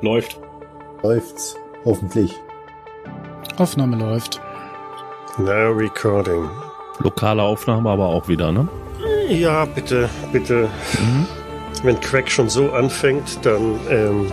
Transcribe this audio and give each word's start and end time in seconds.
Läuft. 0.00 0.38
Läuft's. 1.02 1.56
Hoffentlich. 1.84 2.32
Aufnahme 3.56 3.96
läuft. 3.96 4.40
Now 5.38 5.72
recording. 5.72 6.48
Lokale 7.00 7.42
Aufnahme 7.42 7.90
aber 7.90 8.06
auch 8.06 8.28
wieder, 8.28 8.52
ne? 8.52 8.68
Ja, 9.28 9.64
bitte, 9.64 10.08
bitte. 10.32 10.68
Mhm. 10.98 11.26
Wenn 11.82 12.00
Craig 12.00 12.30
schon 12.30 12.48
so 12.48 12.72
anfängt, 12.72 13.38
dann, 13.44 13.78
ähm, 13.88 14.32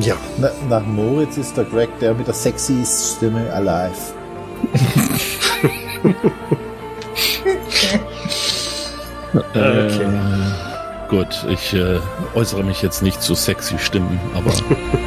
ja. 0.00 0.16
Na, 0.38 0.50
nach 0.68 0.86
Moritz 0.86 1.36
ist 1.36 1.56
der 1.56 1.64
Greg 1.64 1.90
der 2.00 2.14
mit 2.14 2.26
der 2.26 2.34
sexy 2.34 2.84
Stimme 2.84 3.52
alive. 3.52 3.94
Äh, 9.54 9.88
gut, 11.08 11.44
ich 11.48 11.74
äh, 11.74 11.98
äußere 12.34 12.62
mich 12.62 12.80
jetzt 12.82 13.02
nicht 13.02 13.20
zu 13.22 13.34
sexy 13.34 13.78
Stimmen, 13.78 14.18
aber 14.34 14.50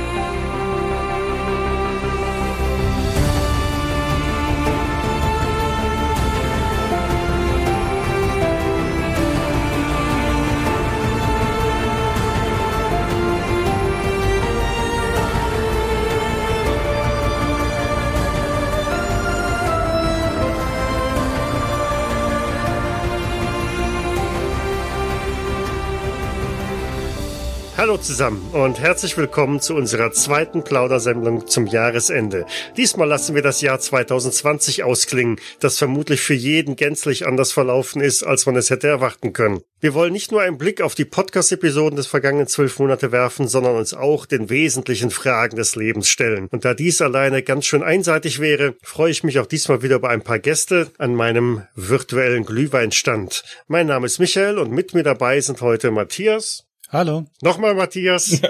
zusammen 28.19 28.49
und 28.51 28.81
herzlich 28.81 29.15
willkommen 29.15 29.61
zu 29.61 29.75
unserer 29.75 30.11
zweiten 30.11 30.65
Plaudersendung 30.65 31.47
zum 31.47 31.67
Jahresende. 31.67 32.45
Diesmal 32.75 33.07
lassen 33.07 33.33
wir 33.33 33.41
das 33.41 33.61
Jahr 33.61 33.79
2020 33.79 34.83
ausklingen, 34.83 35.39
das 35.61 35.77
vermutlich 35.77 36.19
für 36.19 36.33
jeden 36.33 36.75
gänzlich 36.75 37.25
anders 37.25 37.53
verlaufen 37.53 38.01
ist, 38.01 38.23
als 38.23 38.45
man 38.45 38.57
es 38.57 38.71
hätte 38.71 38.89
erwarten 38.89 39.31
können. 39.31 39.61
Wir 39.79 39.93
wollen 39.93 40.11
nicht 40.11 40.33
nur 40.33 40.41
einen 40.41 40.57
Blick 40.57 40.81
auf 40.81 40.95
die 40.95 41.05
Podcast-Episoden 41.05 41.95
des 41.95 42.07
vergangenen 42.07 42.47
zwölf 42.47 42.77
Monate 42.79 43.13
werfen, 43.13 43.47
sondern 43.47 43.77
uns 43.77 43.93
auch 43.93 44.25
den 44.25 44.49
wesentlichen 44.49 45.11
Fragen 45.11 45.55
des 45.55 45.77
Lebens 45.77 46.09
stellen. 46.09 46.49
Und 46.51 46.65
da 46.65 46.73
dies 46.73 47.01
alleine 47.01 47.41
ganz 47.41 47.67
schön 47.67 47.83
einseitig 47.83 48.41
wäre, 48.41 48.75
freue 48.83 49.11
ich 49.11 49.23
mich 49.23 49.39
auch 49.39 49.47
diesmal 49.47 49.81
wieder 49.81 49.95
über 49.95 50.09
ein 50.09 50.23
paar 50.23 50.39
Gäste 50.39 50.91
an 50.97 51.15
meinem 51.15 51.61
virtuellen 51.73 52.43
Glühweinstand. 52.43 53.45
Mein 53.67 53.87
Name 53.87 54.07
ist 54.07 54.19
Michael 54.19 54.57
und 54.57 54.73
mit 54.73 54.93
mir 54.93 55.03
dabei 55.03 55.39
sind 55.39 55.61
heute 55.61 55.89
Matthias. 55.89 56.65
Hallo. 56.91 57.25
Nochmal 57.41 57.75
Matthias. 57.75 58.41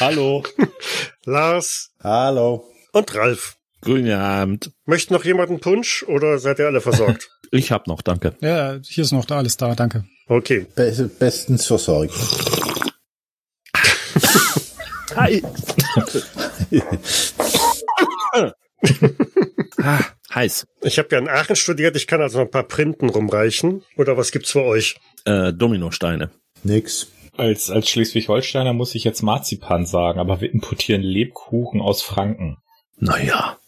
Hallo. 0.00 0.42
Lars 1.24 1.92
Hallo. 2.02 2.64
und 2.92 3.14
Ralf. 3.14 3.56
grünen 3.80 4.12
Abend. 4.18 4.70
Möchte 4.84 5.14
noch 5.14 5.24
jemand 5.24 5.48
einen 5.48 5.60
Punsch 5.60 6.02
oder 6.02 6.38
seid 6.38 6.58
ihr 6.58 6.66
alle 6.66 6.80
versorgt? 6.80 7.30
Ich 7.52 7.70
hab 7.70 7.86
noch, 7.86 8.02
danke. 8.02 8.34
Ja, 8.40 8.80
hier 8.82 9.04
ist 9.04 9.12
noch 9.12 9.24
da 9.24 9.38
alles 9.38 9.56
da, 9.56 9.76
danke. 9.76 10.04
Okay. 10.26 10.66
Be 10.74 11.08
bestens 11.16 11.64
versorgt. 11.64 12.12
Hi. 15.14 15.40
ah, 19.80 20.00
heiß. 20.34 20.66
Ich 20.82 20.98
habe 20.98 21.08
ja 21.12 21.18
in 21.18 21.28
Aachen 21.28 21.54
studiert, 21.54 21.94
ich 21.94 22.08
kann 22.08 22.20
also 22.20 22.38
noch 22.40 22.46
ein 22.46 22.50
paar 22.50 22.64
Printen 22.64 23.10
rumreichen. 23.10 23.84
Oder 23.96 24.16
was 24.16 24.32
gibt's 24.32 24.50
für 24.50 24.64
euch? 24.64 24.96
Äh, 25.24 25.52
Dominosteine. 25.52 26.30
Nix. 26.64 27.06
Als, 27.36 27.70
als 27.70 27.88
Schleswig-Holsteiner 27.88 28.72
muss 28.72 28.94
ich 28.94 29.04
jetzt 29.04 29.22
Marzipan 29.22 29.86
sagen, 29.86 30.18
aber 30.18 30.40
wir 30.40 30.52
importieren 30.52 31.02
Lebkuchen 31.02 31.80
aus 31.80 32.02
Franken. 32.02 32.58
Naja. 32.98 33.58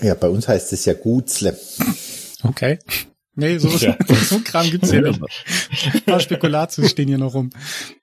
Ja, 0.00 0.14
bei 0.14 0.28
uns 0.28 0.48
heißt 0.48 0.72
es 0.72 0.84
ja 0.86 0.94
Gutzle. 0.94 1.58
Okay. 2.42 2.78
Nee, 3.34 3.58
so, 3.58 3.68
Ja. 3.68 3.96
so 4.08 4.40
Kram 4.40 4.70
gibt's 4.70 4.90
hier 4.90 5.02
nicht. 5.02 5.20
Ein 5.92 6.00
paar 6.02 6.20
Spekulatius 6.20 6.90
stehen 6.90 7.08
hier 7.08 7.18
noch 7.18 7.34
rum. 7.34 7.50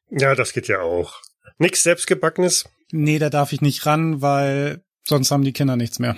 Ja, 0.10 0.36
das 0.36 0.54
geht 0.54 0.68
ja 0.68 0.82
auch. 0.82 1.22
Nix 1.58 1.84
selbstgebackenes? 1.84 2.66
Nee, 2.92 3.20
da 3.20 3.30
darf 3.30 3.52
ich 3.52 3.62
nicht 3.62 3.86
ran, 3.86 4.22
weil 4.22 4.82
sonst 5.06 5.32
haben 5.32 5.44
die 5.44 5.54
Kinder 5.54 5.76
nichts 5.76 6.00
mehr. 6.00 6.16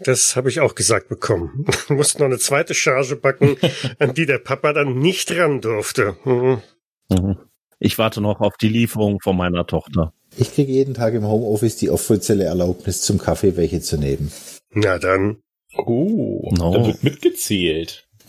Das 0.00 0.36
habe 0.36 0.50
ich 0.50 0.60
auch 0.60 0.74
gesagt 0.74 1.08
bekommen. 1.08 1.64
Mussten 1.88 2.18
noch 2.18 2.26
eine 2.26 2.38
zweite 2.38 2.74
Charge 2.74 3.16
backen, 3.16 3.56
an 3.98 4.14
die 4.14 4.26
der 4.26 4.38
Papa 4.38 4.72
dann 4.72 4.98
nicht 4.98 5.30
ran 5.32 5.60
durfte. 5.60 6.16
Mhm. 6.24 6.62
Mhm. 7.08 7.38
Ich 7.78 7.98
warte 7.98 8.20
noch 8.20 8.40
auf 8.40 8.56
die 8.56 8.68
Lieferung 8.68 9.20
von 9.20 9.36
meiner 9.36 9.66
Tochter. 9.66 10.12
Ich 10.36 10.52
kriege 10.54 10.72
jeden 10.72 10.94
Tag 10.94 11.14
im 11.14 11.26
Homeoffice 11.26 11.76
die 11.76 11.90
offizielle 11.90 12.44
Erlaubnis 12.44 13.02
zum 13.02 13.18
Kaffee 13.18 13.56
welche 13.56 13.80
zu 13.80 13.96
nehmen. 13.98 14.32
Na 14.72 14.98
dann. 14.98 15.38
Oh, 15.76 16.50
No. 16.56 16.72
da 16.72 16.86
wird 16.86 17.02
mitgezählt. 17.04 18.08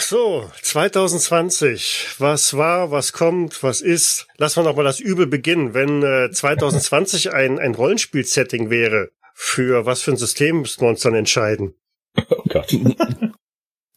So, 0.00 0.44
2020. 0.62 2.14
Was 2.18 2.56
war, 2.56 2.90
was 2.90 3.12
kommt, 3.12 3.62
was 3.62 3.80
ist? 3.82 4.26
Lassen 4.38 4.60
wir 4.60 4.64
noch 4.64 4.76
mal 4.76 4.84
das 4.84 5.00
Übel 5.00 5.26
beginnen. 5.26 5.74
Wenn 5.74 6.02
äh, 6.02 6.30
2020 6.30 7.32
ein, 7.34 7.58
ein 7.58 7.74
Rollenspiel-Setting 7.74 8.70
wäre, 8.70 9.10
für 9.34 9.84
was 9.86 10.02
für 10.02 10.12
ein 10.12 10.16
System 10.16 10.60
müssten 10.62 10.82
wir 10.82 10.88
uns 10.88 11.00
dann 11.00 11.14
entscheiden? 11.14 11.74
Oh 12.30 12.42
Gott. 12.48 12.74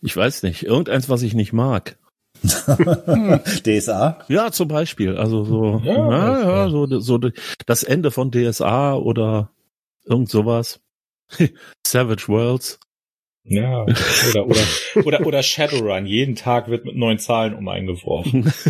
Ich 0.02 0.16
weiß 0.16 0.44
nicht. 0.44 0.64
Irgendeins, 0.64 1.10
was 1.10 1.22
ich 1.22 1.34
nicht 1.34 1.54
mag. 1.54 1.98
DSA? 3.64 4.20
Ja, 4.28 4.52
zum 4.52 4.68
Beispiel. 4.68 5.18
Also 5.18 5.44
so, 5.44 5.82
Ja, 5.84 5.94
ja, 6.12 6.42
ja, 6.42 6.70
so, 6.70 7.00
so 7.00 7.20
das 7.66 7.84
Ende 7.84 8.12
von 8.12 8.32
DSA 8.32 8.96
oder 8.96 9.52
irgend 10.06 10.30
sowas. 10.30 10.80
Savage 11.86 12.28
Worlds. 12.28 12.80
Ja, 13.44 13.84
oder, 13.84 14.48
oder, 14.48 15.06
oder, 15.06 15.28
oder 15.28 15.44
Shadowrun. 15.44 16.06
Jeden 16.08 16.36
Tag 16.36 16.68
wird 16.68 16.86
mit 16.86 16.96
neuen 16.96 17.20
Zahlen 17.20 17.54
um 17.54 17.68
einen 17.68 17.88
geworfen. 17.88 18.52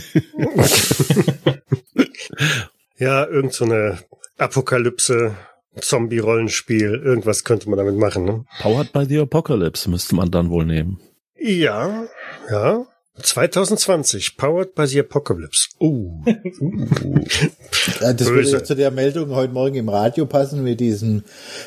Ja, 2.98 3.26
irgend 3.26 3.54
so 3.54 3.66
eine 3.66 4.00
Apokalypse, 4.38 5.36
Zombie-Rollenspiel, 5.80 7.02
irgendwas 7.04 7.44
könnte 7.44 7.70
man 7.70 7.78
damit 7.78 7.98
machen, 7.98 8.24
ne? 8.24 8.46
Powered 8.62 8.94
by 8.94 9.06
the 9.06 9.20
Apocalypse 9.20 9.90
müsste 9.90 10.16
man 10.16 10.32
dann 10.32 10.50
wohl 10.50 10.66
nehmen. 10.66 11.00
Ja, 11.38 12.06
ja. 12.50 12.86
2020, 13.22 14.38
powered 14.38 14.76
by 14.76 14.86
the 14.88 15.00
Apocalypse. 15.00 15.70
Uh. 15.80 16.22
Äh, 16.26 18.14
Das 18.14 18.28
würde 18.28 18.64
zu 18.64 18.76
der 18.76 18.92
Meldung 18.92 19.30
heute 19.30 19.54
Morgen 19.54 19.76
im 19.76 19.90
Radio 19.90 20.26
passen 20.26 20.64
mit 20.64 20.80
diesem, 20.80 21.24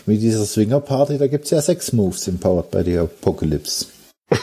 mit 0.07 0.21
dieser 0.21 0.45
Swinger-Party. 0.45 1.19
Da 1.19 1.27
gibt's 1.27 1.51
ja 1.51 1.61
sechs 1.61 1.93
Moves 1.93 2.29
im 2.29 2.39
Powered 2.39 2.71
by 2.71 2.83
the 2.85 2.99
Apocalypse. 2.99 3.87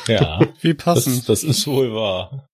Ja, 0.07 0.39
Wie 0.61 0.73
das, 0.73 0.83
passend. 0.83 1.29
das 1.29 1.43
ist 1.43 1.67
wohl 1.67 1.93
wahr. 1.93 2.47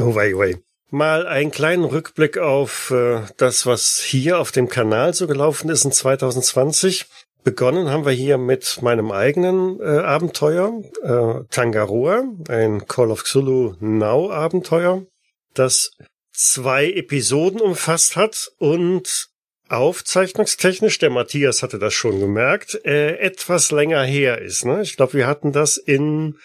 Oh 0.00 0.14
wei, 0.14 0.32
wei. 0.36 0.58
Mal 0.90 1.26
einen 1.26 1.50
kleinen 1.50 1.84
Rückblick 1.84 2.38
auf 2.38 2.90
äh, 2.92 3.20
das, 3.36 3.66
was 3.66 3.98
hier 4.00 4.38
auf 4.38 4.52
dem 4.52 4.68
Kanal 4.68 5.12
so 5.12 5.26
gelaufen 5.26 5.68
ist 5.70 5.84
in 5.84 5.92
2020. 5.92 7.06
Begonnen 7.44 7.88
haben 7.88 8.04
wir 8.04 8.12
hier 8.12 8.36
mit 8.38 8.82
meinem 8.82 9.10
eigenen 9.10 9.80
äh, 9.80 9.84
Abenteuer, 9.84 10.82
äh, 11.02 11.44
Tangaroa, 11.50 12.24
ein 12.48 12.86
Call 12.86 13.10
of 13.10 13.24
Cthulhu 13.24 13.74
Now 13.80 14.30
Abenteuer, 14.30 15.06
das 15.54 15.92
zwei 16.32 16.90
Episoden 16.90 17.60
umfasst 17.60 18.16
hat 18.16 18.50
und 18.58 19.28
aufzeichnungstechnisch, 19.68 20.98
der 20.98 21.10
Matthias 21.10 21.62
hatte 21.62 21.78
das 21.78 21.94
schon 21.94 22.20
gemerkt, 22.20 22.80
äh, 22.84 23.16
etwas 23.18 23.70
länger 23.70 24.02
her 24.02 24.40
ist. 24.40 24.64
Ne? 24.64 24.82
Ich 24.82 24.96
glaube, 24.96 25.14
wir 25.14 25.26
hatten 25.26 25.52
das 25.52 25.76
in 25.76 26.36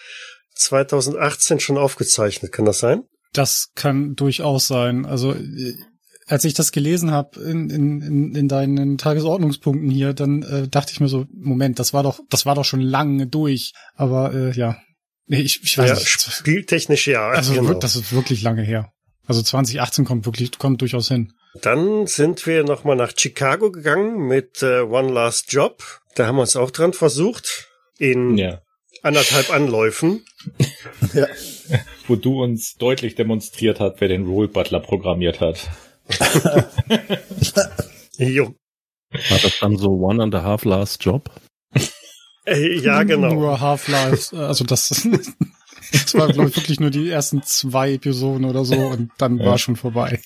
2018 0.54 1.60
schon 1.60 1.78
aufgezeichnet. 1.78 2.52
Kann 2.52 2.64
das 2.64 2.78
sein? 2.78 3.02
Das 3.32 3.70
kann 3.74 4.14
durchaus 4.14 4.68
sein. 4.68 5.06
Also 5.06 5.32
äh, 5.32 5.74
als 6.26 6.44
ich 6.44 6.54
das 6.54 6.72
gelesen 6.72 7.10
habe 7.10 7.40
in, 7.40 7.68
in, 7.70 8.00
in, 8.02 8.34
in 8.34 8.48
deinen 8.48 8.98
Tagesordnungspunkten 8.98 9.90
hier, 9.90 10.12
dann 10.14 10.42
äh, 10.42 10.68
dachte 10.68 10.92
ich 10.92 11.00
mir 11.00 11.08
so, 11.08 11.26
Moment, 11.32 11.78
das 11.78 11.92
war 11.92 12.02
doch, 12.02 12.20
das 12.30 12.46
war 12.46 12.54
doch 12.54 12.64
schon 12.64 12.80
lange 12.80 13.26
durch. 13.26 13.72
Aber 13.94 14.32
äh, 14.34 14.52
ja, 14.52 14.78
nee, 15.26 15.40
ich, 15.40 15.60
ich 15.62 15.76
weiß 15.76 15.88
Ja, 15.90 15.94
nicht. 15.96 16.08
spieltechnisch 16.08 17.06
ja. 17.08 17.28
Also 17.28 17.54
genau. 17.54 17.74
das 17.74 17.96
ist 17.96 18.12
wirklich 18.12 18.42
lange 18.42 18.62
her. 18.62 18.90
Also 19.26 19.42
2018 19.42 20.04
kommt 20.04 20.26
wirklich, 20.26 20.58
kommt 20.58 20.80
durchaus 20.80 21.08
hin. 21.08 21.32
Dann 21.62 22.06
sind 22.06 22.46
wir 22.46 22.64
nochmal 22.64 22.96
nach 22.96 23.12
Chicago 23.16 23.70
gegangen 23.70 24.26
mit 24.26 24.62
äh, 24.62 24.80
One 24.80 25.12
Last 25.12 25.52
Job. 25.52 25.82
Da 26.16 26.26
haben 26.26 26.36
wir 26.36 26.42
uns 26.42 26.56
auch 26.56 26.70
dran 26.70 26.92
versucht. 26.92 27.68
In 27.98 28.36
Ja. 28.36 28.60
anderthalb 29.02 29.50
Anläufen. 29.50 30.22
Ja. 31.14 31.26
Wo 32.08 32.16
du 32.16 32.42
uns 32.42 32.74
deutlich 32.74 33.14
demonstriert 33.14 33.78
hat, 33.78 34.00
wer 34.00 34.08
den 34.08 34.26
Role 34.26 34.48
Butler 34.48 34.80
programmiert 34.80 35.40
hat. 35.40 35.68
Jo. 38.18 38.54
War 39.30 39.38
das 39.38 39.58
dann 39.60 39.76
so 39.76 39.90
One 39.90 40.22
and 40.22 40.34
a 40.34 40.42
Half 40.42 40.64
Last 40.64 41.04
Job? 41.04 41.30
Äh, 42.46 42.78
ja, 42.78 43.02
genau. 43.04 43.32
Nur 43.34 43.60
Half-Life, 43.60 44.36
also 44.36 44.64
das, 44.64 44.88
das 45.92 46.14
war, 46.14 46.28
glaube 46.32 46.50
ich, 46.50 46.56
wirklich 46.56 46.80
nur 46.80 46.90
die 46.90 47.08
ersten 47.08 47.42
zwei 47.42 47.92
Episoden 47.94 48.44
oder 48.44 48.64
so 48.64 48.74
und 48.76 49.10
dann 49.18 49.38
Ja. 49.38 49.46
war 49.46 49.58
schon 49.58 49.76
vorbei. 49.76 50.20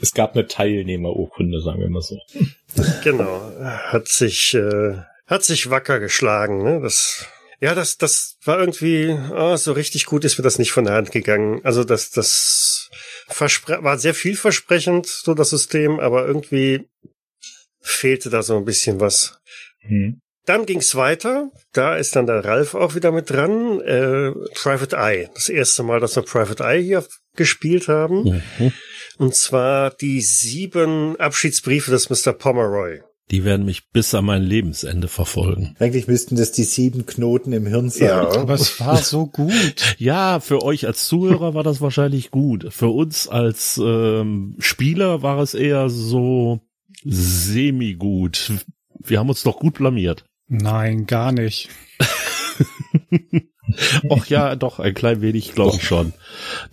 Es 0.00 0.12
gab 0.12 0.34
eine 0.34 0.46
Teilnehmerurkunde, 0.46 1.60
sagen 1.60 1.80
wir 1.80 1.90
mal 1.90 2.02
so. 2.02 2.16
Genau. 3.02 3.50
Hat 3.60 4.06
sich, 4.08 4.54
äh, 4.54 4.98
hat 5.26 5.42
sich 5.42 5.70
wacker 5.70 5.98
geschlagen, 5.98 6.62
ne? 6.62 6.80
Das, 6.80 7.26
ja, 7.60 7.74
das, 7.74 7.98
das 7.98 8.36
war 8.44 8.60
irgendwie, 8.60 9.10
ah, 9.34 9.56
so 9.56 9.72
richtig 9.72 10.06
gut 10.06 10.24
ist 10.24 10.38
mir 10.38 10.44
das 10.44 10.58
nicht 10.60 10.70
von 10.70 10.84
der 10.84 10.94
Hand 10.94 11.10
gegangen. 11.10 11.60
Also 11.64 11.82
das, 11.82 12.10
das 12.10 12.90
verspre 13.32 13.82
war 13.82 13.98
sehr 13.98 14.14
vielversprechend, 14.14 15.06
so 15.06 15.34
das 15.34 15.50
System, 15.50 16.00
aber 16.00 16.26
irgendwie 16.26 16.88
fehlte 17.80 18.30
da 18.30 18.42
so 18.42 18.56
ein 18.56 18.64
bisschen 18.64 19.00
was. 19.00 19.38
Hm. 19.80 20.20
Dann 20.44 20.66
ging's 20.66 20.96
weiter. 20.96 21.50
Da 21.72 21.96
ist 21.96 22.16
dann 22.16 22.26
der 22.26 22.44
Ralf 22.44 22.74
auch 22.74 22.96
wieder 22.96 23.12
mit 23.12 23.30
dran. 23.30 23.80
Äh, 23.80 24.32
Private 24.54 24.96
Eye. 24.96 25.28
Das 25.34 25.48
erste 25.48 25.84
Mal, 25.84 26.00
dass 26.00 26.16
wir 26.16 26.24
Private 26.24 26.64
Eye 26.64 26.82
hier 26.82 27.06
gespielt 27.36 27.86
haben. 27.86 28.42
Mhm. 28.58 28.72
Und 29.18 29.36
zwar 29.36 29.90
die 29.90 30.20
sieben 30.20 31.18
Abschiedsbriefe 31.20 31.92
des 31.92 32.10
Mr. 32.10 32.32
Pomeroy. 32.32 33.02
Die 33.32 33.44
werden 33.44 33.64
mich 33.64 33.88
bis 33.88 34.14
an 34.14 34.26
mein 34.26 34.42
Lebensende 34.42 35.08
verfolgen. 35.08 35.74
Eigentlich 35.78 36.06
müssten 36.06 36.36
das 36.36 36.52
die 36.52 36.64
sieben 36.64 37.06
Knoten 37.06 37.54
im 37.54 37.66
Hirn 37.66 37.88
sein. 37.88 38.10
Aber 38.10 38.52
es 38.52 38.78
war 38.78 38.98
so 38.98 39.26
gut. 39.26 39.52
Ja, 39.98 40.40
für 40.40 40.62
euch 40.62 40.86
als 40.86 41.06
Zuhörer 41.06 41.54
war 41.54 41.62
das 41.62 41.80
wahrscheinlich 41.80 42.30
gut. 42.30 42.66
Für 42.70 42.88
uns 42.88 43.28
als 43.28 43.80
ähm, 43.82 44.56
Spieler 44.58 45.22
war 45.22 45.38
es 45.38 45.54
eher 45.54 45.88
so 45.88 46.60
semi-gut. 47.04 48.52
Wir 48.98 49.18
haben 49.18 49.28
uns 49.28 49.42
doch 49.42 49.58
gut 49.58 49.74
blamiert. 49.74 50.24
Nein, 50.48 51.06
gar 51.06 51.32
nicht. 51.32 51.70
Och 54.08 54.26
ja, 54.26 54.56
doch, 54.56 54.80
ein 54.80 54.92
klein 54.92 55.22
wenig, 55.22 55.54
glaube 55.54 55.76
ich 55.76 55.84
schon. 55.84 56.12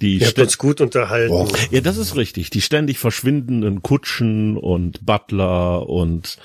Die 0.02 0.18
Ihr 0.18 0.28
habt 0.28 0.40
uns 0.40 0.58
gut 0.58 0.82
unterhalten. 0.82 1.30
Boah. 1.30 1.48
ja, 1.72 1.82
das 1.82 1.98
ist 1.98 2.16
richtig. 2.16 2.50
Die 2.50 2.62
ständig 2.62 2.98
verschwindenden 2.98 3.82
Kutschen 3.82 4.58
und 4.58 5.06
Butler 5.06 5.88
und 5.88 6.38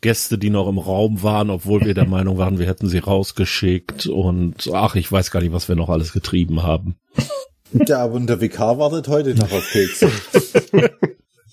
Gäste, 0.00 0.38
die 0.38 0.50
noch 0.50 0.68
im 0.68 0.78
Raum 0.78 1.22
waren, 1.22 1.50
obwohl 1.50 1.84
wir 1.84 1.94
der 1.94 2.06
Meinung 2.06 2.38
waren, 2.38 2.58
wir 2.58 2.66
hätten 2.66 2.88
sie 2.88 2.98
rausgeschickt 2.98 4.06
und 4.06 4.70
ach, 4.72 4.94
ich 4.94 5.10
weiß 5.10 5.30
gar 5.30 5.40
nicht, 5.40 5.52
was 5.52 5.68
wir 5.68 5.76
noch 5.76 5.88
alles 5.88 6.12
getrieben 6.12 6.62
haben. 6.62 6.96
Ja, 7.72 7.98
aber 8.04 8.18
der 8.20 8.40
Vikar 8.40 8.78
wartet 8.78 9.08
heute 9.08 9.34
noch 9.34 9.52
auf 9.52 9.68
Kekse. 9.70 10.10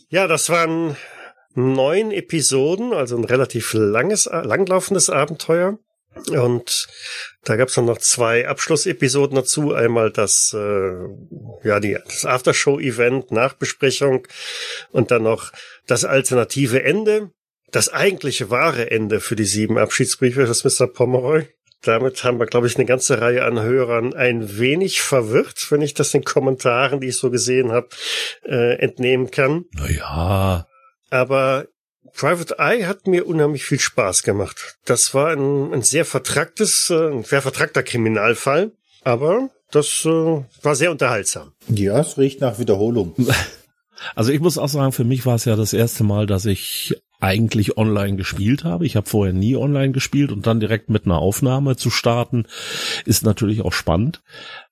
Ja, 0.10 0.28
das 0.28 0.50
waren 0.50 0.96
neun 1.56 2.12
Episoden, 2.12 2.94
also 2.94 3.18
ein 3.18 3.26
relativ 3.26 3.74
langes, 3.74 4.26
langlaufendes 4.32 5.10
Abenteuer. 5.10 5.80
Und 6.32 6.88
da 7.44 7.56
gab's 7.56 7.76
dann 7.76 7.86
noch 7.86 8.00
zwei 8.00 8.48
Abschlussepisoden 8.48 9.36
dazu. 9.36 9.74
Einmal 9.74 10.12
das, 10.12 10.56
äh, 10.58 10.94
ja, 11.64 11.80
die, 11.80 11.98
das 12.06 12.26
Aftershow-Event, 12.26 13.32
Nachbesprechung 13.32 14.28
und 14.92 15.12
dann 15.12 15.24
noch 15.24 15.52
das 15.88 16.06
alternative 16.06 16.84
Ende. 16.84 17.32
Das 17.72 17.90
eigentliche 17.90 18.50
wahre 18.50 18.92
Ende 18.92 19.20
für 19.20 19.36
die 19.36 19.46
sieben 19.46 19.78
Abschiedsbriefe 19.78 20.46
des 20.46 20.64
Mr. 20.64 20.88
Pomeroy. 20.88 21.48
Damit 21.82 22.24
haben 22.24 22.40
wir, 22.40 22.48
glaube 22.48 22.68
ich, 22.68 22.78
eine 22.78 22.86
ganze 22.86 23.22
Reihe 23.22 23.44
an 23.44 23.62
Hörern 23.62 24.14
ein 24.14 24.58
wenig 24.58 25.02
verwirrt, 25.02 25.68
wenn 25.70 25.82
ich 25.82 25.94
das 25.94 26.12
den 26.12 26.24
Kommentaren, 26.24 27.00
die 27.00 27.10
ich 27.10 27.18
so 27.18 27.30
gesehen 27.30 27.72
habe, 27.72 27.90
äh, 28.44 28.80
entnehmen 28.80 29.30
kann. 29.30 29.66
Naja, 29.74 30.68
Aber 31.12 31.68
Private 32.16 32.56
Eye 32.60 32.86
hat 32.86 33.08
mir 33.08 33.28
unheimlich 33.28 33.66
viel 33.66 33.80
Spaß 33.80 34.24
gemacht. 34.24 34.78
Das 34.86 35.14
war 35.14 35.32
ein, 35.32 35.74
ein 35.74 35.82
sehr 35.82 36.06
vertracktes, 36.06 36.90
äh, 36.90 37.12
ein 37.12 37.24
sehr 37.24 37.42
vertrackter 37.42 37.84
Kriminalfall, 37.84 38.72
aber 39.04 39.50
das 39.72 40.06
äh, 40.06 40.44
war 40.62 40.76
sehr 40.76 40.92
unterhaltsam. 40.92 41.52
Ja, 41.68 42.00
es 42.00 42.18
riecht 42.18 42.42
nach 42.42 42.60
Wiederholung. 42.60 43.16
Also 44.14 44.34
ich 44.34 44.42
muss 44.42 44.58
auch 44.58 44.68
sagen, 44.68 44.92
für 44.92 45.06
mich 45.06 45.26
war 45.26 45.36
es 45.36 45.46
ja 45.46 45.56
das 45.56 45.72
erste 45.72 46.04
Mal, 46.04 46.28
dass 46.28 46.46
ich 46.46 47.02
eigentlich 47.22 47.78
online 47.78 48.18
gespielt 48.18 48.66
habe. 48.66 48.86
Ich 48.86 48.98
habe 48.98 49.10
vorher 49.10 49.34
nie 49.34 49.56
online 49.56 49.94
gespielt 49.94 50.34
und 50.34 50.46
dann 50.48 50.60
direkt 50.60 50.90
mit 50.90 51.06
einer 51.06 51.18
Aufnahme 51.18 51.78
zu 51.78 51.90
starten, 51.90 52.46
ist 53.06 53.24
natürlich 53.24 53.62
auch 53.62 53.72
spannend. 53.72 54.22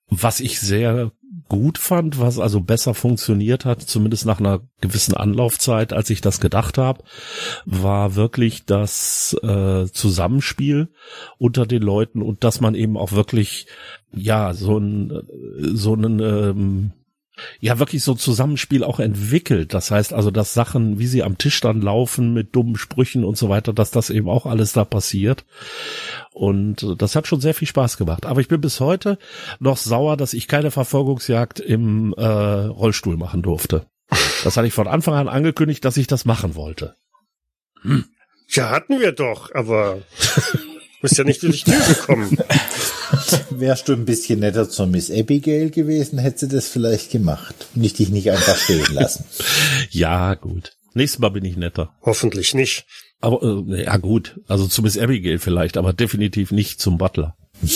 Was 0.08 0.40
ich 0.40 0.60
sehr 0.60 1.10
gut 1.48 1.78
fand, 1.78 2.18
was 2.18 2.38
also 2.38 2.60
besser 2.60 2.94
funktioniert 2.94 3.64
hat, 3.64 3.82
zumindest 3.82 4.26
nach 4.26 4.40
einer 4.40 4.60
gewissen 4.80 5.14
Anlaufzeit, 5.14 5.92
als 5.92 6.10
ich 6.10 6.20
das 6.20 6.40
gedacht 6.40 6.78
habe, 6.78 7.04
war 7.64 8.14
wirklich 8.14 8.64
das 8.64 9.36
äh, 9.42 9.86
Zusammenspiel 9.86 10.88
unter 11.38 11.66
den 11.66 11.82
Leuten 11.82 12.22
und 12.22 12.44
dass 12.44 12.60
man 12.60 12.74
eben 12.74 12.96
auch 12.96 13.12
wirklich 13.12 13.66
ja 14.12 14.54
so 14.54 14.78
ein 14.78 15.12
so 15.58 15.94
einen 15.94 16.20
ähm, 16.20 16.92
ja 17.60 17.78
wirklich 17.78 18.02
so 18.02 18.12
ein 18.12 18.18
Zusammenspiel 18.18 18.84
auch 18.84 19.00
entwickelt. 19.00 19.74
Das 19.74 19.90
heißt 19.90 20.12
also, 20.12 20.30
dass 20.30 20.54
Sachen, 20.54 20.98
wie 20.98 21.06
sie 21.06 21.22
am 21.22 21.38
Tisch 21.38 21.60
dann 21.60 21.80
laufen 21.80 22.32
mit 22.32 22.54
dummen 22.54 22.76
Sprüchen 22.76 23.24
und 23.24 23.36
so 23.36 23.48
weiter, 23.48 23.72
dass 23.72 23.90
das 23.90 24.10
eben 24.10 24.28
auch 24.28 24.46
alles 24.46 24.72
da 24.72 24.84
passiert. 24.84 25.44
Und 26.32 26.82
äh, 26.82 26.96
das 26.96 27.16
hat 27.16 27.26
schon 27.26 27.40
sehr 27.40 27.54
viel 27.54 27.68
Spaß 27.68 27.96
gemacht. 27.96 28.26
Aber 28.26 28.40
ich 28.40 28.48
bin 28.48 28.60
bis 28.60 28.80
heute 28.80 29.18
noch 29.60 29.76
sauer, 29.76 30.16
dass 30.16 30.34
ich 30.34 30.48
keine 30.48 30.70
Verfolgungsjagd 30.70 31.60
im 31.60 32.14
äh, 32.16 32.24
Rollstuhl 32.24 33.16
machen 33.16 33.42
durfte. 33.42 33.86
Das 34.44 34.56
hatte 34.56 34.66
ich 34.66 34.74
von 34.74 34.88
Anfang 34.88 35.14
an 35.14 35.28
angekündigt, 35.28 35.84
dass 35.84 35.96
ich 35.96 36.06
das 36.06 36.24
machen 36.24 36.54
wollte. 36.54 36.94
Ja, 38.48 38.70
hatten 38.70 39.00
wir 39.00 39.12
doch, 39.12 39.54
aber 39.54 40.02
bist 41.04 41.18
ja 41.18 41.24
nicht 41.24 41.42
durch 41.42 41.64
die 41.64 41.70
Tür 41.70 41.94
gekommen. 41.94 42.38
Wärst 43.50 43.88
du 43.88 43.92
ein 43.92 44.06
bisschen 44.06 44.40
netter 44.40 44.68
zur 44.68 44.86
Miss 44.86 45.10
Abigail 45.10 45.70
gewesen, 45.70 46.18
hätte 46.18 46.40
sie 46.40 46.48
das 46.48 46.66
vielleicht 46.68 47.10
gemacht. 47.12 47.68
Nicht 47.74 47.98
dich 47.98 48.08
nicht 48.08 48.30
einfach 48.30 48.56
stehen 48.56 48.86
lassen. 48.92 49.24
Ja, 49.90 50.34
gut. 50.34 50.76
Nächstes 50.94 51.18
Mal 51.20 51.28
bin 51.28 51.44
ich 51.44 51.56
netter. 51.56 51.92
Hoffentlich 52.02 52.54
nicht. 52.54 52.86
Aber 53.20 53.42
äh, 53.42 53.84
ja 53.84 53.96
gut, 53.98 54.40
also 54.48 54.66
zu 54.66 54.80
Miss 54.82 54.96
Abigail 54.98 55.38
vielleicht, 55.38 55.76
aber 55.76 55.92
definitiv 55.92 56.50
nicht 56.52 56.80
zum 56.80 56.96
Butler. 56.98 57.36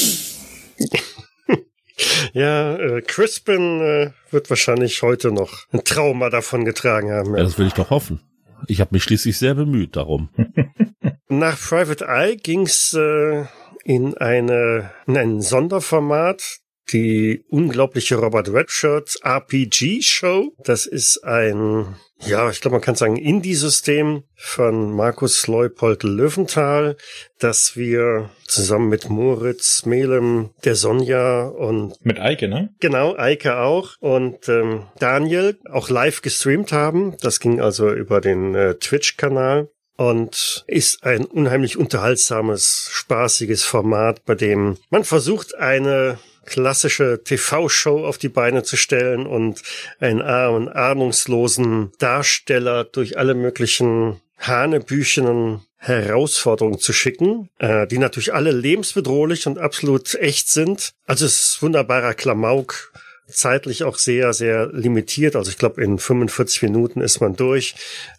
Ja, 2.33 2.77
äh, 2.77 3.03
Crispin 3.03 3.81
äh, 3.81 4.11
wird 4.31 4.51
wahrscheinlich 4.51 5.03
heute 5.03 5.33
noch 5.33 5.65
ein 5.73 5.83
Trauma 5.83 6.31
davon 6.31 6.65
getragen 6.65 7.11
haben. 7.11 7.33
Ja, 7.33 7.39
Ja. 7.39 7.43
das 7.45 7.59
will 7.59 7.67
ich 7.67 7.73
doch 7.73 7.91
hoffen. 7.91 8.21
Ich 8.67 8.81
habe 8.81 8.91
mich 8.93 9.05
schließlich 9.05 9.39
sehr 9.39 9.55
bemüht 9.55 9.97
darum. 9.97 10.29
Nach 11.29 11.59
Private 11.59 12.07
Eye 12.07 12.37
ging's 12.37 12.95
äh, 12.95 13.45
in 13.85 14.17
eine 14.17 14.91
in 15.07 15.17
ein 15.17 15.41
Sonderformat, 15.41 16.59
die 16.93 17.45
unglaubliche 17.49 18.17
Robert 18.17 18.53
Redshirt 18.53 19.17
RPG 19.23 20.03
Show. 20.03 20.53
Das 20.65 20.87
ist 20.87 21.25
ein 21.25 21.97
ja, 22.27 22.51
ich 22.51 22.61
glaube, 22.61 22.75
man 22.75 22.81
kann 22.81 22.97
sagen 22.97 23.17
Indie-System 23.17 24.25
von 24.35 24.93
Markus 24.93 25.47
Leupold 25.47 26.03
Löwenthal, 26.03 26.97
das 27.39 27.77
wir 27.77 28.31
zusammen 28.47 28.89
mit 28.89 29.09
Moritz 29.09 29.85
Melem, 29.87 30.51
der 30.65 30.75
Sonja 30.75 31.43
und 31.47 31.95
Mit 32.05 32.19
Eike, 32.19 32.49
ne? 32.49 32.75
Genau, 32.81 33.15
Eike 33.17 33.59
auch 33.59 33.95
und 34.01 34.49
ähm, 34.49 34.87
Daniel 34.99 35.59
auch 35.71 35.91
live 35.91 36.23
gestreamt 36.23 36.73
haben. 36.73 37.17
Das 37.21 37.39
ging 37.39 37.61
also 37.61 37.93
über 37.93 38.21
den 38.21 38.55
äh, 38.55 38.75
Twitch-Kanal 38.75 39.69
und 39.97 40.65
ist 40.67 41.05
ein 41.05 41.25
unheimlich 41.25 41.77
unterhaltsames, 41.77 42.89
spaßiges 42.93 43.65
Format, 43.65 44.25
bei 44.25 44.35
dem 44.35 44.77
man 44.91 45.05
versucht, 45.05 45.55
eine 45.55 46.19
klassische 46.49 47.23
TV-Show 47.23 48.05
auf 48.05 48.19
die 48.19 48.31
Beine 48.31 48.63
zu 48.63 48.77
stellen 48.77 49.27
und 49.27 49.63
einen 50.01 50.23
armen, 50.23 50.69
ahnungslosen 50.69 51.93
Darsteller 51.99 52.85
durch 52.85 53.19
alle 53.19 53.35
möglichen 53.35 54.21
hanebüchenen 54.39 55.61
Herausforderungen 55.77 56.79
zu 56.79 56.93
schicken, 56.93 57.51
äh, 57.59 57.87
die 57.87 57.99
natürlich 57.99 58.35
alle 58.35 58.51
lebensbedrohlich 58.51 59.47
und 59.47 59.59
absolut 59.59 60.15
echt 60.15 60.49
sind. 60.49 60.93
Also 61.07 61.27
es 61.27 61.39
ist 61.39 61.63
wunderbarer 61.63 62.15
Klamauk, 62.15 62.93
zeitlich 63.29 63.85
auch 63.85 63.99
sehr, 63.99 64.33
sehr 64.33 64.67
limitiert. 64.73 65.37
Also 65.37 65.51
ich 65.51 65.59
glaube, 65.59 65.83
in 65.83 65.99
45 65.99 66.63
Minuten 66.63 67.01
ist 67.01 67.21
man 67.21 67.37
durch 67.37 67.75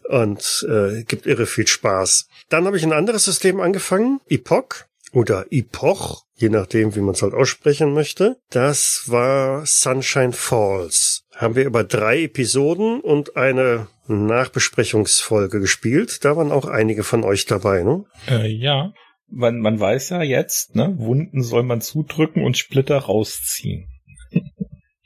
und 0.08 0.66
äh, 0.70 1.04
gibt 1.04 1.26
irre 1.26 1.48
viel 1.48 1.68
Spaß. 1.68 2.28
Dann 2.50 2.66
habe 2.66 2.78
ich 2.78 2.84
ein 2.84 2.94
anderes 2.94 3.26
System 3.26 3.60
angefangen, 3.60 4.22
Epoch 4.30 4.86
oder 5.12 5.46
Epoch, 5.50 6.26
je 6.40 6.50
nachdem, 6.50 6.96
wie 6.96 7.02
man 7.02 7.14
es 7.14 7.22
halt 7.22 7.34
aussprechen 7.34 7.94
möchte. 7.94 8.38
Das 8.50 9.04
war 9.08 9.66
Sunshine 9.66 10.32
Falls. 10.32 11.26
Haben 11.36 11.56
wir 11.56 11.66
über 11.66 11.84
drei 11.84 12.24
Episoden 12.24 13.02
und 13.02 13.36
eine 13.36 13.88
Nachbesprechungsfolge 14.08 15.60
gespielt. 15.60 16.24
Da 16.24 16.38
waren 16.38 16.52
auch 16.52 16.66
einige 16.66 17.04
von 17.04 17.24
euch 17.24 17.46
dabei, 17.46 17.84
ne? 17.84 18.06
Äh, 18.28 18.48
ja. 18.48 18.94
Man, 19.32 19.60
man 19.60 19.80
weiß 19.80 20.10
ja 20.10 20.24
jetzt, 20.24 20.76
ne, 20.76 20.96
Wunden 20.98 21.44
soll 21.44 21.62
man 21.62 21.82
zudrücken 21.82 22.44
und 22.44 22.58
Splitter 22.58 22.98
rausziehen. 22.98 23.88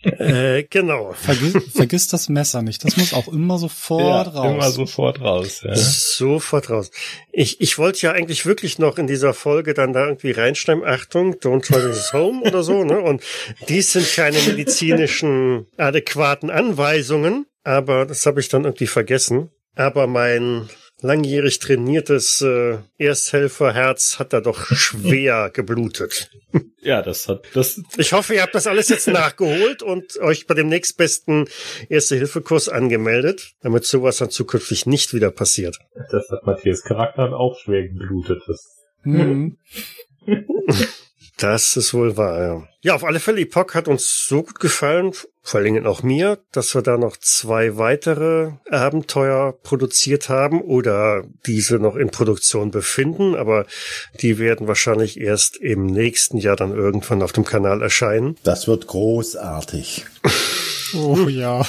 Äh, 0.04 0.64
genau. 0.70 1.14
Vergiss, 1.14 1.56
vergiss 1.74 2.08
das 2.08 2.28
Messer 2.28 2.62
nicht. 2.62 2.84
Das 2.84 2.98
muss 2.98 3.14
auch 3.14 3.28
immer 3.30 3.58
sofort 3.58 4.28
ja, 4.28 4.32
raus. 4.34 4.54
Immer 4.54 4.72
sofort 4.72 5.22
raus. 5.22 5.62
Ja. 5.64 5.76
Sofort 5.76 6.70
raus. 6.70 6.92
Ich, 7.32 7.62
ich 7.62 7.78
wollte 7.78 8.02
ja 8.02 8.12
eigentlich 8.12 8.46
wirklich 8.46 8.80
noch 8.80 8.98
in 8.98 9.08
dieser 9.08 9.34
Folge 9.34 9.74
dann 9.74 9.94
da 9.94 10.06
irgendwie 10.06 10.32
reinschreiben, 10.32 10.84
Achtung, 10.84 11.36
don't 11.36 11.66
try 11.66 11.80
this 11.80 12.12
home 12.12 12.42
oder 12.42 12.64
so, 12.64 12.84
ne? 12.84 13.00
Und 13.00 13.24
dies 13.70 13.94
sind 13.94 14.12
keine 14.14 14.38
medizinischen 14.42 15.68
adäquaten 15.78 16.50
Anweisungen, 16.50 17.46
aber 17.64 18.06
das 18.06 18.26
habe 18.26 18.42
ich 18.42 18.50
dann 18.50 18.66
irgendwie 18.66 18.88
vergessen. 18.88 19.50
Aber 19.76 20.08
mein 20.08 20.70
langjährig 21.04 21.60
trainiertes 21.60 22.42
äh, 22.42 22.78
Ersthelferherz 22.98 24.18
hat 24.18 24.34
da 24.34 24.42
doch 24.42 24.66
schwer 24.76 25.52
geblutet. 25.54 26.32
Ja, 26.82 27.02
das 27.02 27.28
hat 27.28 27.46
das. 27.54 27.82
Ich 27.98 28.14
hoffe, 28.14 28.34
ihr 28.34 28.42
habt 28.42 28.56
das 28.56 28.68
alles 28.68 28.90
jetzt 28.90 29.08
nachgeholt 29.08 29.84
und 29.84 30.18
euch 30.20 30.48
bei 30.48 30.54
dem 30.54 30.68
nächstbesten 30.68 31.48
Erste-Hilfe-Kurs 31.90 32.70
angemeldet, 32.70 33.54
damit 33.62 33.86
sowas 33.86 34.18
dann 34.18 34.30
zukünftig 34.30 34.86
nicht 34.86 35.14
wieder 35.14 35.32
passiert. 35.32 35.80
Das 36.12 36.30
hat 36.30 36.46
Matthias 36.46 36.84
Charakter 36.84 37.38
auch 37.38 37.58
schwer 37.60 37.88
geblutet. 37.88 38.42
Das 38.48 38.74
Mhm. 39.04 39.58
Das 41.44 41.76
ist 41.76 41.94
wohl 41.94 42.16
wahr, 42.16 42.42
ja. 42.42 42.68
Ja, 42.84 42.96
auf 42.96 43.04
alle 43.04 43.20
Fälle, 43.20 43.42
Epoch 43.42 43.74
hat 43.74 43.90
uns 43.90 44.26
so 44.30 44.44
gut 44.44 44.62
gefallen, 44.62 45.12
vor 45.42 45.58
allen 45.58 45.66
Dingen 45.66 45.86
auch 45.86 46.02
mir, 46.02 46.40
dass 46.54 46.74
wir 46.74 46.82
da 46.82 46.98
noch 46.98 47.18
zwei 47.18 47.78
weitere 47.78 48.52
Abenteuer 48.70 49.52
produziert 49.62 50.30
haben 50.30 50.62
oder 50.62 51.26
diese 51.46 51.80
noch 51.80 51.98
in 51.98 52.12
Produktion 52.12 52.72
befinden, 52.72 53.36
aber 53.36 53.66
die 54.22 54.40
werden 54.40 54.70
wahrscheinlich 54.70 55.20
erst 55.20 55.58
im 55.58 55.86
nächsten 55.86 56.38
Jahr 56.38 56.56
dann 56.56 56.72
irgendwann 56.72 57.22
auf 57.22 57.34
dem 57.34 57.44
Kanal 57.44 57.82
erscheinen. 57.82 58.38
Das 58.44 58.68
wird 58.68 58.88
großartig. 58.88 60.06
Oh 60.96 61.28
ja. 61.28 61.66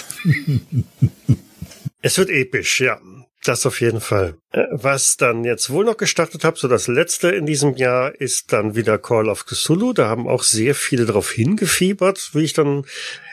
Es 2.03 2.19
wird 2.19 2.29
episch, 2.29 2.83
ja. 2.83 3.01
Das 3.45 3.67
auf 3.67 3.83
jeden 3.83 4.01
Fall. 4.01 4.39
Äh, 4.53 4.65
Was 4.71 5.17
dann 5.17 5.45
jetzt 5.45 5.69
wohl 5.69 5.85
noch 5.85 5.99
gestartet 5.99 6.45
habe, 6.45 6.59
so 6.59 6.67
das 6.67 6.89
letzte 6.89 7.29
in 7.29 7.45
diesem 7.45 7.77
Jahr, 7.77 8.19
ist 8.19 8.53
dann 8.53 8.75
wieder 8.75 8.99
Call 8.99 9.29
of 9.29 9.45
Cthulhu. 9.45 9.93
Da 9.93 10.09
haben 10.09 10.27
auch 10.27 10.43
sehr 10.43 10.75
viele 10.75 11.05
darauf 11.05 11.31
hingefiebert, 11.31 12.31
wie 12.33 12.45
ich 12.45 12.55
dann 12.55 12.85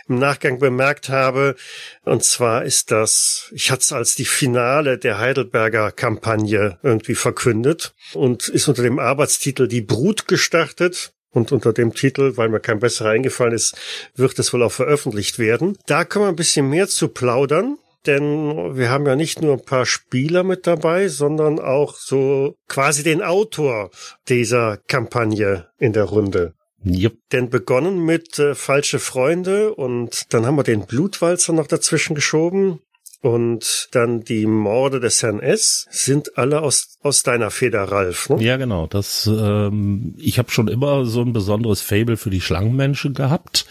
im 0.10 0.20
Nachgang 0.20 0.60
bemerkt 0.60 1.08
habe. 1.08 1.56
Und 2.04 2.26
zwar 2.26 2.66
ist 2.66 2.92
das, 2.92 3.50
ich 3.54 3.72
hatte 3.72 3.82
es 3.82 3.94
als 3.94 4.16
die 4.16 4.26
Finale 4.26 4.98
der 4.98 5.18
Heidelberger 5.18 5.94
Kampagne 5.94 6.78
irgendwie 6.84 7.16
verkündet 7.16 7.94
und 8.14 8.50
ist 8.50 8.68
unter 8.68 8.84
dem 8.84 9.00
Arbeitstitel 9.00 9.68
Die 9.68 9.82
Brut 9.82 10.28
gestartet. 10.28 11.14
Und 11.34 11.54
unter 11.54 11.72
dem 11.72 11.94
Titel, 11.94 12.36
weil 12.36 12.50
mir 12.50 12.60
kein 12.60 12.80
besserer 12.80 13.12
eingefallen 13.12 13.54
ist, 13.54 13.78
wird 14.18 14.38
es 14.38 14.52
wohl 14.52 14.64
auch 14.64 14.72
veröffentlicht 14.74 15.40
werden. 15.40 15.78
Da 15.86 16.04
können 16.04 16.26
wir 16.26 16.30
ein 16.30 16.36
bisschen 16.36 16.70
mehr 16.70 16.90
zu 16.90 17.08
plaudern 17.08 17.78
denn 18.06 18.76
wir 18.76 18.90
haben 18.90 19.06
ja 19.06 19.16
nicht 19.16 19.42
nur 19.42 19.54
ein 19.54 19.66
paar 19.66 19.86
Spieler 19.86 20.44
mit 20.44 20.68
dabei, 20.68 21.08
sondern 21.08 21.60
auch 21.60 21.96
so 21.96 22.56
quasi 22.68 23.04
den 23.04 23.22
Autor 23.22 23.92
dieser 24.28 24.78
Kampagne 24.88 25.68
in 25.78 25.94
der 25.94 26.06
Runde. 26.06 26.54
Yep. 26.86 27.14
Denn 27.32 27.50
begonnen 27.50 28.04
mit 28.06 28.40
äh, 28.40 28.56
falsche 28.56 29.00
Freunde 29.00 29.76
und 29.76 30.34
dann 30.34 30.46
haben 30.46 30.56
wir 30.56 30.64
den 30.64 30.88
Blutwalzer 30.88 31.54
noch 31.54 31.68
dazwischen 31.68 32.16
geschoben 32.16 32.80
und 33.22 33.90
dann 33.92 34.22
die 34.22 34.48
Morde 34.48 35.00
des 35.00 35.22
Herrn 35.22 35.40
S. 35.40 35.86
sind 35.92 36.38
alle 36.38 36.62
aus 36.62 36.98
aus 37.04 37.24
deiner 37.24 37.52
Feder, 37.52 37.84
Ralf. 37.84 38.30
Ne? 38.30 38.44
Ja, 38.44 38.58
genau. 38.58 38.88
Das, 38.88 39.28
ähm, 39.28 40.16
ich 40.18 40.40
habe 40.40 40.52
schon 40.52 40.68
immer 40.68 41.06
so 41.06 41.22
ein 41.22 41.34
besonderes 41.34 41.82
Fable 41.82 42.18
für 42.18 42.30
die 42.30 42.42
Schlangenmenschen 42.42 43.14
gehabt, 43.14 43.66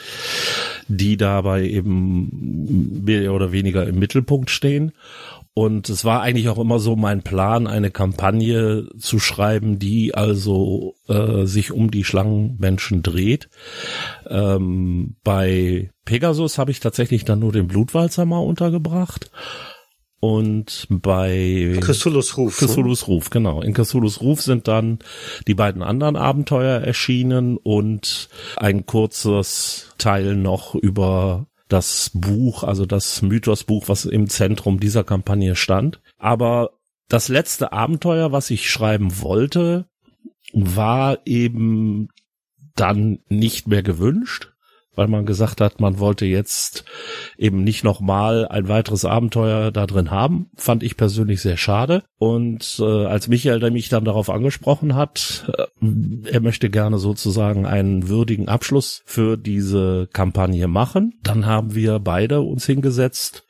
die 0.90 1.16
dabei 1.16 1.64
eben 1.68 3.04
mehr 3.04 3.32
oder 3.32 3.52
weniger 3.52 3.87
im 3.87 3.99
Mittelpunkt 3.99 4.50
stehen. 4.50 4.92
Und 5.52 5.88
es 5.88 6.04
war 6.04 6.23
eigentlich 6.23 6.49
auch 6.49 6.59
immer 6.59 6.78
so 6.78 6.97
mein 6.97 7.23
Plan, 7.23 7.66
eine 7.66 7.90
Kampagne 7.90 8.88
zu 8.99 9.18
schreiben, 9.18 9.78
die 9.78 10.14
also 10.14 10.94
äh, 11.09 11.44
sich 11.44 11.73
um 11.73 11.90
die 11.90 12.04
Schlangenmenschen 12.04 13.02
dreht. 13.02 13.49
Ähm, 14.28 15.16
bei 15.25 15.90
Pegasus 16.04 16.59
habe 16.59 16.70
ich 16.70 16.80
tatsächlich 16.80 17.25
dann 17.25 17.40
nur 17.40 17.52
den 17.52 17.66
Blutwalzer 17.66 18.25
mal 18.26 18.38
untergebracht. 18.38 19.30
Und 20.21 20.87
bei 20.91 21.79
Cthulhu's 21.81 22.37
Ruf. 22.37 22.61
ne? 22.61 22.69
Cthulhu's 22.69 23.09
Ruf, 23.09 23.31
genau. 23.31 23.62
In 23.62 23.73
Cthulhu's 23.73 24.21
Ruf 24.21 24.43
sind 24.43 24.69
dann 24.69 24.99
die 25.47 25.55
beiden 25.55 25.83
anderen 25.83 26.17
Abenteuer 26.17 26.81
erschienen 26.81 27.57
und 27.57 28.29
ein 28.57 28.85
kurzes 28.85 29.95
Teil 29.97 30.37
noch 30.37 30.75
über 30.75 31.47
das 31.69 32.11
Buch, 32.12 32.65
also 32.65 32.85
das 32.85 33.23
Mythosbuch, 33.23 33.89
was 33.89 34.05
im 34.05 34.29
Zentrum 34.29 34.79
dieser 34.79 35.05
Kampagne 35.05 35.57
stand. 35.57 36.00
Aber 36.19 36.73
das 37.09 37.29
letzte 37.29 37.73
Abenteuer, 37.73 38.31
was 38.31 38.50
ich 38.50 38.71
schreiben 38.71 39.23
wollte, 39.23 39.87
war 40.53 41.19
eben 41.25 42.09
dann 42.75 43.21
nicht 43.29 43.69
mehr 43.69 43.83
gewünscht, 43.83 44.50
weil 44.94 45.09
man 45.09 45.26
gesagt 45.26 45.61
hat, 45.61 45.80
man 45.80 45.99
wollte 45.99 46.26
jetzt 46.26 46.85
eben 47.38 47.62
nicht 47.62 47.85
nochmal 47.85 48.47
ein 48.49 48.68
weiteres 48.68 49.04
Abenteuer 49.04 49.70
da 49.70 49.87
drin 49.87 50.11
haben. 50.11 50.50
Fand 50.56 50.82
ich 50.82 50.97
persönlich 50.97 51.40
sehr 51.40 51.56
schade. 51.56 52.02
Und 52.18 52.78
äh, 52.80 53.06
als 53.06 53.28
Michael 53.28 53.61
der 53.61 53.70
mich 53.70 53.88
dann 53.88 54.04
darauf 54.04 54.30
angesprochen 54.30 54.94
hat, 54.94 55.50
äh, 55.56 56.30
er 56.30 56.40
möchte 56.40 56.70
gerne 56.70 56.99
sozusagen 56.99 57.66
einen 57.66 58.09
würdigen 58.09 58.49
Abschluss 58.49 59.02
für 59.06 59.37
diese 59.37 60.09
Kampagne 60.12 60.68
machen, 60.68 61.18
dann 61.23 61.47
haben 61.47 61.75
wir 61.75 61.99
beide 61.99 62.40
uns 62.40 62.66
hingesetzt 62.66 63.44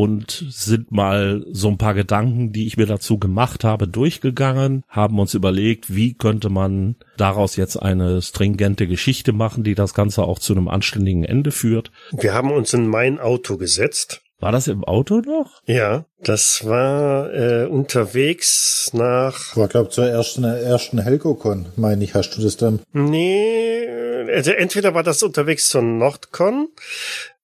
und 0.00 0.46
sind 0.48 0.90
mal 0.90 1.44
so 1.52 1.68
ein 1.68 1.76
paar 1.76 1.92
Gedanken, 1.92 2.52
die 2.52 2.66
ich 2.66 2.78
mir 2.78 2.86
dazu 2.86 3.18
gemacht 3.18 3.64
habe, 3.64 3.86
durchgegangen, 3.86 4.82
haben 4.88 5.18
uns 5.18 5.34
überlegt, 5.34 5.94
wie 5.94 6.14
könnte 6.14 6.48
man 6.48 6.96
daraus 7.18 7.56
jetzt 7.56 7.76
eine 7.76 8.22
stringente 8.22 8.86
Geschichte 8.86 9.34
machen, 9.34 9.62
die 9.62 9.74
das 9.74 9.92
Ganze 9.92 10.22
auch 10.22 10.38
zu 10.38 10.54
einem 10.54 10.68
anständigen 10.68 11.24
Ende 11.24 11.50
führt. 11.50 11.92
Wir 12.12 12.32
haben 12.32 12.50
uns 12.50 12.72
in 12.72 12.88
mein 12.88 13.20
Auto 13.20 13.58
gesetzt. 13.58 14.22
War 14.38 14.52
das 14.52 14.68
im 14.68 14.84
Auto 14.84 15.20
noch? 15.20 15.60
Ja, 15.66 16.06
das 16.22 16.64
war 16.64 17.30
äh, 17.34 17.66
unterwegs 17.66 18.88
nach. 18.94 19.54
War, 19.54 19.68
glaube 19.68 19.90
zur 19.90 20.06
ersten, 20.06 20.44
ersten 20.44 20.98
Helgocon, 20.98 21.66
meine 21.76 22.02
ich, 22.04 22.14
hast 22.14 22.38
du 22.38 22.42
das 22.42 22.56
dann? 22.56 22.80
Nee, 22.94 23.86
also 24.34 24.52
entweder 24.52 24.94
war 24.94 25.02
das 25.02 25.22
unterwegs 25.22 25.68
zur 25.68 25.82
Nordcon 25.82 26.68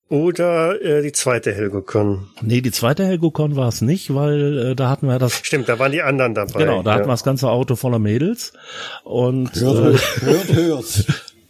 oder 0.08 0.80
äh, 0.82 1.02
die 1.02 1.12
zweite 1.12 1.52
Helgocon. 1.52 2.28
Nee, 2.40 2.60
die 2.60 2.70
zweite 2.70 3.04
Helgocon 3.04 3.56
war 3.56 3.68
es 3.68 3.80
nicht, 3.80 4.14
weil 4.14 4.58
äh, 4.58 4.74
da 4.76 4.88
hatten 4.88 5.08
wir 5.08 5.18
das 5.18 5.40
Stimmt, 5.42 5.68
da 5.68 5.78
waren 5.78 5.92
die 5.92 6.02
anderen 6.02 6.34
dabei. 6.34 6.60
Genau, 6.60 6.82
da 6.82 6.90
ja. 6.90 6.96
hatten 6.96 7.08
wir 7.08 7.12
das 7.12 7.24
ganze 7.24 7.48
Auto 7.50 7.74
voller 7.76 7.98
Mädels 7.98 8.52
und 9.04 9.54
Hört, 9.56 9.96
äh, 9.96 10.24
hört, 10.24 10.52
hört. 10.54 11.06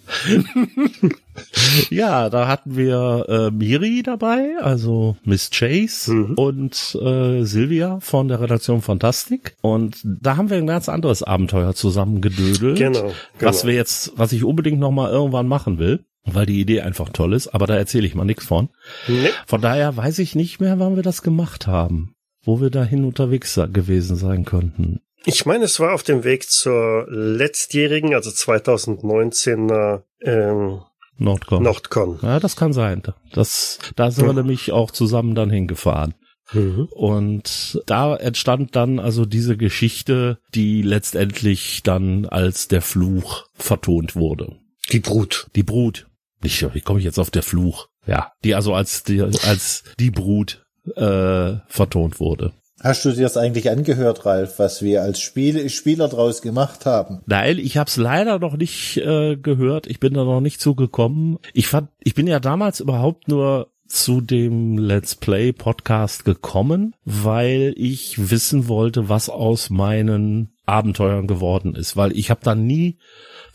ja, 1.90 2.30
da 2.30 2.46
hatten 2.48 2.76
wir 2.76 3.26
äh, 3.28 3.50
Miri 3.50 4.02
dabei, 4.04 4.54
also 4.60 5.16
Miss 5.24 5.50
Chase 5.50 6.12
Mhm. 6.12 6.34
und 6.34 6.98
äh, 7.02 7.42
Silvia 7.42 7.98
von 8.00 8.28
der 8.28 8.40
Redaktion 8.40 8.82
Fantastik 8.82 9.56
und 9.62 9.96
da 10.04 10.36
haben 10.36 10.48
wir 10.50 10.56
ein 10.58 10.66
ganz 10.66 10.88
anderes 10.88 11.22
Abenteuer 11.22 11.74
zusammen 11.74 12.20
gedödelt, 12.20 12.78
Genau, 12.78 13.12
was 13.40 13.60
genau. 13.62 13.68
wir 13.70 13.74
jetzt, 13.74 14.12
was 14.16 14.32
ich 14.32 14.44
unbedingt 14.44 14.78
noch 14.78 14.92
mal 14.92 15.10
irgendwann 15.10 15.48
machen 15.48 15.78
will, 15.78 16.04
weil 16.26 16.46
die 16.46 16.60
Idee 16.60 16.82
einfach 16.82 17.08
toll 17.10 17.32
ist, 17.32 17.48
aber 17.48 17.66
da 17.66 17.76
erzähle 17.76 18.06
ich 18.06 18.14
mal 18.14 18.24
nichts 18.24 18.44
von. 18.46 18.68
Nee, 19.08 19.30
Von 19.46 19.60
daher 19.60 19.96
weiß 19.96 20.18
ich 20.18 20.34
nicht 20.34 20.60
mehr, 20.60 20.78
wann 20.78 20.96
wir 20.96 21.02
das 21.02 21.22
gemacht 21.22 21.66
haben, 21.66 22.14
wo 22.44 22.60
wir 22.60 22.70
dahin 22.70 23.04
unterwegs 23.04 23.58
gewesen 23.72 24.16
sein 24.16 24.44
könnten. 24.44 25.00
ich 25.24 25.46
meine, 25.46 25.64
es 25.64 25.80
war 25.80 25.94
auf 25.94 26.02
dem 26.02 26.24
Weg 26.24 26.48
zur 26.50 27.06
letztjährigen, 27.08 28.14
also 28.14 28.30
2019er 28.30 30.02
ähm, 30.22 30.80
Nordcon. 31.18 31.62
Nordcon. 31.62 32.18
Ja, 32.22 32.40
das 32.40 32.56
kann 32.56 32.72
sein. 32.72 33.02
Das, 33.32 33.78
da 33.96 34.10
sind 34.10 34.26
wir 34.26 34.34
nämlich 34.34 34.72
auch 34.72 34.90
zusammen 34.90 35.34
dann 35.34 35.50
hingefahren. 35.50 36.14
Mhm. 36.52 36.88
Und 36.92 37.82
da 37.86 38.16
entstand 38.16 38.76
dann 38.76 38.98
also 38.98 39.24
diese 39.24 39.56
Geschichte, 39.56 40.38
die 40.54 40.82
letztendlich 40.82 41.82
dann 41.82 42.26
als 42.26 42.68
der 42.68 42.82
Fluch 42.82 43.46
vertont 43.54 44.14
wurde. 44.14 44.56
Die 44.92 45.00
Brut. 45.00 45.48
Die 45.56 45.64
Brut. 45.64 46.05
Nicht, 46.42 46.74
wie 46.74 46.80
komme 46.80 46.98
ich 46.98 47.04
jetzt 47.04 47.18
auf 47.18 47.30
der 47.30 47.42
Fluch? 47.42 47.88
Ja, 48.06 48.32
die 48.44 48.54
also 48.54 48.74
als 48.74 49.02
die, 49.02 49.20
als 49.20 49.82
die 49.98 50.10
Brut 50.10 50.64
äh, 50.94 51.54
vertont 51.66 52.20
wurde. 52.20 52.52
Hast 52.82 53.04
du 53.04 53.10
dir 53.10 53.22
das 53.22 53.38
eigentlich 53.38 53.70
angehört, 53.70 54.26
Ralf, 54.26 54.58
was 54.58 54.82
wir 54.82 55.02
als 55.02 55.20
Spiel, 55.20 55.68
Spieler 55.70 56.08
draus 56.08 56.42
gemacht 56.42 56.84
haben? 56.84 57.22
Nein, 57.26 57.58
ich 57.58 57.78
habe 57.78 57.88
es 57.88 57.96
leider 57.96 58.38
noch 58.38 58.56
nicht 58.56 58.98
äh, 58.98 59.36
gehört. 59.36 59.86
Ich 59.86 59.98
bin 59.98 60.12
da 60.12 60.24
noch 60.24 60.42
nicht 60.42 60.60
zugekommen. 60.60 61.38
Ich 61.54 61.68
fand, 61.68 61.88
ich 62.00 62.14
bin 62.14 62.26
ja 62.26 62.38
damals 62.38 62.80
überhaupt 62.80 63.28
nur 63.28 63.72
zu 63.88 64.20
dem 64.20 64.76
Let's 64.76 65.14
Play 65.14 65.52
Podcast 65.52 66.24
gekommen, 66.24 66.94
weil 67.04 67.72
ich 67.76 68.30
wissen 68.30 68.68
wollte, 68.68 69.08
was 69.08 69.30
aus 69.30 69.70
meinen 69.70 70.54
Abenteuern 70.66 71.26
geworden 71.26 71.74
ist, 71.74 71.96
weil 71.96 72.12
ich 72.16 72.30
habe 72.30 72.40
da 72.42 72.54
nie 72.54 72.98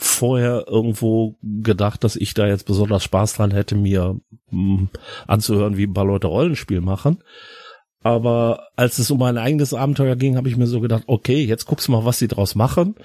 vorher 0.03 0.65
irgendwo 0.67 1.37
gedacht, 1.43 2.03
dass 2.03 2.15
ich 2.15 2.33
da 2.33 2.47
jetzt 2.47 2.65
besonders 2.65 3.03
Spaß 3.03 3.33
dran 3.33 3.51
hätte, 3.51 3.75
mir 3.75 4.19
mh, 4.49 4.77
hm, 4.79 4.89
anzuhören, 5.27 5.77
wie 5.77 5.85
ein 5.85 5.93
paar 5.93 6.05
Leute 6.05 6.27
Rollenspiel 6.27 6.81
machen. 6.81 7.23
Aber 8.03 8.69
als 8.75 8.97
es 8.97 9.11
um 9.11 9.19
mein 9.19 9.37
eigenes 9.37 9.75
Abenteuer 9.75 10.15
ging, 10.15 10.37
habe 10.37 10.49
ich 10.49 10.57
mir 10.57 10.65
so 10.65 10.81
gedacht, 10.81 11.03
okay, 11.05 11.43
jetzt 11.43 11.65
guckst 11.65 11.87
du 11.87 11.91
mal, 11.91 12.03
was 12.03 12.17
sie 12.17 12.27
draus 12.27 12.55
machen. 12.55 12.95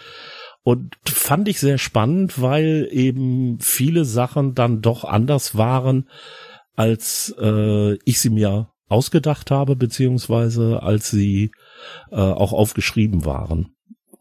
Und 0.63 0.97
fand 1.05 1.49
ich 1.49 1.61
sehr 1.61 1.77
spannend, 1.77 2.41
weil 2.41 2.89
eben 2.91 3.61
viele 3.61 4.07
Sachen 4.07 4.55
dann 4.55 4.81
doch 4.81 5.05
anders 5.05 5.57
waren, 5.57 6.09
als 6.77 7.35
äh, 7.39 7.95
ich 8.05 8.21
sie 8.21 8.31
mir 8.31 8.71
ausgedacht 8.89 9.51
habe, 9.51 9.77
beziehungsweise 9.77 10.83
als 10.83 11.11
sie 11.11 11.51
äh, 12.11 12.17
auch 12.17 12.55
aufgeschrieben 12.55 13.27
waren. 13.27 13.76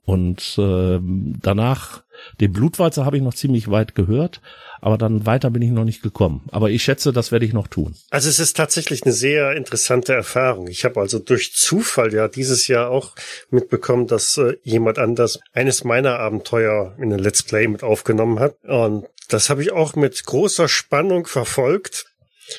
Und 0.05 0.55
äh, 0.59 0.99
danach, 1.41 2.03
den 2.39 2.53
Blutwalzer 2.53 3.05
habe 3.05 3.17
ich 3.17 3.23
noch 3.23 3.33
ziemlich 3.33 3.71
weit 3.71 3.95
gehört, 3.95 4.39
aber 4.79 4.99
dann 4.99 5.25
weiter 5.25 5.49
bin 5.49 5.63
ich 5.63 5.71
noch 5.71 5.83
nicht 5.83 6.03
gekommen. 6.03 6.43
Aber 6.51 6.69
ich 6.69 6.83
schätze, 6.83 7.11
das 7.11 7.31
werde 7.31 7.45
ich 7.45 7.53
noch 7.53 7.67
tun. 7.67 7.95
Also 8.11 8.29
es 8.29 8.39
ist 8.39 8.55
tatsächlich 8.55 9.03
eine 9.03 9.13
sehr 9.13 9.53
interessante 9.53 10.13
Erfahrung. 10.13 10.67
Ich 10.67 10.85
habe 10.85 10.99
also 10.99 11.17
durch 11.17 11.53
Zufall 11.55 12.13
ja 12.13 12.27
dieses 12.27 12.67
Jahr 12.67 12.91
auch 12.91 13.15
mitbekommen, 13.49 14.05
dass 14.05 14.37
äh, 14.37 14.57
jemand 14.61 14.99
anders 14.99 15.39
eines 15.53 15.83
meiner 15.83 16.19
Abenteuer 16.19 16.95
in 16.99 17.11
ein 17.11 17.19
Let's 17.19 17.41
Play 17.41 17.67
mit 17.67 17.81
aufgenommen 17.81 18.39
hat. 18.39 18.55
Und 18.63 19.07
das 19.29 19.49
habe 19.49 19.63
ich 19.63 19.71
auch 19.71 19.95
mit 19.95 20.23
großer 20.23 20.67
Spannung 20.67 21.25
verfolgt. 21.25 22.05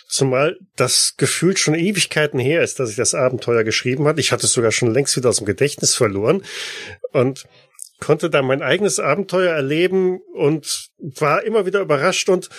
Zumal 0.08 0.56
das 0.76 1.14
gefühlt 1.16 1.58
schon 1.58 1.74
Ewigkeiten 1.74 2.38
her 2.38 2.62
ist, 2.62 2.80
dass 2.80 2.90
ich 2.90 2.96
das 2.96 3.14
Abenteuer 3.14 3.64
geschrieben 3.64 4.06
hat. 4.06 4.18
Ich 4.18 4.32
hatte 4.32 4.46
es 4.46 4.52
sogar 4.52 4.72
schon 4.72 4.92
längst 4.92 5.16
wieder 5.16 5.28
aus 5.28 5.38
dem 5.38 5.46
Gedächtnis 5.46 5.94
verloren 5.94 6.42
und 7.12 7.44
konnte 8.00 8.28
da 8.28 8.42
mein 8.42 8.62
eigenes 8.62 8.98
Abenteuer 8.98 9.52
erleben 9.54 10.20
und 10.34 10.90
war 10.98 11.44
immer 11.44 11.66
wieder 11.66 11.80
überrascht 11.80 12.28
und 12.28 12.50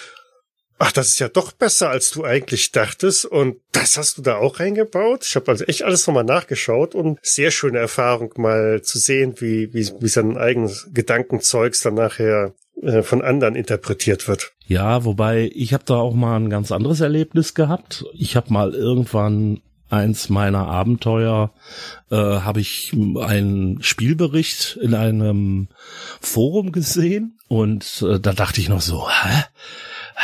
ach, 0.79 0.91
das 0.91 1.10
ist 1.10 1.19
ja 1.19 1.27
doch 1.27 1.51
besser, 1.51 1.89
als 1.89 2.12
du 2.12 2.24
eigentlich 2.24 2.72
dachtest. 2.72 3.25
Und 3.25 3.60
das 3.72 3.98
hast 3.98 4.17
du 4.17 4.22
da 4.22 4.38
auch 4.38 4.60
reingebaut. 4.60 5.25
Ich 5.25 5.36
habe 5.36 5.51
also 5.51 5.65
echt 5.65 5.84
alles 5.84 6.05
nochmal 6.07 6.24
nachgeschaut 6.24 6.96
und 6.96 7.19
sehr 7.24 7.51
schöne 7.51 7.79
Erfahrung 7.79 8.34
mal 8.38 8.81
zu 8.81 9.00
sehen, 9.00 9.36
wie, 9.39 9.74
wie, 9.74 9.91
wie 10.00 10.07
sein 10.07 10.38
eigenes 10.38 10.88
Gedankenzeugs 10.93 11.81
dann 11.81 11.96
nachher 11.96 12.53
äh, 12.81 13.01
von 13.03 13.22
anderen 13.22 13.55
interpretiert 13.55 14.27
wird. 14.27 14.53
Ja, 14.65 15.05
wobei 15.05 15.51
ich 15.53 15.74
habe 15.74 15.84
da 15.86 15.96
auch 15.96 16.13
mal 16.13 16.38
ein 16.38 16.50
ganz 16.50 16.72
anderes 16.72 17.00
Erlebnis 17.00 17.53
gehabt. 17.53 18.05
Ich 18.13 18.36
habe 18.36 18.53
mal 18.53 18.74
irgendwann 18.74 19.62
eins 19.89 20.29
meiner 20.29 20.67
Abenteuer 20.67 21.53
äh, 22.12 22.15
habe 22.15 22.60
ich 22.60 22.93
einen 22.93 23.81
Spielbericht 23.81 24.77
in 24.81 24.93
einem 24.93 25.69
Forum 26.19 26.72
gesehen 26.72 27.39
und 27.48 28.03
äh, 28.07 28.19
da 28.19 28.34
dachte 28.34 28.60
ich 28.60 28.69
noch 28.69 28.81
so, 28.81 29.07
hä? 29.10 29.43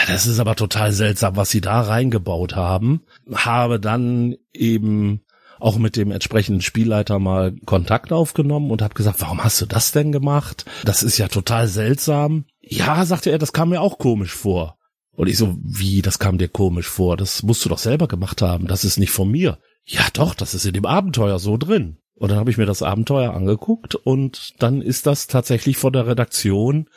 Das 0.08 0.26
ist 0.26 0.40
aber 0.40 0.56
total 0.56 0.92
seltsam, 0.92 1.36
was 1.36 1.52
sie 1.52 1.62
da 1.62 1.82
reingebaut 1.82 2.56
haben. 2.56 3.04
Habe 3.32 3.80
dann 3.80 4.36
eben 4.52 5.22
auch 5.64 5.78
mit 5.78 5.96
dem 5.96 6.12
entsprechenden 6.12 6.62
Spielleiter 6.62 7.20
mal 7.20 7.56
Kontakt 7.66 8.12
aufgenommen 8.12 8.70
und 8.70 8.82
habe 8.82 8.96
gesagt, 8.96 9.22
warum 9.22 9.44
hast 9.44 9.62
du 9.62 9.66
das 9.66 9.94
denn 9.94 10.12
gemacht? 10.12 10.66
Das 10.84 11.04
ist 11.04 11.18
ja 11.18 11.30
total 11.30 11.70
seltsam. 11.70 12.46
Ja, 12.60 13.06
sagte 13.06 13.32
er, 13.32 13.38
das 13.38 13.54
kam 13.54 13.70
mir 13.70 13.80
auch 13.80 13.98
komisch 13.98 14.34
vor. 14.34 14.78
Und 15.16 15.30
ich 15.30 15.38
so, 15.38 15.58
wie, 15.64 16.02
das 16.02 16.20
kam 16.20 16.38
dir 16.38 16.50
komisch 16.50 16.88
vor? 16.90 17.16
Das 17.16 17.44
musst 17.44 17.64
du 17.64 17.70
doch 17.70 17.78
selber 17.78 18.10
gemacht 18.10 18.42
haben. 18.42 18.68
Das 18.68 18.84
ist 18.84 18.98
nicht 18.98 19.12
von 19.12 19.32
mir. 19.32 19.58
Ja, 19.86 20.02
doch, 20.12 20.34
das 20.36 20.54
ist 20.54 20.66
in 20.66 20.74
dem 20.74 20.86
Abenteuer 20.86 21.40
so 21.40 21.56
drin. 21.56 21.98
Und 22.16 22.30
dann 22.30 22.40
habe 22.40 22.52
ich 22.52 22.58
mir 22.58 22.66
das 22.66 22.84
Abenteuer 22.84 23.34
angeguckt 23.34 23.96
und 23.96 24.54
dann 24.60 24.82
ist 24.82 25.08
das 25.08 25.28
tatsächlich 25.28 25.78
von 25.78 25.94
der 25.94 26.08
Redaktion 26.08 26.88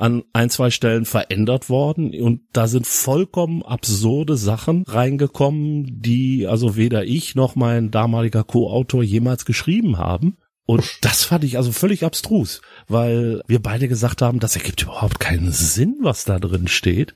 an 0.00 0.24
ein, 0.32 0.48
zwei 0.48 0.70
Stellen 0.70 1.04
verändert 1.04 1.68
worden 1.68 2.18
und 2.18 2.40
da 2.54 2.66
sind 2.66 2.86
vollkommen 2.86 3.62
absurde 3.62 4.38
Sachen 4.38 4.84
reingekommen, 4.88 6.00
die 6.00 6.46
also 6.46 6.74
weder 6.74 7.04
ich 7.04 7.34
noch 7.34 7.54
mein 7.54 7.90
damaliger 7.90 8.42
Co-Autor 8.42 9.02
jemals 9.02 9.44
geschrieben 9.44 9.98
haben. 9.98 10.38
Und 10.64 10.98
das 11.02 11.24
fand 11.24 11.44
ich 11.44 11.58
also 11.58 11.70
völlig 11.70 12.04
abstrus, 12.04 12.62
weil 12.88 13.42
wir 13.46 13.60
beide 13.60 13.88
gesagt 13.88 14.22
haben, 14.22 14.40
das 14.40 14.56
ergibt 14.56 14.82
überhaupt 14.82 15.20
keinen 15.20 15.52
Sinn, 15.52 15.98
was 16.00 16.24
da 16.24 16.38
drin 16.38 16.68
steht. 16.68 17.14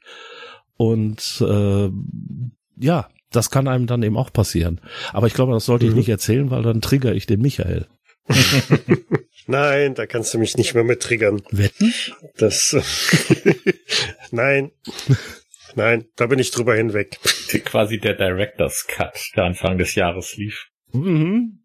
Und 0.76 1.40
äh, 1.40 1.88
ja, 2.76 3.08
das 3.30 3.50
kann 3.50 3.66
einem 3.66 3.86
dann 3.86 4.02
eben 4.02 4.18
auch 4.18 4.32
passieren. 4.32 4.80
Aber 5.12 5.26
ich 5.26 5.34
glaube, 5.34 5.52
das 5.52 5.64
sollte 5.64 5.86
ich 5.86 5.92
mhm. 5.92 5.98
nicht 5.98 6.08
erzählen, 6.10 6.50
weil 6.50 6.62
dann 6.62 6.82
trigger 6.82 7.14
ich 7.14 7.24
den 7.24 7.40
Michael. 7.40 7.86
Nein, 9.46 9.94
da 9.94 10.06
kannst 10.06 10.32
du 10.32 10.38
mich 10.38 10.56
nicht 10.56 10.74
mehr 10.74 10.84
mit 10.84 11.02
triggern. 11.02 11.42
Wetten? 11.50 11.92
Das. 12.36 12.76
Nein. 14.30 14.72
Nein, 15.74 16.06
da 16.16 16.26
bin 16.26 16.38
ich 16.38 16.50
drüber 16.50 16.76
hinweg. 16.76 17.18
Quasi 17.64 17.98
der 17.98 18.14
Director's 18.14 18.86
Cut, 18.86 19.18
der 19.36 19.44
Anfang 19.44 19.76
des 19.76 19.94
Jahres 19.94 20.36
lief. 20.36 20.66
Mhm. 20.92 21.60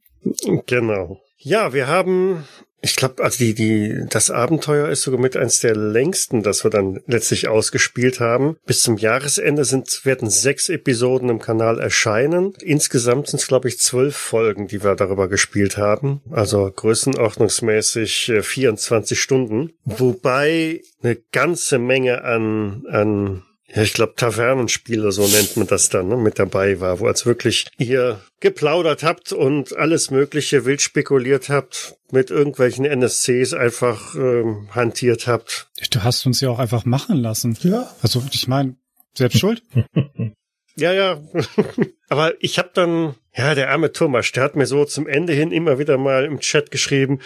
Genau. 0.65 1.21
Ja, 1.41 1.73
wir 1.73 1.88
haben 1.88 2.45
ich 2.82 2.95
glaube, 2.95 3.21
also 3.23 3.39
die, 3.39 3.54
die, 3.54 4.06
das 4.10 4.32
Abenteuer 4.32 4.88
ist 4.88 5.02
sogar 5.02 5.19
mit 5.19 5.36
eins 5.36 5.60
der 5.60 5.75
längsten, 5.75 6.43
das 6.43 6.63
wir 6.63 6.71
dann 6.71 7.02
letztlich 7.08 7.47
ausgespielt 7.49 8.19
haben. 8.19 8.56
Bis 8.65 8.84
zum 8.84 8.97
Jahresende 8.97 9.65
sind, 9.65 10.06
werden 10.06 10.30
sechs 10.30 10.69
Episoden 10.69 11.30
im 11.30 11.39
Kanal 11.39 11.80
erscheinen. 11.80 12.54
Insgesamt 12.62 13.28
sind 13.28 13.41
es, 13.41 13.47
glaube 13.47 13.67
ich, 13.67 13.80
zwölf 13.80 14.15
Folgen, 14.15 14.67
die 14.67 14.82
wir 14.84 14.95
darüber 14.95 15.28
gespielt 15.28 15.78
haben. 15.78 16.21
Also 16.32 16.71
größenordnungsmäßig 16.73 18.34
24 18.41 19.17
äh, 19.17 19.21
Stunden. 19.21 19.73
Wobei 19.84 20.82
eine 21.04 21.17
ganze 21.32 21.80
Menge 21.80 22.23
an, 22.23 22.84
an 22.89 23.43
ja, 23.73 23.84
ich 23.84 23.93
glaube, 23.93 24.13
Tavernenspieler, 24.15 25.12
so 25.12 25.27
nennt 25.27 25.55
man 25.55 25.67
das 25.67 25.89
dann, 25.89 26.08
ne, 26.08 26.17
mit 26.17 26.39
dabei 26.39 26.79
war, 26.79 26.99
wo 26.99 27.08
als 27.08 27.25
wirklich 27.25 27.67
ihr 27.77 28.19
geplaudert 28.39 29.03
habt 29.03 29.32
und 29.32 29.77
alles 29.77 30.10
Mögliche 30.10 30.65
wild 30.65 30.82
spekuliert 30.82 31.49
habt, 31.49 31.95
mit 32.12 32.32
irgendwelchen 32.32 32.86
NSCs 32.86 33.53
einfach 33.53 34.15
ähm, 34.15 34.69
hantiert 34.71 35.27
habt. 35.27 35.69
Du 35.91 36.03
hast 36.03 36.25
uns 36.25 36.41
ja 36.41 36.49
auch 36.49 36.60
einfach 36.60 36.86
machen 36.86 37.17
lassen. 37.17 37.58
Ja. 37.62 37.91
Also 38.01 38.23
ich 38.32 38.47
meine, 38.47 38.75
selbst 39.13 39.39
schuld. 39.39 39.62
ja, 40.75 40.93
ja. 40.93 41.21
Aber 42.10 42.34
ich 42.39 42.58
habe 42.58 42.71
dann, 42.73 43.15
ja, 43.36 43.53
der 43.53 43.69
arme 43.69 43.91
Thomas, 43.91 44.32
der 44.32 44.43
hat 44.43 44.55
mir 44.55 44.65
so 44.65 44.86
zum 44.86 45.05
Ende 45.05 45.34
hin 45.34 45.51
immer 45.51 45.77
wieder 45.77 45.99
mal 45.99 46.25
im 46.25 46.39
Chat 46.39 46.71
geschrieben, 46.71 47.19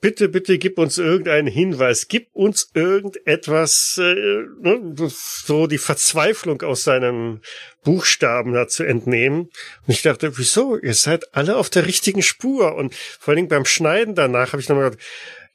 bitte, 0.00 0.28
bitte 0.28 0.58
gib 0.58 0.78
uns 0.78 0.98
irgendeinen 0.98 1.48
Hinweis, 1.48 2.08
gib 2.08 2.28
uns 2.32 2.70
irgendetwas, 2.74 3.98
äh, 4.00 4.14
ne, 4.60 4.94
so 5.08 5.66
die 5.66 5.78
Verzweiflung 5.78 6.62
aus 6.62 6.84
seinen 6.84 7.42
Buchstaben 7.84 8.52
da 8.52 8.68
zu 8.68 8.84
entnehmen. 8.84 9.50
Und 9.86 9.88
ich 9.88 10.02
dachte, 10.02 10.38
wieso? 10.38 10.76
Ihr 10.76 10.94
seid 10.94 11.34
alle 11.34 11.56
auf 11.56 11.70
der 11.70 11.86
richtigen 11.86 12.22
Spur. 12.22 12.74
Und 12.74 12.94
vor 12.94 13.32
allen 13.32 13.36
Dingen 13.36 13.48
beim 13.48 13.64
Schneiden 13.64 14.14
danach 14.14 14.52
habe 14.52 14.60
ich 14.60 14.68
nochmal 14.68 14.90
gedacht, 14.90 15.04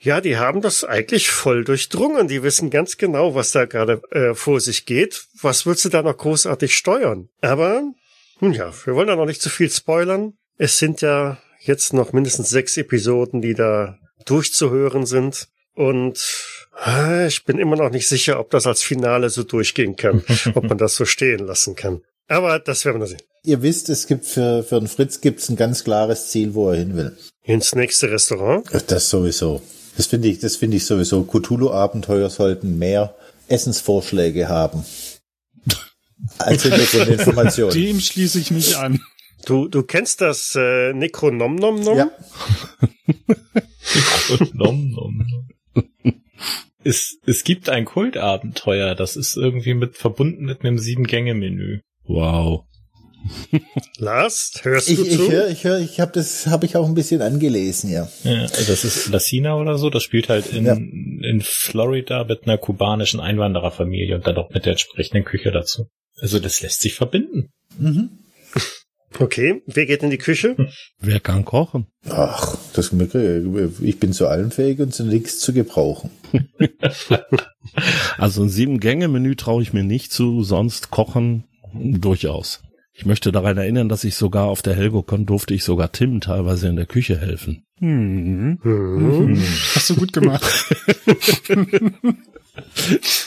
ja, 0.04 0.20
die 0.20 0.38
haben 0.38 0.62
das 0.62 0.84
eigentlich 0.84 1.30
voll 1.30 1.64
durchdrungen. 1.64 2.28
Die 2.28 2.42
wissen 2.42 2.72
ganz 2.72 2.98
genau, 2.98 3.36
was 3.36 3.52
da 3.52 3.66
gerade 3.66 4.02
äh, 4.10 4.34
vor 4.34 4.60
sich 4.60 4.88
geht. 4.88 5.26
Was 5.42 5.66
willst 5.68 5.86
du 5.86 5.90
da 5.90 6.02
noch 6.02 6.18
großartig 6.18 6.76
steuern? 6.76 7.30
Aber, 7.42 7.84
nun 8.40 8.54
ja, 8.54 8.74
wir 8.86 8.96
wollen 8.96 9.08
da 9.08 9.16
noch 9.16 9.28
nicht 9.28 9.42
zu 9.44 9.50
viel 9.50 9.70
spoilern. 9.70 10.34
Es 10.58 10.80
sind 10.80 11.02
ja 11.02 11.38
jetzt 11.60 11.94
noch 11.94 12.14
mindestens 12.14 12.50
sechs 12.50 12.78
Episoden, 12.78 13.42
die 13.42 13.54
da 13.54 14.00
durchzuhören 14.26 15.06
sind. 15.06 15.48
Und 15.74 16.20
äh, 16.86 17.28
ich 17.28 17.46
bin 17.46 17.58
immer 17.58 17.76
noch 17.76 17.90
nicht 17.90 18.08
sicher, 18.08 18.40
ob 18.40 18.50
das 18.50 18.68
als 18.68 18.82
Finale 18.82 19.30
so 19.30 19.44
durchgehen 19.44 19.96
kann, 19.96 20.24
ob 20.56 20.66
man 20.66 20.78
das 20.78 20.96
so 20.96 21.06
stehen 21.06 21.46
lassen 21.46 21.76
kann. 21.76 22.02
Aber 22.28 22.60
das 22.60 22.86
werden 22.86 23.02
wir 23.02 23.08
sehen. 23.08 23.22
Ihr 23.44 23.62
wisst, 23.62 23.90
es 23.90 24.08
gibt 24.08 24.26
für, 24.26 24.64
für 24.64 24.80
den 24.80 24.88
Fritz 24.88 25.22
gibt's 25.22 25.50
ein 25.50 25.56
ganz 25.56 25.84
klares 25.84 26.30
Ziel, 26.30 26.54
wo 26.54 26.70
er 26.70 26.78
hin 26.78 26.96
will. 26.96 27.18
Ins 27.44 27.76
nächste 27.76 28.12
Restaurant? 28.12 28.66
Das 28.88 29.10
sowieso. 29.10 29.62
Das 29.98 30.06
finde 30.06 30.30
ich, 30.30 30.40
das 30.40 30.56
finde 30.56 30.78
ich 30.78 30.86
sowieso. 30.86 31.24
Cthulhu-Abenteuer 31.24 32.30
sollten 32.30 32.78
mehr 32.78 33.16
Essensvorschläge 33.48 34.48
haben. 34.48 34.86
Als 36.38 36.64
Hintergrundinformationen. 36.64 37.74
Dem 37.74 38.00
schließe 38.00 38.40
ich 38.40 38.52
mich 38.52 38.78
an. 38.78 39.02
Du, 39.46 39.68
du 39.68 39.84
kennst 39.84 40.22
das 40.22 40.56
äh, 40.56 40.94
Necronomnom? 40.94 41.98
Ja. 41.98 42.12
Necronomnom. 44.30 45.26
es, 46.84 47.18
es 47.26 47.44
gibt 47.44 47.70
ein 47.70 47.86
Kultabenteuer, 47.86 48.96
das 48.96 49.16
ist 49.16 49.36
irgendwie 49.38 49.74
mit 49.74 49.98
verbunden 49.98 50.46
mit 50.46 50.62
einem 50.64 50.80
Sieben-Gänge-Menü. 50.80 51.80
Wow. 52.06 52.66
Lars, 54.00 54.54
hörst 54.64 54.90
Ich, 54.90 54.98
du 54.98 55.06
ich 55.06 55.16
zu? 55.16 55.32
höre, 55.32 55.50
ich 55.50 55.64
höre, 55.64 55.80
ich 55.80 56.00
habe 56.00 56.12
das 56.12 56.48
habe 56.48 56.66
ich 56.66 56.76
auch 56.76 56.88
ein 56.88 56.96
bisschen 56.96 57.22
angelesen, 57.22 57.92
ja. 57.92 58.10
Ja, 58.24 58.42
das 58.48 58.84
ist 58.84 59.10
Lassina 59.10 59.56
oder 59.58 59.78
so. 59.78 59.92
Das 59.92 60.02
spielt 60.02 60.28
halt 60.30 60.52
in, 60.52 60.66
Ja. 60.66 60.74
in 60.74 61.42
Florida 61.44 62.24
mit 62.24 62.44
einer 62.46 62.58
kubanischen 62.58 63.20
Einwandererfamilie 63.20 64.16
und 64.16 64.26
dann 64.26 64.38
auch 64.38 64.50
mit 64.50 64.66
der 64.66 64.72
entsprechenden 64.72 65.24
Küche 65.24 65.52
dazu. 65.52 65.88
Also 66.20 66.40
das 66.40 66.62
lässt 66.62 66.82
sich 66.82 66.96
verbinden. 66.96 67.50
Mhm. 67.78 68.10
Okay, 69.20 69.62
wer 69.66 69.86
geht 69.86 70.04
in 70.04 70.10
die 70.10 70.18
Küche? 70.18 70.56
Wer 71.00 71.20
kann 71.20 71.46
kochen? 71.46 71.88
Ach, 72.10 72.58
das 72.74 72.94
ich 73.82 74.00
bin 74.00 74.14
zu 74.14 74.28
allem 74.28 74.52
fähig 74.52 74.80
und 74.80 74.94
zu 74.94 75.04
nichts 75.06 75.40
zu 75.40 75.54
gebrauchen. 75.54 76.12
Also 78.18 78.42
ein 78.44 78.50
Sieben-Gänge-Menü 78.50 79.36
traue 79.36 79.62
ich 79.62 79.72
mir 79.72 79.84
nicht 79.84 80.12
zu, 80.12 80.44
sonst 80.44 80.90
kochen 80.90 81.46
durchaus. 81.74 82.62
Ich 82.94 83.06
möchte 83.06 83.32
daran 83.32 83.58
erinnern, 83.58 83.88
dass 83.88 84.04
ich 84.04 84.16
sogar 84.16 84.46
auf 84.46 84.62
der 84.62 84.76
HelgoCon 84.76 85.26
durfte 85.26 85.54
ich 85.54 85.64
sogar 85.64 85.92
Tim 85.92 86.22
teilweise 86.22 86.68
in 86.68 86.76
der 86.76 86.88
Küche 86.88 87.18
helfen. 87.18 87.64
Hm. 87.80 88.60
Hm. 88.62 89.42
Hast 89.76 89.92
du 89.92 89.96
gut 89.96 90.12
gemacht. 90.12 90.44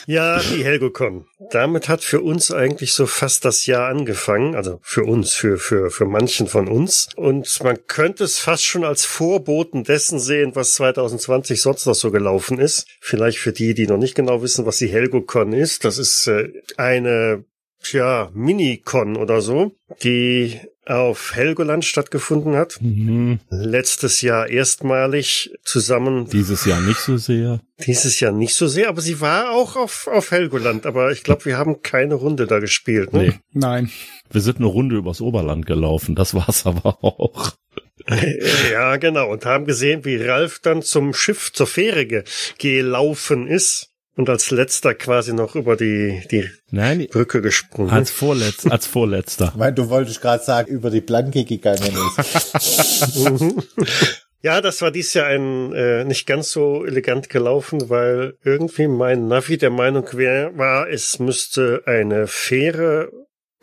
Ja, 0.07 0.39
die 0.39 0.65
HelgoCon. 0.65 1.27
Damit 1.51 1.89
hat 1.89 2.05
für 2.05 2.21
uns 2.21 2.51
eigentlich 2.51 2.93
so 2.93 3.07
fast 3.07 3.45
das 3.45 3.67
Jahr 3.67 3.89
angefangen. 3.89 4.55
Also 4.55 4.81
für 4.83 5.05
uns, 5.05 5.33
für, 5.33 5.57
für, 5.59 5.91
für 5.91 6.05
manchen 6.05 6.47
von 6.47 6.69
uns. 6.69 7.09
Und 7.17 7.63
man 7.63 7.87
könnte 7.87 8.25
es 8.25 8.39
fast 8.39 8.65
schon 8.65 8.85
als 8.85 9.05
Vorboten 9.05 9.85
dessen 9.85 10.19
sehen, 10.19 10.55
was 10.55 10.75
2020 10.75 11.61
sonst 11.61 11.87
noch 11.87 11.95
so 11.95 12.11
gelaufen 12.11 12.59
ist. 12.59 12.87
Vielleicht 13.01 13.39
für 13.39 13.53
die, 13.53 13.75
die 13.75 13.87
noch 13.87 13.99
nicht 13.99 14.15
genau 14.15 14.43
wissen, 14.43 14.67
was 14.67 14.79
die 14.79 14.89
HelgoCon 14.89 15.53
ist. 15.53 15.85
Das 15.85 15.99
ist 15.99 16.27
äh, 16.27 16.49
eine 16.77 17.45
Tja, 17.85 18.31
Minicon 18.33 19.17
oder 19.17 19.43
so, 19.43 19.73
die 20.03 20.59
auf 20.87 21.35
Helgoland 21.35 21.85
stattgefunden 21.85 22.57
hat. 22.57 22.79
Mhm. 22.81 23.41
Letztes 23.51 24.21
Jahr 24.23 24.49
erstmalig 24.49 25.51
zusammen. 25.63 26.29
Dieses 26.31 26.65
Jahr 26.65 26.81
nicht 26.81 26.99
so 26.99 27.17
sehr. 27.17 27.61
Dieses 27.87 28.21
Jahr 28.21 28.33
nicht 28.33 28.55
so 28.55 28.67
sehr, 28.67 28.89
aber 28.89 29.01
sie 29.01 29.21
war 29.21 29.51
auch 29.51 29.77
auf, 29.77 30.09
auf 30.09 30.31
Helgoland. 30.31 30.87
Aber 30.87 31.13
ich 31.13 31.23
glaube, 31.23 31.45
wir 31.45 31.59
haben 31.59 31.83
keine 31.83 32.15
Runde 32.15 32.47
da 32.47 32.59
gespielt. 32.59 33.13
Ne? 33.13 33.23
Nee. 33.23 33.33
Nein. 33.53 33.91
Wir 34.31 34.41
sind 34.41 34.59
eine 34.59 34.67
Runde 34.67 34.97
übers 34.97 35.21
Oberland 35.21 35.67
gelaufen, 35.67 36.15
das 36.15 36.35
war's 36.35 36.67
aber 36.67 37.03
auch. 37.05 37.53
Ja, 38.73 38.97
genau. 38.97 39.31
Und 39.31 39.47
haben 39.47 39.65
gesehen, 39.67 40.05
wie 40.05 40.17
Ralf 40.17 40.59
dann 40.59 40.83
zum 40.83 41.15
Schiff, 41.15 41.53
zur 41.53 41.67
Fähre 41.67 42.07
ge 42.07 42.25
gelaufen 42.59 43.47
ist 43.47 43.94
und 44.17 44.29
als 44.31 44.51
letzter 44.51 44.95
quasi 44.95 45.33
noch 45.33 45.57
über 45.57 45.77
die, 45.77 46.23
die 46.31 46.49
Nein, 46.71 47.07
Brücke 47.11 47.43
gesprungen. 47.43 47.91
als 47.91 48.11
vorletz, 48.11 48.67
als 48.67 48.87
vorletzter. 48.87 49.51
Ich 49.53 49.59
meine, 49.59 49.75
du 49.75 49.89
wolltest 49.89 50.21
gerade 50.21 50.43
sagen, 50.43 50.71
über 50.71 50.91
die 50.91 51.01
Planke 51.01 51.45
gegangen 51.45 51.93
ist. 52.17 53.19
Ja, 54.45 54.61
das 54.61 54.83
war 54.83 54.91
dies 54.91 55.15
Jahr 55.15 55.29
ein 55.29 55.73
äh, 55.73 56.05
nicht 56.05 56.27
ganz 56.27 56.51
so 56.51 56.85
elegant 56.85 57.31
gelaufen, 57.31 57.89
weil 57.89 58.37
irgendwie 58.45 58.89
mein 58.89 59.27
Navi 59.27 59.57
der 59.57 59.71
Meinung 59.71 60.07
wär, 60.13 60.55
war, 60.59 60.87
es 60.87 61.19
müsste 61.19 61.83
eine 61.87 62.27
Fähre 62.27 63.11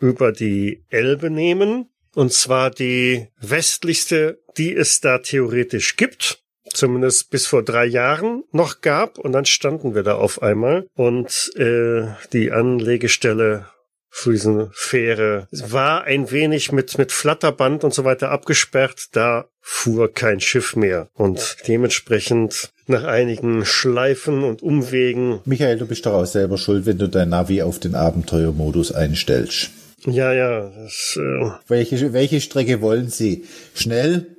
über 0.00 0.32
die 0.32 0.84
Elbe 0.88 1.30
nehmen. 1.30 1.88
Und 2.16 2.32
zwar 2.32 2.72
die 2.72 3.28
westlichste, 3.40 4.42
die 4.58 4.74
es 4.74 5.00
da 5.00 5.18
theoretisch 5.18 5.96
gibt. 5.96 6.41
Zumindest 6.72 7.30
bis 7.30 7.46
vor 7.46 7.62
drei 7.62 7.86
Jahren 7.86 8.44
noch 8.52 8.80
gab. 8.80 9.18
Und 9.18 9.32
dann 9.32 9.44
standen 9.44 9.94
wir 9.94 10.02
da 10.02 10.14
auf 10.14 10.42
einmal. 10.42 10.86
Und 10.94 11.50
äh, 11.56 12.06
die 12.32 12.50
Anlegestelle 12.52 13.66
für 14.14 14.32
diese 14.32 14.70
Fähre 14.74 15.48
war 15.50 16.04
ein 16.04 16.30
wenig 16.30 16.70
mit, 16.70 16.98
mit 16.98 17.12
Flatterband 17.12 17.82
und 17.82 17.94
so 17.94 18.04
weiter 18.04 18.30
abgesperrt. 18.30 19.06
Da 19.12 19.46
fuhr 19.60 20.12
kein 20.12 20.40
Schiff 20.40 20.76
mehr. 20.76 21.08
Und 21.14 21.56
dementsprechend 21.66 22.72
nach 22.86 23.04
einigen 23.04 23.64
Schleifen 23.64 24.44
und 24.44 24.62
Umwegen, 24.62 25.40
Michael, 25.46 25.78
du 25.78 25.86
bist 25.86 26.04
doch 26.04 26.12
auch 26.12 26.26
selber 26.26 26.58
schuld, 26.58 26.84
wenn 26.84 26.98
du 26.98 27.08
dein 27.08 27.30
Navi 27.30 27.62
auf 27.62 27.78
den 27.78 27.94
Abenteuermodus 27.94 28.92
einstellst. 28.92 29.70
ja, 30.04 30.32
ja, 30.32 30.68
das, 30.68 31.18
äh, 31.18 31.50
Welche, 31.68 32.12
welche 32.12 32.40
Strecke 32.42 32.82
wollen 32.82 33.08
Sie? 33.08 33.44
Schnell, 33.74 34.36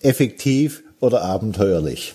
effektiv 0.00 0.84
oder 1.00 1.22
abenteuerlich? 1.22 2.14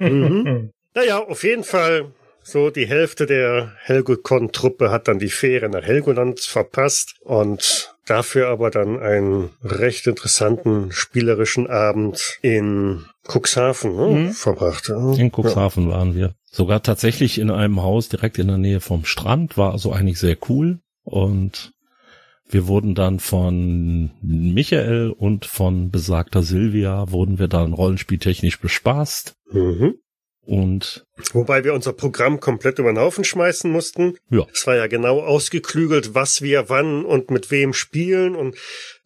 naja, 0.00 1.18
auf 1.18 1.44
jeden 1.44 1.64
Fall 1.64 2.12
so 2.42 2.70
die 2.70 2.86
Hälfte 2.86 3.26
der 3.26 3.72
Helgocon-Truppe 3.82 4.90
hat 4.90 5.06
dann 5.06 5.18
die 5.18 5.28
Fähre 5.28 5.68
nach 5.68 5.82
Helgoland 5.82 6.40
verpasst 6.40 7.16
und 7.20 7.94
dafür 8.06 8.48
aber 8.48 8.70
dann 8.70 8.98
einen 8.98 9.50
recht 9.62 10.06
interessanten 10.06 10.90
spielerischen 10.90 11.66
Abend 11.66 12.38
in 12.40 13.04
Cuxhaven 13.28 14.24
ne, 14.24 14.32
verbracht. 14.32 14.88
Ja. 14.88 15.12
In 15.12 15.30
Cuxhaven 15.30 15.90
waren 15.90 16.14
wir. 16.14 16.34
Sogar 16.50 16.82
tatsächlich 16.82 17.38
in 17.38 17.50
einem 17.50 17.82
Haus 17.82 18.08
direkt 18.08 18.38
in 18.38 18.48
der 18.48 18.56
Nähe 18.56 18.80
vom 18.80 19.04
Strand, 19.04 19.58
war 19.58 19.72
also 19.72 19.92
eigentlich 19.92 20.18
sehr 20.18 20.38
cool. 20.48 20.78
Und 21.04 21.72
wir 22.48 22.66
wurden 22.66 22.94
dann 22.94 23.20
von 23.20 24.10
Michael 24.22 25.10
und 25.10 25.44
von 25.44 25.90
besagter 25.90 26.42
Silvia 26.42 27.10
wurden 27.10 27.38
wir 27.38 27.48
dann 27.48 27.72
rollenspieltechnisch 27.72 28.60
bespaßt. 28.60 29.34
Mhm. 29.52 29.94
Und 30.48 31.04
Wobei 31.34 31.62
wir 31.62 31.74
unser 31.74 31.92
Programm 31.92 32.40
komplett 32.40 32.78
über 32.78 32.90
den 32.90 32.98
Haufen 32.98 33.22
schmeißen 33.22 33.70
mussten. 33.70 34.16
ja, 34.30 34.46
Es 34.50 34.66
war 34.66 34.76
ja 34.76 34.86
genau 34.86 35.20
ausgeklügelt, 35.20 36.14
was 36.14 36.40
wir 36.40 36.70
wann 36.70 37.04
und 37.04 37.30
mit 37.30 37.50
wem 37.50 37.74
spielen. 37.74 38.34
Und 38.34 38.56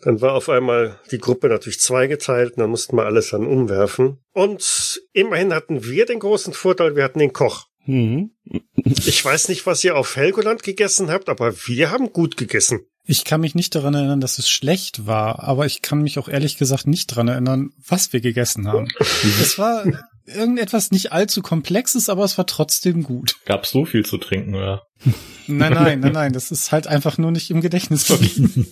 dann 0.03 0.21
war 0.21 0.35
auf 0.35 0.49
einmal 0.49 1.01
die 1.11 1.19
Gruppe 1.19 1.49
natürlich 1.49 1.81
zweigeteilt 1.81 2.53
und 2.53 2.61
dann 2.61 2.71
mussten 2.71 2.97
wir 2.97 3.07
alles 3.07 3.31
dann 3.31 3.45
umwerfen. 3.45 4.19
Und 4.33 5.03
immerhin 5.13 5.53
hatten 5.53 5.85
wir 5.85 6.07
den 6.07 6.21
großen 6.21 6.53
Vorteil, 6.53 6.95
wir 6.95 7.03
hatten 7.03 7.19
den 7.19 7.33
Koch. 7.33 7.67
mhm. 7.87 8.31
Ich 8.75 9.25
weiß 9.25 9.49
nicht, 9.49 9.67
was 9.67 9.83
ihr 9.83 9.97
auf 9.97 10.15
Helgoland 10.15 10.63
gegessen 10.63 11.11
habt, 11.11 11.29
aber 11.29 11.55
wir 11.67 11.91
haben 11.91 12.13
gut 12.13 12.37
gegessen. 12.37 12.87
Ich 13.05 13.25
kann 13.25 13.41
mich 13.41 13.55
nicht 13.55 13.75
daran 13.75 13.95
erinnern, 13.95 14.21
dass 14.21 14.38
es 14.38 14.49
schlecht 14.49 15.07
war, 15.07 15.43
aber 15.43 15.67
ich 15.67 15.83
kann 15.83 16.03
mich 16.03 16.19
auch 16.19 16.29
ehrlich 16.29 16.57
gesagt 16.57 16.87
nicht 16.87 17.11
daran 17.11 17.29
erinnern, 17.29 17.71
was 17.87 18.12
wir 18.12 18.21
gegessen 18.21 18.69
haben. 18.69 18.88
es 19.41 19.59
war 19.59 19.85
irgendetwas 20.27 20.91
nicht 20.91 21.13
allzu 21.13 21.43
komplexes, 21.43 22.09
aber 22.09 22.25
es 22.25 22.39
war 22.39 22.47
trotzdem 22.47 23.03
gut. 23.03 23.37
Gab 23.45 23.67
so 23.67 23.85
viel 23.85 24.05
zu 24.05 24.19
trinken, 24.19 24.55
oder? 24.55 24.87
Nein, 25.49 25.73
nein, 25.73 25.99
nein, 25.99 26.13
nein, 26.13 26.33
das 26.33 26.53
ist 26.53 26.71
halt 26.71 26.87
einfach 26.87 27.19
nur 27.19 27.33
nicht 27.33 27.51
im 27.51 27.61
Gedächtnis 27.61 28.05
verblieben. 28.05 28.65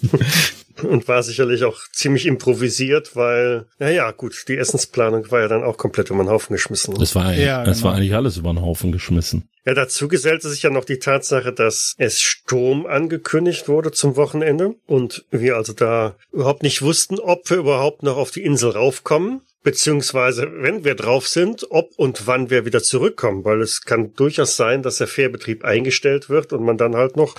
Und 0.85 1.09
war 1.09 1.25
sicherlich 1.25 1.65
auch 1.65 1.77
ziemlich 1.93 2.27
improvisiert, 2.27 3.17
weil, 3.17 3.67
naja, 3.81 4.13
gut, 4.13 4.45
die 4.47 4.57
Essensplanung 4.57 5.31
war 5.33 5.41
ja 5.41 5.49
dann 5.49 5.65
auch 5.65 5.77
komplett 5.77 6.11
über 6.11 6.23
den 6.23 6.31
Haufen 6.31 6.55
geschmissen. 6.55 6.95
das 6.95 7.15
war, 7.17 7.35
Ja, 7.35 7.65
das 7.65 7.79
genau. 7.79 7.91
war 7.91 7.97
eigentlich 7.97 8.15
alles 8.15 8.37
über 8.37 8.53
den 8.53 8.63
Haufen 8.63 8.93
geschmissen. 8.93 9.49
Ja, 9.67 9.75
dazu 9.75 10.07
gesellte 10.09 10.49
sich 10.49 10.63
ja 10.63 10.71
noch 10.71 10.85
die 10.85 11.01
Tatsache, 11.01 11.53
dass 11.53 11.95
es 11.99 12.21
Sturm 12.21 12.87
angekündigt 12.87 13.69
wurde 13.69 13.91
zum 13.91 14.17
Wochenende 14.17 14.77
und 14.87 15.25
wir 15.31 15.57
also 15.57 15.73
da 15.73 16.17
überhaupt 16.33 16.63
nicht 16.63 16.81
wussten, 16.83 17.19
ob 17.19 17.51
wir 17.51 17.59
überhaupt 17.59 18.05
noch 18.05 18.17
auf 18.17 18.31
die 18.31 18.43
Insel 18.45 18.71
raufkommen, 18.71 19.43
beziehungsweise 19.62 20.51
wenn 20.62 20.85
wir 20.85 20.94
drauf 20.94 21.29
sind, 21.29 21.66
ob 21.70 21.90
und 21.96 22.27
wann 22.27 22.51
wir 22.51 22.64
wieder 22.64 22.83
zurückkommen, 22.83 23.44
weil 23.44 23.61
es 23.61 23.83
kann 23.83 24.14
durchaus 24.14 24.57
sein, 24.57 24.83
dass 24.83 24.99
der 24.99 25.07
Fährbetrieb 25.07 25.64
eingestellt 25.64 26.29
wird 26.29 26.53
und 26.53 26.64
man 26.64 26.79
dann 26.79 26.96
halt 26.96 27.16
noch 27.16 27.37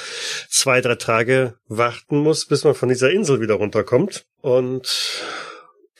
zwei, 0.49 0.81
drei 0.81 0.95
Tage 0.95 1.55
warten 1.67 2.17
muss, 2.17 2.45
bis 2.45 2.63
man 2.63 2.75
von 2.75 2.89
dieser 2.89 3.11
Insel 3.11 3.41
wieder 3.41 3.55
runterkommt 3.55 4.25
und 4.41 5.23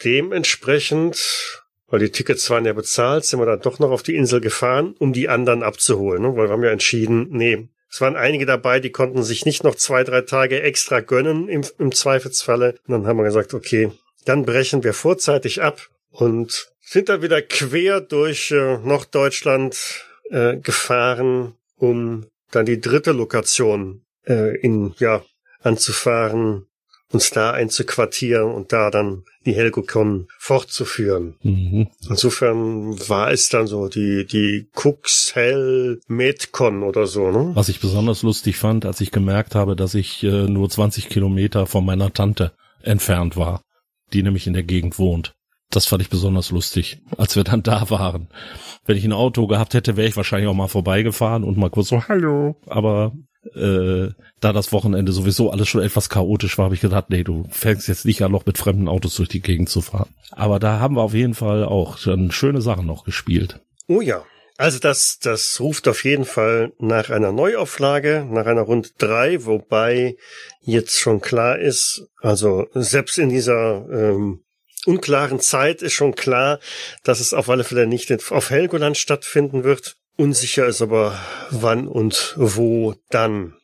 dementsprechend 0.04 1.62
weil 1.88 2.00
die 2.00 2.10
Tickets 2.10 2.50
waren 2.50 2.64
ja 2.64 2.72
bezahlt, 2.72 3.26
sind 3.26 3.42
wir 3.42 3.46
dann 3.46 3.60
doch 3.60 3.80
noch 3.80 3.92
auf 3.92 4.02
die 4.02 4.16
Insel 4.16 4.40
gefahren, 4.40 4.96
um 4.98 5.12
die 5.12 5.28
anderen 5.28 5.62
abzuholen. 5.62 6.22
Ne? 6.22 6.38
Weil 6.38 6.48
wir 6.48 6.54
haben 6.54 6.64
ja 6.64 6.72
entschieden, 6.72 7.28
nee, 7.32 7.68
es 7.90 8.00
waren 8.00 8.16
einige 8.16 8.46
dabei, 8.46 8.80
die 8.80 8.92
konnten 8.92 9.22
sich 9.24 9.46
nicht 9.46 9.66
noch 9.66 9.76
zwei, 9.76 10.06
drei 10.06 10.22
Tage 10.22 10.62
extra 10.62 11.02
gönnen 11.02 11.50
im, 11.50 11.64
im 11.78 11.92
Zweifelsfalle. 11.92 12.76
Und 12.88 12.94
dann 12.94 13.08
haben 13.08 13.18
wir 13.18 13.26
gesagt, 13.26 13.54
okay, 13.54 13.92
dann 14.24 14.46
brechen 14.46 14.86
wir 14.86 14.94
vorzeitig 14.94 15.62
ab 15.62 15.90
und 16.12 16.72
sind 16.82 17.10
dann 17.10 17.22
wieder 17.22 17.42
quer 17.42 18.02
durch 18.02 18.52
äh, 18.52 18.78
Norddeutschland 18.78 20.06
äh, 20.30 20.58
gefahren, 20.58 21.54
um 21.78 22.28
dann 22.52 22.66
die 22.66 22.82
dritte 22.82 23.14
Lokation 23.14 24.04
äh, 24.28 24.58
in 24.60 24.94
ja 25.00 25.24
anzufahren, 25.62 26.66
uns 27.12 27.30
da 27.32 27.52
einzuquartieren 27.52 28.52
und 28.52 28.72
da 28.74 28.90
dann 28.90 29.24
die 29.46 29.54
Helgocon 29.54 30.28
fortzuführen. 30.38 31.36
Mhm. 31.44 31.88
Insofern 32.10 32.98
war 33.10 33.32
es 33.32 33.50
dann 33.50 33.68
so 33.68 33.88
die, 33.88 34.26
die 34.26 34.68
Cuxhell 34.74 36.00
Medcon 36.08 36.84
oder 36.84 37.08
so, 37.08 37.32
ne? 37.32 37.52
Was 37.54 37.70
ich 37.70 37.80
besonders 37.80 38.22
lustig 38.22 38.58
fand, 38.58 38.86
als 38.86 39.02
ich 39.02 39.12
gemerkt 39.12 39.56
habe, 39.56 39.76
dass 39.76 39.96
ich 39.96 40.24
äh, 40.24 40.48
nur 40.48 40.70
20 40.70 41.10
Kilometer 41.10 41.66
von 41.68 41.86
meiner 41.86 42.14
Tante 42.14 42.54
entfernt 42.82 43.36
war, 43.36 43.62
die 44.14 44.24
nämlich 44.24 44.48
in 44.48 44.54
der 44.54 44.64
Gegend 44.64 44.98
wohnt. 45.00 45.34
Das 45.72 45.86
fand 45.86 46.02
ich 46.02 46.10
besonders 46.10 46.52
lustig, 46.52 47.00
als 47.18 47.36
wir 47.36 47.44
dann 47.44 47.64
da 47.64 47.90
waren. 47.90 48.28
Wenn 48.86 48.98
ich 48.98 49.06
ein 49.06 49.14
Auto 49.14 49.48
gehabt 49.48 49.74
hätte, 49.74 49.96
wäre 49.96 50.08
ich 50.08 50.18
wahrscheinlich 50.18 50.50
auch 50.50 50.54
mal 50.54 50.68
vorbeigefahren 50.68 51.44
und 51.44 51.58
mal 51.58 51.70
kurz 51.70 51.88
so 51.88 52.08
Hallo. 52.08 52.58
Aber 52.68 53.14
äh, 53.56 54.10
da 54.40 54.54
das 54.54 54.72
Wochenende 54.72 55.14
sowieso 55.14 55.50
alles 55.50 55.70
schon 55.70 55.82
etwas 55.82 56.10
chaotisch 56.10 56.58
war, 56.58 56.66
habe 56.66 56.76
ich 56.76 56.82
gedacht, 56.82 57.06
nee, 57.10 57.24
du 57.24 57.46
fängst 57.50 57.88
jetzt 57.88 58.06
nicht 58.06 58.22
an, 58.22 58.32
noch 58.32 58.46
mit 58.46 58.58
fremden 58.58 58.88
Autos 58.88 59.16
durch 59.16 59.30
die 59.30 59.42
Gegend 59.42 59.70
zu 59.70 59.82
fahren. 59.82 60.10
Aber 60.32 60.60
da 60.60 60.80
haben 60.80 60.96
wir 60.96 61.02
auf 61.02 61.14
jeden 61.14 61.34
Fall 61.34 61.64
auch 61.64 61.98
schon 61.98 62.32
schöne 62.32 62.62
Sachen 62.62 62.86
noch 62.86 63.06
gespielt. 63.06 63.62
Oh 63.88 64.02
ja. 64.02 64.24
Also 64.58 64.78
das, 64.78 65.18
das 65.20 65.60
ruft 65.60 65.88
auf 65.88 66.04
jeden 66.04 66.26
Fall 66.26 66.74
nach 66.78 67.10
einer 67.10 67.32
Neuauflage, 67.32 68.28
nach 68.30 68.46
einer 68.46 68.62
Rund 68.62 68.94
drei, 69.00 69.46
wobei 69.46 70.18
jetzt 70.60 71.00
schon 71.00 71.20
klar 71.20 71.58
ist, 71.58 72.08
also 72.22 72.68
selbst 72.74 73.18
in 73.18 73.30
dieser 73.30 73.88
ähm, 73.90 74.44
unklaren 74.86 75.40
Zeit 75.40 75.82
ist 75.82 75.94
schon 75.94 76.16
klar, 76.16 76.60
dass 77.04 77.20
es 77.20 77.34
auf 77.34 77.50
alle 77.50 77.64
Fälle 77.64 77.88
nicht 77.88 78.12
auf 78.32 78.50
Helgoland 78.50 78.98
stattfinden 78.98 79.64
wird. 79.64 79.96
Unsicher 80.18 80.68
ist 80.68 80.82
aber 80.82 81.20
wann 81.50 81.88
und 81.88 82.34
wo 82.38 82.96
dann. 83.10 83.56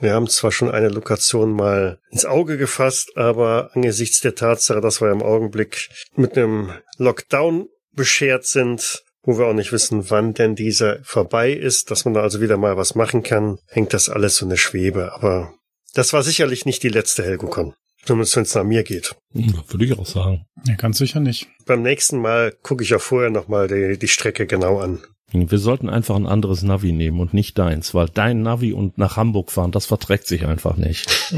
Wir 0.00 0.14
haben 0.14 0.28
zwar 0.28 0.52
schon 0.52 0.70
eine 0.70 0.88
Lokation 0.88 1.52
mal 1.52 1.98
ins 2.10 2.24
Auge 2.24 2.56
gefasst, 2.56 3.16
aber 3.16 3.70
angesichts 3.74 4.20
der 4.20 4.34
Tatsache, 4.34 4.80
dass 4.80 5.00
wir 5.00 5.10
im 5.10 5.22
Augenblick 5.22 5.90
mit 6.14 6.38
einem 6.38 6.72
Lockdown 6.96 7.68
beschert 7.92 8.46
sind, 8.46 9.02
wo 9.22 9.38
wir 9.38 9.46
auch 9.46 9.52
nicht 9.52 9.72
wissen, 9.72 10.08
wann 10.08 10.32
denn 10.32 10.54
dieser 10.54 11.02
vorbei 11.02 11.52
ist, 11.52 11.90
dass 11.90 12.04
man 12.04 12.14
da 12.14 12.22
also 12.22 12.40
wieder 12.40 12.56
mal 12.56 12.76
was 12.76 12.94
machen 12.94 13.22
kann, 13.22 13.58
hängt 13.66 13.92
das 13.92 14.08
alles 14.08 14.36
so 14.36 14.46
eine 14.46 14.56
Schwebe. 14.56 15.12
Aber 15.12 15.52
das 15.92 16.12
war 16.12 16.22
sicherlich 16.22 16.64
nicht 16.64 16.82
die 16.82 16.88
letzte 16.88 17.24
HelgoCon. 17.24 17.74
Zumindest 18.04 18.36
wenn 18.36 18.42
es 18.44 18.54
nach 18.54 18.64
mir 18.64 18.82
geht. 18.82 19.14
Würde 19.32 19.84
ich 19.84 19.98
auch 19.98 20.06
sagen. 20.06 20.46
Ja, 20.66 20.74
ganz 20.74 20.98
sicher 20.98 21.20
nicht. 21.20 21.48
Beim 21.66 21.82
nächsten 21.82 22.20
Mal 22.20 22.52
gucke 22.62 22.82
ich 22.82 22.94
auch 22.94 23.00
vorher 23.00 23.30
nochmal 23.30 23.68
die, 23.68 23.98
die 23.98 24.08
Strecke 24.08 24.46
genau 24.46 24.78
an. 24.78 25.00
Wir 25.32 25.58
sollten 25.58 25.88
einfach 25.88 26.16
ein 26.16 26.26
anderes 26.26 26.62
Navi 26.62 26.92
nehmen 26.92 27.20
und 27.20 27.34
nicht 27.34 27.56
deins, 27.56 27.94
weil 27.94 28.08
dein 28.08 28.42
Navi 28.42 28.72
und 28.72 28.98
nach 28.98 29.16
Hamburg 29.16 29.52
fahren, 29.52 29.70
das 29.70 29.86
verträgt 29.86 30.26
sich 30.26 30.44
einfach 30.44 30.76
nicht. 30.76 31.32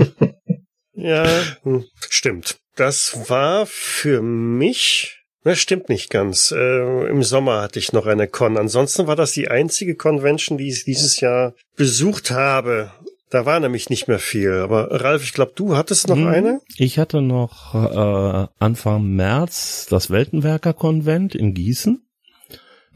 ja, 0.95 1.27
hm, 1.63 1.85
stimmt. 2.09 2.59
Das 2.77 3.29
war 3.29 3.67
für 3.67 4.23
mich 4.23 5.23
das 5.45 5.59
stimmt 5.59 5.89
nicht 5.89 6.09
ganz. 6.09 6.53
Äh, 6.53 7.09
Im 7.09 7.25
Sommer 7.25 7.63
hatte 7.63 7.81
ich 7.81 7.93
noch 7.93 8.07
eine 8.07 8.29
Con. 8.29 8.57
Ansonsten 8.57 9.09
war 9.09 9.17
das 9.17 9.33
die 9.33 9.49
einzige 9.49 9.97
Convention, 9.97 10.57
die 10.57 10.69
ich 10.69 10.85
dieses 10.85 11.19
Jahr 11.21 11.55
besucht 11.77 12.31
habe. 12.31 12.93
Da 13.33 13.47
war 13.47 13.61
nämlich 13.61 13.89
nicht 13.89 14.09
mehr 14.09 14.19
viel. 14.19 14.53
Aber 14.53 15.01
Ralf, 15.01 15.25
ich 15.25 15.33
glaube, 15.33 15.53
du 15.57 15.75
hattest 15.75 16.07
noch 16.07 16.17
hm, 16.17 16.27
eine? 16.27 16.61
Ich 16.77 16.99
hatte 16.99 17.23
noch 17.23 17.75
äh, 17.75 18.47
Anfang 18.59 19.07
März 19.15 19.87
das 19.89 20.11
Weltenwerker-Konvent 20.11 21.35
in 21.35 21.55
Gießen. 21.55 22.07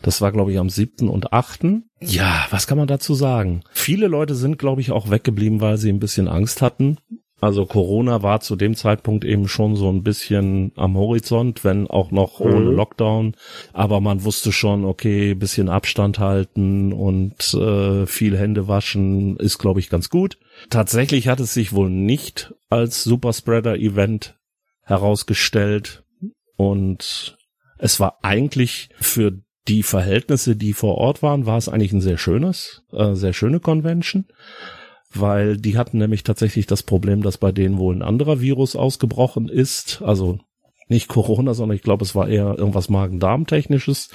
Das 0.03 0.20
war, 0.20 0.33
glaube 0.33 0.53
ich, 0.53 0.59
am 0.59 0.68
siebten 0.68 1.09
und 1.09 1.33
achten. 1.33 1.88
Ja, 2.01 2.46
was 2.51 2.66
kann 2.66 2.77
man 2.77 2.87
dazu 2.87 3.14
sagen? 3.14 3.62
Viele 3.72 4.09
Leute 4.09 4.35
sind, 4.35 4.59
glaube 4.59 4.83
ich, 4.83 4.90
auch 4.90 5.11
weggeblieben, 5.11 5.62
weil 5.62 5.79
sie 5.79 5.88
ein 5.88 6.01
bisschen 6.01 6.29
Angst 6.29 6.61
hatten. 6.61 6.99
Also 7.38 7.66
Corona 7.66 8.22
war 8.22 8.40
zu 8.40 8.57
dem 8.57 8.75
Zeitpunkt 8.75 9.25
eben 9.25 9.46
schon 9.46 9.77
so 9.77 9.90
ein 9.90 10.03
bisschen 10.03 10.72
am 10.77 10.96
Horizont, 10.96 11.64
wenn 11.64 11.87
auch 11.87 12.11
noch 12.11 12.40
mhm. 12.40 12.46
ohne 12.46 12.70
Lockdown. 12.70 13.35
Aber 13.75 14.01
man 14.01 14.25
wusste 14.25 14.53
schon, 14.53 14.85
okay, 14.85 15.35
bisschen 15.35 15.68
Abstand 15.68 16.18
halten 16.18 16.92
und 16.92 17.53
äh, 17.55 18.07
viel 18.07 18.38
Hände 18.38 18.68
waschen 18.68 19.37
ist, 19.37 19.59
glaube 19.59 19.81
ich, 19.81 19.90
ganz 19.90 20.09
gut. 20.09 20.38
Tatsächlich 20.70 21.29
hat 21.29 21.40
es 21.40 21.53
sich 21.53 21.75
wohl 21.75 21.90
nicht 21.90 22.55
als 22.70 23.05
Superspreader-Event 23.05 24.38
herausgestellt 24.83 26.05
und 26.57 27.37
es 27.79 28.01
war 28.01 28.18
eigentlich 28.22 28.88
für 28.99 29.33
die 29.68 29.83
Verhältnisse, 29.83 30.57
die 30.57 30.72
vor 30.72 30.96
Ort 30.96 31.22
waren, 31.22 31.44
war 31.44 31.59
es 31.59 31.68
eigentlich 31.68 31.92
ein 31.92 32.01
sehr 32.01 32.18
schönes, 32.18 32.83
äh, 32.92 33.14
sehr 33.14 33.33
schöne 33.35 33.61
Convention 33.61 34.27
weil 35.20 35.57
die 35.57 35.76
hatten 35.76 35.98
nämlich 35.98 36.22
tatsächlich 36.22 36.66
das 36.66 36.83
Problem, 36.83 37.22
dass 37.22 37.38
bei 37.38 37.52
denen 37.52 37.79
wohl 37.79 37.94
ein 37.94 38.02
anderer 38.02 38.40
Virus 38.40 38.76
ausgebrochen 38.76 39.48
ist, 39.48 40.02
also 40.02 40.38
nicht 40.88 41.09
Corona, 41.09 41.55
sondern 41.55 41.76
ich 41.76 41.83
glaube, 41.83 42.05
es 42.05 42.14
war 42.14 42.29
eher 42.29 42.57
irgendwas 42.59 42.88
Magen-Darm-technisches 42.88 44.11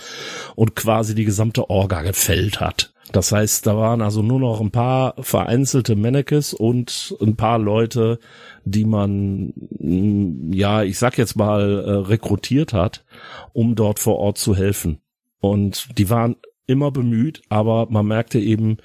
und 0.55 0.75
quasi 0.75 1.15
die 1.15 1.25
gesamte 1.25 1.69
Orga 1.69 2.01
gefällt 2.01 2.61
hat. 2.61 2.93
Das 3.11 3.33
heißt, 3.33 3.67
da 3.67 3.75
waren 3.75 4.01
also 4.01 4.21
nur 4.21 4.39
noch 4.39 4.61
ein 4.61 4.71
paar 4.71 5.15
vereinzelte 5.19 5.97
Mannekes 5.97 6.53
und 6.53 7.15
ein 7.21 7.35
paar 7.35 7.59
Leute, 7.59 8.19
die 8.63 8.85
man, 8.85 9.53
mm, 9.79 10.53
ja, 10.53 10.83
ich 10.83 10.97
sag 10.97 11.17
jetzt 11.17 11.35
mal, 11.35 11.83
äh, 11.83 11.91
rekrutiert 12.07 12.71
hat, 12.71 13.03
um 13.51 13.75
dort 13.75 13.99
vor 13.99 14.17
Ort 14.17 14.37
zu 14.37 14.55
helfen. 14.55 15.01
Und 15.41 15.97
die 15.97 16.09
waren 16.09 16.37
immer 16.67 16.91
bemüht, 16.91 17.41
aber 17.49 17.87
man 17.89 18.05
merkte 18.05 18.39
eben, 18.39 18.77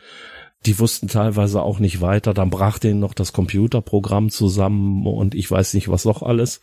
die 0.67 0.79
wussten 0.79 1.09
teilweise 1.09 1.63
auch 1.63 1.79
nicht 1.79 2.01
weiter, 2.01 2.35
dann 2.35 2.51
brach 2.51 2.79
denen 2.79 3.01
noch 3.01 3.15
das 3.15 3.33
Computerprogramm 3.33 4.31
zusammen 4.31 5.07
und 5.07 5.35
ich 5.35 5.51
weiß 5.51 5.75
nicht 5.75 5.89
was 5.89 6.05
noch 6.05 6.23
alles. 6.23 6.61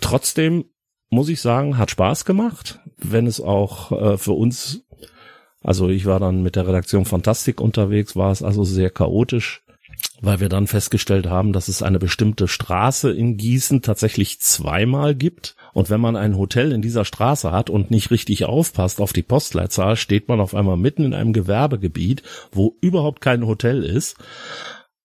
Trotzdem 0.00 0.64
muss 1.10 1.28
ich 1.28 1.40
sagen, 1.40 1.78
hat 1.78 1.90
Spaß 1.90 2.24
gemacht, 2.24 2.80
wenn 2.96 3.26
es 3.26 3.40
auch 3.40 3.92
äh, 3.92 4.18
für 4.18 4.32
uns, 4.32 4.84
also 5.62 5.88
ich 5.88 6.04
war 6.04 6.20
dann 6.20 6.42
mit 6.42 6.56
der 6.56 6.66
Redaktion 6.66 7.04
Fantastik 7.04 7.60
unterwegs, 7.60 8.16
war 8.16 8.30
es 8.30 8.42
also 8.42 8.64
sehr 8.64 8.90
chaotisch, 8.90 9.62
weil 10.20 10.40
wir 10.40 10.48
dann 10.48 10.66
festgestellt 10.66 11.26
haben, 11.26 11.52
dass 11.52 11.68
es 11.68 11.82
eine 11.82 11.98
bestimmte 11.98 12.48
Straße 12.48 13.10
in 13.10 13.36
Gießen 13.36 13.82
tatsächlich 13.82 14.40
zweimal 14.40 15.14
gibt 15.14 15.54
und 15.72 15.90
wenn 15.90 16.00
man 16.00 16.16
ein 16.16 16.36
Hotel 16.36 16.72
in 16.72 16.82
dieser 16.82 17.04
Straße 17.04 17.52
hat 17.52 17.70
und 17.70 17.90
nicht 17.90 18.10
richtig 18.10 18.44
aufpasst 18.44 19.00
auf 19.00 19.12
die 19.12 19.22
Postleitzahl, 19.22 19.96
steht 19.96 20.28
man 20.28 20.40
auf 20.40 20.54
einmal 20.54 20.76
mitten 20.76 21.04
in 21.04 21.14
einem 21.14 21.32
Gewerbegebiet, 21.32 22.22
wo 22.50 22.76
überhaupt 22.80 23.20
kein 23.20 23.46
Hotel 23.46 23.84
ist 23.84 24.16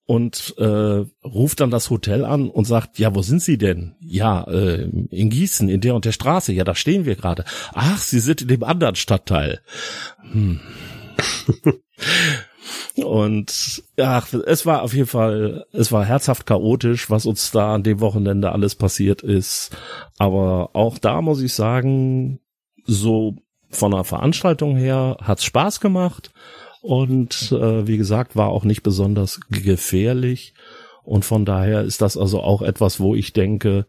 und 0.06 0.56
äh, 0.58 1.06
ruft 1.24 1.60
dann 1.60 1.72
das 1.72 1.90
Hotel 1.90 2.26
an 2.26 2.50
und 2.50 2.66
sagt, 2.66 3.00
ja, 3.00 3.16
wo 3.16 3.22
sind 3.22 3.42
Sie 3.42 3.58
denn? 3.58 3.96
Ja, 4.02 4.44
äh, 4.44 4.84
in 4.84 5.30
Gießen, 5.30 5.70
in 5.70 5.82
der 5.82 5.96
und 5.96 6.06
der 6.06 6.12
Straße. 6.12 6.52
Ja, 6.52 6.64
da 6.64 6.76
stehen 6.76 7.06
wir 7.06 7.16
gerade. 7.16 7.46
Ach, 7.74 7.98
Sie 8.00 8.20
sind 8.20 8.42
in 8.42 8.48
dem 8.50 8.64
anderen 8.64 8.96
Stadtteil. 8.96 9.62
Hm. 10.32 10.60
Und 12.96 13.84
ja, 13.98 14.24
es 14.46 14.66
war 14.66 14.82
auf 14.84 14.94
jeden 14.94 15.08
Fall, 15.08 15.66
es 15.74 15.92
war 15.92 16.06
herzhaft 16.06 16.46
chaotisch, 16.46 17.10
was 17.10 17.26
uns 17.26 17.52
da 17.52 17.76
an 17.76 17.84
dem 17.84 18.00
Wochenende 18.00 18.52
alles 18.52 18.76
passiert 18.76 19.22
ist. 19.22 19.76
Aber 20.18 20.70
auch 20.74 20.98
da 20.98 21.22
muss 21.22 21.42
ich 21.42 21.54
sagen, 21.54 22.40
so 22.86 23.36
von 23.70 23.92
der 23.92 24.04
Veranstaltung 24.04 24.76
her 24.76 25.18
hat's 25.22 25.44
Spaß 25.44 25.80
gemacht 25.80 26.32
und 26.82 27.52
äh, 27.52 27.88
wie 27.88 27.98
gesagt, 27.98 28.36
war 28.36 28.50
auch 28.50 28.66
nicht 28.66 28.84
besonders 28.84 29.40
gefährlich. 29.50 30.54
Und 31.04 31.26
von 31.26 31.44
daher 31.46 31.82
ist 31.82 32.02
das 32.02 32.16
also 32.16 32.42
auch 32.42 32.62
etwas, 32.62 33.00
wo 33.00 33.16
ich 33.16 33.34
denke, 33.34 33.88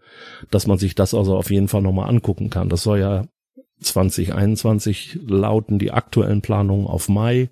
dass 0.51 0.66
man 0.66 0.79
sich 0.79 0.94
das 0.94 1.14
also 1.14 1.37
auf 1.37 1.51
jeden 1.51 1.68
Fall 1.68 1.83
nochmal 1.83 2.09
angucken 2.09 2.51
kann. 2.51 2.68
Das 2.68 2.83
soll 2.83 2.99
ja 2.99 3.25
2021 3.81 5.20
lauten 5.27 5.79
die 5.79 5.92
aktuellen 5.92 6.40
Planungen 6.40 6.87
auf 6.87 7.09
Mai. 7.09 7.51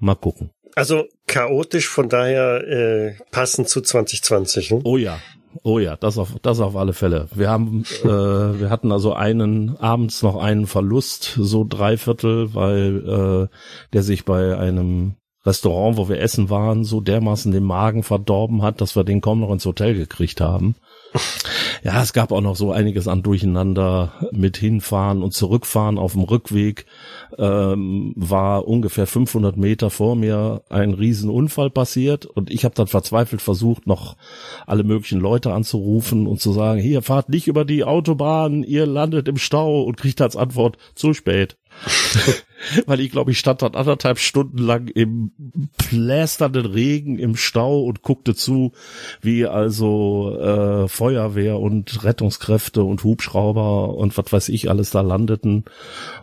Mal 0.00 0.16
gucken. 0.16 0.50
Also 0.74 1.04
chaotisch, 1.26 1.88
von 1.88 2.08
daher 2.08 2.66
äh, 2.66 3.14
passend 3.30 3.68
zu 3.68 3.80
2020. 3.80 4.70
Ne? 4.72 4.80
Oh 4.84 4.96
ja, 4.96 5.18
oh 5.62 5.78
ja, 5.78 5.96
das 5.96 6.18
auf 6.18 6.34
das 6.42 6.60
auf 6.60 6.76
alle 6.76 6.92
Fälle. 6.92 7.28
Wir 7.34 7.50
haben, 7.50 7.84
äh, 8.02 8.06
wir 8.06 8.70
hatten 8.70 8.92
also 8.92 9.12
einen 9.12 9.76
abends 9.78 10.22
noch 10.22 10.36
einen 10.36 10.66
Verlust, 10.66 11.36
so 11.38 11.66
drei 11.68 11.96
Viertel, 11.96 12.54
weil 12.54 13.48
äh, 13.50 13.56
der 13.92 14.02
sich 14.02 14.24
bei 14.24 14.56
einem 14.56 15.16
Restaurant, 15.44 15.96
wo 15.96 16.08
wir 16.08 16.20
essen 16.20 16.50
waren, 16.50 16.84
so 16.84 17.00
dermaßen 17.00 17.50
den 17.52 17.64
Magen 17.64 18.02
verdorben 18.02 18.62
hat, 18.62 18.80
dass 18.80 18.94
wir 18.94 19.04
den 19.04 19.20
kaum 19.20 19.40
noch 19.40 19.52
ins 19.52 19.64
Hotel 19.64 19.94
gekriegt 19.94 20.40
haben. 20.40 20.76
Ja, 21.82 22.02
es 22.02 22.12
gab 22.12 22.30
auch 22.30 22.42
noch 22.42 22.56
so 22.56 22.72
einiges 22.72 23.08
an 23.08 23.22
Durcheinander 23.22 24.12
mit 24.32 24.58
hinfahren 24.58 25.22
und 25.22 25.32
zurückfahren 25.32 25.98
auf 25.98 26.12
dem 26.12 26.22
Rückweg 26.24 26.84
ähm, 27.38 28.12
war 28.16 28.68
ungefähr 28.68 29.06
500 29.06 29.56
Meter 29.56 29.88
vor 29.88 30.14
mir 30.14 30.62
ein 30.68 30.92
Riesenunfall 30.92 31.70
passiert 31.70 32.26
und 32.26 32.50
ich 32.50 32.64
habe 32.64 32.74
dann 32.74 32.86
verzweifelt 32.86 33.40
versucht, 33.40 33.86
noch 33.86 34.16
alle 34.66 34.84
möglichen 34.84 35.20
Leute 35.20 35.54
anzurufen 35.54 36.26
und 36.26 36.40
zu 36.40 36.52
sagen, 36.52 36.80
hier 36.80 37.00
fahrt 37.00 37.30
nicht 37.30 37.48
über 37.48 37.64
die 37.64 37.84
Autobahn, 37.84 38.62
ihr 38.62 38.84
landet 38.84 39.26
im 39.26 39.38
Stau 39.38 39.82
und 39.82 39.96
kriegt 39.96 40.20
als 40.20 40.36
Antwort 40.36 40.76
zu 40.94 41.14
spät. 41.14 41.56
Weil 42.86 43.00
ich 43.00 43.10
glaube, 43.10 43.30
ich 43.30 43.38
stand 43.38 43.62
dort 43.62 43.76
anderthalb 43.76 44.18
Stunden 44.18 44.58
lang 44.58 44.88
im 44.88 45.32
plästernden 45.78 46.66
Regen 46.66 47.18
im 47.18 47.36
Stau 47.36 47.80
und 47.84 48.02
guckte 48.02 48.34
zu, 48.34 48.72
wie 49.20 49.46
also 49.46 50.36
äh, 50.38 50.88
Feuerwehr 50.88 51.58
und 51.58 52.04
Rettungskräfte 52.04 52.84
und 52.84 53.02
Hubschrauber 53.02 53.94
und 53.94 54.16
was 54.18 54.32
weiß 54.32 54.48
ich 54.50 54.68
alles 54.68 54.90
da 54.90 55.00
landeten. 55.00 55.64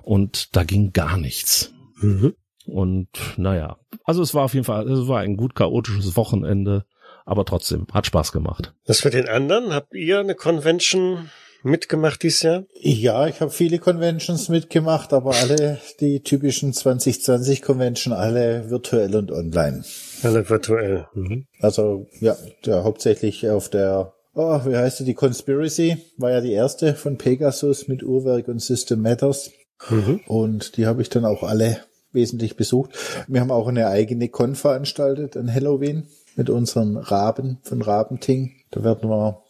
Und 0.04 0.56
da 0.56 0.63
ging 0.63 0.93
gar 0.93 1.17
nichts. 1.17 1.74
Mhm. 2.00 2.36
Und 2.67 3.10
naja, 3.38 3.78
also 4.04 4.22
es 4.22 4.34
war 4.34 4.43
auf 4.43 4.54
jeden 4.54 4.65
Fall, 4.65 4.88
es 4.89 5.08
war 5.08 5.20
ein 5.22 5.38
gut 5.38 5.56
chaotisches 5.56 6.15
Wochenende, 6.17 6.86
aber 7.26 7.46
trotzdem 7.46 7.88
hat 7.93 8.06
Spaß 8.06 8.32
gemacht. 8.32 8.74
Was 8.86 9.02
für 9.02 9.10
den 9.10 9.28
anderen? 9.28 9.74
Habt 9.74 9.93
ihr 9.93 10.20
eine 10.20 10.36
Convention 10.36 11.30
mitgemacht 11.67 12.23
dieses 12.23 12.41
Jahr? 12.41 12.63
Ja, 12.80 13.27
ich 13.27 13.41
habe 13.41 13.51
viele 13.51 13.80
Conventions 13.80 14.49
mitgemacht, 14.49 15.13
aber 15.13 15.36
alle 15.36 15.80
die 15.99 16.21
typischen 16.21 16.73
2020 16.73 17.62
Convention, 17.62 18.13
alle 18.13 18.69
virtuell 18.69 19.15
und 19.15 19.32
online. 19.32 19.84
Alle 20.23 20.49
virtuell. 20.49 21.08
Mhm. 21.13 21.45
Also 21.60 22.08
ja, 22.19 22.36
ja, 22.65 22.84
hauptsächlich 22.84 23.49
auf 23.49 23.69
der, 23.69 24.13
oh, 24.34 24.62
wie 24.65 24.75
heißt 24.75 24.99
die, 25.01 25.06
die 25.06 25.13
Conspiracy, 25.13 25.97
war 26.17 26.32
ja 26.32 26.41
die 26.41 26.53
erste 26.53 26.95
von 26.95 27.17
Pegasus 27.17 27.88
mit 27.88 28.03
Uhrwerk 28.03 28.47
und 28.47 28.62
System 28.62 29.01
Matters. 29.01 29.51
Mhm. 29.89 30.21
Und 30.27 30.77
die 30.77 30.88
habe 30.88 31.01
ich 31.01 31.10
dann 31.10 31.25
auch 31.25 31.43
alle 31.43 31.80
wesentlich 32.12 32.56
besucht. 32.56 32.97
Wir 33.27 33.41
haben 33.41 33.51
auch 33.51 33.67
eine 33.67 33.88
eigene 33.88 34.30
Con 34.30 34.56
veranstaltet 34.56 35.38
an 35.38 35.53
Halloween 35.53 36.08
mit 36.36 36.49
unseren 36.49 36.97
Raben 36.97 37.60
von 37.63 37.82
Rabenting. 37.82 38.53
Da 38.71 38.84
werden 38.84 39.10
wir 39.10 39.43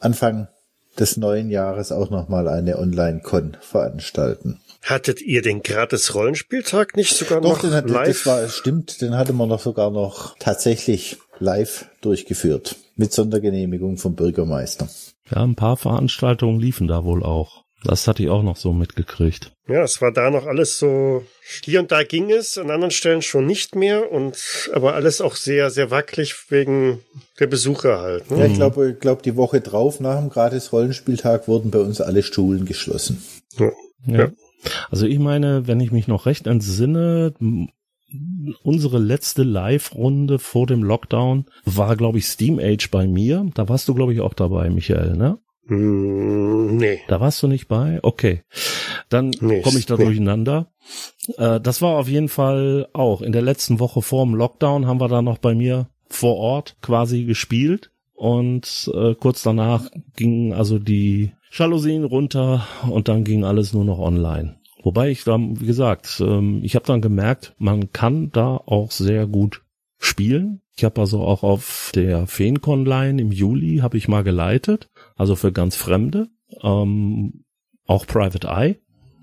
Anfang 0.00 0.48
des 0.98 1.16
neuen 1.16 1.50
Jahres 1.50 1.92
auch 1.92 2.10
nochmal 2.10 2.48
eine 2.48 2.78
Online-Con 2.78 3.56
veranstalten. 3.60 4.60
Hattet 4.82 5.20
ihr 5.20 5.42
den 5.42 5.62
gratis 5.62 6.14
Rollenspieltag 6.14 6.96
nicht 6.96 7.14
sogar 7.16 7.40
Doch, 7.40 7.50
noch 7.50 7.60
den 7.60 7.72
hat, 7.72 7.88
live? 7.90 8.24
Das 8.24 8.26
war, 8.26 8.48
stimmt, 8.48 9.00
den 9.00 9.16
hatte 9.16 9.32
man 9.32 9.48
noch 9.48 9.60
sogar 9.60 9.90
noch 9.90 10.36
tatsächlich 10.38 11.18
live 11.38 11.88
durchgeführt. 12.00 12.76
Mit 12.96 13.12
Sondergenehmigung 13.12 13.96
vom 13.96 14.14
Bürgermeister. 14.14 14.88
Ja, 15.30 15.42
ein 15.42 15.56
paar 15.56 15.76
Veranstaltungen 15.76 16.58
liefen 16.58 16.88
da 16.88 17.04
wohl 17.04 17.22
auch. 17.22 17.64
Das 17.84 18.08
hatte 18.08 18.22
ich 18.24 18.28
auch 18.28 18.42
noch 18.42 18.56
so 18.56 18.72
mitgekriegt. 18.72 19.52
Ja, 19.68 19.82
es 19.82 20.02
war 20.02 20.12
da 20.12 20.30
noch 20.30 20.46
alles 20.46 20.78
so, 20.78 21.24
hier 21.62 21.80
und 21.80 21.92
da 21.92 22.02
ging 22.02 22.30
es, 22.30 22.58
an 22.58 22.70
anderen 22.70 22.90
Stellen 22.90 23.22
schon 23.22 23.46
nicht 23.46 23.76
mehr 23.76 24.10
und, 24.10 24.70
aber 24.72 24.94
alles 24.94 25.20
auch 25.20 25.36
sehr, 25.36 25.70
sehr 25.70 25.90
wackelig 25.90 26.34
wegen 26.48 27.00
der 27.38 27.46
Besucher 27.46 28.00
halt. 28.00 28.30
Ne? 28.30 28.38
Ja, 28.38 28.46
ich 28.46 28.54
glaube, 28.54 28.90
ich 28.90 28.98
glaub, 28.98 29.22
die 29.22 29.36
Woche 29.36 29.60
drauf 29.60 30.00
nach 30.00 30.18
dem 30.18 30.28
gratis 30.28 30.72
Rollenspieltag 30.72 31.46
wurden 31.46 31.70
bei 31.70 31.78
uns 31.78 32.00
alle 32.00 32.22
Schulen 32.22 32.64
geschlossen. 32.64 33.22
Ja. 33.58 33.70
Ja. 34.06 34.30
Also 34.90 35.06
ich 35.06 35.18
meine, 35.18 35.66
wenn 35.66 35.80
ich 35.80 35.92
mich 35.92 36.08
noch 36.08 36.26
recht 36.26 36.46
entsinne, 36.46 37.34
unsere 38.62 38.98
letzte 38.98 39.42
Live-Runde 39.42 40.38
vor 40.38 40.66
dem 40.66 40.82
Lockdown 40.82 41.46
war, 41.64 41.96
glaube 41.96 42.18
ich, 42.18 42.26
Steam 42.26 42.58
Age 42.58 42.90
bei 42.90 43.06
mir. 43.06 43.46
Da 43.54 43.68
warst 43.68 43.88
du, 43.88 43.94
glaube 43.94 44.14
ich, 44.14 44.20
auch 44.20 44.34
dabei, 44.34 44.70
Michael, 44.70 45.16
ne? 45.16 45.38
Hm, 45.68 46.76
nee. 46.76 47.00
Da 47.08 47.20
warst 47.20 47.42
du 47.42 47.46
nicht 47.46 47.68
bei? 47.68 48.00
Okay. 48.02 48.42
Dann 49.08 49.30
Nee, 49.40 49.62
komme 49.62 49.78
ich 49.78 49.86
da 49.86 49.96
nee. 49.96 50.04
durcheinander. 50.04 50.72
Äh, 51.36 51.60
das 51.60 51.80
war 51.82 51.96
auf 51.96 52.08
jeden 52.08 52.28
Fall 52.28 52.88
auch. 52.92 53.22
In 53.22 53.32
der 53.32 53.42
letzten 53.42 53.78
Woche 53.78 54.02
vor 54.02 54.24
dem 54.24 54.34
Lockdown 54.34 54.86
haben 54.86 55.00
wir 55.00 55.08
da 55.08 55.22
noch 55.22 55.38
bei 55.38 55.54
mir 55.54 55.88
vor 56.08 56.36
Ort 56.36 56.76
quasi 56.82 57.24
gespielt. 57.24 57.90
Und 58.14 58.90
äh, 58.94 59.14
kurz 59.14 59.42
danach 59.42 59.86
gingen 60.16 60.52
also 60.52 60.78
die 60.80 61.32
Jalousien 61.52 62.04
runter 62.04 62.66
und 62.90 63.06
dann 63.08 63.22
ging 63.22 63.44
alles 63.44 63.72
nur 63.72 63.84
noch 63.84 64.00
online. 64.00 64.56
Wobei 64.82 65.10
ich 65.10 65.24
dann, 65.24 65.60
wie 65.60 65.66
gesagt, 65.66 66.20
ähm, 66.20 66.60
ich 66.64 66.74
habe 66.74 66.86
dann 66.86 67.00
gemerkt, 67.00 67.54
man 67.58 67.92
kann 67.92 68.30
da 68.32 68.56
auch 68.66 68.90
sehr 68.90 69.26
gut 69.26 69.62
spielen. 69.98 70.62
Ich 70.76 70.84
habe 70.84 71.00
also 71.00 71.20
auch 71.22 71.42
auf 71.42 71.90
der 71.94 72.26
Feencon-Line 72.26 73.20
im 73.20 73.32
Juli 73.32 73.78
habe 73.78 73.96
ich 73.96 74.08
mal 74.08 74.22
geleitet, 74.22 74.88
also 75.18 75.36
für 75.36 75.52
ganz 75.52 75.76
Fremde, 75.76 76.28
ähm, 76.62 77.44
auch 77.86 78.06
Private 78.06 78.46
Eye 78.48 78.76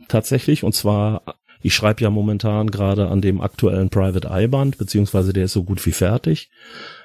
tatsächlich. 0.07 0.63
Und 0.63 0.73
zwar, 0.73 1.23
ich 1.61 1.73
schreibe 1.73 2.03
ja 2.03 2.11
momentan 2.11 2.69
gerade 2.69 3.07
an 3.07 3.21
dem 3.21 3.41
aktuellen 3.41 3.89
Private 3.89 4.27
Eye 4.27 4.47
Band, 4.47 4.77
beziehungsweise 4.77 5.33
der 5.33 5.45
ist 5.45 5.53
so 5.53 5.63
gut 5.63 5.83
wie 5.85 5.91
fertig, 5.91 6.51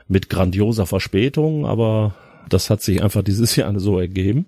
mit 0.08 0.28
grandioser 0.28 0.86
Verspätung, 0.86 1.64
aber 1.64 2.14
das 2.48 2.68
hat 2.68 2.82
sich 2.82 3.02
einfach 3.02 3.22
dieses 3.22 3.56
Jahr 3.56 3.78
so 3.78 3.98
ergeben. 3.98 4.46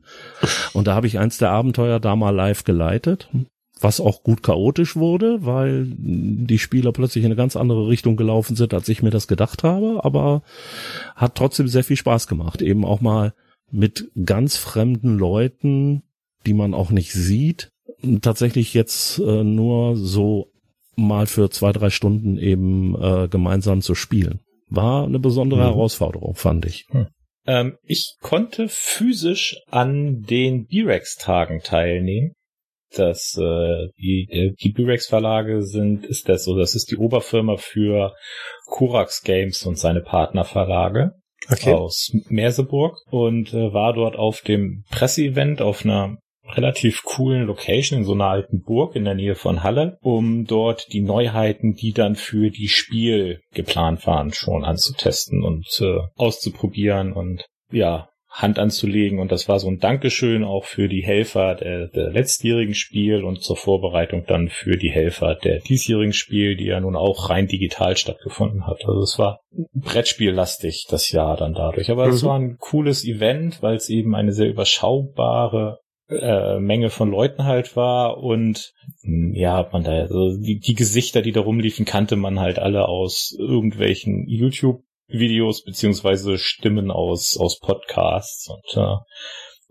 Und 0.75 0.89
da 0.89 0.95
habe 0.95 1.07
ich 1.07 1.19
eins 1.19 1.39
der 1.39 1.51
Abenteuer 1.51 2.01
da 2.01 2.17
mal 2.17 2.35
live 2.35 2.65
geleitet, 2.65 3.31
was 3.81 4.01
auch 4.01 4.25
gut 4.25 4.43
chaotisch 4.43 4.97
wurde, 4.97 5.45
weil 5.47 5.87
die 5.89 6.59
Spieler 6.59 6.93
plötzlich 6.93 7.25
in 7.25 7.29
eine 7.29 7.37
ganz 7.37 7.57
andere 7.57 7.89
Richtung 7.89 8.17
gelaufen 8.17 8.57
sind, 8.57 8.75
als 8.75 8.89
ich 8.89 9.03
mir 9.03 9.11
das 9.11 9.29
gedacht 9.29 9.63
habe, 9.63 10.05
aber 10.05 10.43
hat 11.15 11.37
trotzdem 11.37 11.69
sehr 11.69 11.85
viel 11.85 11.97
Spaß 11.97 12.27
gemacht, 12.27 12.61
eben 12.61 12.85
auch 12.85 13.01
mal 13.01 13.35
mit 13.73 14.11
ganz 14.25 14.57
fremden 14.57 15.19
Leuten, 15.19 16.03
die 16.47 16.53
man 16.55 16.75
auch 16.75 16.91
nicht 16.91 17.13
sieht, 17.13 17.71
tatsächlich 18.21 18.75
jetzt 18.75 19.19
äh, 19.19 19.43
nur 19.43 19.97
so 19.97 20.49
mal 20.95 21.27
für 21.27 21.51
zwei, 21.51 21.73
drei 21.73 21.91
Stunden 21.91 22.37
eben 22.37 22.95
äh, 23.01 23.29
gemeinsam 23.29 23.81
zu 23.81 23.95
spielen. 23.95 24.41
War 24.69 25.05
eine 25.05 25.19
besondere 25.19 25.61
Mhm. 25.61 25.75
Herausforderung, 25.75 26.35
fand 26.35 26.67
ich. 26.67 26.87
Ähm, 27.47 27.77
ich 27.83 28.17
konnte 28.21 28.69
physisch 28.69 29.57
an 29.71 30.23
den 30.23 30.67
B-Rex-Tagen 30.67 31.61
teilnehmen. 31.63 32.33
Das, 32.95 33.37
äh, 33.39 33.89
die, 33.99 34.29
äh, 34.31 34.53
die 34.63 34.71
B-Rex-Verlage 34.71 35.63
sind, 35.63 36.05
ist 36.05 36.29
das 36.29 36.45
so, 36.45 36.57
das 36.57 36.75
ist 36.75 36.91
die 36.91 36.99
Oberfirma 36.99 37.57
für 37.57 38.15
Kurax 38.67 39.23
Games 39.23 39.65
und 39.65 39.79
seine 39.79 40.03
Partnerverlage 40.03 41.13
Okay. 41.51 41.73
aus 41.73 42.13
Merseburg 42.29 42.99
und 43.11 43.53
äh, 43.53 43.73
war 43.73 43.93
dort 43.93 44.17
auf 44.17 44.43
dem 44.43 44.85
Presseevent 44.91 45.61
auf 45.61 45.85
einer 45.85 46.19
relativ 46.55 47.03
coolen 47.05 47.47
Location 47.47 48.01
in 48.01 48.05
so 48.05 48.13
einer 48.13 48.27
alten 48.27 48.63
Burg 48.63 48.97
in 48.97 49.05
der 49.05 49.15
Nähe 49.15 49.35
von 49.35 49.63
Halle, 49.63 49.99
um 50.03 50.45
dort 50.45 50.93
die 50.93 51.01
Neuheiten, 51.01 51.75
die 51.75 51.93
dann 51.93 52.17
für 52.17 52.51
die 52.51 52.69
Spiel 52.69 53.41
geplant 53.55 54.07
waren, 54.07 54.33
schon 54.33 54.65
anzutesten 54.65 55.43
und 55.43 55.67
äh, 55.81 56.01
auszuprobieren 56.17 57.13
und 57.13 57.47
ja, 57.71 58.09
Hand 58.33 58.59
anzulegen. 58.59 59.19
Und 59.19 59.31
das 59.31 59.49
war 59.49 59.59
so 59.61 59.69
ein 59.69 59.79
Dankeschön 59.79 60.43
auch 60.43 60.65
für 60.65 60.89
die 60.89 61.03
Helfer 61.05 61.55
der, 61.55 61.89
der 61.89 62.11
letztjährigen 62.11 62.75
Spiel 62.75 63.25
und 63.25 63.43
zur 63.43 63.57
Vorbereitung 63.57 64.25
dann 64.27 64.49
für 64.49 64.77
die 64.79 64.91
Helfer 64.91 65.35
der 65.35 65.61
diesjährigen 65.61 66.15
Spiel, 66.15 66.57
die 66.57 66.65
ja 66.67 66.81
nun 66.81 66.97
auch 66.97 67.29
rein 67.29 67.47
digital 67.47 67.97
stattgefunden 67.97 68.67
hat. 68.67 68.85
Also 68.87 69.01
es 69.03 69.19
war 69.19 69.41
Brettspiellastig 69.75 70.87
das 70.89 71.13
Jahr 71.13 71.37
dann 71.37 71.53
dadurch. 71.55 71.91
Aber 71.91 72.07
es 72.07 72.23
Mhm. 72.23 72.27
war 72.27 72.39
ein 72.39 72.57
cooles 72.59 73.05
Event, 73.05 73.63
weil 73.63 73.77
es 73.77 73.91
eben 73.91 74.15
eine 74.15 74.33
sehr 74.33 74.49
überschaubare 74.49 75.81
äh, 76.09 76.59
Menge 76.59 76.91
von 76.91 77.11
Leuten 77.11 77.45
halt 77.45 77.77
war 77.77 78.19
und 78.19 78.73
mh, 79.03 79.39
ja, 79.39 79.57
hat 79.57 79.73
man 79.73 79.85
da 79.85 79.93
also 79.93 80.37
die, 80.39 80.59
die 80.59 80.75
Gesichter, 80.75 81.23
die 81.23 81.33
da 81.33 81.41
rumliefen, 81.41 81.85
kannte 81.85 82.17
man 82.17 82.41
halt 82.41 82.59
alle 82.59 82.89
aus 82.89 83.35
irgendwelchen 83.39 84.27
YouTube-Videos 85.09 85.65
beziehungsweise 85.65 86.39
Stimmen 86.39 86.91
aus 86.91 87.37
aus 87.39 87.59
Podcasts 87.59 88.49
und 88.49 88.83
äh, 88.83 88.97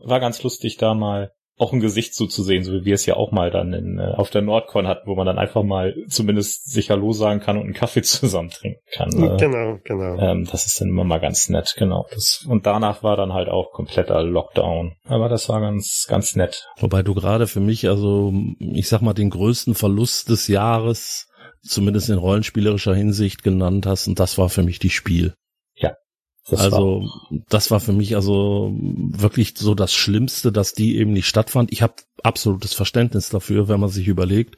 war 0.03 0.19
ganz 0.19 0.41
lustig 0.43 0.77
da 0.77 0.93
mal 0.93 1.31
auch 1.57 1.73
ein 1.73 1.79
Gesicht 1.79 2.15
zuzusehen, 2.15 2.63
so 2.63 2.71
wie 2.73 2.85
wir 2.85 2.95
es 2.95 3.05
ja 3.05 3.17
auch 3.17 3.31
mal 3.31 3.51
dann 3.51 3.71
in, 3.73 3.99
äh, 3.99 4.15
auf 4.15 4.31
der 4.31 4.41
Nordcon 4.41 4.87
hatten, 4.87 5.05
wo 5.05 5.13
man 5.13 5.27
dann 5.27 5.37
einfach 5.37 5.61
mal 5.61 5.93
zumindest 6.07 6.71
sich 6.71 6.89
Hallo 6.89 7.11
sagen 7.11 7.39
kann 7.39 7.55
und 7.57 7.65
einen 7.65 7.73
Kaffee 7.75 8.01
zusammen 8.01 8.49
trinken 8.49 8.81
kann. 8.91 9.09
Äh, 9.11 9.37
Genau, 9.37 9.77
genau. 9.83 10.17
ähm, 10.17 10.47
das 10.51 10.65
ist 10.65 10.81
dann 10.81 10.87
immer 10.87 11.03
mal 11.03 11.19
ganz 11.19 11.49
nett, 11.49 11.75
genau. 11.77 12.07
Das, 12.15 12.43
und 12.49 12.65
danach 12.65 13.03
war 13.03 13.15
dann 13.15 13.33
halt 13.33 13.47
auch 13.47 13.73
kompletter 13.73 14.23
Lockdown. 14.23 14.93
Aber 15.05 15.29
das 15.29 15.49
war 15.49 15.61
ganz, 15.61 16.07
ganz 16.09 16.35
nett. 16.35 16.67
Wobei 16.79 17.03
du 17.03 17.13
gerade 17.13 17.45
für 17.45 17.59
mich, 17.59 17.87
also 17.87 18.33
ich 18.57 18.87
sag 18.87 19.03
mal, 19.03 19.13
den 19.13 19.29
größten 19.29 19.75
Verlust 19.75 20.29
des 20.29 20.47
Jahres, 20.47 21.27
zumindest 21.63 22.09
in 22.09 22.17
rollenspielerischer 22.17 22.95
Hinsicht 22.95 23.43
genannt 23.43 23.85
hast, 23.85 24.07
und 24.07 24.19
das 24.19 24.37
war 24.37 24.49
für 24.49 24.63
mich 24.63 24.79
die 24.79 24.89
Spiel. 24.89 25.33
Das 26.49 26.59
also 26.59 27.07
das 27.49 27.69
war 27.69 27.79
für 27.79 27.93
mich 27.93 28.15
also 28.15 28.73
wirklich 28.75 29.53
so 29.55 29.75
das 29.75 29.93
Schlimmste, 29.93 30.51
dass 30.51 30.73
die 30.73 30.97
eben 30.97 31.13
nicht 31.13 31.27
stattfand. 31.27 31.71
Ich 31.71 31.83
habe 31.83 31.93
absolutes 32.23 32.73
Verständnis 32.73 33.29
dafür, 33.29 33.67
wenn 33.67 33.79
man 33.79 33.89
sich 33.89 34.07
überlegt, 34.07 34.57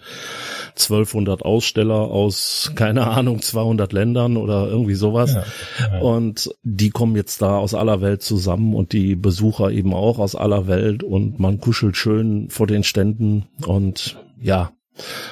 1200 0.71 1.43
Aussteller 1.43 1.95
aus 1.95 2.71
keine 2.75 3.07
Ahnung 3.07 3.41
200 3.41 3.91
Ländern 3.91 4.37
oder 4.37 4.67
irgendwie 4.67 4.95
sowas. 4.95 5.33
Ja, 5.33 5.43
ja. 5.91 5.99
Und 5.99 6.55
die 6.63 6.89
kommen 6.89 7.17
jetzt 7.17 7.41
da 7.41 7.57
aus 7.57 7.73
aller 7.73 7.99
Welt 7.99 8.23
zusammen 8.23 8.73
und 8.75 8.93
die 8.93 9.15
Besucher 9.15 9.69
eben 9.69 9.93
auch 9.93 10.19
aus 10.19 10.35
aller 10.35 10.67
Welt 10.67 11.03
und 11.03 11.37
man 11.39 11.59
kuschelt 11.59 11.97
schön 11.97 12.49
vor 12.49 12.65
den 12.65 12.85
Ständen 12.85 13.47
und 13.67 14.17
ja. 14.39 14.71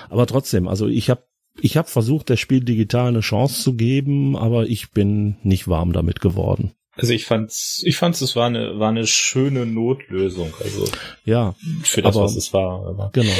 Aber 0.09 0.27
trotzdem, 0.27 0.67
also 0.67 0.87
ich 0.87 1.09
habe 1.09 1.23
ich 1.59 1.77
habe 1.77 1.87
versucht, 1.87 2.29
der 2.29 2.37
Spiel 2.37 2.61
digital 2.61 3.09
eine 3.09 3.19
Chance 3.21 3.61
zu 3.61 3.75
geben, 3.75 4.37
aber 4.37 4.67
ich 4.67 4.91
bin 4.91 5.37
nicht 5.43 5.67
warm 5.67 5.93
damit 5.93 6.21
geworden. 6.21 6.71
Also 7.01 7.13
ich 7.13 7.25
fand's, 7.25 7.81
ich 7.85 7.97
fand's, 7.97 8.21
es 8.21 8.35
war 8.35 8.45
eine, 8.47 8.79
war 8.79 8.89
eine 8.89 9.05
schöne 9.07 9.65
Notlösung, 9.65 10.53
also 10.63 10.85
Ja, 11.25 11.55
für 11.83 12.01
das, 12.01 12.15
Aber- 12.15 12.25
was 12.25 12.35
es 12.35 12.53
war. 12.53 12.85
Aber, 12.87 13.09
genau. 13.13 13.31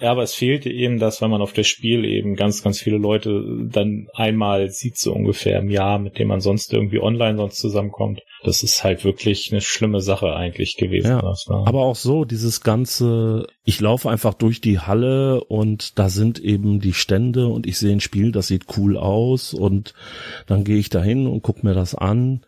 ja, 0.00 0.10
aber 0.10 0.22
es 0.22 0.34
fehlte 0.34 0.70
eben 0.70 0.98
das, 0.98 1.20
weil 1.22 1.28
man 1.28 1.42
auf 1.42 1.52
das 1.52 1.66
Spiel 1.66 2.04
eben 2.04 2.34
ganz, 2.36 2.62
ganz 2.62 2.80
viele 2.80 2.98
Leute 2.98 3.44
dann 3.70 4.08
einmal 4.14 4.70
sieht, 4.70 4.98
so 4.98 5.12
ungefähr 5.12 5.58
im 5.60 5.70
Jahr, 5.70 5.98
mit 5.98 6.18
dem 6.18 6.28
man 6.28 6.40
sonst 6.40 6.72
irgendwie 6.72 7.00
online 7.00 7.36
sonst 7.36 7.58
zusammenkommt. 7.58 8.20
Das 8.44 8.62
ist 8.64 8.82
halt 8.82 9.04
wirklich 9.04 9.52
eine 9.52 9.60
schlimme 9.60 10.00
Sache 10.00 10.34
eigentlich 10.34 10.76
gewesen. 10.76 11.06
Ja, 11.08 11.20
Das 11.22 11.44
war, 11.48 11.66
Aber 11.68 11.82
auch 11.82 11.94
so, 11.96 12.24
dieses 12.24 12.60
ganze, 12.62 13.46
ich 13.64 13.78
laufe 13.80 14.10
einfach 14.10 14.34
durch 14.34 14.60
die 14.60 14.80
Halle 14.80 15.44
und 15.44 15.98
da 15.98 16.08
sind 16.08 16.38
eben 16.40 16.80
die 16.80 16.92
Stände 16.92 17.46
und 17.46 17.66
ich 17.66 17.78
sehe 17.78 17.92
ein 17.92 18.00
Spiel, 18.00 18.32
das 18.32 18.48
sieht 18.48 18.64
cool 18.76 18.96
aus 18.96 19.54
und 19.54 19.94
dann 20.46 20.64
gehe 20.64 20.78
ich 20.78 20.88
dahin 20.90 21.26
und 21.26 21.42
guck 21.42 21.62
mir 21.62 21.74
das 21.74 21.94
an. 21.94 22.40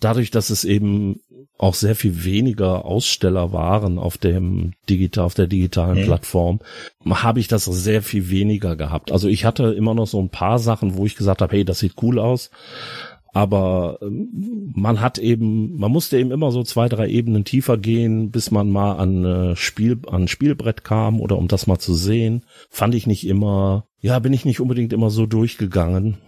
Dadurch, 0.00 0.30
dass 0.30 0.50
es 0.50 0.64
eben 0.64 1.20
auch 1.58 1.74
sehr 1.74 1.96
viel 1.96 2.24
weniger 2.24 2.84
Aussteller 2.84 3.52
waren 3.52 3.98
auf 3.98 4.16
dem 4.16 4.72
digital, 4.88 5.24
auf 5.24 5.34
der 5.34 5.48
digitalen 5.48 6.00
mhm. 6.00 6.04
Plattform, 6.04 6.60
habe 7.04 7.40
ich 7.40 7.48
das 7.48 7.64
sehr 7.64 8.02
viel 8.02 8.30
weniger 8.30 8.76
gehabt. 8.76 9.10
Also 9.10 9.28
ich 9.28 9.44
hatte 9.44 9.72
immer 9.72 9.94
noch 9.94 10.06
so 10.06 10.20
ein 10.20 10.30
paar 10.30 10.60
Sachen, 10.60 10.96
wo 10.96 11.04
ich 11.04 11.16
gesagt 11.16 11.42
habe, 11.42 11.56
hey, 11.56 11.64
das 11.64 11.80
sieht 11.80 11.94
cool 12.00 12.18
aus. 12.18 12.50
Aber 13.34 13.98
ähm, 14.02 14.72
man 14.74 15.00
hat 15.00 15.18
eben, 15.18 15.76
man 15.76 15.92
musste 15.92 16.18
eben 16.18 16.30
immer 16.30 16.50
so 16.50 16.62
zwei, 16.62 16.88
drei 16.88 17.08
Ebenen 17.08 17.44
tiefer 17.44 17.76
gehen, 17.76 18.30
bis 18.30 18.50
man 18.50 18.70
mal 18.70 18.94
an 18.94 19.24
äh, 19.24 19.56
Spiel, 19.56 19.98
an 20.08 20.28
Spielbrett 20.28 20.82
kam 20.82 21.20
oder 21.20 21.36
um 21.36 21.48
das 21.48 21.66
mal 21.66 21.78
zu 21.78 21.94
sehen. 21.94 22.44
Fand 22.70 22.94
ich 22.94 23.06
nicht 23.06 23.26
immer, 23.26 23.86
ja, 24.00 24.18
bin 24.18 24.32
ich 24.32 24.44
nicht 24.44 24.60
unbedingt 24.60 24.92
immer 24.92 25.10
so 25.10 25.26
durchgegangen. 25.26 26.18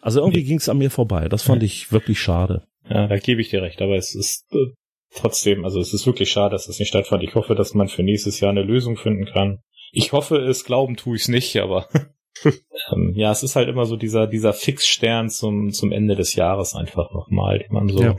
Also 0.00 0.20
irgendwie 0.20 0.40
nee. 0.40 0.46
ging 0.46 0.58
es 0.58 0.68
an 0.68 0.78
mir 0.78 0.90
vorbei. 0.90 1.28
Das 1.28 1.42
fand 1.42 1.62
ich 1.62 1.92
wirklich 1.92 2.20
schade. 2.20 2.62
Ja, 2.88 3.06
da 3.06 3.16
gebe 3.18 3.40
ich 3.40 3.50
dir 3.50 3.62
recht, 3.62 3.82
aber 3.82 3.96
es 3.96 4.14
ist 4.14 4.46
äh, 4.52 4.72
trotzdem, 5.14 5.64
also 5.64 5.80
es 5.80 5.92
ist 5.92 6.06
wirklich 6.06 6.30
schade, 6.30 6.52
dass 6.52 6.66
das 6.66 6.78
nicht 6.78 6.88
stattfand. 6.88 7.22
Ich 7.22 7.34
hoffe, 7.34 7.54
dass 7.54 7.74
man 7.74 7.88
für 7.88 8.02
nächstes 8.02 8.40
Jahr 8.40 8.50
eine 8.50 8.62
Lösung 8.62 8.96
finden 8.96 9.26
kann. 9.26 9.60
Ich 9.92 10.12
hoffe 10.12 10.36
es, 10.38 10.64
glauben 10.64 10.96
tue 10.96 11.16
ich 11.16 11.22
es 11.22 11.28
nicht, 11.28 11.56
aber 11.56 11.88
ähm, 12.92 13.12
ja, 13.14 13.32
es 13.32 13.42
ist 13.42 13.56
halt 13.56 13.68
immer 13.68 13.86
so 13.86 13.96
dieser, 13.96 14.26
dieser 14.26 14.52
Fixstern 14.52 15.30
zum, 15.30 15.72
zum 15.72 15.92
Ende 15.92 16.14
des 16.14 16.34
Jahres 16.34 16.74
einfach 16.74 17.12
nochmal, 17.12 17.58
den 17.58 17.72
man 17.72 17.88
so 17.88 18.02
ja 18.02 18.16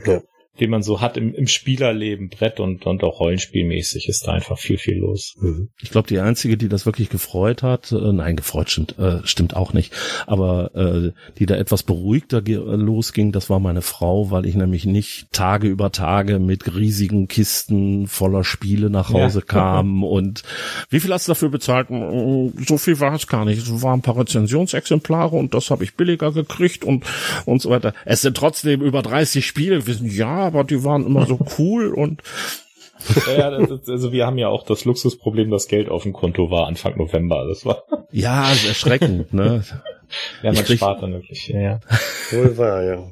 den 0.60 0.70
man 0.70 0.82
so 0.82 1.00
hat 1.00 1.16
im, 1.16 1.34
im 1.34 1.46
Spielerleben, 1.46 2.28
Brett 2.28 2.60
und, 2.60 2.86
und 2.86 3.02
auch 3.04 3.20
Rollenspielmäßig 3.20 4.08
ist 4.08 4.26
da 4.26 4.32
einfach 4.32 4.58
viel, 4.58 4.78
viel 4.78 4.96
los. 4.96 5.34
Mhm. 5.40 5.70
Ich 5.80 5.90
glaube, 5.90 6.08
die 6.08 6.18
einzige, 6.18 6.56
die 6.56 6.68
das 6.68 6.86
wirklich 6.86 7.08
gefreut 7.10 7.62
hat, 7.62 7.92
äh, 7.92 8.12
nein, 8.12 8.36
gefreut 8.36 8.70
stimmt, 8.70 8.98
äh, 8.98 9.20
stimmt 9.24 9.54
auch 9.56 9.72
nicht, 9.72 9.92
aber 10.26 10.74
äh, 10.74 11.12
die 11.38 11.46
da 11.46 11.56
etwas 11.56 11.82
beruhigter 11.82 12.42
losging, 12.42 13.32
das 13.32 13.50
war 13.50 13.60
meine 13.60 13.82
Frau, 13.82 14.30
weil 14.30 14.46
ich 14.46 14.54
nämlich 14.54 14.84
nicht 14.84 15.32
Tage 15.32 15.68
über 15.68 15.92
Tage 15.92 16.38
mit 16.38 16.74
riesigen 16.74 17.28
Kisten 17.28 18.06
voller 18.06 18.44
Spiele 18.44 18.90
nach 18.90 19.12
Hause 19.12 19.40
ja. 19.40 19.44
kam 19.44 20.02
und 20.18 20.42
wie 20.90 21.00
viel 21.00 21.12
hast 21.12 21.28
du 21.28 21.32
dafür 21.32 21.50
bezahlt? 21.50 21.90
Mm, 21.90 22.48
so 22.66 22.78
viel 22.78 23.00
war 23.00 23.14
es 23.14 23.26
gar 23.26 23.44
nicht. 23.44 23.62
Es 23.62 23.82
waren 23.82 24.00
ein 24.00 24.02
paar 24.02 24.18
Rezensionsexemplare 24.18 25.36
und 25.36 25.54
das 25.54 25.70
habe 25.70 25.84
ich 25.84 25.94
billiger 25.94 26.32
gekriegt 26.32 26.84
und 26.84 27.04
und 27.44 27.62
so 27.62 27.70
weiter. 27.70 27.94
Es 28.04 28.22
sind 28.22 28.36
trotzdem 28.36 28.82
über 28.82 29.02
30 29.02 29.46
Spiele. 29.46 29.86
Wir 29.86 29.94
sind 29.94 30.12
ja 30.12 30.47
aber 30.48 30.64
die 30.64 30.84
waren 30.84 31.06
immer 31.06 31.26
so 31.26 31.38
cool 31.58 31.92
und 31.94 32.22
ja, 33.26 33.56
ist, 33.56 33.88
also 33.88 34.12
wir 34.12 34.26
haben 34.26 34.38
ja 34.38 34.48
auch 34.48 34.64
das 34.64 34.84
Luxusproblem, 34.84 35.50
dass 35.50 35.68
Geld 35.68 35.88
auf 35.88 36.02
dem 36.02 36.12
Konto 36.12 36.50
war 36.50 36.66
Anfang 36.66 36.96
November. 36.96 37.46
Das 37.48 37.64
war 37.64 37.84
ja 38.10 38.50
ist 38.50 38.66
erschreckend, 38.66 39.32
ne? 39.32 39.64
ja, 40.42 40.52
man 40.52 40.66
spart 40.66 41.02
dann 41.02 41.12
wirklich. 41.12 41.48
Ja, 41.48 41.60
ja. 41.60 41.80
Wohl 42.30 42.56
wahr, 42.56 42.82
ja. 42.82 43.10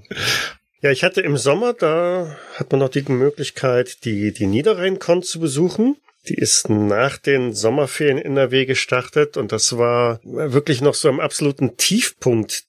Ja, 0.83 0.91
ich 0.91 1.05
hatte 1.05 1.21
im 1.21 1.37
Sommer, 1.37 1.73
da 1.73 2.37
hat 2.57 2.71
man 2.71 2.81
noch 2.81 2.91
die 2.91 3.03
Möglichkeit, 3.11 4.05
die, 4.05 4.33
die 4.33 4.47
Niederrhein-Con 4.47 5.23
zu 5.23 5.41
besuchen. 5.41 5.97
Die 6.29 6.35
ist 6.35 6.69
nach 6.69 7.19
den 7.19 7.53
Sommerferien 7.53 8.19
in 8.19 8.33
NRW 8.33 8.67
gestartet 8.67 9.37
und 9.37 9.53
das 9.53 9.79
war 9.79 10.21
wirklich 10.25 10.81
noch 10.83 10.95
so 10.95 11.09
am 11.09 11.21
absoluten 11.21 11.77
Tiefpunkt 11.77 12.65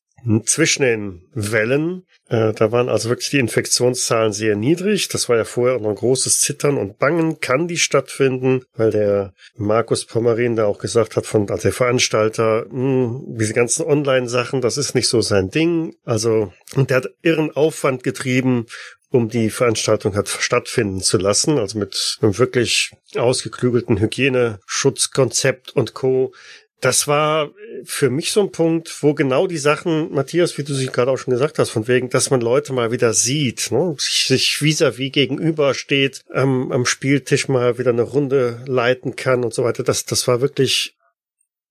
zwischen 0.45 0.81
den 0.81 1.21
Wellen. 1.33 2.03
Äh, 2.29 2.53
da 2.53 2.71
waren 2.71 2.89
also 2.89 3.09
wirklich 3.09 3.29
die 3.29 3.39
Infektionszahlen 3.39 4.33
sehr 4.33 4.55
niedrig. 4.55 5.07
Das 5.07 5.29
war 5.29 5.37
ja 5.37 5.45
vorher 5.45 5.79
noch 5.79 5.89
ein 5.89 5.95
großes 5.95 6.41
Zittern 6.41 6.77
und 6.77 6.97
Bangen. 6.97 7.39
Kann 7.39 7.67
die 7.67 7.77
stattfinden? 7.77 8.63
Weil 8.75 8.91
der 8.91 9.33
Markus 9.55 10.05
Pommerin 10.05 10.55
da 10.55 10.65
auch 10.65 10.79
gesagt 10.79 11.15
hat, 11.15 11.25
von 11.25 11.49
also 11.49 11.63
der 11.63 11.73
Veranstalter, 11.73 12.65
mh, 12.69 12.71
hm, 12.71 13.37
diese 13.39 13.53
ganzen 13.53 13.85
Online-Sachen, 13.85 14.61
das 14.61 14.77
ist 14.77 14.95
nicht 14.95 15.07
so 15.07 15.21
sein 15.21 15.49
Ding. 15.49 15.95
Also, 16.03 16.51
und 16.75 16.89
der 16.89 16.97
hat 16.97 17.09
irren 17.21 17.51
Aufwand 17.51 18.03
getrieben, 18.03 18.65
um 19.09 19.29
die 19.29 19.49
Veranstaltung 19.49 20.15
hat 20.15 20.27
stattfinden 20.27 21.01
zu 21.01 21.17
lassen, 21.17 21.57
also 21.57 21.79
mit 21.79 22.17
einem 22.21 22.37
wirklich 22.37 22.91
ausgeklügelten 23.15 23.99
Hygieneschutzkonzept 23.99 25.71
und 25.71 25.93
Co 25.93 26.33
das 26.79 27.07
war 27.07 27.51
für 27.83 28.09
mich 28.09 28.31
so 28.31 28.41
ein 28.41 28.51
Punkt, 28.51 29.01
wo 29.01 29.13
genau 29.13 29.47
die 29.47 29.57
Sachen, 29.57 30.11
Matthias, 30.13 30.57
wie 30.57 30.63
du 30.63 30.73
sie 30.73 30.87
gerade 30.87 31.11
auch 31.11 31.17
schon 31.17 31.33
gesagt 31.33 31.57
hast, 31.57 31.71
von 31.71 31.87
wegen, 31.87 32.09
dass 32.09 32.29
man 32.29 32.41
Leute 32.41 32.73
mal 32.73 32.91
wieder 32.91 33.13
sieht, 33.13 33.71
ne? 33.71 33.95
sich 33.97 34.61
vis-à-vis 34.61 35.11
gegenüber 35.11 35.73
steht, 35.73 36.21
ähm, 36.33 36.71
am 36.71 36.85
Spieltisch 36.85 37.47
mal 37.47 37.79
wieder 37.79 37.91
eine 37.91 38.03
Runde 38.03 38.63
leiten 38.67 39.15
kann 39.15 39.43
und 39.43 39.53
so 39.53 39.63
weiter. 39.63 39.83
Das, 39.83 40.05
das 40.05 40.27
war 40.27 40.41
wirklich 40.41 40.95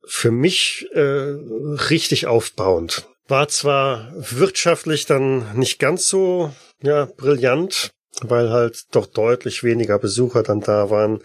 für 0.05 0.31
mich 0.31 0.89
äh, 0.93 1.01
richtig 1.01 2.27
aufbauend. 2.27 3.09
War 3.29 3.49
zwar 3.49 4.13
wirtschaftlich 4.17 5.07
dann 5.07 5.57
nicht 5.57 5.79
ganz 5.79 6.09
so 6.09 6.53
ja, 6.83 7.07
brillant, 7.17 7.91
weil 8.23 8.51
halt 8.51 8.85
doch 8.93 9.07
deutlich 9.07 9.63
weniger 9.63 9.99
Besucher 9.99 10.43
dann 10.43 10.61
da 10.61 10.91
waren, 10.91 11.21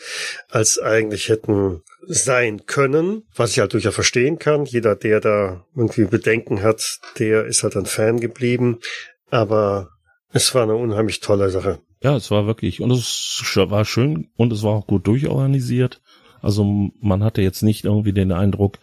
als 0.49 0.79
eigentlich 0.79 1.29
hätten 1.29 1.83
sein 2.07 2.65
können, 2.65 3.23
was 3.35 3.51
ich 3.51 3.59
halt 3.59 3.73
durchaus 3.73 3.95
verstehen 3.95 4.39
kann. 4.39 4.65
Jeder, 4.65 4.95
der 4.95 5.19
da 5.19 5.65
irgendwie 5.75 6.05
Bedenken 6.05 6.63
hat, 6.63 6.99
der 7.19 7.45
ist 7.45 7.63
halt 7.63 7.77
ein 7.77 7.85
Fan 7.85 8.19
geblieben. 8.19 8.79
Aber 9.29 9.89
es 10.33 10.53
war 10.53 10.63
eine 10.63 10.75
unheimlich 10.75 11.19
tolle 11.19 11.49
Sache. 11.49 11.79
Ja, 12.03 12.15
es 12.15 12.31
war 12.31 12.47
wirklich, 12.47 12.81
und 12.81 12.91
es 12.91 13.41
war 13.55 13.85
schön 13.85 14.29
und 14.35 14.51
es 14.51 14.63
war 14.63 14.71
auch 14.71 14.87
gut 14.87 15.05
durchorganisiert. 15.07 16.01
Also 16.41 16.63
man 16.99 17.23
hatte 17.23 17.41
jetzt 17.41 17.61
nicht 17.61 17.85
irgendwie 17.85 18.13
den 18.13 18.31
Eindruck, 18.31 18.79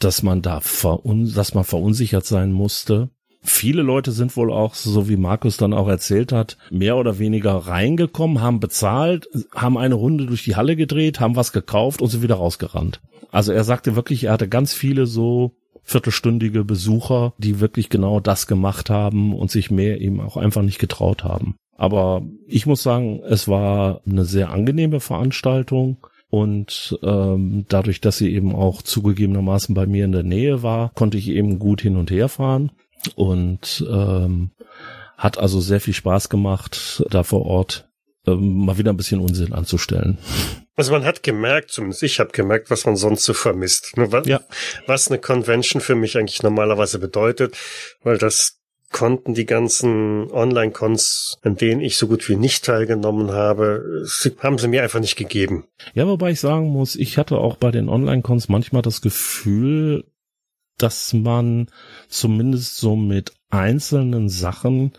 dass 0.00 0.22
man 0.24 0.42
da 0.42 0.60
verun 0.60 1.32
dass 1.34 1.54
man 1.54 1.64
verunsichert 1.64 2.26
sein 2.26 2.52
musste. 2.52 3.10
Viele 3.42 3.82
Leute 3.82 4.12
sind 4.12 4.36
wohl 4.36 4.52
auch, 4.52 4.74
so 4.74 5.08
wie 5.08 5.16
Markus 5.16 5.56
dann 5.56 5.72
auch 5.72 5.88
erzählt 5.88 6.30
hat, 6.30 6.58
mehr 6.70 6.96
oder 6.96 7.18
weniger 7.18 7.52
reingekommen, 7.52 8.42
haben 8.42 8.60
bezahlt, 8.60 9.28
haben 9.54 9.78
eine 9.78 9.94
Runde 9.94 10.26
durch 10.26 10.44
die 10.44 10.56
Halle 10.56 10.76
gedreht, 10.76 11.20
haben 11.20 11.36
was 11.36 11.52
gekauft 11.52 12.02
und 12.02 12.08
sind 12.08 12.22
wieder 12.22 12.34
rausgerannt. 12.34 13.00
Also 13.32 13.52
er 13.52 13.64
sagte 13.64 13.96
wirklich, 13.96 14.24
er 14.24 14.32
hatte 14.32 14.48
ganz 14.48 14.74
viele 14.74 15.06
so 15.06 15.52
viertelstündige 15.82 16.64
Besucher, 16.64 17.32
die 17.38 17.60
wirklich 17.60 17.88
genau 17.88 18.20
das 18.20 18.46
gemacht 18.46 18.90
haben 18.90 19.34
und 19.34 19.50
sich 19.50 19.70
mehr 19.70 20.00
eben 20.00 20.20
auch 20.20 20.36
einfach 20.36 20.62
nicht 20.62 20.78
getraut 20.78 21.24
haben. 21.24 21.54
Aber 21.76 22.22
ich 22.46 22.66
muss 22.66 22.82
sagen, 22.82 23.22
es 23.26 23.48
war 23.48 24.02
eine 24.06 24.26
sehr 24.26 24.50
angenehme 24.50 25.00
Veranstaltung. 25.00 25.96
Und 26.28 26.96
ähm, 27.02 27.64
dadurch, 27.68 28.00
dass 28.00 28.18
sie 28.18 28.32
eben 28.32 28.54
auch 28.54 28.82
zugegebenermaßen 28.82 29.74
bei 29.74 29.86
mir 29.86 30.04
in 30.04 30.12
der 30.12 30.22
Nähe 30.22 30.62
war, 30.62 30.92
konnte 30.94 31.18
ich 31.18 31.28
eben 31.28 31.58
gut 31.58 31.80
hin 31.80 31.96
und 31.96 32.10
her 32.10 32.28
fahren 32.28 32.70
und 33.14 33.84
ähm, 33.90 34.50
hat 35.16 35.38
also 35.38 35.60
sehr 35.60 35.80
viel 35.80 35.94
Spaß 35.94 36.28
gemacht, 36.28 37.04
da 37.10 37.22
vor 37.22 37.44
Ort 37.46 37.88
ähm, 38.26 38.64
mal 38.64 38.78
wieder 38.78 38.92
ein 38.92 38.96
bisschen 38.96 39.20
Unsinn 39.20 39.52
anzustellen. 39.52 40.18
Also 40.76 40.92
man 40.92 41.04
hat 41.04 41.22
gemerkt, 41.22 41.70
zumindest 41.70 42.02
ich 42.02 42.20
habe 42.20 42.30
gemerkt, 42.30 42.70
was 42.70 42.86
man 42.86 42.96
sonst 42.96 43.24
so 43.24 43.34
vermisst. 43.34 43.96
Ne, 43.96 44.12
was, 44.12 44.26
ja. 44.26 44.40
was 44.86 45.08
eine 45.08 45.18
Convention 45.18 45.82
für 45.82 45.94
mich 45.94 46.16
eigentlich 46.16 46.42
normalerweise 46.42 46.98
bedeutet, 46.98 47.56
weil 48.02 48.18
das 48.18 48.60
konnten 48.92 49.34
die 49.34 49.46
ganzen 49.46 50.30
Online-Cons, 50.30 51.38
an 51.42 51.56
denen 51.56 51.80
ich 51.80 51.96
so 51.96 52.08
gut 52.08 52.28
wie 52.28 52.36
nicht 52.36 52.64
teilgenommen 52.64 53.30
habe, 53.30 54.04
haben 54.38 54.58
sie 54.58 54.68
mir 54.68 54.82
einfach 54.82 55.00
nicht 55.00 55.16
gegeben. 55.16 55.64
Ja, 55.94 56.06
wobei 56.06 56.32
ich 56.32 56.40
sagen 56.40 56.68
muss, 56.68 56.96
ich 56.96 57.16
hatte 57.16 57.38
auch 57.38 57.56
bei 57.56 57.70
den 57.70 57.88
Online-Cons 57.88 58.48
manchmal 58.48 58.82
das 58.82 59.00
Gefühl, 59.00 60.04
dass 60.82 61.12
man 61.12 61.66
zumindest 62.08 62.76
so 62.76 62.96
mit 62.96 63.32
einzelnen 63.50 64.28
Sachen 64.28 64.92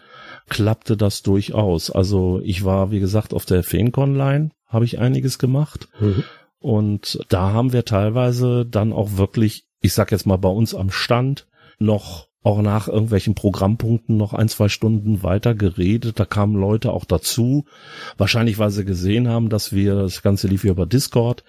klappte 0.49 0.97
das 0.97 1.23
durchaus. 1.23 1.89
Also 1.89 2.41
ich 2.43 2.65
war, 2.65 2.91
wie 2.91 2.99
gesagt, 2.99 3.33
auf 3.33 3.45
der 3.45 3.63
Feenconline, 3.63 4.51
habe 4.67 4.85
ich 4.85 4.99
einiges 4.99 5.39
gemacht. 5.39 5.87
Mhm. 5.99 6.23
Und 6.59 7.19
da 7.29 7.51
haben 7.51 7.73
wir 7.73 7.85
teilweise 7.85 8.65
dann 8.65 8.93
auch 8.93 9.17
wirklich, 9.17 9.65
ich 9.79 9.93
sag 9.93 10.11
jetzt 10.11 10.27
mal 10.27 10.37
bei 10.37 10.49
uns 10.49 10.75
am 10.75 10.91
Stand, 10.91 11.47
noch 11.79 12.27
auch 12.43 12.61
nach 12.61 12.87
irgendwelchen 12.87 13.35
Programmpunkten 13.35 14.17
noch 14.17 14.33
ein, 14.33 14.49
zwei 14.49 14.67
Stunden 14.67 15.21
weiter 15.21 15.53
geredet. 15.53 16.19
Da 16.19 16.25
kamen 16.25 16.55
Leute 16.55 16.91
auch 16.91 17.05
dazu. 17.05 17.65
Wahrscheinlich, 18.17 18.57
weil 18.57 18.71
sie 18.71 18.83
gesehen 18.83 19.27
haben, 19.27 19.49
dass 19.49 19.73
wir, 19.73 19.95
das 19.95 20.23
Ganze 20.23 20.47
lief 20.47 20.63
über 20.63 20.87
Discord, 20.87 21.43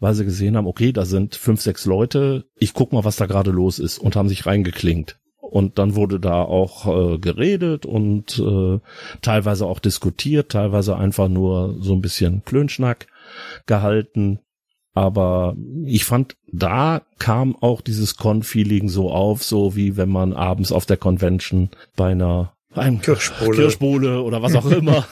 weil 0.00 0.14
sie 0.14 0.24
gesehen 0.24 0.56
haben, 0.56 0.66
okay, 0.66 0.92
da 0.92 1.06
sind 1.06 1.34
fünf, 1.34 1.62
sechs 1.62 1.86
Leute, 1.86 2.44
ich 2.58 2.74
guck 2.74 2.92
mal, 2.92 3.04
was 3.04 3.16
da 3.16 3.26
gerade 3.26 3.50
los 3.50 3.78
ist 3.78 3.98
und 3.98 4.16
haben 4.16 4.28
sich 4.28 4.44
reingeklinkt. 4.44 5.18
Und 5.40 5.78
dann 5.78 5.94
wurde 5.94 6.20
da 6.20 6.42
auch 6.42 6.86
äh, 7.14 7.18
geredet 7.18 7.86
und 7.86 8.38
äh, 8.38 8.80
teilweise 9.22 9.66
auch 9.66 9.78
diskutiert, 9.78 10.50
teilweise 10.50 10.96
einfach 10.96 11.28
nur 11.28 11.76
so 11.80 11.94
ein 11.94 12.00
bisschen 12.00 12.44
Klönschnack 12.44 13.06
gehalten. 13.66 14.40
Aber 14.94 15.56
ich 15.84 16.04
fand, 16.04 16.36
da 16.52 17.02
kam 17.18 17.56
auch 17.56 17.80
dieses 17.80 18.16
Con-Feeling 18.16 18.88
so 18.88 19.10
auf, 19.10 19.42
so 19.42 19.74
wie 19.74 19.96
wenn 19.96 20.08
man 20.08 20.32
abends 20.32 20.70
auf 20.70 20.86
der 20.86 20.96
Convention 20.96 21.70
bei 21.96 22.12
einer 22.12 22.52
einem 22.76 23.00
Kirschbowle. 23.00 23.56
Kirschbowle 23.56 24.22
oder 24.22 24.42
was 24.42 24.54
auch 24.54 24.66
immer 24.70 25.06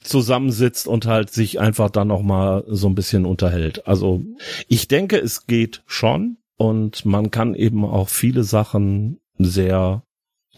zusammensitzt 0.00 0.86
und 0.86 1.06
halt 1.06 1.30
sich 1.30 1.58
einfach 1.58 1.90
dann 1.90 2.08
noch 2.08 2.22
mal 2.22 2.64
so 2.68 2.88
ein 2.88 2.94
bisschen 2.94 3.24
unterhält. 3.24 3.86
Also 3.86 4.22
ich 4.68 4.88
denke, 4.88 5.18
es 5.18 5.46
geht 5.46 5.82
schon 5.86 6.36
und 6.56 7.04
man 7.04 7.30
kann 7.30 7.54
eben 7.54 7.84
auch 7.84 8.08
viele 8.08 8.44
Sachen 8.44 9.18
sehr 9.38 10.04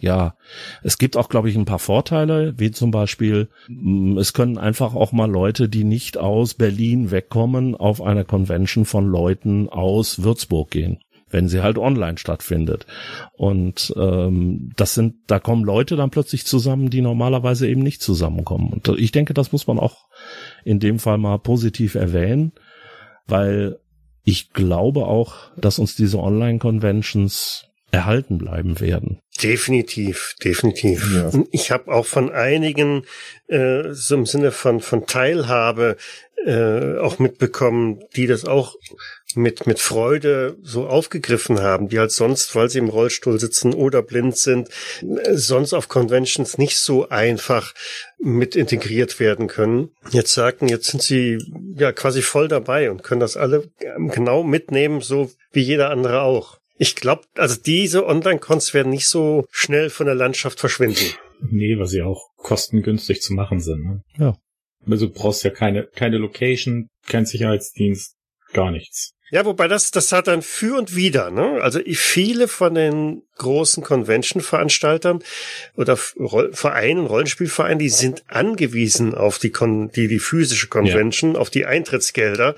ja, 0.02 0.34
es 0.82 0.98
gibt 0.98 1.16
auch, 1.16 1.28
glaube 1.28 1.48
ich, 1.48 1.56
ein 1.56 1.64
paar 1.64 1.78
Vorteile, 1.78 2.54
wie 2.58 2.72
zum 2.72 2.90
Beispiel, 2.90 3.48
mm, 3.68 4.18
es 4.18 4.32
können 4.32 4.58
einfach 4.58 4.96
auch 4.96 5.12
mal 5.12 5.30
Leute, 5.30 5.68
die 5.68 5.84
nicht 5.84 6.18
aus 6.18 6.54
Berlin 6.54 7.12
wegkommen, 7.12 7.76
auf 7.76 8.02
einer 8.02 8.24
Convention 8.24 8.84
von 8.84 9.06
Leuten 9.06 9.68
aus 9.68 10.22
Würzburg 10.22 10.70
gehen 10.70 10.98
wenn 11.30 11.48
sie 11.48 11.62
halt 11.62 11.78
online 11.78 12.18
stattfindet. 12.18 12.84
Und 13.32 13.94
ähm, 13.96 14.70
das 14.76 14.92
sind, 14.92 15.14
da 15.28 15.38
kommen 15.38 15.64
Leute 15.64 15.96
dann 15.96 16.10
plötzlich 16.10 16.44
zusammen, 16.44 16.90
die 16.90 17.00
normalerweise 17.00 17.66
eben 17.66 17.80
nicht 17.80 18.02
zusammenkommen. 18.02 18.70
Und 18.70 18.86
ich 18.98 19.12
denke, 19.12 19.32
das 19.32 19.50
muss 19.50 19.66
man 19.66 19.78
auch 19.78 20.08
in 20.62 20.78
dem 20.78 20.98
Fall 20.98 21.16
mal 21.16 21.38
positiv 21.38 21.94
erwähnen, 21.94 22.52
weil 23.26 23.78
ich 24.24 24.52
glaube 24.52 25.06
auch, 25.06 25.36
dass 25.56 25.78
uns 25.78 25.96
diese 25.96 26.18
Online-Conventions 26.18 27.71
erhalten 27.92 28.38
bleiben 28.38 28.80
werden. 28.80 29.20
Definitiv, 29.42 30.34
definitiv. 30.42 31.14
Ja. 31.14 31.30
Ich 31.50 31.70
habe 31.70 31.92
auch 31.92 32.06
von 32.06 32.30
einigen 32.30 33.04
äh, 33.48 33.92
so 33.92 34.14
im 34.14 34.26
Sinne 34.26 34.50
von 34.50 34.80
von 34.80 35.06
Teilhabe 35.06 35.96
äh, 36.44 36.98
auch 36.98 37.18
mitbekommen, 37.18 38.00
die 38.16 38.26
das 38.26 38.46
auch 38.46 38.76
mit 39.34 39.66
mit 39.66 39.78
Freude 39.78 40.56
so 40.62 40.86
aufgegriffen 40.86 41.60
haben, 41.60 41.88
die 41.88 41.98
halt 41.98 42.12
sonst, 42.12 42.54
weil 42.54 42.70
sie 42.70 42.78
im 42.78 42.88
Rollstuhl 42.88 43.38
sitzen 43.38 43.74
oder 43.74 44.02
blind 44.02 44.38
sind, 44.38 44.70
äh, 45.02 45.34
sonst 45.34 45.74
auf 45.74 45.88
Conventions 45.88 46.56
nicht 46.56 46.78
so 46.78 47.10
einfach 47.10 47.74
mit 48.18 48.56
integriert 48.56 49.20
werden 49.20 49.48
können. 49.48 49.90
Jetzt 50.10 50.32
sagten, 50.32 50.68
jetzt 50.68 50.86
sind 50.86 51.02
sie 51.02 51.38
ja 51.76 51.92
quasi 51.92 52.22
voll 52.22 52.48
dabei 52.48 52.90
und 52.90 53.02
können 53.02 53.20
das 53.20 53.36
alle 53.36 53.70
genau 54.08 54.42
mitnehmen, 54.44 55.02
so 55.02 55.30
wie 55.52 55.62
jeder 55.62 55.90
andere 55.90 56.22
auch. 56.22 56.61
Ich 56.82 56.96
glaube, 56.96 57.22
also 57.36 57.54
diese 57.64 58.04
Online-Cons 58.08 58.74
werden 58.74 58.90
nicht 58.90 59.06
so 59.06 59.46
schnell 59.52 59.88
von 59.88 60.06
der 60.06 60.16
Landschaft 60.16 60.58
verschwinden. 60.58 61.14
Nee, 61.48 61.78
weil 61.78 61.86
sie 61.86 62.02
auch 62.02 62.30
kostengünstig 62.38 63.22
zu 63.22 63.34
machen 63.34 63.60
sind. 63.60 63.84
Ne? 63.84 64.02
Ja. 64.18 64.36
Also 64.90 65.06
du 65.06 65.12
brauchst 65.12 65.44
ja 65.44 65.50
keine, 65.50 65.84
keine 65.84 66.18
Location, 66.18 66.88
kein 67.06 67.24
Sicherheitsdienst, 67.24 68.16
gar 68.52 68.72
nichts. 68.72 69.12
Ja, 69.30 69.46
wobei 69.46 69.66
das, 69.66 69.92
das 69.92 70.10
hat 70.12 70.26
dann 70.26 70.42
für 70.42 70.76
und 70.76 70.94
wieder, 70.94 71.30
ne? 71.30 71.62
Also 71.62 71.80
viele 71.94 72.48
von 72.48 72.74
den 72.74 73.22
großen 73.38 73.82
Convention-Veranstaltern 73.82 75.22
oder 75.74 75.96
Vereinen, 75.96 77.06
Rollenspielvereinen, 77.06 77.78
die 77.78 77.88
sind 77.88 78.24
angewiesen 78.26 79.14
auf 79.14 79.38
die, 79.38 79.48
Kon 79.48 79.90
die, 79.92 80.08
die 80.08 80.18
physische 80.18 80.66
Convention, 80.68 81.34
ja. 81.34 81.40
auf 81.40 81.48
die 81.48 81.64
Eintrittsgelder. 81.64 82.56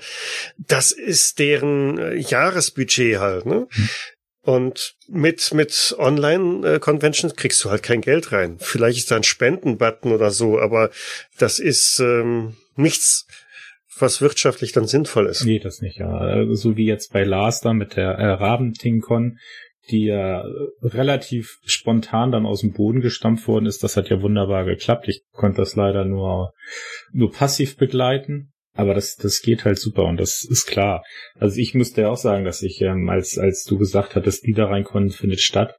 Das 0.57 0.91
ist 0.91 1.39
deren 1.39 1.97
äh, 1.97 2.15
Jahresbudget 2.15 3.19
halt, 3.19 3.45
ne? 3.45 3.67
Hm. 3.69 3.89
Und 4.45 4.93
mit, 5.07 5.55
mit 5.55 5.95
Online-Conventions 5.97 7.35
kriegst 7.35 7.65
du 7.65 7.71
halt 7.71 7.81
kein 7.81 8.01
Geld 8.01 8.31
rein. 8.31 8.57
Vielleicht 8.59 8.99
ist 8.99 9.09
da 9.09 9.15
ein 9.15 9.23
Spendenbutton 9.23 10.11
oder 10.11 10.29
so, 10.29 10.59
aber 10.59 10.91
das 11.39 11.57
ist 11.57 11.99
ähm, 11.99 12.55
nichts, 12.75 13.25
was 13.97 14.21
wirtschaftlich 14.21 14.71
dann 14.71 14.85
sinnvoll 14.85 15.25
ist. 15.25 15.45
Nee, 15.45 15.57
das 15.57 15.81
nicht, 15.81 15.97
ja. 15.97 16.11
Also, 16.15 16.53
so 16.53 16.77
wie 16.77 16.85
jetzt 16.85 17.11
bei 17.11 17.23
Lars 17.23 17.61
da 17.61 17.73
mit 17.73 17.95
der 17.95 18.11
äh, 18.11 18.33
Rabentingcon, 18.33 19.39
die 19.89 20.05
ja 20.05 20.43
relativ 20.83 21.57
spontan 21.65 22.31
dann 22.31 22.45
aus 22.45 22.61
dem 22.61 22.73
Boden 22.73 23.01
gestampft 23.01 23.47
worden 23.47 23.65
ist. 23.65 23.83
Das 23.83 23.97
hat 23.97 24.09
ja 24.09 24.21
wunderbar 24.21 24.63
geklappt. 24.65 25.07
Ich 25.07 25.23
konnte 25.31 25.57
das 25.57 25.75
leider 25.75 26.05
nur, 26.05 26.53
nur 27.11 27.31
passiv 27.31 27.77
begleiten. 27.77 28.51
Aber 28.75 28.93
das, 28.93 29.15
das 29.15 29.41
geht 29.41 29.63
halt 29.63 29.79
super 29.79 30.03
und 30.03 30.19
das 30.19 30.43
ist 30.43 30.67
klar. 30.67 31.03
Also 31.39 31.57
ich 31.59 31.73
müsste 31.73 32.01
ja 32.01 32.09
auch 32.09 32.17
sagen, 32.17 32.43
dass 32.43 32.61
ich, 32.61 32.81
ähm, 32.81 33.09
als, 33.09 33.37
als 33.37 33.63
du 33.63 33.77
gesagt 33.77 34.15
hattest, 34.15 34.45
Liederreinkon 34.45 35.09
findet 35.09 35.39
statt, 35.39 35.77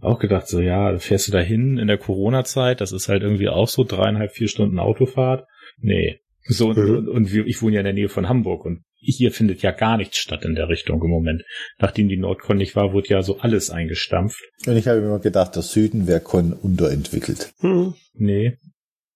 auch 0.00 0.18
gedacht, 0.18 0.48
so 0.48 0.60
ja, 0.60 0.98
fährst 0.98 1.28
du 1.28 1.32
da 1.32 1.38
hin 1.38 1.78
in 1.78 1.86
der 1.86 1.98
Corona-Zeit, 1.98 2.80
das 2.80 2.90
ist 2.90 3.08
halt 3.08 3.22
irgendwie 3.22 3.48
auch 3.48 3.68
so 3.68 3.84
dreieinhalb, 3.84 4.32
vier 4.32 4.48
Stunden 4.48 4.80
Autofahrt. 4.80 5.46
Nee. 5.78 6.18
So, 6.44 6.72
mhm. 6.72 6.96
und, 6.96 7.08
und 7.08 7.32
wir, 7.32 7.46
ich 7.46 7.62
wohne 7.62 7.74
ja 7.74 7.80
in 7.80 7.84
der 7.84 7.94
Nähe 7.94 8.08
von 8.08 8.28
Hamburg 8.28 8.64
und 8.64 8.82
hier 8.96 9.30
findet 9.30 9.62
ja 9.62 9.70
gar 9.70 9.96
nichts 9.96 10.18
statt 10.18 10.44
in 10.44 10.56
der 10.56 10.68
Richtung 10.68 11.00
im 11.02 11.10
Moment. 11.10 11.44
Nachdem 11.78 12.08
die 12.08 12.16
Nordcon 12.16 12.56
nicht 12.56 12.74
war, 12.74 12.92
wurde 12.92 13.08
ja 13.08 13.22
so 13.22 13.38
alles 13.38 13.70
eingestampft. 13.70 14.42
Und 14.66 14.76
ich 14.76 14.88
habe 14.88 14.98
immer 14.98 15.20
gedacht, 15.20 15.54
der 15.54 15.62
Süden 15.62 16.08
wäre 16.08 16.20
Con 16.20 16.52
unterentwickelt. 16.52 17.52
Mhm. 17.60 17.94
Nee, 18.14 18.58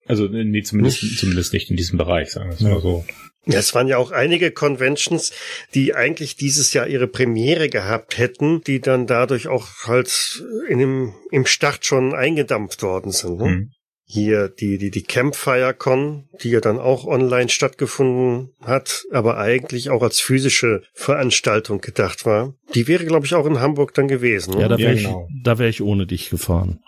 also 0.06 0.26
nee, 0.28 0.62
zumindest, 0.62 1.02
nicht. 1.02 1.18
zumindest 1.18 1.52
nicht 1.52 1.70
in 1.70 1.76
diesem 1.76 1.98
Bereich, 1.98 2.30
sagen 2.30 2.50
wir 2.50 2.54
es 2.54 2.60
ja. 2.60 2.70
mal 2.70 2.80
so. 2.80 3.04
Ja, 3.46 3.60
es 3.60 3.74
waren 3.74 3.86
ja 3.86 3.96
auch 3.96 4.10
einige 4.10 4.50
Conventions, 4.50 5.32
die 5.72 5.94
eigentlich 5.94 6.36
dieses 6.36 6.72
Jahr 6.72 6.88
ihre 6.88 7.06
Premiere 7.06 7.68
gehabt 7.68 8.18
hätten, 8.18 8.60
die 8.62 8.80
dann 8.80 9.06
dadurch 9.06 9.46
auch 9.46 9.68
halt 9.84 10.44
in 10.68 10.80
dem, 10.80 11.14
im 11.30 11.46
Start 11.46 11.86
schon 11.86 12.12
eingedampft 12.12 12.82
worden 12.82 13.12
sind. 13.12 13.38
Ne? 13.38 13.48
Mhm. 13.48 13.70
Hier 14.08 14.48
die, 14.48 14.78
die, 14.78 14.90
die 14.90 15.02
Campfire 15.02 15.74
Con, 15.74 16.28
die 16.42 16.50
ja 16.50 16.60
dann 16.60 16.78
auch 16.78 17.06
online 17.06 17.48
stattgefunden 17.48 18.52
hat, 18.62 19.04
aber 19.10 19.36
eigentlich 19.36 19.90
auch 19.90 20.02
als 20.02 20.20
physische 20.20 20.82
Veranstaltung 20.94 21.80
gedacht 21.80 22.24
war. 22.24 22.54
Die 22.74 22.86
wäre, 22.86 23.04
glaube 23.04 23.26
ich, 23.26 23.34
auch 23.34 23.46
in 23.46 23.58
Hamburg 23.58 23.94
dann 23.94 24.06
gewesen. 24.06 24.54
Ne? 24.54 24.62
Ja, 24.62 24.68
da 24.68 24.78
wäre 24.78 24.94
ja, 24.94 25.08
genau. 25.08 25.28
ich, 25.28 25.42
da 25.42 25.58
wäre 25.58 25.70
ich 25.70 25.82
ohne 25.82 26.06
dich 26.06 26.30
gefahren. 26.30 26.80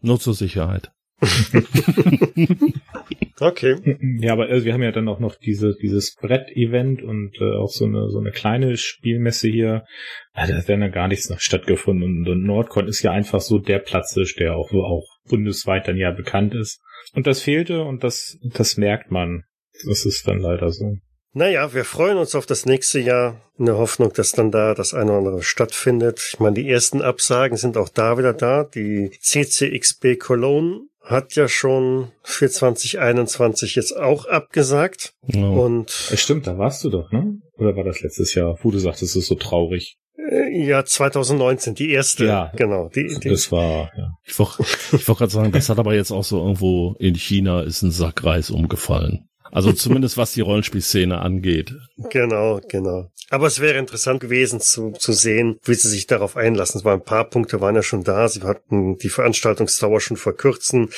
Nur 0.00 0.18
zur 0.18 0.34
Sicherheit. 0.34 0.92
okay. 3.40 3.76
Ja, 4.20 4.32
aber 4.32 4.46
also 4.46 4.64
wir 4.64 4.72
haben 4.72 4.82
ja 4.82 4.90
dann 4.90 5.08
auch 5.08 5.20
noch 5.20 5.36
diese, 5.36 5.74
dieses 5.80 6.16
Brett-Event 6.16 7.02
und 7.02 7.36
äh, 7.40 7.56
auch 7.56 7.70
so 7.70 7.84
eine, 7.84 8.10
so 8.10 8.18
eine 8.18 8.32
kleine 8.32 8.76
Spielmesse 8.76 9.48
hier. 9.48 9.84
Also, 10.32 10.52
da 10.52 10.58
hat 10.58 10.68
dann 10.68 10.92
gar 10.92 11.08
nichts 11.08 11.30
noch 11.30 11.40
stattgefunden. 11.40 12.02
Und, 12.02 12.28
und 12.28 12.44
Nordcon 12.44 12.88
ist 12.88 13.02
ja 13.02 13.12
einfach 13.12 13.40
so 13.40 13.58
der 13.58 13.78
Platz, 13.78 14.14
der 14.38 14.56
auch, 14.56 14.72
auch 14.72 15.06
bundesweit 15.28 15.86
dann 15.86 15.96
ja 15.96 16.10
bekannt 16.10 16.54
ist. 16.54 16.80
Und 17.14 17.26
das 17.26 17.40
fehlte 17.40 17.82
und 17.82 18.02
das, 18.02 18.38
das 18.42 18.76
merkt 18.76 19.10
man. 19.10 19.44
Das 19.86 20.04
ist 20.04 20.26
dann 20.26 20.38
leider 20.38 20.70
so. 20.70 20.96
Naja, 21.34 21.72
wir 21.72 21.84
freuen 21.84 22.18
uns 22.18 22.34
auf 22.34 22.44
das 22.44 22.66
nächste 22.66 23.00
Jahr 23.00 23.40
in 23.58 23.64
der 23.64 23.78
Hoffnung, 23.78 24.12
dass 24.12 24.32
dann 24.32 24.50
da 24.50 24.74
das 24.74 24.92
eine 24.92 25.12
oder 25.12 25.18
andere 25.18 25.42
stattfindet. 25.42 26.20
Ich 26.34 26.40
meine, 26.40 26.54
die 26.54 26.68
ersten 26.68 27.00
Absagen 27.00 27.56
sind 27.56 27.78
auch 27.78 27.88
da 27.88 28.18
wieder 28.18 28.34
da. 28.34 28.64
Die 28.64 29.10
CCXB 29.18 30.18
Cologne 30.18 30.80
hat 31.02 31.34
ja 31.34 31.48
schon 31.48 32.12
für 32.22 32.48
2021 32.48 33.74
jetzt 33.74 33.96
auch 33.96 34.26
abgesagt. 34.26 35.14
Oh. 35.34 35.64
Und 35.64 35.90
stimmt, 35.90 36.46
da 36.46 36.56
warst 36.58 36.84
du 36.84 36.90
doch, 36.90 37.10
ne? 37.10 37.38
Oder 37.56 37.76
war 37.76 37.84
das 37.84 38.00
letztes 38.00 38.34
Jahr, 38.34 38.58
wo 38.62 38.70
du 38.70 38.78
sagtest, 38.78 39.16
es 39.16 39.16
ist 39.16 39.26
so 39.26 39.34
traurig? 39.34 39.98
Äh, 40.16 40.66
ja, 40.66 40.84
2019, 40.84 41.74
die 41.74 41.90
erste. 41.90 42.26
Ja, 42.26 42.52
genau. 42.56 42.88
Die, 42.94 43.18
die. 43.22 43.28
Das 43.28 43.50
war, 43.50 43.90
ja. 43.96 44.10
Ich 44.24 44.38
wollte 44.38 44.58
wollt 44.58 45.18
gerade 45.18 45.32
sagen, 45.32 45.52
das 45.52 45.68
hat 45.68 45.78
aber 45.78 45.94
jetzt 45.94 46.12
auch 46.12 46.24
so 46.24 46.38
irgendwo 46.38 46.94
in 46.98 47.14
China 47.14 47.62
ist 47.62 47.82
ein 47.82 47.90
Sackreis 47.90 48.50
umgefallen. 48.50 49.28
Also 49.52 49.72
zumindest 49.72 50.16
was 50.16 50.32
die 50.32 50.40
Rollenspielszene 50.40 51.20
angeht. 51.20 51.74
Genau, 52.10 52.60
genau. 52.68 53.10
Aber 53.28 53.46
es 53.46 53.60
wäre 53.60 53.78
interessant 53.78 54.20
gewesen 54.20 54.60
zu, 54.60 54.92
zu 54.92 55.12
sehen, 55.12 55.58
wie 55.64 55.74
sie 55.74 55.88
sich 55.88 56.06
darauf 56.06 56.36
einlassen. 56.36 56.78
Es 56.78 56.84
waren 56.84 57.00
ein 57.00 57.04
paar 57.04 57.28
Punkte 57.28 57.60
waren 57.60 57.74
ja 57.74 57.82
schon 57.82 58.02
da. 58.02 58.28
Sie 58.28 58.42
hatten 58.42 58.96
die 58.98 59.10
Veranstaltungsdauer 59.10 60.00
schon 60.00 60.16
verkürzen. 60.16 60.90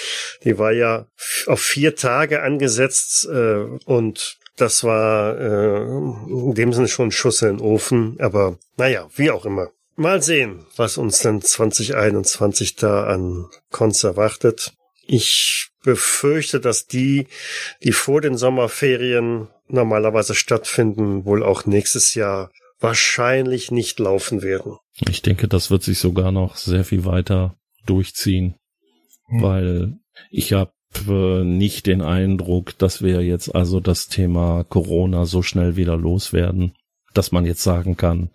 Die 0.45 0.59
war 0.59 0.73
ja 0.73 1.07
auf 1.47 1.61
vier 1.61 1.97
Tage 1.97 2.43
angesetzt 2.43 3.27
äh, 3.27 3.65
und 3.85 4.39
das 4.57 4.85
war 4.85 5.37
äh, 5.39 5.83
in 5.83 6.55
dem 6.55 6.73
Sinne 6.73 6.89
schon 6.89 7.09
ein 7.09 7.13
Schuss 7.13 7.43
in 7.43 7.57
den 7.57 7.61
Ofen. 7.61 8.17
Aber 8.21 8.59
naja, 8.77 9.09
wie 9.17 9.31
auch 9.31 9.47
immer. 9.47 9.71
Mal 9.97 10.23
sehen, 10.23 10.67
was 10.77 10.97
uns 10.97 11.21
dann 11.21 11.41
2021 11.41 12.77
da 12.77 13.05
an 13.05 13.47
Cons 13.71 14.03
erwartet. 14.03 14.73
Ich 15.07 15.69
befürchte, 15.83 16.61
dass 16.61 16.87
die, 16.87 17.27
die 17.83 17.93
vor 17.93 18.21
den 18.21 18.37
Sommerferien 18.37 19.49
normalerweise 19.69 20.35
stattfinden, 20.35 21.25
wohl 21.25 21.43
auch 21.43 21.67
nächstes 21.67 22.15
Jahr 22.15 22.51
wahrscheinlich 22.81 23.71
nicht 23.71 23.99
laufen 23.99 24.43
werden. 24.43 24.77
Ich 25.09 25.23
denke, 25.23 25.49
das 25.49 25.71
wird 25.71 25.83
sich 25.83 25.99
sogar 25.99 26.33
noch 26.33 26.57
sehr 26.57 26.85
viel 26.85 27.05
weiter 27.05 27.57
durchziehen, 27.87 28.57
hm. 29.27 29.43
weil 29.43 29.95
ich 30.31 30.53
habe 30.53 30.73
äh, 31.09 31.45
nicht 31.45 31.87
den 31.87 32.03
Eindruck, 32.03 32.79
dass 32.79 33.03
wir 33.03 33.23
jetzt 33.23 33.55
also 33.55 33.81
das 33.81 34.09
Thema 34.09 34.65
Corona 34.65 35.27
so 35.27 35.43
schnell 35.43 35.77
wieder 35.77 35.97
loswerden, 35.97 36.75
dass 37.15 37.33
man 37.33 37.47
jetzt 37.47 37.63
sagen 37.63 37.97
kann, 37.97 38.31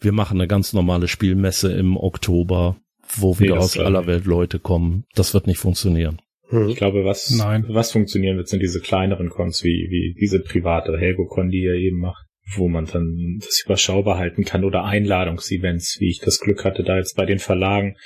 wir 0.00 0.12
machen 0.12 0.38
eine 0.38 0.48
ganz 0.48 0.72
normale 0.72 1.08
Spielmesse 1.08 1.72
im 1.72 1.96
Oktober 1.96 2.76
wo 3.14 3.38
wieder 3.38 3.58
aus 3.58 3.78
aller 3.78 4.06
Welt 4.06 4.24
Leute 4.24 4.58
kommen. 4.58 5.04
Das 5.14 5.34
wird 5.34 5.46
nicht 5.46 5.58
funktionieren. 5.58 6.20
Hm. 6.48 6.68
Ich 6.68 6.76
glaube, 6.76 7.04
was, 7.04 7.30
Nein. 7.30 7.66
was 7.68 7.92
funktionieren 7.92 8.36
wird, 8.36 8.48
sind 8.48 8.62
diese 8.62 8.80
kleineren 8.80 9.30
Cons, 9.30 9.64
wie, 9.64 9.88
wie 9.90 10.14
diese 10.20 10.40
private 10.40 10.96
Helgo-Con, 10.96 11.50
die 11.50 11.62
ihr 11.62 11.74
eben 11.74 11.98
macht, 11.98 12.24
wo 12.54 12.68
man 12.68 12.86
dann 12.86 13.38
das 13.40 13.62
überschaubar 13.64 14.18
halten 14.18 14.44
kann 14.44 14.64
oder 14.64 14.84
Einladungsevents, 14.84 15.96
wie 15.98 16.10
ich 16.10 16.20
das 16.20 16.38
Glück 16.38 16.64
hatte, 16.64 16.84
da 16.84 16.96
jetzt 16.96 17.16
bei 17.16 17.26
den 17.26 17.40
Verlagen, 17.40 17.96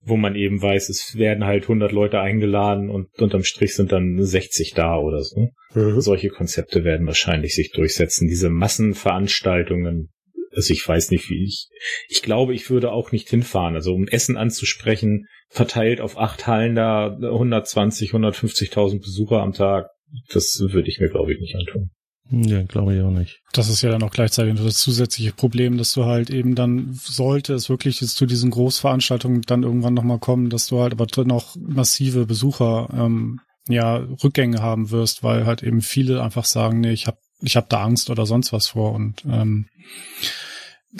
wo 0.00 0.16
man 0.16 0.36
eben 0.36 0.60
weiß, 0.60 0.88
es 0.88 1.16
werden 1.16 1.44
halt 1.44 1.64
100 1.64 1.90
Leute 1.90 2.20
eingeladen 2.20 2.90
und 2.90 3.08
unterm 3.18 3.42
Strich 3.42 3.74
sind 3.74 3.92
dann 3.92 4.22
60 4.22 4.74
da 4.74 4.98
oder 4.98 5.22
so. 5.22 5.48
Mhm. 5.74 6.00
Solche 6.00 6.28
Konzepte 6.28 6.84
werden 6.84 7.06
wahrscheinlich 7.06 7.54
sich 7.54 7.72
durchsetzen. 7.72 8.28
Diese 8.28 8.50
Massenveranstaltungen 8.50 10.10
also 10.56 10.72
ich 10.72 10.86
weiß 10.86 11.10
nicht, 11.10 11.30
wie 11.30 11.44
ich, 11.44 11.68
ich 12.08 12.22
glaube, 12.22 12.54
ich 12.54 12.70
würde 12.70 12.90
auch 12.90 13.12
nicht 13.12 13.28
hinfahren. 13.28 13.74
Also 13.74 13.94
um 13.94 14.08
Essen 14.08 14.36
anzusprechen, 14.36 15.26
verteilt 15.48 16.00
auf 16.00 16.18
acht 16.18 16.46
Hallen 16.46 16.74
da 16.74 17.08
120, 17.08 18.12
150.000 18.12 19.00
Besucher 19.00 19.42
am 19.42 19.52
Tag, 19.52 19.90
das 20.32 20.58
würde 20.60 20.88
ich 20.88 20.98
mir, 20.98 21.08
glaube 21.08 21.32
ich, 21.32 21.40
nicht 21.40 21.54
antun. 21.56 21.90
Ja, 22.30 22.62
glaube 22.64 22.96
ich 22.96 23.02
auch 23.02 23.10
nicht. 23.10 23.40
Das 23.52 23.68
ist 23.68 23.82
ja 23.82 23.90
dann 23.90 24.02
auch 24.02 24.10
gleichzeitig 24.10 24.54
das 24.56 24.78
zusätzliche 24.78 25.32
Problem, 25.32 25.78
dass 25.78 25.92
du 25.92 26.06
halt 26.06 26.30
eben 26.30 26.56
dann, 26.56 26.92
sollte 26.92 27.54
es 27.54 27.68
wirklich 27.68 28.00
jetzt 28.00 28.16
zu 28.16 28.26
diesen 28.26 28.50
Großveranstaltungen 28.50 29.42
dann 29.42 29.62
irgendwann 29.62 29.94
nochmal 29.94 30.18
kommen, 30.18 30.50
dass 30.50 30.66
du 30.66 30.80
halt 30.80 30.92
aber 30.92 31.06
drin 31.06 31.30
auch 31.30 31.54
massive 31.56 32.26
Besucher, 32.26 32.88
ähm, 32.92 33.40
ja, 33.68 33.96
Rückgänge 33.96 34.60
haben 34.60 34.90
wirst, 34.90 35.22
weil 35.22 35.46
halt 35.46 35.62
eben 35.62 35.82
viele 35.82 36.22
einfach 36.22 36.44
sagen, 36.44 36.80
nee, 36.80 36.92
ich 36.92 37.06
hab, 37.06 37.18
ich 37.42 37.56
hab 37.56 37.68
da 37.68 37.82
Angst 37.82 38.10
oder 38.10 38.26
sonst 38.26 38.52
was 38.52 38.68
vor 38.68 38.92
und 38.92 39.24
ähm, 39.24 39.68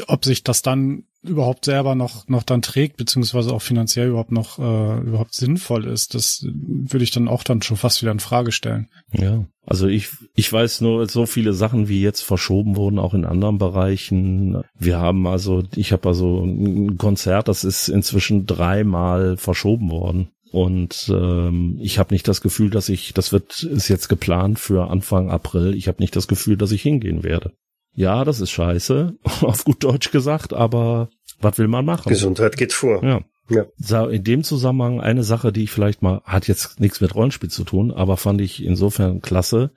ob 0.06 0.24
sich 0.24 0.42
das 0.44 0.62
dann 0.62 1.04
überhaupt 1.22 1.64
selber 1.64 1.94
noch 1.94 2.28
noch 2.28 2.44
dann 2.44 2.62
trägt 2.62 2.96
beziehungsweise 2.96 3.52
auch 3.52 3.62
finanziell 3.62 4.08
überhaupt 4.08 4.32
noch 4.32 4.58
äh, 4.58 5.00
überhaupt 5.00 5.34
sinnvoll 5.34 5.86
ist, 5.86 6.14
das 6.14 6.46
würde 6.46 7.02
ich 7.02 7.10
dann 7.10 7.28
auch 7.28 7.42
dann 7.42 7.62
schon 7.62 7.76
fast 7.76 8.00
wieder 8.02 8.12
in 8.12 8.20
Frage 8.20 8.52
stellen. 8.52 8.88
Ja, 9.12 9.44
also 9.66 9.88
ich 9.88 10.08
ich 10.34 10.52
weiß 10.52 10.80
nur 10.82 11.08
so 11.08 11.26
viele 11.26 11.52
Sachen, 11.52 11.88
wie 11.88 12.00
jetzt 12.00 12.20
verschoben 12.22 12.76
wurden, 12.76 12.98
auch 12.98 13.14
in 13.14 13.24
anderen 13.24 13.58
Bereichen. 13.58 14.62
Wir 14.78 14.98
haben 14.98 15.26
also, 15.26 15.64
ich 15.74 15.92
habe 15.92 16.08
also 16.08 16.44
ein 16.44 16.96
Konzert, 16.96 17.48
das 17.48 17.64
ist 17.64 17.88
inzwischen 17.88 18.46
dreimal 18.46 19.36
verschoben 19.36 19.90
worden. 19.90 20.28
Und 20.52 21.12
ähm, 21.12 21.76
ich 21.80 21.98
habe 21.98 22.14
nicht 22.14 22.26
das 22.28 22.40
Gefühl, 22.40 22.70
dass 22.70 22.88
ich, 22.88 23.12
das 23.12 23.32
wird 23.32 23.62
ist 23.64 23.88
jetzt 23.88 24.08
geplant 24.08 24.58
für 24.58 24.88
Anfang 24.90 25.30
April. 25.30 25.74
Ich 25.74 25.88
habe 25.88 26.00
nicht 26.00 26.14
das 26.14 26.28
Gefühl, 26.28 26.56
dass 26.56 26.70
ich 26.70 26.82
hingehen 26.82 27.24
werde. 27.24 27.52
Ja, 27.96 28.24
das 28.24 28.40
ist 28.40 28.50
scheiße, 28.50 29.16
auf 29.40 29.64
gut 29.64 29.82
Deutsch 29.82 30.12
gesagt, 30.12 30.52
aber 30.52 31.08
was 31.40 31.58
will 31.58 31.66
man 31.66 31.84
machen? 31.84 32.10
Gesundheit 32.10 32.56
geht 32.56 32.72
vor. 32.72 33.02
Ja. 33.02 33.20
Ja. 33.48 34.06
In 34.06 34.24
dem 34.24 34.42
Zusammenhang 34.42 35.00
eine 35.00 35.22
Sache, 35.22 35.52
die 35.52 35.62
ich 35.62 35.70
vielleicht 35.70 36.02
mal, 36.02 36.20
hat 36.24 36.48
jetzt 36.48 36.80
nichts 36.80 37.00
mit 37.00 37.14
Rollenspiel 37.14 37.48
zu 37.48 37.62
tun, 37.62 37.92
aber 37.92 38.16
fand 38.16 38.40
ich 38.40 38.64
insofern 38.64 39.22
klasse. 39.22 39.70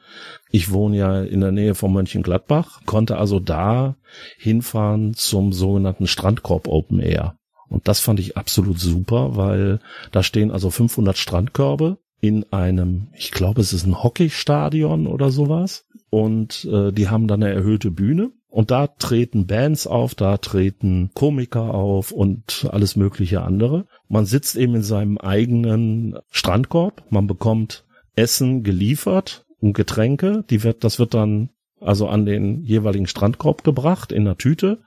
Ich 0.49 0.72
wohne 0.72 0.97
ja 0.97 1.22
in 1.22 1.39
der 1.39 1.51
Nähe 1.51 1.76
von 1.76 1.93
Mönchengladbach, 1.93 2.82
konnte 2.88 3.17
also 3.17 3.39
da 3.39 3.95
hinfahren 4.39 5.13
zum 5.13 5.53
sogenannten 5.53 6.07
Strandkorb 6.07 6.67
Open 6.67 6.99
Air. 6.99 7.38
Und 7.70 7.88
das 7.88 7.99
fand 7.99 8.20
ich 8.20 8.38
absolut 8.38 8.80
super, 8.80 9.36
weil 9.36 9.80
da 10.11 10.24
stehen 10.24 10.49
also 10.49 10.72
500 10.72 11.15
Strandkörbe 11.15 11.99
in 12.22 12.51
einem, 12.51 13.07
ich 13.13 13.32
glaube, 13.32 13.61
es 13.61 13.74
ist 13.74 13.86
ein 13.86 14.03
Hockeystadion 14.03 15.07
oder 15.07 15.32
sowas. 15.32 15.86
Und 16.09 16.67
äh, 16.72 16.91
die 16.91 17.07
haben 17.07 17.28
dann 17.28 17.43
eine 17.43 17.53
erhöhte 17.53 17.91
Bühne. 17.91 18.32
Und 18.49 18.72
da 18.72 18.88
treten 18.88 19.45
Bands 19.45 19.86
auf, 19.86 20.15
da 20.15 20.38
treten 20.38 21.11
Komiker 21.13 21.74
auf 21.74 22.11
und 22.11 22.67
alles 22.72 22.95
mögliche 22.95 23.41
andere. 23.41 23.86
Man 24.07 24.26
sitzt 24.26 24.55
eben 24.55 24.76
in 24.76 24.82
seinem 24.82 25.20
eigenen 25.20 26.17
Strandkorb. 26.32 27.03
Man 27.11 27.28
bekommt 27.28 27.86
Essen 28.15 28.63
geliefert 28.63 29.45
und 29.59 29.74
Getränke. 29.74 30.43
Die 30.49 30.63
wird, 30.63 30.84
das 30.84 30.97
wird 30.97 31.13
dann 31.13 31.49
also 31.80 32.07
an 32.07 32.26
den 32.26 32.63
jeweiligen 32.63 33.07
Strandkorb 33.07 33.63
gebracht 33.63 34.11
in 34.11 34.24
einer 34.24 34.38
Tüte. 34.38 34.80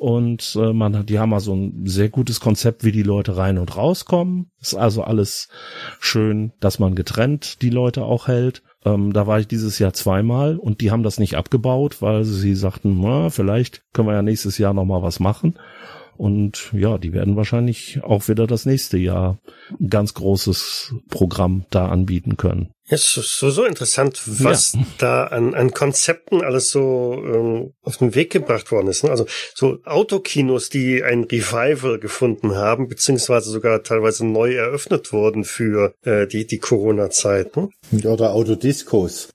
Und 0.00 0.56
äh, 0.58 0.72
man 0.72 0.96
hat, 0.96 1.10
die 1.10 1.18
haben 1.18 1.34
also 1.34 1.54
ein 1.54 1.84
sehr 1.84 2.08
gutes 2.08 2.40
Konzept, 2.40 2.84
wie 2.84 2.90
die 2.90 3.02
Leute 3.02 3.36
rein 3.36 3.58
und 3.58 3.76
rauskommen. 3.76 4.50
Ist 4.58 4.74
also 4.74 5.02
alles 5.02 5.50
schön, 5.98 6.52
dass 6.58 6.78
man 6.78 6.94
getrennt 6.94 7.60
die 7.60 7.68
Leute 7.68 8.02
auch 8.04 8.26
hält. 8.26 8.62
Ähm, 8.86 9.12
da 9.12 9.26
war 9.26 9.40
ich 9.40 9.46
dieses 9.46 9.78
Jahr 9.78 9.92
zweimal 9.92 10.56
und 10.56 10.80
die 10.80 10.90
haben 10.90 11.02
das 11.02 11.18
nicht 11.18 11.36
abgebaut, 11.36 12.00
weil 12.00 12.24
sie 12.24 12.54
sagten, 12.54 12.98
na, 12.98 13.28
vielleicht 13.28 13.82
können 13.92 14.08
wir 14.08 14.14
ja 14.14 14.22
nächstes 14.22 14.56
Jahr 14.56 14.72
noch 14.72 14.86
mal 14.86 15.02
was 15.02 15.20
machen. 15.20 15.58
Und 16.20 16.68
ja, 16.74 16.98
die 16.98 17.14
werden 17.14 17.36
wahrscheinlich 17.36 18.00
auch 18.04 18.28
wieder 18.28 18.46
das 18.46 18.66
nächste 18.66 18.98
Jahr 18.98 19.38
ein 19.80 19.88
ganz 19.88 20.12
großes 20.12 20.92
Programm 21.08 21.64
da 21.70 21.88
anbieten 21.88 22.36
können. 22.36 22.74
Ja, 22.88 22.98
so, 22.98 23.22
so, 23.22 23.48
so 23.48 23.64
interessant, 23.64 24.20
was 24.26 24.74
ja. 24.74 24.80
da 24.98 25.24
an, 25.24 25.54
an 25.54 25.72
Konzepten 25.72 26.42
alles 26.42 26.68
so 26.68 27.14
ähm, 27.24 27.72
auf 27.80 27.96
den 27.96 28.14
Weg 28.14 28.32
gebracht 28.32 28.70
worden 28.70 28.88
ist. 28.88 29.02
Ne? 29.02 29.10
Also 29.10 29.24
so 29.54 29.78
Autokinos, 29.86 30.68
die 30.68 31.02
ein 31.02 31.24
Revival 31.24 31.98
gefunden 31.98 32.54
haben, 32.54 32.88
beziehungsweise 32.88 33.48
sogar 33.48 33.82
teilweise 33.82 34.26
neu 34.26 34.52
eröffnet 34.52 35.14
wurden 35.14 35.44
für 35.44 35.94
äh, 36.02 36.26
die, 36.26 36.46
die 36.46 36.58
Corona-Zeit. 36.58 37.56
Ne? 37.56 37.70
Oder 38.04 38.34
Autodiscos, 38.34 39.30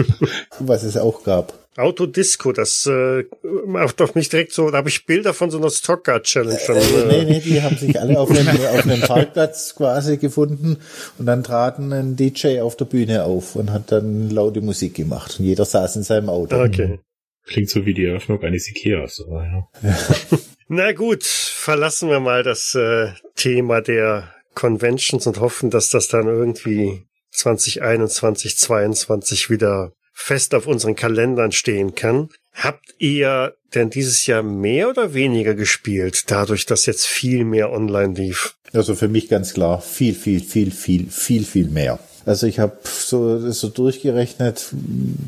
was 0.58 0.82
es 0.82 0.96
auch 0.96 1.24
gab. 1.24 1.62
Autodisco, 1.76 2.52
das 2.52 2.84
äh, 2.84 3.24
macht 3.66 4.00
doch 4.00 4.14
mich 4.14 4.28
direkt 4.28 4.52
so, 4.52 4.70
da 4.70 4.78
habe 4.78 4.90
ich 4.90 5.06
Bilder 5.06 5.32
von 5.32 5.50
so 5.50 5.56
einer 5.56 5.70
Stockguard 5.70 6.24
Challenge 6.24 6.58
schon. 6.58 6.76
Äh, 6.76 6.80
äh, 6.80 7.24
nee, 7.24 7.32
nee, 7.32 7.40
die 7.40 7.62
haben 7.62 7.78
sich 7.78 7.98
alle 7.98 8.20
auf 8.20 8.30
einem, 8.30 8.48
auf 8.66 8.84
einem 8.84 9.00
Parkplatz 9.00 9.74
quasi 9.74 10.18
gefunden 10.18 10.76
und 11.18 11.24
dann 11.24 11.42
traten 11.42 11.92
ein 11.94 12.14
DJ 12.14 12.60
auf 12.60 12.76
der 12.76 12.84
Bühne 12.84 13.24
auf 13.24 13.56
und 13.56 13.70
hat 13.70 13.90
dann 13.90 14.28
laute 14.28 14.60
Musik 14.60 14.94
gemacht 14.94 15.38
und 15.38 15.46
jeder 15.46 15.64
saß 15.64 15.96
in 15.96 16.02
seinem 16.02 16.28
Auto. 16.28 16.62
Okay. 16.62 17.00
Klingt 17.46 17.70
so 17.70 17.86
wie 17.86 17.94
die 17.94 18.04
Eröffnung 18.04 18.42
eines 18.42 18.68
Ikeas, 18.68 19.24
aber 19.26 19.44
ja. 19.44 19.68
ja. 19.82 19.98
Na 20.68 20.92
gut, 20.92 21.24
verlassen 21.24 22.10
wir 22.10 22.20
mal 22.20 22.42
das 22.42 22.74
äh, 22.74 23.12
Thema 23.34 23.80
der 23.80 24.30
Conventions 24.54 25.26
und 25.26 25.40
hoffen, 25.40 25.70
dass 25.70 25.88
das 25.88 26.08
dann 26.08 26.26
irgendwie 26.26 27.06
2021, 27.32 28.56
2022 28.58 29.50
wieder 29.50 29.92
fest 30.12 30.54
auf 30.54 30.66
unseren 30.66 30.94
Kalendern 30.94 31.52
stehen 31.52 31.94
kann. 31.94 32.28
Habt 32.52 32.94
ihr 32.98 33.54
denn 33.74 33.90
dieses 33.90 34.26
Jahr 34.26 34.42
mehr 34.42 34.90
oder 34.90 35.14
weniger 35.14 35.54
gespielt, 35.54 36.24
dadurch, 36.30 36.66
dass 36.66 36.86
jetzt 36.86 37.06
viel 37.06 37.44
mehr 37.44 37.72
online 37.72 38.14
lief? 38.14 38.56
Also 38.72 38.94
für 38.94 39.08
mich 39.08 39.28
ganz 39.28 39.54
klar, 39.54 39.80
viel, 39.80 40.14
viel, 40.14 40.40
viel, 40.40 40.70
viel, 40.70 41.10
viel, 41.10 41.44
viel 41.44 41.68
mehr. 41.68 41.98
Also 42.24 42.46
ich 42.46 42.58
habe 42.58 42.76
so, 42.84 43.50
so 43.50 43.68
durchgerechnet 43.68 44.68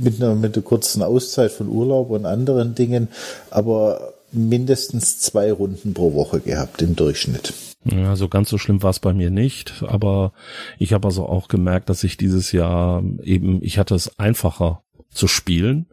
mit 0.00 0.22
einer, 0.22 0.34
mit 0.34 0.54
einer 0.54 0.64
kurzen 0.64 1.02
Auszeit 1.02 1.50
von 1.50 1.68
Urlaub 1.68 2.10
und 2.10 2.24
anderen 2.26 2.74
Dingen, 2.74 3.08
aber 3.50 4.14
mindestens 4.30 5.18
zwei 5.18 5.52
Runden 5.52 5.94
pro 5.94 6.14
Woche 6.14 6.40
gehabt 6.40 6.82
im 6.82 6.94
Durchschnitt. 6.94 7.52
Ja, 7.84 8.16
so 8.16 8.28
ganz 8.28 8.48
so 8.48 8.56
schlimm 8.56 8.82
war 8.82 8.90
es 8.90 8.98
bei 8.98 9.12
mir 9.12 9.30
nicht, 9.30 9.84
aber 9.86 10.32
ich 10.78 10.94
habe 10.94 11.06
also 11.06 11.26
auch 11.26 11.48
gemerkt, 11.48 11.90
dass 11.90 12.02
ich 12.02 12.16
dieses 12.16 12.50
Jahr 12.52 13.02
eben, 13.22 13.62
ich 13.62 13.78
hatte 13.78 13.94
es 13.94 14.18
einfacher 14.18 14.82
zu 15.10 15.28
spielen 15.28 15.86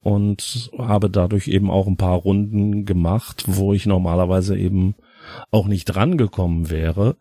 und 0.00 0.70
habe 0.78 1.10
dadurch 1.10 1.48
eben 1.48 1.70
auch 1.70 1.88
ein 1.88 1.96
paar 1.96 2.16
Runden 2.18 2.84
gemacht, 2.84 3.44
wo 3.46 3.72
ich 3.72 3.86
normalerweise 3.86 4.56
eben 4.56 4.94
auch 5.50 5.66
nicht 5.66 5.86
drangekommen 5.86 6.70
wäre. 6.70 7.16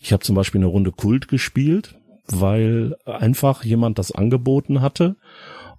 Ich 0.00 0.12
habe 0.12 0.24
zum 0.24 0.34
Beispiel 0.34 0.60
eine 0.60 0.66
Runde 0.66 0.90
Kult 0.90 1.28
gespielt, 1.28 1.96
weil 2.26 2.96
einfach 3.04 3.64
jemand 3.64 3.98
das 3.98 4.10
angeboten 4.10 4.80
hatte 4.80 5.16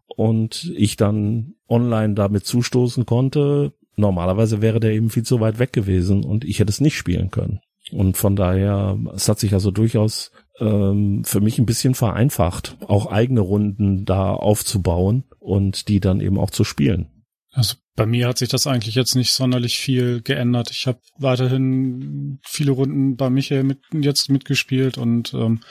und 0.08 0.72
ich 0.76 0.96
dann 0.96 1.56
online 1.68 2.14
damit 2.14 2.46
zustoßen 2.46 3.06
konnte. 3.06 3.74
Normalerweise 3.96 4.62
wäre 4.62 4.80
der 4.80 4.92
eben 4.92 5.10
viel 5.10 5.24
zu 5.24 5.40
weit 5.40 5.60
weg 5.60 5.74
gewesen 5.74 6.24
und 6.24 6.46
ich 6.46 6.60
hätte 6.60 6.70
es 6.70 6.82
nicht 6.82 6.98
spielen 6.98 7.32
können. 7.32 7.60
Und 7.92 8.18
von 8.18 8.36
daher, 8.36 8.98
es 9.14 9.30
hat 9.30 9.40
sich 9.40 9.54
also 9.54 9.72
durchaus 9.72 10.32
ähm, 10.60 11.24
für 11.24 11.42
mich 11.42 11.60
ein 11.60 11.66
bisschen 11.66 11.96
vereinfacht, 11.96 12.78
auch 12.88 13.08
eigene 13.08 13.42
Runden 13.42 14.06
da 14.06 14.34
aufzubauen 14.34 15.26
und 15.40 15.88
die 15.88 16.00
dann 16.00 16.22
eben 16.22 16.40
auch 16.40 16.50
zu 16.50 16.64
spielen. 16.64 17.12
Also 17.52 17.76
bei 17.96 18.06
mir 18.06 18.28
hat 18.28 18.38
sich 18.38 18.50
das 18.50 18.68
eigentlich 18.68 18.96
jetzt 18.96 19.16
nicht 19.16 19.32
sonderlich 19.32 19.78
viel 19.78 20.22
geändert. 20.22 20.70
Ich 20.72 20.88
habe 20.88 21.00
weiterhin 21.18 22.40
viele 22.44 22.72
Runden 22.72 23.16
bei 23.16 23.30
Michael 23.30 23.64
mit, 23.64 23.80
jetzt 23.94 24.30
mitgespielt 24.30 24.98
und 24.98 25.34
ähm, 25.34 25.62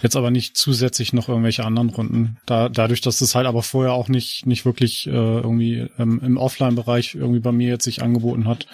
jetzt 0.00 0.16
aber 0.16 0.30
nicht 0.30 0.56
zusätzlich 0.56 1.12
noch 1.12 1.28
irgendwelche 1.28 1.64
anderen 1.64 1.90
Runden. 1.90 2.38
Da, 2.46 2.70
dadurch, 2.70 3.02
dass 3.02 3.20
es 3.20 3.34
halt 3.34 3.46
aber 3.46 3.62
vorher 3.62 3.92
auch 3.92 4.08
nicht 4.08 4.46
nicht 4.46 4.64
wirklich 4.64 5.06
äh, 5.06 5.10
irgendwie 5.10 5.86
ähm, 5.98 6.20
im 6.24 6.38
Offline-Bereich 6.38 7.16
irgendwie 7.16 7.40
bei 7.40 7.52
mir 7.52 7.68
jetzt 7.68 7.84
sich 7.84 8.02
angeboten 8.02 8.46
hat, 8.46 8.66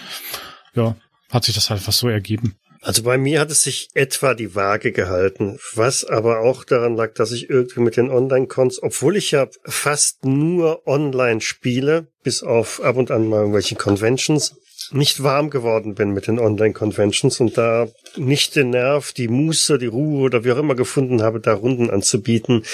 ja, 0.76 0.94
hat 1.30 1.44
sich 1.44 1.56
das 1.56 1.70
halt 1.70 1.80
einfach 1.80 1.92
so 1.92 2.08
ergeben. 2.08 2.54
Also 2.82 3.02
bei 3.02 3.18
mir 3.18 3.40
hat 3.40 3.50
es 3.50 3.62
sich 3.62 3.90
etwa 3.94 4.32
die 4.32 4.54
Waage 4.54 4.92
gehalten, 4.92 5.58
was 5.74 6.04
aber 6.04 6.40
auch 6.40 6.64
daran 6.64 6.96
lag, 6.96 7.12
dass 7.12 7.30
ich 7.30 7.50
irgendwie 7.50 7.80
mit 7.80 7.98
den 7.98 8.10
Online-Cons, 8.10 8.82
obwohl 8.82 9.16
ich 9.16 9.32
ja 9.32 9.48
fast 9.64 10.24
nur 10.24 10.86
online 10.86 11.42
spiele, 11.42 12.08
bis 12.22 12.42
auf 12.42 12.82
ab 12.82 12.96
und 12.96 13.10
an 13.10 13.28
mal 13.28 13.40
irgendwelche 13.40 13.74
Conventions, 13.74 14.56
nicht 14.92 15.22
warm 15.22 15.50
geworden 15.50 15.94
bin 15.94 16.12
mit 16.12 16.26
den 16.26 16.38
Online-Conventions 16.38 17.38
und 17.40 17.58
da 17.58 17.88
nicht 18.16 18.56
den 18.56 18.70
Nerv, 18.70 19.12
die 19.12 19.28
Muße, 19.28 19.76
die 19.76 19.86
Ruhe 19.86 20.22
oder 20.22 20.44
wie 20.44 20.52
auch 20.52 20.58
immer 20.58 20.74
gefunden 20.74 21.22
habe, 21.22 21.38
da 21.38 21.52
Runden 21.52 21.90
anzubieten 21.90 22.64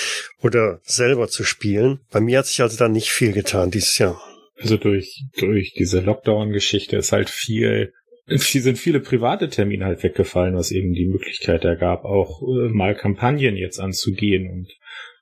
oder 0.41 0.81
selber 0.85 1.29
zu 1.29 1.43
spielen. 1.43 2.01
Bei 2.13 2.21
mir 2.21 2.39
hat 2.39 2.47
sich 2.47 2.63
also 2.63 2.77
da 2.77 2.89
nicht 2.89 3.11
viel 3.11 3.33
getan 3.33 3.73
dieses 3.73 3.99
Jahr. 3.99 4.21
Also 4.59 4.77
durch, 4.77 5.25
durch 5.37 5.75
diese 5.77 6.01
Lockdown-Geschichte 6.01 6.97
ist 6.97 7.13
halt 7.13 7.29
viel 7.29 7.93
sind 8.27 8.79
viele 8.79 9.01
private 9.01 9.49
Termine 9.49 9.85
halt 9.85 10.03
weggefallen, 10.03 10.57
was 10.57 10.73
eben 10.73 10.93
die 10.93 11.07
Möglichkeit 11.07 11.65
ergab, 11.65 12.05
auch 12.05 12.43
äh, 12.43 12.69
mal 12.69 12.95
Kampagnen 12.95 13.57
jetzt 13.57 13.79
anzugehen 13.79 14.51
und 14.51 14.69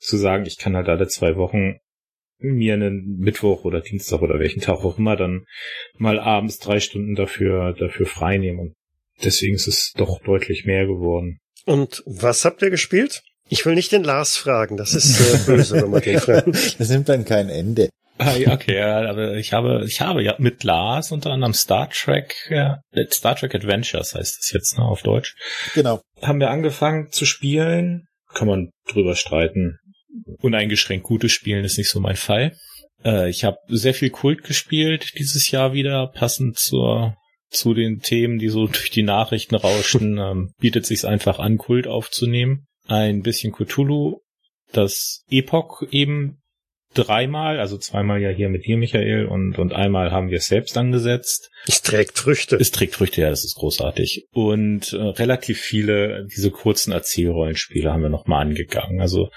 zu 0.00 0.16
sagen, 0.16 0.46
ich 0.46 0.58
kann 0.58 0.76
halt 0.76 0.88
alle 0.88 1.06
zwei 1.08 1.36
Wochen 1.36 1.78
mir 2.38 2.74
einen 2.74 3.16
Mittwoch 3.18 3.64
oder 3.64 3.80
Dienstag 3.80 4.22
oder 4.22 4.38
welchen 4.38 4.60
Tag 4.60 4.84
auch 4.84 4.98
immer 4.98 5.16
dann 5.16 5.44
mal 5.96 6.18
abends 6.18 6.58
drei 6.58 6.80
Stunden 6.80 7.14
dafür, 7.14 7.74
dafür 7.78 8.06
frei 8.06 8.38
nehmen. 8.38 8.58
Und 8.58 8.74
deswegen 9.22 9.54
ist 9.54 9.68
es 9.68 9.92
doch 9.96 10.20
deutlich 10.22 10.64
mehr 10.64 10.86
geworden. 10.86 11.38
Und 11.64 12.02
was 12.06 12.44
habt 12.44 12.60
ihr 12.62 12.70
gespielt? 12.70 13.22
Ich 13.48 13.64
will 13.66 13.74
nicht 13.74 13.92
den 13.92 14.04
Lars 14.04 14.36
fragen, 14.36 14.76
das 14.76 14.94
ist 14.94 15.20
äh, 15.20 15.46
böse, 15.46 15.82
wenn 15.82 15.90
man 15.90 16.02
den 16.02 16.18
fragt. 16.18 16.48
Das 16.78 16.88
nimmt 16.88 17.08
dann 17.08 17.24
kein 17.24 17.48
Ende. 17.48 17.90
Ah, 18.18 18.36
ja, 18.36 18.52
okay, 18.52 18.80
aber 18.80 19.34
ich 19.34 19.52
habe, 19.52 19.84
ich 19.86 20.00
habe 20.00 20.22
ja 20.22 20.36
mit 20.38 20.62
Lars 20.62 21.10
unter 21.10 21.30
anderem 21.30 21.52
Star 21.52 21.90
Trek, 21.90 22.34
Star 23.10 23.34
Trek 23.34 23.54
Adventures 23.54 24.14
heißt 24.14 24.38
es 24.40 24.50
jetzt, 24.52 24.78
ne, 24.78 24.84
auf 24.84 25.02
Deutsch. 25.02 25.34
Genau. 25.74 26.00
Haben 26.22 26.38
wir 26.38 26.50
angefangen 26.50 27.10
zu 27.10 27.26
spielen, 27.26 28.06
kann 28.32 28.46
man 28.46 28.70
drüber 28.86 29.16
streiten. 29.16 29.78
Uneingeschränkt 30.40 31.04
gutes 31.04 31.32
Spielen 31.32 31.64
ist 31.64 31.76
nicht 31.76 31.90
so 31.90 31.98
mein 31.98 32.16
Fall. 32.16 32.56
Äh, 33.04 33.30
ich 33.30 33.44
habe 33.44 33.58
sehr 33.68 33.94
viel 33.94 34.10
Kult 34.10 34.44
gespielt 34.44 35.12
dieses 35.18 35.50
Jahr 35.50 35.72
wieder, 35.72 36.06
passend 36.08 36.56
zur 36.58 37.16
zu 37.50 37.72
den 37.72 38.00
Themen, 38.00 38.38
die 38.38 38.48
so 38.48 38.66
durch 38.68 38.90
die 38.90 39.02
Nachrichten 39.02 39.54
rauschten, 39.54 40.18
ähm, 40.20 40.52
bietet 40.58 40.86
sich 40.86 41.04
einfach 41.06 41.38
an, 41.38 41.58
Kult 41.58 41.86
aufzunehmen. 41.86 42.66
Ein 42.86 43.22
bisschen 43.22 43.52
Cthulhu, 43.52 44.20
das 44.72 45.24
Epoch 45.30 45.82
eben 45.90 46.42
dreimal, 46.94 47.60
also 47.60 47.76
zweimal 47.76 48.20
ja 48.20 48.30
hier 48.30 48.48
mit 48.48 48.66
dir, 48.66 48.76
Michael, 48.76 49.26
und, 49.26 49.58
und 49.58 49.72
einmal 49.72 50.10
haben 50.10 50.30
wir 50.30 50.38
es 50.38 50.46
selbst 50.46 50.76
angesetzt. 50.76 51.50
Es 51.66 51.82
trägt 51.82 52.18
Früchte. 52.18 52.56
Es 52.56 52.70
trägt 52.70 52.94
Früchte, 52.94 53.20
ja, 53.20 53.30
das 53.30 53.44
ist 53.44 53.56
großartig. 53.56 54.28
Und 54.32 54.92
äh, 54.92 54.96
relativ 54.96 55.60
viele 55.60 56.26
diese 56.26 56.50
kurzen 56.50 56.92
Erzählrollenspiele 56.92 57.92
haben 57.92 58.02
wir 58.02 58.08
nochmal 58.08 58.42
angegangen. 58.42 59.00
Also 59.00 59.30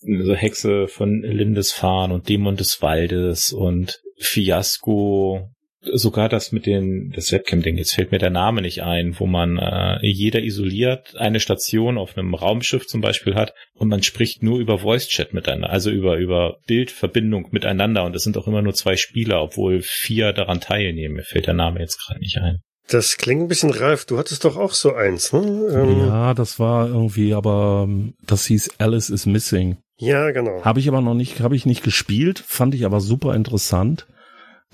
so 0.00 0.34
Hexe 0.34 0.88
von 0.88 1.22
Lindisfarne 1.22 2.14
und 2.14 2.28
Dämon 2.28 2.56
des 2.56 2.82
Waldes 2.82 3.52
und 3.52 4.00
Fiasco 4.18 5.50
sogar 5.92 6.28
das 6.28 6.52
mit 6.52 6.66
den, 6.66 7.12
das 7.14 7.32
Webcam-Ding, 7.32 7.76
jetzt 7.76 7.94
fällt 7.94 8.12
mir 8.12 8.18
der 8.18 8.30
Name 8.30 8.62
nicht 8.62 8.82
ein, 8.82 9.18
wo 9.18 9.26
man 9.26 9.58
äh, 9.58 9.98
jeder 10.02 10.42
isoliert 10.42 11.16
eine 11.16 11.40
Station 11.40 11.98
auf 11.98 12.16
einem 12.16 12.34
Raumschiff 12.34 12.86
zum 12.86 13.00
Beispiel 13.00 13.34
hat 13.34 13.54
und 13.74 13.88
man 13.88 14.02
spricht 14.02 14.42
nur 14.42 14.58
über 14.58 14.78
Voice-Chat 14.78 15.34
miteinander, 15.34 15.70
also 15.70 15.90
über, 15.90 16.16
über 16.16 16.58
Bildverbindung 16.66 17.48
miteinander 17.50 18.04
und 18.04 18.14
es 18.16 18.22
sind 18.22 18.36
auch 18.36 18.46
immer 18.46 18.62
nur 18.62 18.74
zwei 18.74 18.96
Spieler, 18.96 19.42
obwohl 19.42 19.80
vier 19.82 20.32
daran 20.32 20.60
teilnehmen. 20.60 21.16
Mir 21.16 21.24
fällt 21.24 21.46
der 21.46 21.54
Name 21.54 21.80
jetzt 21.80 21.98
gerade 22.04 22.20
nicht 22.20 22.38
ein. 22.38 22.58
Das 22.88 23.16
klingt 23.16 23.42
ein 23.42 23.48
bisschen 23.48 23.70
reif. 23.70 24.04
Du 24.04 24.16
hattest 24.16 24.44
doch 24.44 24.56
auch 24.56 24.72
so 24.72 24.94
eins, 24.94 25.32
ne? 25.32 25.40
Ähm, 25.40 26.06
ja, 26.06 26.34
das 26.34 26.60
war 26.60 26.86
irgendwie, 26.86 27.34
aber 27.34 27.86
ähm, 27.88 28.14
das 28.24 28.46
hieß 28.46 28.70
Alice 28.78 29.10
is 29.10 29.26
Missing. 29.26 29.78
Ja, 29.98 30.30
genau. 30.30 30.62
Habe 30.62 30.78
ich 30.78 30.88
aber 30.88 31.00
noch 31.00 31.14
nicht, 31.14 31.40
habe 31.40 31.56
ich 31.56 31.66
nicht 31.66 31.82
gespielt, 31.82 32.38
fand 32.38 32.74
ich 32.74 32.84
aber 32.84 33.00
super 33.00 33.34
interessant 33.34 34.06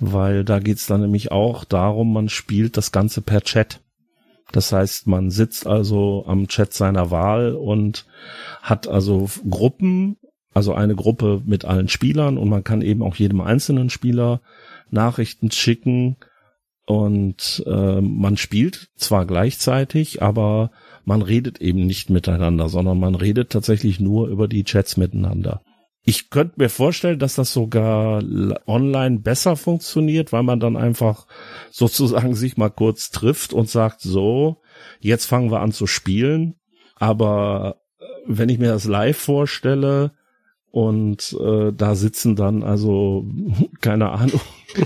weil 0.03 0.45
da 0.45 0.59
geht's 0.59 0.87
dann 0.87 1.01
nämlich 1.01 1.31
auch 1.31 1.65
darum, 1.65 2.13
man 2.13 2.29
spielt 2.29 2.77
das 2.77 2.91
Ganze 2.91 3.23
per 3.23 3.41
Chat. 3.43 3.81
Das 4.51 4.73
heißt, 4.73 5.07
man 5.07 5.31
sitzt 5.31 5.67
also 5.67 6.25
am 6.27 6.49
Chat 6.49 6.75
seiner 6.75 7.11
Wahl 7.11 7.55
und 7.55 8.05
hat 8.61 8.89
also 8.89 9.31
Gruppen, 9.49 10.17
also 10.53 10.75
eine 10.75 10.97
Gruppe 10.97 11.41
mit 11.47 11.65
allen 11.65 11.89
Spielern 11.89 12.37
und 12.37 12.49
man 12.49 12.65
kann 12.65 12.83
eben 12.83 13.03
auch 13.03 13.15
jedem 13.15 13.41
einzelnen 13.41 13.91
Spieler 13.91 14.41
Nachrichten 14.91 15.53
schicken 15.53 16.17
und 16.85 17.63
äh, 17.67 18.01
man 18.01 18.37
spielt 18.37 18.89
zwar 18.97 19.25
gleichzeitig, 19.25 20.21
aber 20.21 20.73
man 21.05 21.23
redet 21.23 21.61
eben 21.61 21.87
nicht 21.87 22.11
miteinander, 22.11 22.69
sondern 22.69 22.99
man 22.99 23.15
redet 23.15 23.51
tatsächlich 23.51 24.01
nur 24.01 24.27
über 24.27 24.49
die 24.49 24.65
Chats 24.65 24.97
miteinander. 24.97 25.63
Ich 26.05 26.31
könnte 26.31 26.55
mir 26.57 26.69
vorstellen, 26.69 27.21
dass 27.21 27.37
das 27.37 27.53
sogar 27.53 28.23
online 28.67 29.21
besser 29.21 29.57
funktioniert, 29.57 30.33
weil 30.33 30.43
man 30.43 30.59
dann 30.59 30.77
einfach 30.77 31.27
sozusagen 31.71 32.35
sich 32.35 32.57
mal 32.57 32.71
kurz 32.71 33.11
trifft 33.11 33.53
und 33.53 33.71
sagt, 33.71 34.01
so, 34.01 34.61
jetzt 34.99 35.27
fangen 35.27 35.53
wir 35.53 35.61
an 35.61 35.73
zu 35.73 35.87
spielen. 35.87 36.57
Aber 36.97 37.83
äh, 38.01 38.05
wenn 38.27 38.49
ich 38.49 38.59
mir 38.59 38.73
das 38.73 38.85
live 38.85 39.17
vorstelle 39.17 40.13
und 40.73 41.37
äh, 41.39 41.71
da 41.73 41.95
sitzen 41.95 42.35
dann 42.35 42.63
also, 42.63 43.27
keine 43.81 44.11
Ahnung. 44.11 44.41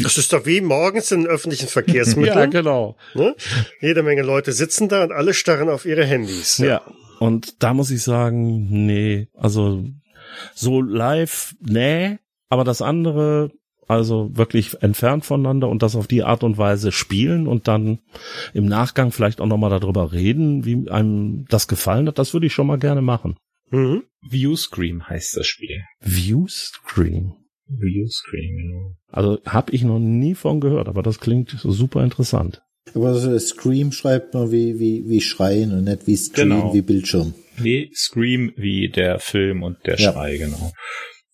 Das 0.00 0.16
ist 0.16 0.32
doch 0.32 0.46
wie 0.46 0.60
morgens 0.60 1.10
in 1.10 1.26
öffentlichen 1.26 1.66
Verkehrsmitteln. 1.66 2.38
ja, 2.38 2.46
genau. 2.46 2.96
Ne? 3.14 3.34
Jede 3.80 4.04
Menge 4.04 4.22
Leute 4.22 4.52
sitzen 4.52 4.88
da 4.88 5.02
und 5.02 5.10
alle 5.10 5.34
starren 5.34 5.68
auf 5.68 5.86
ihre 5.86 6.04
Handys. 6.04 6.58
Ja. 6.58 6.66
ja. 6.66 6.82
Und 7.18 7.64
da 7.64 7.74
muss 7.74 7.90
ich 7.90 8.02
sagen, 8.02 8.68
nee, 8.86 9.26
also 9.34 9.82
so 10.54 10.80
live, 10.80 11.54
nee, 11.60 12.18
aber 12.48 12.64
das 12.64 12.82
andere, 12.82 13.50
also 13.86 14.30
wirklich 14.36 14.82
entfernt 14.82 15.24
voneinander 15.24 15.68
und 15.68 15.82
das 15.82 15.96
auf 15.96 16.06
die 16.06 16.22
Art 16.22 16.44
und 16.44 16.58
Weise 16.58 16.92
spielen 16.92 17.46
und 17.46 17.68
dann 17.68 17.98
im 18.54 18.66
Nachgang 18.66 19.12
vielleicht 19.12 19.40
auch 19.40 19.46
nochmal 19.46 19.70
darüber 19.70 20.12
reden, 20.12 20.64
wie 20.64 20.90
einem 20.90 21.46
das 21.48 21.68
gefallen 21.68 22.08
hat, 22.08 22.18
das 22.18 22.32
würde 22.32 22.46
ich 22.46 22.52
schon 22.52 22.66
mal 22.66 22.78
gerne 22.78 23.02
machen. 23.02 23.36
Mhm. 23.70 24.04
Viewscream 24.28 25.08
heißt 25.08 25.36
das 25.36 25.46
Spiel. 25.46 25.82
Viewscream. 26.00 27.34
Viewscream, 27.68 28.56
genau. 28.56 28.96
Also 29.10 29.38
habe 29.44 29.72
ich 29.72 29.84
noch 29.84 29.98
nie 29.98 30.34
von 30.34 30.60
gehört, 30.60 30.88
aber 30.88 31.02
das 31.02 31.20
klingt 31.20 31.50
super 31.62 32.02
interessant. 32.02 32.62
Aber 32.94 33.38
Scream 33.38 33.92
schreibt 33.92 34.34
man 34.34 34.50
wie, 34.50 34.78
wie, 34.78 35.04
wie 35.06 35.20
Schreien 35.20 35.72
und 35.72 35.84
nicht 35.84 36.06
wie 36.06 36.16
Screen, 36.16 36.48
genau. 36.48 36.74
wie 36.74 36.82
Bildschirm. 36.82 37.34
Nee, 37.60 37.90
Scream 37.94 38.52
wie 38.56 38.88
der 38.88 39.18
Film 39.18 39.62
und 39.62 39.78
der 39.86 39.96
ja. 39.96 40.12
Schrei, 40.12 40.36
genau. 40.36 40.72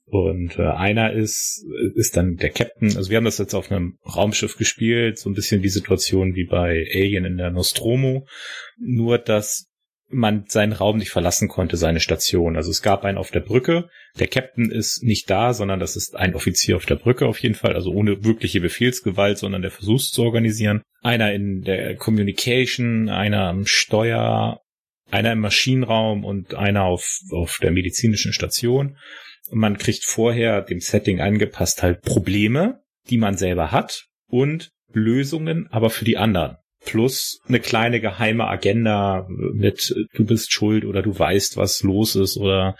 Und 0.06 0.58
äh, 0.58 0.62
einer 0.62 1.12
ist, 1.12 1.64
ist 1.94 2.16
dann 2.16 2.36
der 2.36 2.50
Captain. 2.50 2.96
Also 2.96 3.10
wir 3.10 3.16
haben 3.16 3.24
das 3.24 3.38
jetzt 3.38 3.54
auf 3.54 3.70
einem 3.70 3.98
Raumschiff 4.04 4.56
gespielt, 4.56 5.18
so 5.18 5.30
ein 5.30 5.34
bisschen 5.34 5.62
die 5.62 5.70
Situation 5.70 6.34
wie 6.34 6.44
bei 6.44 6.86
Alien 6.94 7.24
in 7.24 7.36
der 7.36 7.50
Nostromo. 7.50 8.26
Nur, 8.78 9.18
dass 9.18 9.70
man 10.08 10.44
seinen 10.46 10.72
Raum 10.72 10.98
nicht 10.98 11.10
verlassen 11.10 11.48
konnte, 11.48 11.76
seine 11.76 12.00
Station. 12.00 12.56
Also 12.56 12.70
es 12.70 12.82
gab 12.82 13.04
einen 13.04 13.18
auf 13.18 13.30
der 13.30 13.40
Brücke. 13.40 13.88
Der 14.18 14.28
Captain 14.28 14.70
ist 14.70 15.02
nicht 15.02 15.28
da, 15.30 15.54
sondern 15.54 15.80
das 15.80 15.96
ist 15.96 16.14
ein 16.14 16.34
Offizier 16.34 16.76
auf 16.76 16.86
der 16.86 16.96
Brücke 16.96 17.26
auf 17.26 17.38
jeden 17.38 17.54
Fall. 17.54 17.74
Also 17.74 17.90
ohne 17.90 18.24
wirkliche 18.24 18.60
Befehlsgewalt, 18.60 19.38
sondern 19.38 19.62
der 19.62 19.70
versucht 19.70 20.04
zu 20.04 20.22
organisieren. 20.22 20.82
Einer 21.02 21.32
in 21.32 21.62
der 21.62 21.96
Communication, 21.96 23.08
einer 23.08 23.48
am 23.48 23.66
Steuer 23.66 24.60
einer 25.14 25.32
im 25.32 25.40
Maschinenraum 25.40 26.24
und 26.24 26.54
einer 26.54 26.84
auf, 26.84 27.20
auf 27.30 27.58
der 27.62 27.70
medizinischen 27.70 28.32
Station. 28.32 28.98
Und 29.50 29.58
man 29.58 29.78
kriegt 29.78 30.04
vorher 30.04 30.60
dem 30.62 30.80
Setting 30.80 31.20
angepasst 31.20 31.82
halt 31.82 32.02
Probleme, 32.02 32.80
die 33.08 33.18
man 33.18 33.36
selber 33.36 33.70
hat 33.70 34.06
und 34.26 34.72
Lösungen, 34.92 35.68
aber 35.70 35.90
für 35.90 36.04
die 36.04 36.16
anderen. 36.16 36.56
Plus 36.84 37.40
eine 37.48 37.60
kleine 37.60 38.00
geheime 38.00 38.46
Agenda 38.46 39.26
mit 39.28 39.94
du 40.14 40.24
bist 40.24 40.52
schuld 40.52 40.84
oder 40.84 41.00
du 41.00 41.18
weißt, 41.18 41.56
was 41.56 41.82
los 41.82 42.14
ist 42.14 42.36
oder 42.36 42.76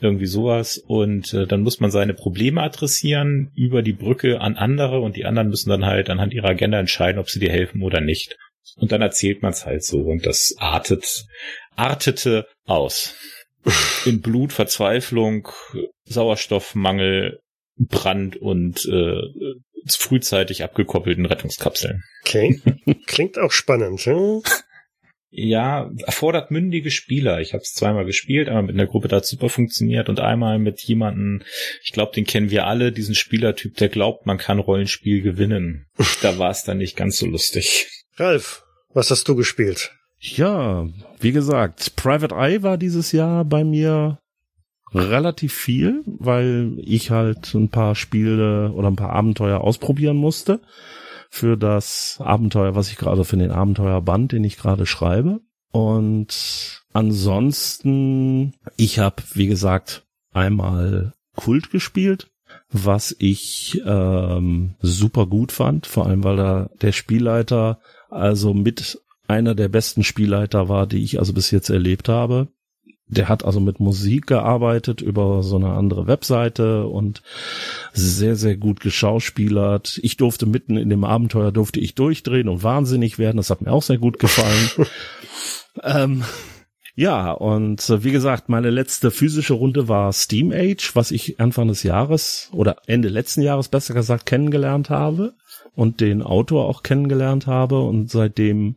irgendwie 0.00 0.26
sowas. 0.26 0.76
Und 0.76 1.32
äh, 1.32 1.46
dann 1.46 1.62
muss 1.62 1.80
man 1.80 1.90
seine 1.90 2.12
Probleme 2.12 2.62
adressieren 2.62 3.50
über 3.54 3.82
die 3.82 3.94
Brücke 3.94 4.40
an 4.40 4.56
andere 4.56 5.00
und 5.00 5.16
die 5.16 5.24
anderen 5.24 5.48
müssen 5.48 5.70
dann 5.70 5.86
halt 5.86 6.10
anhand 6.10 6.34
ihrer 6.34 6.48
Agenda 6.48 6.78
entscheiden, 6.78 7.18
ob 7.18 7.30
sie 7.30 7.40
dir 7.40 7.50
helfen 7.50 7.82
oder 7.82 8.00
nicht. 8.00 8.36
Und 8.76 8.92
dann 8.92 9.02
erzählt 9.02 9.42
man 9.42 9.52
es 9.52 9.66
halt 9.66 9.84
so 9.84 10.00
und 10.00 10.26
das 10.26 10.54
artet, 10.58 11.26
artete 11.80 12.46
aus. 12.66 13.14
In 14.04 14.20
Blut, 14.20 14.52
Verzweiflung, 14.52 15.48
Sauerstoffmangel, 16.04 17.40
Brand 17.76 18.36
und 18.36 18.86
äh, 18.86 19.20
frühzeitig 19.86 20.62
abgekoppelten 20.62 21.26
Rettungskapseln. 21.26 22.02
Okay. 22.22 22.60
Klingt 23.06 23.38
auch 23.38 23.52
spannend. 23.52 24.00
Hm? 24.00 24.42
Ja, 25.32 25.90
erfordert 26.04 26.50
mündige 26.50 26.90
Spieler. 26.90 27.40
Ich 27.40 27.52
habe 27.52 27.62
es 27.62 27.72
zweimal 27.72 28.04
gespielt, 28.04 28.48
einmal 28.48 28.64
mit 28.64 28.74
einer 28.74 28.86
Gruppe, 28.86 29.08
da 29.08 29.16
hat 29.16 29.26
super 29.26 29.48
funktioniert 29.48 30.08
und 30.08 30.18
einmal 30.18 30.58
mit 30.58 30.80
jemanden, 30.80 31.44
ich 31.84 31.92
glaube, 31.92 32.12
den 32.12 32.26
kennen 32.26 32.50
wir 32.50 32.66
alle, 32.66 32.90
diesen 32.90 33.14
Spielertyp, 33.14 33.76
der 33.76 33.88
glaubt, 33.90 34.26
man 34.26 34.38
kann 34.38 34.58
Rollenspiel 34.58 35.22
gewinnen. 35.22 35.86
Da 36.20 36.38
war 36.38 36.50
es 36.50 36.64
dann 36.64 36.78
nicht 36.78 36.96
ganz 36.96 37.16
so 37.18 37.26
lustig. 37.26 37.88
Ralf, 38.16 38.64
was 38.92 39.10
hast 39.10 39.28
du 39.28 39.36
gespielt? 39.36 39.92
Ja, 40.20 40.86
wie 41.18 41.32
gesagt, 41.32 41.96
Private 41.96 42.34
Eye 42.34 42.62
war 42.62 42.76
dieses 42.76 43.10
Jahr 43.10 43.44
bei 43.44 43.64
mir 43.64 44.18
relativ 44.92 45.54
viel, 45.54 46.02
weil 46.06 46.76
ich 46.78 47.10
halt 47.10 47.54
ein 47.54 47.70
paar 47.70 47.94
Spiele 47.94 48.70
oder 48.72 48.88
ein 48.88 48.96
paar 48.96 49.14
Abenteuer 49.14 49.62
ausprobieren 49.62 50.18
musste 50.18 50.60
für 51.30 51.56
das 51.56 52.20
Abenteuer, 52.22 52.74
was 52.74 52.90
ich 52.90 52.98
gerade 52.98 53.24
für 53.24 53.38
den 53.38 53.50
Abenteuerband, 53.50 54.32
den 54.32 54.44
ich 54.44 54.58
gerade 54.58 54.84
schreibe. 54.84 55.40
Und 55.72 56.82
ansonsten, 56.92 58.54
ich 58.76 58.98
habe, 58.98 59.22
wie 59.32 59.46
gesagt, 59.46 60.04
einmal 60.32 61.14
Kult 61.34 61.70
gespielt, 61.70 62.30
was 62.70 63.14
ich 63.18 63.80
ähm, 63.86 64.74
super 64.80 65.26
gut 65.26 65.52
fand, 65.52 65.86
vor 65.86 66.06
allem 66.06 66.24
weil 66.24 66.36
da 66.36 66.70
der 66.82 66.92
Spielleiter 66.92 67.78
also 68.10 68.52
mit 68.52 69.00
einer 69.30 69.54
der 69.54 69.68
besten 69.68 70.02
Spielleiter 70.02 70.68
war, 70.68 70.86
die 70.86 71.02
ich 71.04 71.18
also 71.20 71.32
bis 71.32 71.50
jetzt 71.50 71.70
erlebt 71.70 72.08
habe. 72.08 72.48
der 73.12 73.28
hat 73.28 73.44
also 73.44 73.58
mit 73.58 73.80
Musik 73.80 74.28
gearbeitet 74.28 75.00
über 75.00 75.42
so 75.42 75.56
eine 75.56 75.70
andere 75.70 76.06
Webseite 76.06 76.86
und 76.86 77.22
sehr, 77.92 78.36
sehr 78.36 78.56
gut 78.56 78.78
geschauspielert. 78.78 79.98
Ich 80.04 80.16
durfte 80.16 80.46
mitten 80.46 80.76
in 80.76 80.90
dem 80.90 81.02
Abenteuer 81.02 81.50
durfte 81.50 81.80
ich 81.80 81.96
durchdrehen 81.96 82.48
und 82.48 82.62
wahnsinnig 82.62 83.18
werden. 83.18 83.38
Das 83.38 83.50
hat 83.50 83.62
mir 83.62 83.72
auch 83.72 83.82
sehr 83.82 83.98
gut 83.98 84.20
gefallen. 84.20 84.70
ähm, 85.82 86.24
ja, 86.94 87.32
und 87.32 87.88
äh, 87.88 88.04
wie 88.04 88.12
gesagt, 88.12 88.48
meine 88.48 88.70
letzte 88.70 89.10
physische 89.10 89.54
Runde 89.54 89.88
war 89.88 90.12
Steam 90.12 90.52
Age, 90.52 90.94
was 90.94 91.10
ich 91.10 91.40
Anfang 91.40 91.68
des 91.68 91.82
Jahres 91.82 92.50
oder 92.52 92.76
Ende 92.86 93.08
letzten 93.08 93.42
Jahres 93.42 93.68
besser 93.68 93.94
gesagt 93.94 94.26
kennengelernt 94.26 94.90
habe 94.90 95.34
und 95.74 96.00
den 96.00 96.22
Autor 96.22 96.66
auch 96.66 96.82
kennengelernt 96.82 97.46
habe 97.46 97.80
und 97.80 98.10
seitdem 98.10 98.76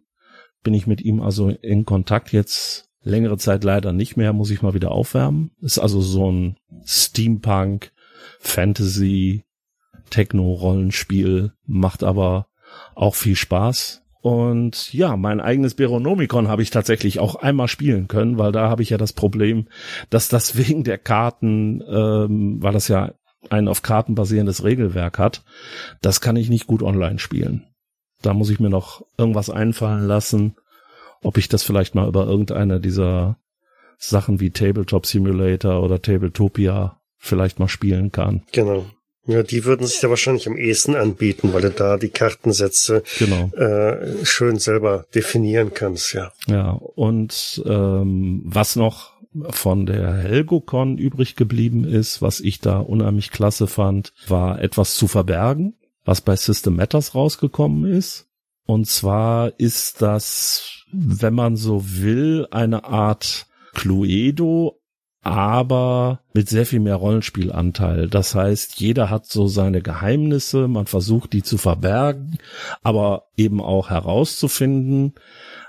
bin 0.63 0.73
ich 0.73 0.87
mit 0.87 1.01
ihm 1.01 1.21
also 1.21 1.49
in 1.49 1.85
Kontakt 1.85 2.31
jetzt 2.31 2.89
Längere 3.03 3.37
Zeit 3.37 3.65
leider 3.65 3.91
nicht 3.91 4.15
mehr, 4.15 4.31
muss 4.31 4.49
ich 4.49 4.61
mal 4.61 4.73
wieder 4.73 4.91
aufwärmen. 4.91 5.51
Ist 5.61 5.77
also 5.77 5.99
so 5.99 6.31
ein 6.31 6.55
Steampunk, 6.85 7.91
Fantasy, 8.39 9.43
Techno-Rollenspiel, 10.09 11.51
macht 11.65 12.03
aber 12.03 12.47
auch 12.95 13.15
viel 13.15 13.35
Spaß. 13.35 14.03
Und 14.21 14.93
ja, 14.93 15.17
mein 15.17 15.41
eigenes 15.41 15.73
Beronomicon 15.73 16.47
habe 16.47 16.61
ich 16.61 16.69
tatsächlich 16.69 17.19
auch 17.19 17.35
einmal 17.35 17.67
spielen 17.67 18.07
können, 18.07 18.37
weil 18.37 18.53
da 18.53 18.69
habe 18.69 18.81
ich 18.81 18.89
ja 18.89 18.97
das 18.97 19.11
Problem, 19.11 19.67
dass 20.09 20.29
das 20.29 20.57
wegen 20.57 20.85
der 20.85 20.97
Karten, 20.97 21.83
ähm, 21.85 22.63
weil 22.63 22.71
das 22.71 22.87
ja 22.87 23.13
ein 23.49 23.67
auf 23.67 23.81
Karten 23.81 24.15
basierendes 24.15 24.63
Regelwerk 24.63 25.19
hat, 25.19 25.43
das 26.01 26.21
kann 26.21 26.37
ich 26.37 26.49
nicht 26.49 26.67
gut 26.67 26.81
online 26.81 27.19
spielen. 27.19 27.67
Da 28.23 28.33
muss 28.33 28.49
ich 28.49 28.59
mir 28.59 28.69
noch 28.69 29.05
irgendwas 29.17 29.51
einfallen 29.51 30.07
lassen, 30.07 30.55
ob 31.21 31.37
ich 31.37 31.47
das 31.49 31.61
vielleicht 31.63 31.93
mal 31.93 32.07
über 32.07 32.25
irgendeine 32.25 32.79
dieser 32.79 33.37
Sachen 33.99 34.39
wie 34.39 34.49
Tabletop 34.49 35.05
Simulator 35.05 35.83
oder 35.83 36.01
Tabletopia 36.01 36.99
vielleicht 37.17 37.59
mal 37.59 37.67
spielen 37.67 38.11
kann. 38.11 38.43
Genau. 38.51 38.85
Ja, 39.25 39.41
die 39.41 39.63
würden 39.63 39.87
sich 39.87 40.01
da 40.01 40.09
wahrscheinlich 40.09 40.47
am 40.47 40.57
ehesten 40.57 40.95
anbieten, 40.95 41.53
weil 41.53 41.61
du 41.61 41.69
da 41.69 41.97
die 41.97 42.09
Kartensätze 42.09 43.03
genau. 43.19 43.49
äh, 43.55 44.25
schön 44.25 44.59
selber 44.59 45.05
definieren 45.15 45.73
kannst, 45.73 46.13
ja. 46.13 46.33
Ja, 46.47 46.71
und 46.71 47.63
ähm, 47.65 48.41
was 48.43 48.75
noch 48.75 49.13
von 49.49 49.85
der 49.85 50.13
Helgocon 50.13 50.97
übrig 50.97 51.37
geblieben 51.37 51.85
ist, 51.85 52.21
was 52.21 52.41
ich 52.41 52.59
da 52.59 52.79
unheimlich 52.79 53.31
klasse 53.31 53.67
fand, 53.67 54.13
war 54.27 54.61
etwas 54.61 54.95
zu 54.95 55.07
verbergen, 55.07 55.75
was 56.05 56.21
bei 56.21 56.35
System 56.35 56.75
Matters 56.75 57.15
rausgekommen 57.15 57.91
ist. 57.91 58.27
Und 58.65 58.87
zwar 58.87 59.51
ist 59.59 60.01
das 60.01 60.83
wenn 60.93 61.33
man 61.33 61.57
so 61.57 61.83
will, 61.83 62.47
eine 62.51 62.85
Art 62.85 63.47
Cluedo, 63.73 64.79
aber 65.21 66.19
mit 66.33 66.49
sehr 66.49 66.65
viel 66.65 66.79
mehr 66.79 66.95
Rollenspielanteil. 66.95 68.09
Das 68.09 68.35
heißt, 68.35 68.79
jeder 68.79 69.09
hat 69.09 69.25
so 69.25 69.47
seine 69.47 69.81
Geheimnisse, 69.81 70.67
man 70.67 70.85
versucht 70.85 71.33
die 71.33 71.43
zu 71.43 71.57
verbergen, 71.57 72.37
aber 72.83 73.23
eben 73.37 73.61
auch 73.61 73.89
herauszufinden. 73.89 75.13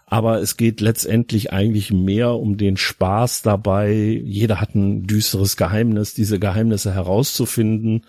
Aber 0.06 0.40
es 0.40 0.56
geht 0.58 0.80
letztendlich 0.80 1.52
eigentlich 1.52 1.90
mehr 1.90 2.34
um 2.34 2.58
den 2.58 2.76
Spaß 2.76 3.42
dabei. 3.42 3.92
Jeder 4.22 4.60
hat 4.60 4.74
ein 4.74 5.04
düsteres 5.04 5.56
Geheimnis, 5.56 6.12
diese 6.12 6.38
Geheimnisse 6.38 6.92
herauszufinden 6.92 8.04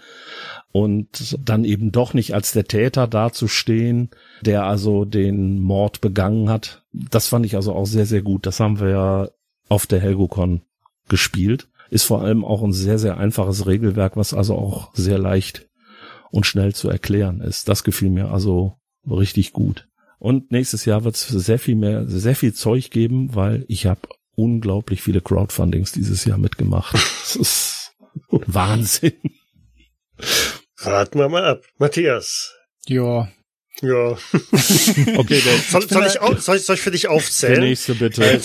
und 0.76 1.38
dann 1.41 1.63
eben 1.63 1.93
doch 1.93 2.13
nicht 2.13 2.34
als 2.34 2.51
der 2.51 2.65
Täter 2.65 3.07
dazustehen, 3.07 4.09
der 4.41 4.65
also 4.65 5.05
den 5.05 5.61
Mord 5.61 6.01
begangen 6.01 6.49
hat. 6.49 6.84
Das 6.91 7.30
fand 7.30 7.45
ich 7.45 7.55
also 7.55 7.71
auch 7.71 7.86
sehr, 7.86 8.05
sehr 8.05 8.21
gut. 8.21 8.45
Das 8.45 8.59
haben 8.59 8.82
wir 8.82 8.89
ja 8.89 9.30
auf 9.69 9.88
der 9.88 10.01
Helgocon 10.01 10.63
gespielt. 11.07 11.69
Ist 11.91 12.03
vor 12.03 12.21
allem 12.21 12.43
auch 12.43 12.61
ein 12.61 12.73
sehr, 12.73 12.99
sehr 12.99 13.17
einfaches 13.17 13.67
Regelwerk, 13.67 14.17
was 14.17 14.34
also 14.34 14.55
auch 14.55 14.93
sehr 14.93 15.17
leicht 15.17 15.65
und 16.30 16.45
schnell 16.45 16.76
zu 16.76 16.89
erklären 16.89 17.39
ist. 17.39 17.69
Das 17.69 17.86
gefiel 17.86 18.09
mir 18.09 18.32
also 18.32 18.73
richtig 19.09 19.53
gut. 19.53 19.88
Und 20.19 20.51
nächstes 20.51 20.84
Jahr 20.84 21.05
wird 21.05 21.15
es 21.15 21.26
sehr 21.26 21.57
viel 21.57 21.78
mehr, 21.78 22.05
sehr 22.05 22.36
viel 22.36 22.53
Zeug 22.53 22.91
geben, 22.91 23.34
weil 23.34 23.63
ich 23.69 23.86
habe 23.86 24.01
unglaublich 24.36 25.01
viele 25.01 25.21
Crowdfundings 25.21 25.93
dieses 25.93 26.26
Jahr 26.26 26.38
mitgemacht. 26.38 26.95
Das 26.95 27.38
ist 27.38 27.93
Wahnsinn. 28.30 29.13
Warten 30.86 31.19
wir 31.19 31.29
mal 31.29 31.45
ab. 31.45 31.63
Matthias. 31.77 32.53
Ja. 32.88 33.27
Ja. 33.81 34.11
okay, 35.17 35.41
dann 35.43 35.59
soll, 35.69 35.89
soll, 35.89 36.07
ich 36.07 36.21
auch, 36.21 36.38
soll, 36.38 36.55
ich, 36.55 36.63
soll 36.63 36.75
ich 36.75 36.81
für 36.81 36.91
dich 36.91 37.09
aufzählen? 37.09 37.55
Der 37.55 37.63
nächste 37.63 37.93
bitte. 37.93 38.21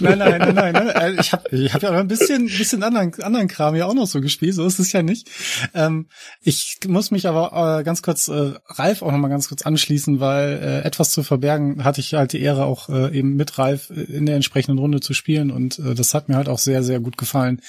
nein, 0.00 0.18
nein, 0.18 0.38
nein, 0.38 0.54
nein, 0.54 0.72
nein. 0.72 0.88
Äh, 0.88 1.20
ich 1.20 1.32
habe 1.32 1.56
ich 1.56 1.72
hab 1.72 1.82
ja 1.84 1.92
ein 1.92 2.08
bisschen, 2.08 2.46
bisschen 2.46 2.82
anderen, 2.82 3.14
anderen 3.22 3.46
Kram 3.46 3.76
ja 3.76 3.86
auch 3.86 3.94
noch 3.94 4.08
so 4.08 4.20
gespielt. 4.20 4.54
So 4.54 4.66
ist 4.66 4.80
es 4.80 4.90
ja 4.90 5.04
nicht. 5.04 5.30
Ähm, 5.72 6.08
ich 6.40 6.78
muss 6.88 7.12
mich 7.12 7.28
aber 7.28 7.78
äh, 7.78 7.84
ganz 7.84 8.02
kurz 8.02 8.26
äh, 8.26 8.54
Ralf 8.66 9.02
auch 9.02 9.12
noch 9.12 9.18
mal 9.18 9.28
ganz 9.28 9.48
kurz 9.48 9.62
anschließen, 9.62 10.18
weil 10.18 10.58
äh, 10.60 10.80
etwas 10.80 11.10
zu 11.10 11.22
verbergen 11.22 11.84
hatte 11.84 12.00
ich 12.00 12.14
halt 12.14 12.32
die 12.32 12.40
Ehre 12.40 12.64
auch 12.64 12.88
äh, 12.88 13.16
eben 13.16 13.36
mit 13.36 13.56
Ralf 13.56 13.90
in 13.90 14.26
der 14.26 14.34
entsprechenden 14.34 14.78
Runde 14.78 14.98
zu 14.98 15.14
spielen 15.14 15.52
und 15.52 15.78
äh, 15.78 15.94
das 15.94 16.12
hat 16.12 16.28
mir 16.28 16.36
halt 16.36 16.48
auch 16.48 16.58
sehr, 16.58 16.82
sehr 16.82 16.98
gut 16.98 17.16
gefallen. 17.16 17.60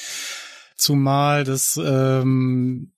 Zumal 0.77 1.43
das 1.43 1.79
ähm, 1.81 2.94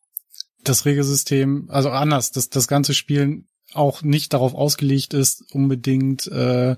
das 0.69 0.85
Regelsystem, 0.85 1.67
also 1.69 1.89
anders, 1.89 2.31
das, 2.31 2.49
das 2.49 2.67
ganze 2.67 2.93
Spielen 2.93 3.47
auch 3.73 4.01
nicht 4.01 4.33
darauf 4.33 4.55
ausgelegt 4.55 5.13
ist, 5.13 5.43
unbedingt 5.53 6.25
äh, 6.27 6.77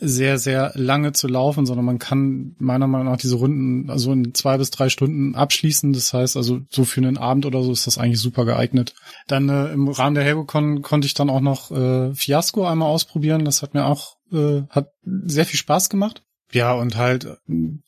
sehr, 0.00 0.38
sehr 0.38 0.72
lange 0.74 1.12
zu 1.12 1.28
laufen, 1.28 1.64
sondern 1.64 1.84
man 1.84 1.98
kann 1.98 2.56
meiner 2.58 2.86
Meinung 2.88 3.06
nach 3.06 3.18
diese 3.20 3.36
Runden 3.36 3.88
also 3.88 4.12
in 4.12 4.34
zwei 4.34 4.58
bis 4.58 4.70
drei 4.70 4.88
Stunden 4.88 5.36
abschließen. 5.36 5.92
Das 5.92 6.12
heißt 6.12 6.36
also, 6.36 6.60
so 6.70 6.84
für 6.84 7.00
einen 7.00 7.18
Abend 7.18 7.46
oder 7.46 7.62
so 7.62 7.70
ist 7.70 7.86
das 7.86 7.98
eigentlich 7.98 8.20
super 8.20 8.44
geeignet. 8.44 8.94
Dann 9.28 9.48
äh, 9.48 9.72
im 9.72 9.88
Rahmen 9.88 10.14
der 10.14 10.24
Helgocon 10.24 10.82
konnte 10.82 11.06
ich 11.06 11.14
dann 11.14 11.30
auch 11.30 11.40
noch 11.40 11.70
äh, 11.70 12.12
Fiasco 12.14 12.66
einmal 12.66 12.88
ausprobieren. 12.88 13.44
Das 13.44 13.62
hat 13.62 13.74
mir 13.74 13.86
auch 13.86 14.16
äh, 14.32 14.62
hat 14.70 14.88
sehr 15.04 15.46
viel 15.46 15.58
Spaß 15.58 15.88
gemacht. 15.88 16.22
Ja, 16.52 16.72
und 16.72 16.96
halt 16.96 17.38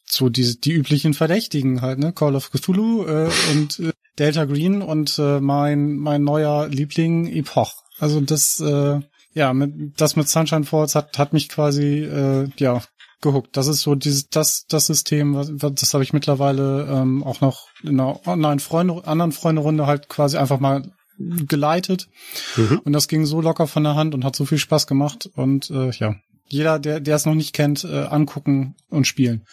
so 0.05 0.29
die, 0.29 0.61
die 0.61 0.73
üblichen 0.73 1.15
Verdächtigen 1.15 1.83
halt, 1.83 1.99
ne? 1.99 2.13
Call 2.13 2.35
of 2.35 2.51
Cthulhu 2.51 3.05
äh, 3.05 3.31
und 3.53 3.79
äh, 3.81 3.93
Delta 4.19 4.45
Green 4.45 4.83
und 4.83 5.19
äh, 5.19 5.41
mein, 5.41 5.97
mein 5.97 6.23
neuer 6.25 6.69
Liebling 6.69 7.27
Epoch. 7.27 7.73
Also 7.99 8.21
das, 8.21 8.61
äh, 8.61 9.01
ja, 9.35 9.53
mit, 9.53 10.01
das 10.01 10.17
mit 10.17 10.29
Sunshine 10.29 10.65
Falls 10.65 10.95
hat, 10.95 11.19
hat 11.19 11.33
mich 11.33 11.49
quasi, 11.49 12.05
äh, 12.05 12.49
ja, 12.57 12.83
gehuckt. 13.21 13.57
Das 13.57 13.67
ist 13.67 13.81
so 13.81 13.95
dieses, 13.95 14.29
das, 14.29 14.67
das 14.69 14.87
System, 14.87 15.35
was, 15.35 15.51
das 15.75 15.95
habe 15.95 16.05
ich 16.05 16.13
mittlerweile 16.13 16.87
ähm, 16.91 17.23
auch 17.25 17.41
noch 17.41 17.69
in 17.83 18.01
einer 18.01 18.27
online 18.27 18.61
Freunde, 18.61 19.07
anderen 19.07 19.33
Freunde-Runde 19.33 19.87
halt 19.87 20.09
quasi 20.09 20.37
einfach 20.37 20.61
mal 20.61 20.93
geleitet. 21.19 22.09
Mhm. 22.57 22.81
Und 22.85 22.93
das 22.93 23.09
ging 23.09 23.25
so 23.25 23.41
locker 23.41 23.67
von 23.67 23.85
der 23.85 23.95
Hand 23.95 24.15
und 24.15 24.25
hat 24.25 24.37
so 24.37 24.45
viel 24.45 24.59
Spaß 24.59 24.87
gemacht. 24.87 25.31
Und 25.35 25.71
äh, 25.71 25.91
ja, 25.91 26.17
jeder, 26.49 26.79
der, 26.79 27.01
der 27.01 27.17
es 27.17 27.27
noch 27.27 27.35
nicht 27.35 27.55
kennt, 27.55 27.85
äh, 27.85 28.05
angucken 28.05 28.75
und 28.89 29.07
spielen. 29.07 29.45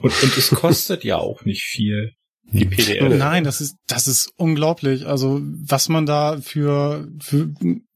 Und, 0.00 0.12
und 0.22 0.36
es 0.36 0.50
kostet 0.50 1.04
ja 1.04 1.16
auch 1.16 1.44
nicht 1.44 1.62
viel. 1.62 2.12
Die 2.44 2.64
PDF. 2.64 3.16
Nein, 3.16 3.44
das 3.44 3.60
ist, 3.60 3.76
das 3.86 4.06
ist 4.06 4.32
unglaublich. 4.36 5.06
Also, 5.06 5.40
was 5.42 5.88
man 5.88 6.06
da 6.06 6.38
für, 6.40 7.08
für 7.20 7.52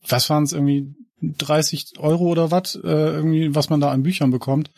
was 0.06 0.30
waren 0.30 0.44
es 0.44 0.52
irgendwie 0.52 0.94
30 1.20 1.98
Euro 1.98 2.24
oder 2.24 2.50
was, 2.50 2.76
äh, 2.76 2.88
irgendwie, 2.88 3.54
was 3.54 3.70
man 3.70 3.80
da 3.80 3.90
an 3.90 4.02
Büchern 4.02 4.30
bekommt. 4.30 4.70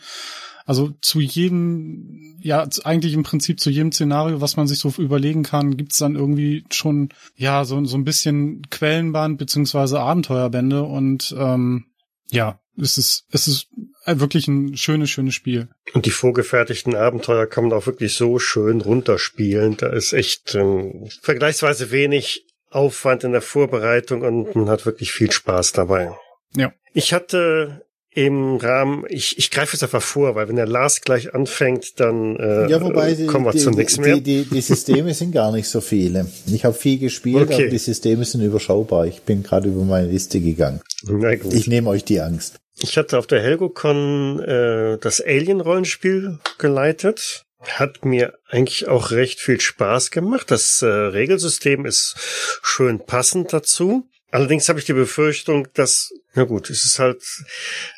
Also 0.64 0.90
zu 1.00 1.20
jedem, 1.20 2.36
ja, 2.40 2.66
eigentlich 2.82 3.14
im 3.14 3.22
Prinzip 3.22 3.60
zu 3.60 3.70
jedem 3.70 3.92
Szenario, 3.92 4.40
was 4.40 4.56
man 4.56 4.66
sich 4.66 4.80
so 4.80 4.92
überlegen 4.98 5.44
kann, 5.44 5.76
gibt's 5.76 5.98
dann 5.98 6.16
irgendwie 6.16 6.64
schon, 6.70 7.10
ja, 7.36 7.64
so, 7.64 7.84
so 7.84 7.96
ein 7.96 8.04
bisschen 8.04 8.62
Quellenband 8.68 9.38
beziehungsweise 9.38 10.00
Abenteuerbände 10.00 10.82
und 10.82 11.34
ähm, 11.38 11.86
ja, 12.32 12.58
es 12.76 12.98
ist, 12.98 13.26
es 13.30 13.46
ist 13.46 13.68
wirklich 14.06 14.48
ein 14.48 14.76
schönes, 14.76 15.10
schönes 15.10 15.34
Spiel. 15.34 15.68
Und 15.94 16.06
die 16.06 16.10
vorgefertigten 16.10 16.94
Abenteuer 16.94 17.46
kann 17.46 17.64
man 17.64 17.72
auch 17.72 17.86
wirklich 17.86 18.14
so 18.14 18.38
schön 18.38 18.80
runterspielen. 18.80 19.76
Da 19.76 19.88
ist 19.88 20.12
echt 20.12 20.54
ähm, 20.54 21.08
vergleichsweise 21.22 21.90
wenig 21.90 22.46
Aufwand 22.70 23.24
in 23.24 23.32
der 23.32 23.42
Vorbereitung 23.42 24.22
und 24.22 24.54
man 24.54 24.68
hat 24.68 24.86
wirklich 24.86 25.12
viel 25.12 25.30
Spaß 25.30 25.72
dabei. 25.72 26.12
Ja. 26.54 26.72
Ich 26.92 27.12
hatte 27.12 27.86
im 28.16 28.56
Rahmen, 28.56 29.04
ich, 29.08 29.36
ich 29.36 29.50
greife 29.50 29.74
jetzt 29.74 29.82
einfach 29.82 30.02
vor, 30.02 30.34
weil 30.34 30.48
wenn 30.48 30.56
der 30.56 30.66
Lars 30.66 31.02
gleich 31.02 31.34
anfängt, 31.34 32.00
dann 32.00 32.36
äh, 32.36 32.66
ja, 32.70 32.80
wobei 32.80 33.14
die, 33.14 33.26
kommen 33.26 33.44
wir 33.44 33.52
die, 33.52 33.58
zu 33.58 33.70
nichts 33.70 33.98
mehr. 33.98 34.16
Die, 34.16 34.22
die, 34.22 34.44
die 34.44 34.60
Systeme 34.62 35.12
sind 35.12 35.32
gar 35.32 35.52
nicht 35.52 35.68
so 35.68 35.82
viele. 35.82 36.26
Ich 36.46 36.64
habe 36.64 36.74
viel 36.74 36.98
gespielt, 36.98 37.42
okay. 37.42 37.54
aber 37.54 37.66
die 37.66 37.78
Systeme 37.78 38.24
sind 38.24 38.40
überschaubar. 38.40 39.06
Ich 39.06 39.20
bin 39.22 39.42
gerade 39.42 39.68
über 39.68 39.84
meine 39.84 40.08
Liste 40.08 40.40
gegangen. 40.40 40.80
Na 41.04 41.34
gut. 41.36 41.52
Ich 41.52 41.66
nehme 41.66 41.90
euch 41.90 42.04
die 42.04 42.20
Angst. 42.20 42.58
Ich 42.78 42.98
hatte 42.98 43.18
auf 43.18 43.26
der 43.26 43.42
Helgocon 43.42 44.40
äh, 44.40 44.98
das 44.98 45.20
Alien-Rollenspiel 45.20 46.38
geleitet. 46.58 47.44
Hat 47.60 48.04
mir 48.04 48.38
eigentlich 48.48 48.86
auch 48.86 49.10
recht 49.10 49.40
viel 49.40 49.60
Spaß 49.60 50.10
gemacht. 50.10 50.50
Das 50.50 50.82
äh, 50.82 50.86
Regelsystem 50.86 51.86
ist 51.86 52.16
schön 52.62 53.04
passend 53.04 53.52
dazu. 53.52 54.08
Allerdings 54.30 54.68
habe 54.68 54.78
ich 54.78 54.84
die 54.84 54.92
Befürchtung, 54.92 55.68
dass, 55.72 56.12
na 56.34 56.44
gut, 56.44 56.68
es 56.68 56.84
ist 56.84 56.98
halt 56.98 57.22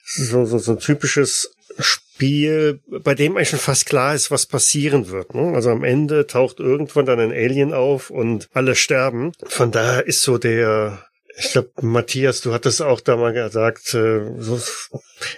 so, 0.04 0.44
so, 0.44 0.58
so 0.58 0.72
ein 0.72 0.78
typisches 0.78 1.50
Spiel, 1.80 2.80
bei 2.86 3.14
dem 3.14 3.36
eigentlich 3.36 3.50
schon 3.50 3.58
fast 3.58 3.86
klar 3.86 4.14
ist, 4.14 4.30
was 4.30 4.46
passieren 4.46 5.08
wird. 5.08 5.34
Ne? 5.34 5.52
Also 5.54 5.70
am 5.70 5.84
Ende 5.84 6.26
taucht 6.26 6.60
irgendwann 6.60 7.06
dann 7.06 7.20
ein 7.20 7.32
Alien 7.32 7.72
auf 7.72 8.10
und 8.10 8.48
alle 8.52 8.74
sterben. 8.74 9.32
Von 9.46 9.72
daher 9.72 10.06
ist 10.06 10.22
so 10.22 10.38
der 10.38 11.07
ich 11.38 11.52
glaube, 11.52 11.70
Matthias, 11.82 12.40
du 12.40 12.52
hattest 12.52 12.82
auch 12.82 13.00
da 13.00 13.16
mal 13.16 13.32
gesagt, 13.32 13.94
äh, 13.94 14.20
so, 14.38 14.60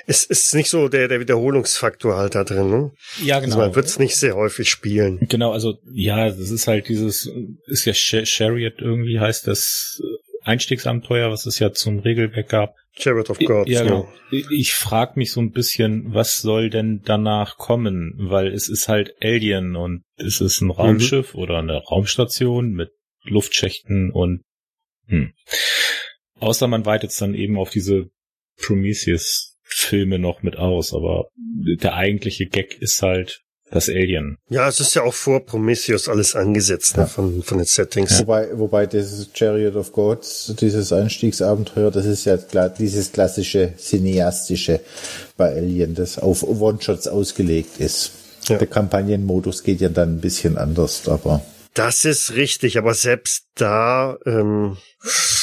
es 0.06 0.24
ist 0.24 0.54
nicht 0.54 0.70
so 0.70 0.88
der, 0.88 1.08
der 1.08 1.20
Wiederholungsfaktor 1.20 2.16
halt 2.16 2.34
da 2.34 2.44
drin. 2.44 2.70
Ne? 2.70 2.92
Ja, 3.22 3.40
genau. 3.40 3.56
Also 3.56 3.58
man 3.58 3.74
wird 3.74 3.86
es 3.86 3.98
nicht 3.98 4.16
sehr 4.16 4.34
häufig 4.34 4.70
spielen. 4.70 5.18
Genau, 5.28 5.52
also 5.52 5.78
ja, 5.92 6.28
das 6.28 6.50
ist 6.50 6.66
halt 6.66 6.88
dieses, 6.88 7.30
ist 7.66 7.84
ja 7.84 7.92
Chariot 7.92 8.74
irgendwie 8.78 9.20
heißt 9.20 9.46
das 9.46 10.00
Einstiegsabenteuer, 10.42 11.30
was 11.30 11.44
es 11.44 11.58
ja 11.58 11.72
zum 11.72 11.98
Regelwerk 11.98 12.48
gab. 12.48 12.76
Chariot 12.92 13.28
of 13.30 13.38
Gods. 13.38 13.70
Ja, 13.70 13.82
genau. 13.82 14.08
Ja. 14.30 14.40
Ich 14.50 14.72
frage 14.72 15.12
mich 15.16 15.32
so 15.32 15.40
ein 15.40 15.50
bisschen, 15.50 16.14
was 16.14 16.38
soll 16.38 16.70
denn 16.70 17.02
danach 17.04 17.58
kommen? 17.58 18.14
Weil 18.16 18.48
es 18.48 18.68
ist 18.68 18.88
halt 18.88 19.14
Alien 19.22 19.76
und 19.76 20.02
es 20.16 20.40
ist 20.40 20.62
ein 20.62 20.70
Raumschiff 20.70 21.34
mhm. 21.34 21.40
oder 21.40 21.58
eine 21.58 21.76
Raumstation 21.76 22.72
mit 22.72 22.90
Luftschächten 23.22 24.10
und 24.10 24.42
hm. 25.10 25.32
Außer 26.38 26.68
man 26.68 26.86
weitet 26.86 27.10
es 27.10 27.18
dann 27.18 27.34
eben 27.34 27.58
auf 27.58 27.70
diese 27.70 28.08
Prometheus-Filme 28.62 30.18
noch 30.18 30.42
mit 30.42 30.56
aus, 30.56 30.94
aber 30.94 31.28
der 31.36 31.94
eigentliche 31.94 32.46
Gag 32.46 32.80
ist 32.80 33.02
halt 33.02 33.42
das 33.70 33.88
Alien. 33.88 34.36
Ja, 34.48 34.68
es 34.68 34.80
ist 34.80 34.94
ja 34.94 35.02
auch 35.02 35.14
vor 35.14 35.46
Prometheus 35.46 36.08
alles 36.08 36.34
angesetzt 36.34 36.96
ne, 36.96 37.06
von, 37.06 37.42
von 37.42 37.58
den 37.58 37.66
Settings. 37.66 38.12
Ja. 38.12 38.20
Wobei, 38.20 38.58
wobei 38.58 38.86
dieses 38.86 39.30
Chariot 39.32 39.76
of 39.76 39.92
Gods, 39.92 40.54
dieses 40.60 40.92
Einstiegsabenteuer, 40.92 41.90
das 41.90 42.06
ist 42.06 42.24
ja 42.24 42.36
klar, 42.36 42.68
dieses 42.68 43.12
klassische 43.12 43.74
cineastische 43.76 44.80
bei 45.36 45.54
Alien, 45.54 45.94
das 45.94 46.18
auf 46.18 46.42
One-Shots 46.42 47.06
ausgelegt 47.06 47.78
ist. 47.78 48.12
Ja. 48.48 48.58
Der 48.58 48.66
Kampagnenmodus 48.66 49.62
geht 49.62 49.80
ja 49.80 49.88
dann 49.88 50.16
ein 50.16 50.20
bisschen 50.20 50.58
anders, 50.58 51.08
aber 51.08 51.42
das 51.74 52.04
ist 52.04 52.34
richtig, 52.34 52.78
aber 52.78 52.94
selbst 52.94 53.46
da, 53.54 54.18
ähm, 54.26 54.76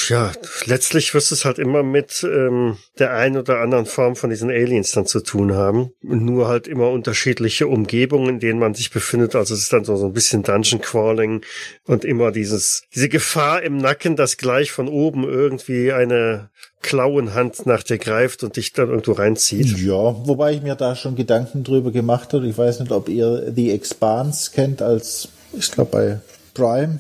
ja, 0.10 0.32
letztlich 0.66 1.14
wirst 1.14 1.32
du 1.32 1.36
es 1.36 1.46
halt 1.46 1.58
immer 1.58 1.84
mit 1.84 2.24
ähm, 2.24 2.78
der 3.00 3.14
einen 3.14 3.38
oder 3.38 3.60
anderen 3.60 3.86
Form 3.86 4.16
von 4.16 4.30
diesen 4.30 4.50
Aliens 4.50 4.92
dann 4.92 5.06
zu 5.06 5.22
tun 5.22 5.54
haben. 5.54 5.92
Nur 6.02 6.48
halt 6.48 6.68
immer 6.68 6.90
unterschiedliche 6.90 7.68
Umgebungen, 7.68 8.30
in 8.30 8.40
denen 8.40 8.60
man 8.60 8.74
sich 8.74 8.92
befindet. 8.92 9.36
Also 9.36 9.54
es 9.54 9.62
ist 9.62 9.74
dann 9.74 9.86
so, 9.86 9.96
so 9.96 10.06
ein 10.08 10.14
bisschen 10.14 10.44
Dungeon 10.44 10.82
Crawling 10.82 11.42
und 11.86 12.04
immer 12.04 12.32
dieses, 12.32 12.84
diese 12.94 13.10
Gefahr 13.10 13.64
im 13.64 13.78
Nacken, 13.78 14.16
dass 14.16 14.38
gleich 14.38 14.72
von 14.72 14.88
oben 14.90 15.24
irgendwie 15.24 15.94
eine 15.94 16.50
Klauenhand 16.82 17.66
nach 17.66 17.84
dir 17.84 17.98
greift 17.98 18.44
und 18.44 18.56
dich 18.56 18.74
dann 18.74 18.90
irgendwo 18.90 19.14
reinzieht. 19.14 19.78
Ja, 19.80 19.94
wobei 20.28 20.54
ich 20.54 20.62
mir 20.62 20.76
da 20.76 20.96
schon 20.96 21.16
Gedanken 21.16 21.64
drüber 21.64 21.92
gemacht 21.92 22.34
habe. 22.34 22.48
Ich 22.48 22.58
weiß 22.58 22.82
nicht, 22.82 22.92
ob 22.92 23.10
ihr 23.10 23.52
The 23.56 23.72
Expanse 23.72 24.52
kennt 24.54 24.82
als 24.82 25.30
ich 25.58 25.72
glaube 25.72 25.92
bei 25.92 26.20
Prime, 26.54 27.00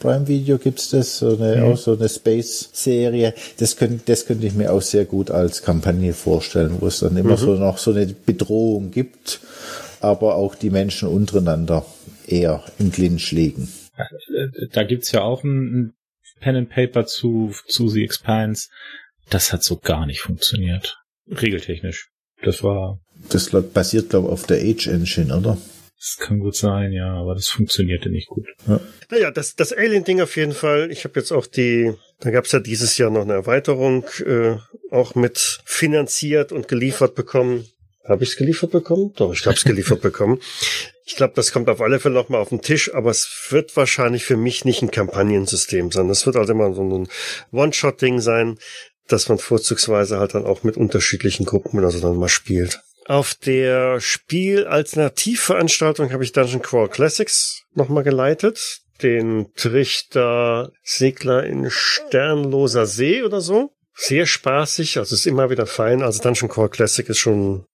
Prime 0.00 0.28
Video 0.28 0.58
gibt's 0.58 0.90
das, 0.90 1.18
so 1.18 1.36
eine, 1.36 1.56
mhm. 1.56 1.62
auch 1.64 1.76
so 1.76 1.96
eine 1.96 2.08
Space-Serie. 2.08 3.34
Das 3.58 3.76
könnte, 3.76 4.02
das 4.06 4.26
könnte 4.26 4.46
ich 4.46 4.54
mir 4.54 4.72
auch 4.72 4.82
sehr 4.82 5.04
gut 5.04 5.30
als 5.30 5.62
Kampagne 5.62 6.12
vorstellen, 6.12 6.76
wo 6.80 6.86
es 6.86 7.00
dann 7.00 7.16
immer 7.16 7.32
mhm. 7.32 7.36
so 7.36 7.54
noch 7.54 7.78
so 7.78 7.92
eine 7.92 8.06
Bedrohung 8.06 8.90
gibt, 8.90 9.40
aber 10.00 10.36
auch 10.36 10.54
die 10.54 10.70
Menschen 10.70 11.08
untereinander 11.08 11.84
eher 12.26 12.62
im 12.78 12.92
Clinch 12.92 13.32
liegen. 13.32 13.72
Da 14.72 14.84
gibt's 14.84 15.10
ja 15.10 15.22
auch 15.22 15.42
ein 15.42 15.94
Pen 16.40 16.56
and 16.56 16.70
Paper 16.70 17.06
zu, 17.06 17.52
zu 17.66 17.88
The 17.88 18.04
Expanse. 18.04 18.68
Das 19.30 19.52
hat 19.52 19.64
so 19.64 19.76
gar 19.76 20.06
nicht 20.06 20.20
funktioniert. 20.20 20.98
Regeltechnisch. 21.28 22.08
Das 22.42 22.62
war. 22.62 23.00
Das 23.30 23.50
basiert, 23.50 24.10
glaube 24.10 24.28
ich, 24.28 24.32
auf 24.32 24.46
der 24.46 24.58
Age 24.58 24.86
Engine, 24.86 25.36
oder? 25.36 25.58
Das 25.98 26.16
kann 26.18 26.38
gut 26.38 26.54
sein, 26.54 26.92
ja, 26.92 27.12
aber 27.14 27.34
das 27.34 27.48
funktionierte 27.48 28.08
nicht 28.08 28.28
gut. 28.28 28.46
Ja. 28.68 28.80
Naja, 29.10 29.30
das, 29.32 29.56
das 29.56 29.72
Alien-Ding 29.72 30.20
auf 30.20 30.36
jeden 30.36 30.52
Fall. 30.52 30.92
Ich 30.92 31.02
habe 31.02 31.18
jetzt 31.18 31.32
auch 31.32 31.46
die, 31.46 31.92
da 32.20 32.30
gab's 32.30 32.52
ja 32.52 32.60
dieses 32.60 32.96
Jahr 32.98 33.10
noch 33.10 33.22
eine 33.22 33.32
Erweiterung, 33.32 34.04
äh, 34.24 34.56
auch 34.92 35.16
mit 35.16 35.60
finanziert 35.64 36.52
und 36.52 36.68
geliefert 36.68 37.16
bekommen. 37.16 37.66
Habe 38.04 38.22
ich's 38.22 38.36
geliefert 38.36 38.70
bekommen? 38.70 39.12
Doch, 39.16 39.32
ich 39.32 39.44
habe 39.44 39.56
es 39.56 39.64
geliefert 39.64 40.00
bekommen. 40.02 40.40
Ich 41.04 41.16
glaube, 41.16 41.32
das 41.34 41.52
kommt 41.52 41.68
auf 41.68 41.80
alle 41.80 41.98
Fälle 41.98 42.14
noch 42.14 42.28
mal 42.28 42.38
auf 42.38 42.50
den 42.50 42.62
Tisch, 42.62 42.94
aber 42.94 43.10
es 43.10 43.48
wird 43.50 43.76
wahrscheinlich 43.76 44.24
für 44.24 44.36
mich 44.36 44.64
nicht 44.64 44.82
ein 44.82 44.92
Kampagnensystem 44.92 45.90
sein. 45.90 46.06
Das 46.06 46.26
wird 46.26 46.36
halt 46.36 46.48
immer 46.48 46.72
so 46.74 46.82
ein 46.82 47.08
One-Shot-Ding 47.50 48.20
sein, 48.20 48.58
dass 49.08 49.28
man 49.28 49.38
vorzugsweise 49.38 50.18
halt 50.18 50.34
dann 50.34 50.46
auch 50.46 50.62
mit 50.62 50.76
unterschiedlichen 50.76 51.44
Gruppen 51.44 51.78
oder 51.78 51.90
so 51.90 52.00
dann 52.00 52.16
mal 52.16 52.28
spielt. 52.28 52.82
Auf 53.08 53.34
der 53.34 54.00
Spiel-Alternativveranstaltung 54.00 56.12
habe 56.12 56.22
ich 56.24 56.32
Dungeon 56.32 56.60
Crawl 56.60 56.90
Classics 56.90 57.62
nochmal 57.72 58.04
geleitet. 58.04 58.82
Den 59.02 59.46
Trichter 59.56 60.72
Segler 60.82 61.44
in 61.44 61.70
Sternloser 61.70 62.84
See 62.84 63.22
oder 63.22 63.40
so. 63.40 63.70
Sehr 63.94 64.26
spaßig, 64.26 64.98
also 64.98 65.14
ist 65.14 65.26
immer 65.26 65.48
wieder 65.48 65.64
fein. 65.64 66.02
Also 66.02 66.22
Dungeon 66.22 66.50
Crawl 66.50 66.68
Classic 66.68 67.08
ist 67.08 67.16
schon 67.16 67.64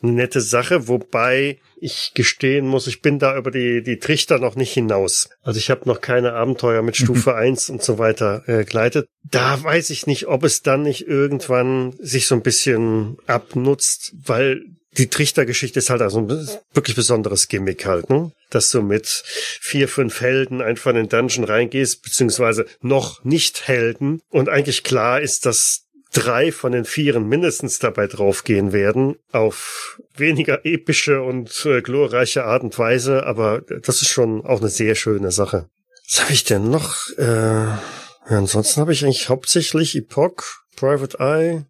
eine 0.00 0.12
nette 0.12 0.40
Sache, 0.40 0.86
wobei 0.86 1.58
ich 1.76 2.12
gestehen 2.14 2.68
muss, 2.68 2.86
ich 2.86 3.02
bin 3.02 3.18
da 3.18 3.36
über 3.36 3.50
die, 3.50 3.82
die 3.82 3.98
Trichter 3.98 4.38
noch 4.38 4.54
nicht 4.54 4.72
hinaus. 4.72 5.28
Also 5.42 5.58
ich 5.58 5.70
habe 5.70 5.88
noch 5.88 6.02
keine 6.02 6.34
Abenteuer 6.34 6.82
mit 6.82 6.96
Stufe 6.96 7.32
mhm. 7.32 7.36
1 7.36 7.70
und 7.70 7.82
so 7.82 7.98
weiter 7.98 8.44
äh, 8.46 8.64
geleitet. 8.64 9.08
Da 9.24 9.60
weiß 9.60 9.90
ich 9.90 10.06
nicht, 10.06 10.28
ob 10.28 10.44
es 10.44 10.62
dann 10.62 10.82
nicht 10.82 11.08
irgendwann 11.08 11.96
sich 11.98 12.28
so 12.28 12.36
ein 12.36 12.42
bisschen 12.42 13.16
abnutzt, 13.26 14.14
weil 14.24 14.62
die 14.96 15.08
Trichtergeschichte 15.08 15.78
ist 15.78 15.90
halt 15.90 16.02
also 16.02 16.18
ein 16.18 16.48
wirklich 16.72 16.96
besonderes 16.96 17.48
Gimmick 17.48 17.84
halt, 17.86 18.10
ne? 18.10 18.32
Dass 18.50 18.70
du 18.70 18.82
mit 18.82 19.06
vier, 19.06 19.88
fünf 19.88 20.20
Helden 20.20 20.62
einfach 20.62 20.90
in 20.90 20.96
den 20.96 21.08
Dungeon 21.08 21.44
reingehst, 21.44 22.02
beziehungsweise 22.02 22.66
noch 22.80 23.24
nicht 23.24 23.66
Helden 23.66 24.20
und 24.30 24.48
eigentlich 24.48 24.84
klar 24.84 25.20
ist, 25.20 25.46
dass 25.46 25.82
drei 26.12 26.52
von 26.52 26.72
den 26.72 26.84
vieren 26.84 27.28
mindestens 27.28 27.80
dabei 27.80 28.06
draufgehen 28.06 28.72
werden, 28.72 29.16
auf 29.32 30.00
weniger 30.16 30.64
epische 30.64 31.22
und 31.22 31.66
äh, 31.66 31.82
glorreiche 31.82 32.44
Art 32.44 32.62
und 32.62 32.78
Weise, 32.78 33.26
aber 33.26 33.62
das 33.62 34.00
ist 34.00 34.08
schon 34.08 34.44
auch 34.44 34.60
eine 34.60 34.70
sehr 34.70 34.94
schöne 34.94 35.32
Sache. 35.32 35.68
Was 36.08 36.22
habe 36.22 36.32
ich 36.32 36.44
denn 36.44 36.70
noch? 36.70 37.08
Äh, 37.18 37.24
ja, 37.24 38.38
ansonsten 38.38 38.80
habe 38.80 38.92
ich 38.92 39.04
eigentlich 39.04 39.28
hauptsächlich 39.28 39.96
Epoch, 39.96 40.44
Private 40.76 41.18
Eye 41.18 41.64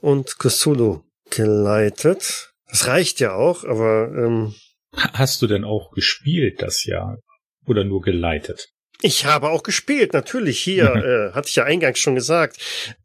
und 0.00 0.38
Cthulhu 0.38 1.02
geleitet. 1.30 2.49
Das 2.70 2.86
reicht 2.86 3.20
ja 3.20 3.34
auch, 3.34 3.64
aber 3.64 4.12
ähm, 4.16 4.54
Hast 4.92 5.40
du 5.42 5.46
denn 5.46 5.64
auch 5.64 5.92
gespielt 5.92 6.62
das 6.62 6.84
Jahr? 6.84 7.18
Oder 7.66 7.84
nur 7.84 8.00
geleitet? 8.00 8.68
Ich 9.02 9.24
habe 9.24 9.50
auch 9.50 9.62
gespielt, 9.62 10.12
natürlich. 10.12 10.58
Hier 10.60 10.84
äh, 11.30 11.34
hatte 11.34 11.48
ich 11.48 11.56
ja 11.56 11.64
eingangs 11.64 11.98
schon 11.98 12.14
gesagt, 12.14 12.58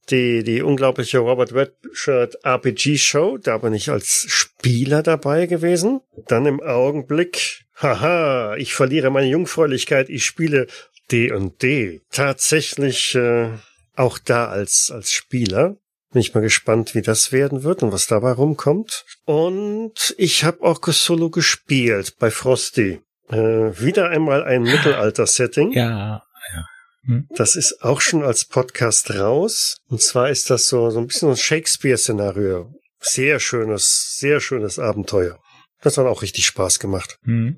die, 0.09 0.43
die 0.43 0.61
unglaubliche 0.61 1.19
Robert 1.19 1.53
Redshirt 1.53 2.43
RPG 2.43 2.97
Show, 2.97 3.37
da 3.37 3.57
bin 3.59 3.73
ich 3.73 3.89
als 3.89 4.25
Spieler 4.27 5.03
dabei 5.03 5.45
gewesen. 5.45 6.01
Dann 6.27 6.45
im 6.45 6.61
Augenblick, 6.61 7.65
haha, 7.75 8.55
ich 8.57 8.73
verliere 8.73 9.09
meine 9.09 9.27
Jungfräulichkeit, 9.27 10.09
ich 10.09 10.25
spiele 10.25 10.67
D&D. 11.11 12.01
Tatsächlich 12.11 13.15
äh, 13.15 13.49
auch 13.95 14.17
da 14.17 14.47
als, 14.47 14.91
als 14.91 15.11
Spieler. 15.11 15.77
Bin 16.15 16.21
ich 16.21 16.33
mal 16.33 16.39
gespannt, 16.39 16.95
wie 16.95 17.01
das 17.01 17.33
werden 17.33 17.63
wird 17.63 17.83
und 17.83 17.91
was 17.91 18.07
dabei 18.07 18.31
rumkommt. 18.31 19.03
Und 19.25 20.15
ich 20.17 20.45
habe 20.45 20.61
auch 20.61 20.79
Solo 20.81 21.29
gespielt 21.29 22.15
bei 22.19 22.31
Frosty. 22.31 23.01
Äh, 23.27 23.35
wieder 23.35 24.11
einmal 24.11 24.45
ein 24.45 24.61
Mittelalter-Setting. 24.63 25.73
Ja, 25.73 26.23
ja. 26.53 26.65
Hm? 27.03 27.27
Das 27.31 27.57
ist 27.57 27.83
auch 27.83 27.99
schon 27.99 28.23
als 28.23 28.45
Podcast 28.45 29.13
raus. 29.13 29.75
Und 29.89 30.01
zwar 30.01 30.29
ist 30.29 30.49
das 30.49 30.69
so, 30.69 30.89
so 30.89 30.99
ein 30.99 31.07
bisschen 31.07 31.31
ein 31.31 31.35
Shakespeare-Szenario. 31.35 32.73
Sehr 33.01 33.41
schönes, 33.41 34.15
sehr 34.15 34.39
schönes 34.39 34.79
Abenteuer. 34.79 35.37
Das 35.81 35.97
hat 35.97 36.05
auch 36.05 36.21
richtig 36.21 36.45
Spaß 36.45 36.79
gemacht. 36.79 37.17
Hm. 37.25 37.57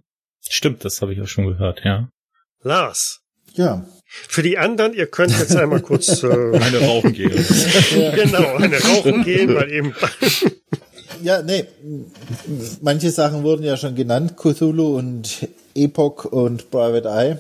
Stimmt, 0.50 0.84
das 0.84 1.04
habe 1.04 1.14
ich 1.14 1.22
auch 1.22 1.28
schon 1.28 1.46
gehört, 1.46 1.82
ja. 1.84 2.10
Lars. 2.64 3.20
Ja, 3.54 3.86
für 4.08 4.42
die 4.42 4.58
anderen, 4.58 4.94
ihr 4.94 5.08
könnt 5.08 5.38
jetzt 5.38 5.56
einmal 5.56 5.82
kurz 5.82 6.24
äh, 6.24 6.28
eine 6.28 6.80
rauchen 6.80 7.14
gehen. 7.14 7.46
genau, 8.16 8.56
eine 8.56 8.80
rauchen 8.80 9.24
gehen, 9.24 9.54
weil 9.54 9.72
eben. 9.72 9.94
ja, 11.24 11.42
nee, 11.42 11.66
manche 12.82 13.12
Sachen 13.12 13.44
wurden 13.44 13.64
ja 13.64 13.78
schon 13.78 13.96
genannt, 13.96 14.36
Cthulhu 14.38 14.98
und 14.98 15.48
Epoch 15.76 16.26
und 16.26 16.72
Private 16.72 17.10
Eye 17.10 17.38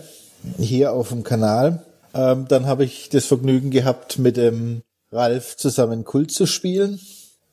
hier 0.59 0.93
auf 0.93 1.09
dem 1.09 1.23
Kanal. 1.23 1.83
Ähm, 2.13 2.45
dann 2.47 2.65
habe 2.65 2.83
ich 2.83 3.09
das 3.09 3.25
Vergnügen 3.25 3.71
gehabt, 3.71 4.19
mit 4.19 4.37
dem 4.37 4.81
Ralf 5.11 5.55
zusammen 5.57 6.03
Kult 6.03 6.31
zu 6.31 6.45
spielen. 6.45 6.99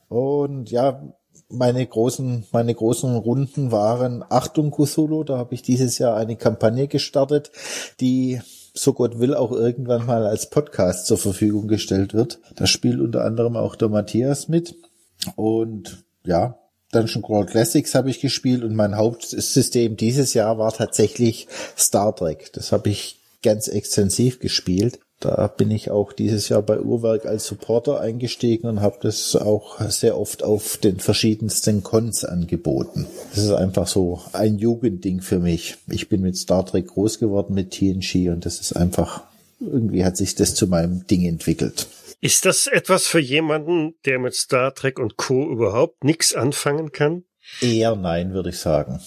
Und 0.09 0.71
ja, 0.71 1.01
meine 1.49 1.85
großen, 1.85 2.45
meine 2.51 2.73
großen 2.73 3.15
Runden 3.15 3.71
waren 3.71 4.23
Achtung 4.29 4.71
Cthulhu. 4.71 5.23
Da 5.23 5.37
habe 5.37 5.53
ich 5.53 5.61
dieses 5.61 5.97
Jahr 5.97 6.15
eine 6.17 6.35
Kampagne 6.35 6.87
gestartet, 6.87 7.51
die 7.99 8.41
so 8.75 8.93
Gott 8.93 9.19
will, 9.19 9.33
auch 9.33 9.51
irgendwann 9.51 10.05
mal 10.05 10.25
als 10.25 10.49
Podcast 10.49 11.07
zur 11.07 11.17
Verfügung 11.17 11.67
gestellt 11.67 12.13
wird. 12.13 12.39
Da 12.55 12.67
spielt 12.67 12.99
unter 12.99 13.23
anderem 13.23 13.55
auch 13.55 13.75
der 13.75 13.89
Matthias 13.89 14.47
mit. 14.47 14.75
Und 15.35 16.03
ja, 16.25 16.59
Dungeon 16.91 17.23
Crawl 17.23 17.45
Classics 17.45 17.95
habe 17.95 18.09
ich 18.09 18.19
gespielt 18.19 18.63
und 18.63 18.75
mein 18.75 18.95
Hauptsystem 18.95 19.97
dieses 19.97 20.33
Jahr 20.33 20.57
war 20.57 20.71
tatsächlich 20.73 21.47
Star 21.77 22.15
Trek. 22.15 22.51
Das 22.53 22.71
habe 22.71 22.89
ich 22.89 23.21
ganz 23.41 23.67
extensiv 23.67 24.39
gespielt. 24.39 24.99
Da 25.19 25.47
bin 25.47 25.71
ich 25.71 25.91
auch 25.91 26.11
dieses 26.11 26.49
Jahr 26.49 26.61
bei 26.61 26.79
Uhrwerk 26.79 27.25
als 27.25 27.45
Supporter 27.45 27.99
eingestiegen 27.99 28.67
und 28.67 28.81
habe 28.81 28.97
das 29.01 29.35
auch 29.35 29.79
sehr 29.89 30.17
oft 30.17 30.43
auf 30.43 30.77
den 30.77 30.99
verschiedensten 30.99 31.83
Cons 31.83 32.25
angeboten. 32.25 33.07
Das 33.33 33.43
ist 33.43 33.51
einfach 33.51 33.87
so 33.87 34.21
ein 34.33 34.57
Jugendding 34.57 35.21
für 35.21 35.39
mich. 35.39 35.77
Ich 35.87 36.09
bin 36.09 36.21
mit 36.21 36.37
Star 36.37 36.65
Trek 36.65 36.87
groß 36.87 37.19
geworden 37.19 37.53
mit 37.53 37.71
TNG 37.71 38.29
und 38.29 38.45
das 38.45 38.59
ist 38.59 38.73
einfach, 38.73 39.23
irgendwie 39.59 40.03
hat 40.03 40.17
sich 40.17 40.35
das 40.35 40.53
zu 40.53 40.67
meinem 40.67 41.07
Ding 41.07 41.25
entwickelt. 41.25 41.87
Ist 42.19 42.45
das 42.45 42.67
etwas 42.67 43.07
für 43.07 43.19
jemanden, 43.19 43.95
der 44.05 44.19
mit 44.19 44.35
Star 44.35 44.73
Trek 44.73 44.99
und 44.99 45.15
Co. 45.15 45.49
überhaupt 45.49 46.03
nichts 46.03 46.33
anfangen 46.33 46.91
kann? 46.91 47.23
Eher 47.61 47.95
nein, 47.95 48.33
würde 48.33 48.49
ich 48.49 48.57
sagen. 48.57 48.99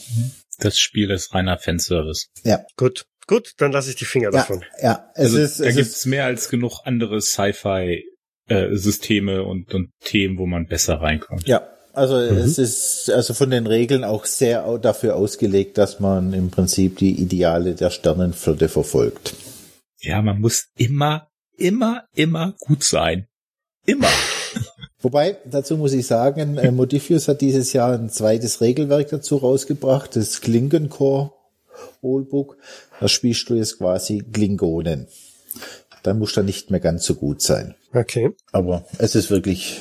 Das 0.59 0.79
Spiel 0.79 1.11
ist 1.11 1.35
reiner 1.35 1.59
Fanservice. 1.59 2.29
Ja. 2.45 2.65
Gut. 2.77 3.07
Gut, 3.29 3.53
dann 3.59 3.71
lasse 3.71 3.91
ich 3.91 3.97
die 3.97 4.07
Finger 4.07 4.33
Ja, 4.33 4.41
davon. 4.41 4.65
ja. 4.83 5.09
Es 5.15 5.27
Also, 5.27 5.39
ist, 5.39 5.61
da 5.61 5.65
es 5.67 5.77
gibt's 5.77 5.99
ist, 5.99 6.07
mehr 6.07 6.25
als 6.25 6.49
genug 6.49 6.81
andere 6.85 7.21
Sci-Fi-Systeme 7.21 9.45
und, 9.45 9.73
und 9.75 9.91
Themen, 10.05 10.39
wo 10.39 10.47
man 10.47 10.67
besser 10.67 11.01
reinkommt. 11.01 11.47
ja. 11.47 11.69
Also 11.95 12.17
es 12.19 12.59
ist 12.59 13.11
also 13.11 13.35
von 13.35 13.51
den 13.51 13.67
Regeln 13.67 14.05
auch 14.05 14.25
sehr 14.25 14.79
dafür 14.79 15.17
ausgelegt, 15.17 15.79
dass 15.79 15.99
man 15.99 16.33
im 16.33 16.49
Prinzip 16.51 16.97
die 16.99 17.21
Ideale 17.21 17.75
der 17.75 17.91
Sternenflotte 17.91 18.69
verfolgt. 18.69 19.35
Ja, 19.99 20.23
man 20.23 20.41
muss 20.41 20.67
immer, 20.77 21.27
immer, 21.57 22.05
immer 22.15 22.55
gut 22.61 22.85
sein. 22.85 23.27
Immer. 23.85 24.07
Wobei, 25.01 25.39
dazu 25.45 25.77
muss 25.77 25.93
ich 25.93 26.07
sagen, 26.07 26.57
äh, 26.59 26.71
Modifius 26.71 27.27
hat 27.27 27.41
dieses 27.41 27.73
Jahr 27.73 27.95
ein 27.99 28.11
zweites 28.11 28.61
Regelwerk 28.61 29.09
dazu 29.09 29.37
rausgebracht, 29.37 30.15
das 30.15 30.41
Klingencore 30.41 31.33
Rulebook. 32.03 32.57
Da 33.01 33.09
spielst 33.09 33.49
du 33.49 33.55
jetzt 33.55 33.79
quasi 33.79 34.23
Klingonen. 34.33 35.09
Dann 36.03 36.19
muss 36.19 36.37
er 36.37 36.43
nicht 36.43 36.71
mehr 36.71 36.81
ganz 36.81 37.05
so 37.05 37.15
gut 37.15 37.43
sein. 37.43 37.75
Okay. 37.93 38.31
Aber 38.53 38.85
es 38.99 39.15
ist 39.15 39.31
wirklich 39.31 39.81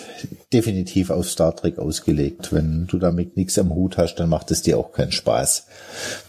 definitiv 0.52 1.10
auf 1.10 1.30
Star 1.30 1.56
Trek 1.56 1.78
ausgelegt. 1.78 2.54
Wenn 2.54 2.88
du 2.88 2.98
damit 2.98 3.38
nichts 3.38 3.60
am 3.60 3.74
Hut 3.74 3.98
hast, 3.98 4.16
dann 4.16 4.30
macht 4.30 4.50
es 4.52 4.62
dir 4.62 4.78
auch 4.78 4.93
keinen 4.93 5.12
Spaß. 5.12 5.68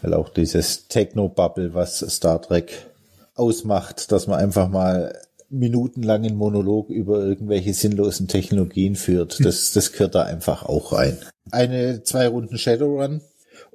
Weil 0.03 0.15
auch 0.15 0.29
dieses 0.29 0.89
Techno-Bubble, 0.89 1.75
was 1.75 1.99
Star 1.99 2.43
Trek 2.43 2.87
ausmacht, 3.35 4.11
dass 4.13 4.27
man 4.27 4.39
einfach 4.39 4.69
mal 4.69 5.17
minutenlangen 5.51 6.37
Monolog 6.37 6.91
über 6.91 7.25
irgendwelche 7.25 7.73
sinnlosen 7.73 8.29
Technologien 8.29 8.97
führt, 8.97 9.43
das, 9.45 9.73
das 9.73 9.93
gehört 9.93 10.15
da 10.15 10.23
einfach 10.23 10.65
auch 10.65 10.93
rein. 10.93 11.19
Eine, 11.51 12.03
zwei 12.03 12.29
Runden 12.29 12.59
Shadowrun. 12.59 13.23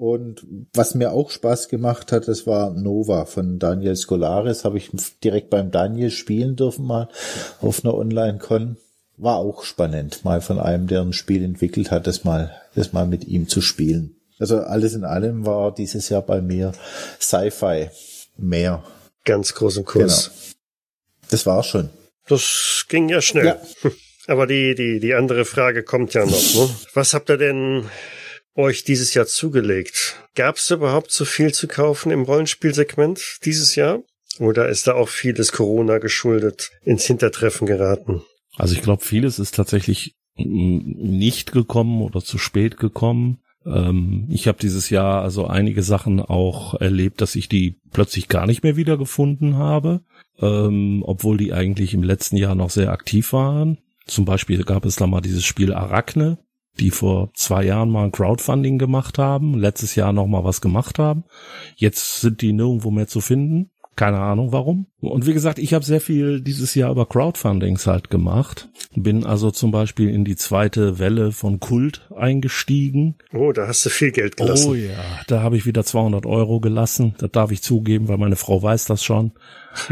Und 0.04 0.46
was 0.74 0.96
mir 0.96 1.14
auch 1.14 1.32
Spaß 1.32 1.70
gemacht 1.70 2.12
hat, 2.12 2.28
das 2.28 2.46
war 2.46 2.72
Nova 2.72 3.24
von 3.24 3.58
Daniel 3.58 3.96
Skolaris. 3.96 4.66
Habe 4.66 4.78
ich 4.78 4.92
direkt 5.24 5.50
beim 5.50 5.72
Daniel 5.72 6.12
spielen 6.12 6.58
dürfen 6.58 6.86
mal 6.86 7.08
auf 7.62 7.86
einer 7.86 7.94
Online-Con. 7.94 8.76
War 9.16 9.38
auch 9.38 9.64
spannend, 9.64 10.26
mal 10.26 10.42
von 10.42 10.60
einem, 10.60 10.88
der 10.88 11.00
ein 11.00 11.14
Spiel 11.14 11.42
entwickelt 11.42 11.90
hat, 11.90 12.06
das 12.06 12.26
mal, 12.26 12.52
das 12.76 12.92
mal 12.92 13.08
mit 13.08 13.24
ihm 13.30 13.48
zu 13.48 13.62
spielen. 13.62 14.18
Also 14.40 14.58
alles 14.58 14.94
in 14.94 15.06
allem 15.06 15.46
war 15.46 15.74
dieses 15.74 16.10
Jahr 16.10 16.22
bei 16.22 16.42
mir 16.42 16.74
Sci-Fi 17.22 17.88
mehr. 18.36 18.84
Ganz 19.24 19.54
großen 19.54 19.86
Kurs. 19.86 20.26
Genau. 20.26 20.38
Das 21.32 21.46
war 21.46 21.64
schon. 21.64 21.90
Das 22.28 22.88
ging 22.90 23.08
ja 23.08 23.22
schnell. 23.22 23.46
Ja. 23.46 23.62
Aber 24.28 24.48
die, 24.48 24.76
die, 24.76 25.00
die 25.00 25.14
andere 25.14 25.46
Frage 25.46 25.82
kommt 25.84 26.14
ja 26.14 26.26
noch. 26.26 26.56
Ne? 26.56 26.70
Was 26.94 27.14
habt 27.14 27.30
ihr 27.30 27.38
denn 27.38 27.86
euch 28.56 28.84
dieses 28.84 29.14
Jahr 29.14 29.26
zugelegt? 29.26 30.18
Gab 30.36 30.58
es 30.58 30.70
überhaupt 30.72 31.12
so 31.12 31.26
viel 31.26 31.54
zu 31.54 31.68
kaufen 31.68 32.12
im 32.12 32.24
Rollenspielsegment 32.24 33.40
dieses 33.46 33.76
Jahr? 33.76 34.02
Oder 34.40 34.70
ist 34.70 34.88
da 34.88 34.94
auch 34.94 35.10
vieles 35.10 35.52
Corona 35.52 36.00
geschuldet 36.00 36.72
ins 36.84 37.06
Hintertreffen 37.06 37.68
geraten? 37.68 38.24
Also 38.56 38.74
ich 38.76 38.82
glaube, 38.82 39.04
vieles 39.04 39.40
ist 39.40 39.56
tatsächlich 39.56 40.16
nicht 40.36 41.52
gekommen 41.52 42.02
oder 42.02 42.22
zu 42.22 42.38
spät 42.38 42.78
gekommen. 42.78 43.40
Ähm, 43.66 44.28
ich 44.30 44.48
habe 44.48 44.58
dieses 44.60 44.90
Jahr 44.90 45.22
also 45.22 45.48
einige 45.48 45.84
Sachen 45.84 46.20
auch 46.20 46.74
erlebt, 46.76 47.22
dass 47.22 47.36
ich 47.36 47.50
die 47.50 47.80
plötzlich 47.92 48.28
gar 48.28 48.48
nicht 48.48 48.64
mehr 48.64 48.76
wiedergefunden 48.76 49.58
habe, 49.58 50.02
ähm, 50.40 51.04
obwohl 51.06 51.38
die 51.38 51.54
eigentlich 51.54 51.94
im 51.94 52.04
letzten 52.04 52.38
Jahr 52.38 52.56
noch 52.56 52.72
sehr 52.72 52.92
aktiv 52.92 53.34
waren. 53.34 53.78
Zum 54.06 54.26
Beispiel 54.26 54.64
gab 54.64 54.86
es 54.86 54.96
da 54.96 55.08
mal 55.08 55.22
dieses 55.22 55.46
Spiel 55.46 55.74
Arachne, 55.74 56.40
die 56.80 56.92
vor 56.92 57.32
zwei 57.34 57.64
Jahren 57.66 57.90
mal 57.90 58.06
ein 58.06 58.12
Crowdfunding 58.12 58.78
gemacht 58.78 59.18
haben, 59.18 59.58
letztes 59.58 59.96
Jahr 59.96 60.14
noch 60.14 60.28
mal 60.28 60.44
was 60.44 60.62
gemacht 60.62 61.00
haben. 61.00 61.24
Jetzt 61.76 62.22
sind 62.22 62.42
die 62.42 62.54
nirgendwo 62.54 62.92
mehr 62.92 63.08
zu 63.08 63.22
finden. 63.22 63.70
Keine 63.96 64.20
Ahnung 64.20 64.52
warum. 64.52 64.88
Und 65.10 65.28
wie 65.28 65.34
gesagt, 65.34 65.60
ich 65.60 65.74
habe 65.74 65.84
sehr 65.84 66.02
viel 66.02 66.40
dieses 66.42 66.76
Jahr 66.76 66.92
über 66.92 67.06
Crowdfundings 67.06 67.88
halt 67.88 68.10
gemacht. 68.10 68.70
Bin 68.96 69.26
also 69.26 69.52
zum 69.52 69.72
Beispiel 69.72 70.10
in 70.10 70.24
die 70.26 70.36
zweite 70.36 71.00
Welle 71.00 71.32
von 71.32 71.60
Kult 71.60 72.08
eingestiegen. 72.16 73.16
Oh, 73.34 73.52
da 73.52 73.68
hast 73.68 73.86
du 73.86 73.90
viel 73.90 74.12
Geld 74.12 74.38
gelassen. 74.38 74.70
Oh 74.70 74.74
ja, 74.76 74.92
da 75.28 75.42
habe 75.42 75.58
ich 75.58 75.66
wieder 75.66 75.84
200 75.84 76.26
Euro 76.26 76.60
gelassen. 76.60 77.16
Das 77.18 77.32
darf 77.32 77.52
ich 77.52 77.62
zugeben, 77.62 78.08
weil 78.08 78.18
meine 78.18 78.36
Frau 78.36 78.62
weiß 78.62 78.86
das 78.86 79.04
schon. 79.04 79.32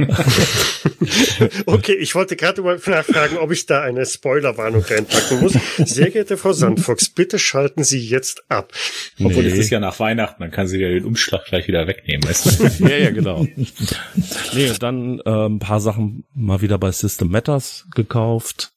Okay, 1.66 1.94
ich 1.94 2.14
wollte 2.16 2.36
gerade 2.36 2.62
mal 2.62 2.80
nachfragen, 2.86 3.38
ob 3.38 3.52
ich 3.52 3.66
da 3.66 3.82
eine 3.82 4.06
Spoilerwarnung 4.06 4.84
reinpacken 4.84 5.40
muss. 5.42 5.54
Sehr 5.78 6.10
geehrte 6.12 6.38
Frau 6.38 6.54
Sandfox, 6.54 7.10
bitte 7.10 7.40
schalten 7.40 7.84
Sie 7.84 8.00
jetzt 8.00 8.44
ab. 8.50 8.72
Obwohl 9.20 9.44
Nee. 9.44 9.50
es 9.50 9.58
ist 9.58 9.70
ja 9.72 9.80
nach 9.80 10.00
Weihnachten, 10.00 10.42
dann 10.42 10.52
kann 10.52 10.68
sie 10.68 10.80
ja 10.80 10.90
den 10.90 11.06
Umschlag 11.06 11.46
gleich 11.46 11.68
wieder 11.68 11.88
wegnehmen. 11.88 12.24
Weißt 12.30 12.60
du? 12.80 12.88
ja, 12.88 12.98
ja, 12.98 13.10
genau. 13.12 13.48
nee, 14.54 14.70
und 14.70 14.84
äh, 15.26 15.46
ein 15.48 15.60
paar 15.60 15.80
Sachen 15.80 16.26
mal 16.34 16.62
wieder 16.62 16.78
bei 16.78 16.92
System 16.92 17.30
Matters 17.30 17.88
gekauft. 17.94 18.74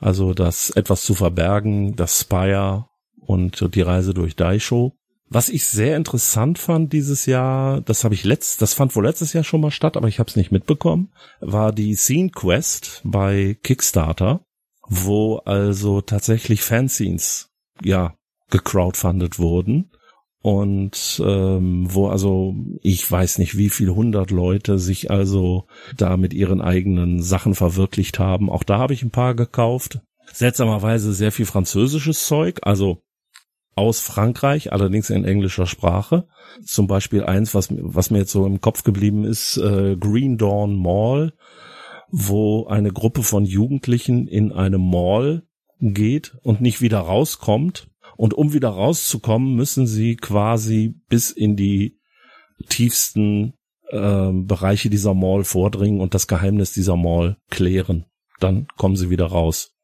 Also 0.00 0.34
das 0.34 0.70
etwas 0.70 1.04
zu 1.04 1.14
verbergen, 1.14 1.96
das 1.96 2.20
Spire 2.20 2.86
und 3.20 3.74
die 3.74 3.80
Reise 3.80 4.12
durch 4.12 4.36
Daisho. 4.36 4.92
Was 5.28 5.48
ich 5.48 5.64
sehr 5.66 5.96
interessant 5.96 6.58
fand 6.58 6.92
dieses 6.92 7.26
Jahr, 7.26 7.80
das 7.80 8.04
habe 8.04 8.14
ich 8.14 8.24
letzt, 8.24 8.60
das 8.60 8.74
fand 8.74 8.94
wohl 8.94 9.04
letztes 9.04 9.32
Jahr 9.32 9.44
schon 9.44 9.60
mal 9.60 9.70
statt, 9.70 9.96
aber 9.96 10.08
ich 10.08 10.18
habe 10.18 10.28
es 10.28 10.36
nicht 10.36 10.52
mitbekommen, 10.52 11.12
war 11.40 11.72
die 11.72 11.94
Scene 11.96 12.30
Quest 12.30 13.00
bei 13.04 13.56
Kickstarter, 13.62 14.44
wo 14.86 15.36
also 15.38 16.02
tatsächlich 16.02 16.62
Fanscenes 16.62 17.50
ja 17.82 18.14
gecrowdfundet 18.50 19.38
wurden 19.38 19.90
und 20.44 21.22
ähm, 21.24 21.86
wo 21.88 22.08
also 22.08 22.54
ich 22.82 23.10
weiß 23.10 23.38
nicht 23.38 23.56
wie 23.56 23.70
viel 23.70 23.88
hundert 23.88 24.30
Leute 24.30 24.78
sich 24.78 25.10
also 25.10 25.64
da 25.96 26.18
mit 26.18 26.34
ihren 26.34 26.60
eigenen 26.60 27.22
Sachen 27.22 27.54
verwirklicht 27.54 28.18
haben. 28.18 28.50
Auch 28.50 28.62
da 28.62 28.76
habe 28.76 28.92
ich 28.92 29.02
ein 29.02 29.10
paar 29.10 29.34
gekauft. 29.34 30.00
Seltsamerweise 30.30 31.14
sehr 31.14 31.32
viel 31.32 31.46
französisches 31.46 32.26
Zeug, 32.26 32.58
also 32.60 32.98
aus 33.74 34.00
Frankreich, 34.00 34.70
allerdings 34.70 35.08
in 35.08 35.24
englischer 35.24 35.64
Sprache. 35.64 36.28
Zum 36.62 36.88
Beispiel 36.88 37.24
eins, 37.24 37.54
was, 37.54 37.68
was 37.70 38.10
mir 38.10 38.18
jetzt 38.18 38.32
so 38.32 38.44
im 38.44 38.60
Kopf 38.60 38.84
geblieben 38.84 39.24
ist, 39.24 39.56
äh, 39.56 39.96
Green 39.96 40.36
Dawn 40.36 40.76
Mall, 40.76 41.32
wo 42.10 42.66
eine 42.66 42.92
Gruppe 42.92 43.22
von 43.22 43.46
Jugendlichen 43.46 44.28
in 44.28 44.52
eine 44.52 44.76
Mall 44.76 45.44
geht 45.80 46.36
und 46.42 46.60
nicht 46.60 46.82
wieder 46.82 46.98
rauskommt. 46.98 47.88
Und 48.16 48.34
um 48.34 48.52
wieder 48.52 48.70
rauszukommen, 48.70 49.54
müssen 49.54 49.86
sie 49.86 50.16
quasi 50.16 50.94
bis 51.08 51.30
in 51.30 51.56
die 51.56 51.98
tiefsten 52.68 53.54
äh, 53.88 54.30
Bereiche 54.32 54.90
dieser 54.90 55.14
Mall 55.14 55.44
vordringen 55.44 56.00
und 56.00 56.14
das 56.14 56.26
Geheimnis 56.26 56.72
dieser 56.72 56.96
Mall 56.96 57.36
klären. 57.50 58.06
Dann 58.40 58.66
kommen 58.76 58.96
sie 58.96 59.10
wieder 59.10 59.26
raus. 59.26 59.74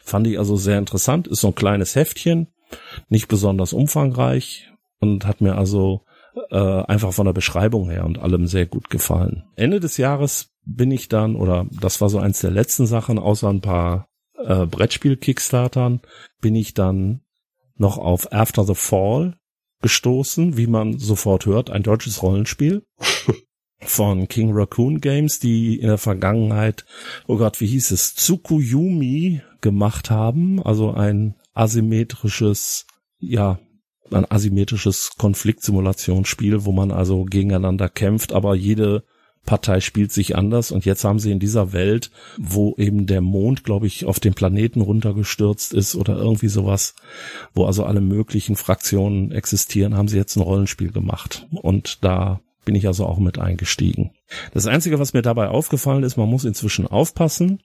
Fand 0.00 0.26
ich 0.26 0.38
also 0.38 0.56
sehr 0.56 0.78
interessant. 0.78 1.26
Ist 1.26 1.40
so 1.40 1.48
ein 1.48 1.54
kleines 1.54 1.94
Heftchen, 1.94 2.48
nicht 3.08 3.28
besonders 3.28 3.72
umfangreich 3.72 4.70
und 5.00 5.26
hat 5.26 5.40
mir 5.40 5.56
also 5.56 6.04
äh, 6.50 6.56
einfach 6.56 7.12
von 7.12 7.26
der 7.26 7.32
Beschreibung 7.32 7.90
her 7.90 8.04
und 8.04 8.18
allem 8.18 8.46
sehr 8.46 8.66
gut 8.66 8.90
gefallen. 8.90 9.44
Ende 9.56 9.80
des 9.80 9.96
Jahres 9.96 10.50
bin 10.64 10.90
ich 10.90 11.08
dann, 11.08 11.36
oder 11.36 11.66
das 11.80 12.00
war 12.00 12.08
so 12.08 12.18
eins 12.18 12.40
der 12.40 12.50
letzten 12.50 12.86
Sachen, 12.86 13.18
außer 13.18 13.48
ein 13.48 13.60
paar 13.60 14.08
äh, 14.36 14.66
Brettspiel-Kickstartern, 14.66 16.00
bin 16.40 16.54
ich 16.54 16.74
dann 16.74 17.22
noch 17.78 17.98
auf 17.98 18.32
After 18.32 18.64
the 18.64 18.74
Fall 18.74 19.36
gestoßen, 19.80 20.56
wie 20.56 20.66
man 20.66 20.98
sofort 20.98 21.46
hört, 21.46 21.70
ein 21.70 21.82
deutsches 21.82 22.22
Rollenspiel 22.22 22.84
von 23.80 24.28
King 24.28 24.50
Raccoon 24.52 25.00
Games, 25.00 25.38
die 25.38 25.78
in 25.78 25.86
der 25.86 25.98
Vergangenheit, 25.98 26.84
oh 27.26 27.36
Gott, 27.36 27.60
wie 27.60 27.66
hieß 27.66 27.92
es, 27.92 28.14
Tsukuyumi 28.14 29.42
gemacht 29.60 30.10
haben, 30.10 30.62
also 30.62 30.92
ein 30.92 31.36
asymmetrisches, 31.54 32.86
ja, 33.18 33.58
ein 34.10 34.30
asymmetrisches 34.30 35.12
Konfliktsimulationsspiel, 35.18 36.64
wo 36.64 36.72
man 36.72 36.90
also 36.90 37.24
gegeneinander 37.24 37.88
kämpft, 37.88 38.32
aber 38.32 38.54
jede 38.54 39.04
Partei 39.48 39.80
spielt 39.80 40.12
sich 40.12 40.36
anders 40.36 40.70
und 40.70 40.84
jetzt 40.84 41.04
haben 41.04 41.18
sie 41.18 41.32
in 41.32 41.38
dieser 41.38 41.72
Welt, 41.72 42.10
wo 42.36 42.74
eben 42.76 43.06
der 43.06 43.22
Mond, 43.22 43.64
glaube 43.64 43.86
ich, 43.86 44.04
auf 44.04 44.20
den 44.20 44.34
Planeten 44.34 44.82
runtergestürzt 44.82 45.72
ist 45.72 45.94
oder 45.94 46.18
irgendwie 46.18 46.48
sowas, 46.48 46.94
wo 47.54 47.64
also 47.64 47.84
alle 47.84 48.02
möglichen 48.02 48.56
Fraktionen 48.56 49.32
existieren, 49.32 49.96
haben 49.96 50.06
sie 50.06 50.18
jetzt 50.18 50.36
ein 50.36 50.42
Rollenspiel 50.42 50.92
gemacht 50.92 51.46
und 51.50 52.04
da 52.04 52.40
bin 52.66 52.74
ich 52.74 52.86
also 52.86 53.06
auch 53.06 53.18
mit 53.18 53.38
eingestiegen. 53.38 54.10
Das 54.52 54.66
Einzige, 54.66 54.98
was 54.98 55.14
mir 55.14 55.22
dabei 55.22 55.48
aufgefallen 55.48 56.02
ist, 56.02 56.18
man 56.18 56.28
muss 56.28 56.44
inzwischen 56.44 56.86
aufpassen, 56.86 57.62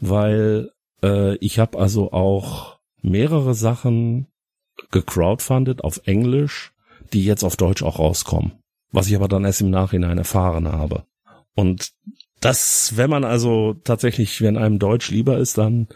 weil 0.00 0.72
äh, 1.04 1.36
ich 1.36 1.60
habe 1.60 1.78
also 1.78 2.10
auch 2.10 2.80
mehrere 3.00 3.54
Sachen 3.54 4.26
gecrowdfundet 4.90 5.84
auf 5.84 6.00
Englisch, 6.04 6.72
die 7.12 7.24
jetzt 7.24 7.44
auf 7.44 7.56
Deutsch 7.56 7.84
auch 7.84 8.00
rauskommen. 8.00 8.58
Was 8.90 9.06
ich 9.06 9.14
aber 9.14 9.28
dann 9.28 9.44
erst 9.44 9.60
im 9.60 9.70
Nachhinein 9.70 10.18
erfahren 10.18 10.66
habe. 10.66 11.04
Und 11.54 11.92
das, 12.40 12.96
wenn 12.96 13.10
man 13.10 13.24
also 13.24 13.74
tatsächlich, 13.84 14.42
wenn 14.42 14.56
einem 14.56 14.78
Deutsch 14.78 15.10
lieber 15.10 15.38
ist, 15.38 15.58
dann 15.58 15.88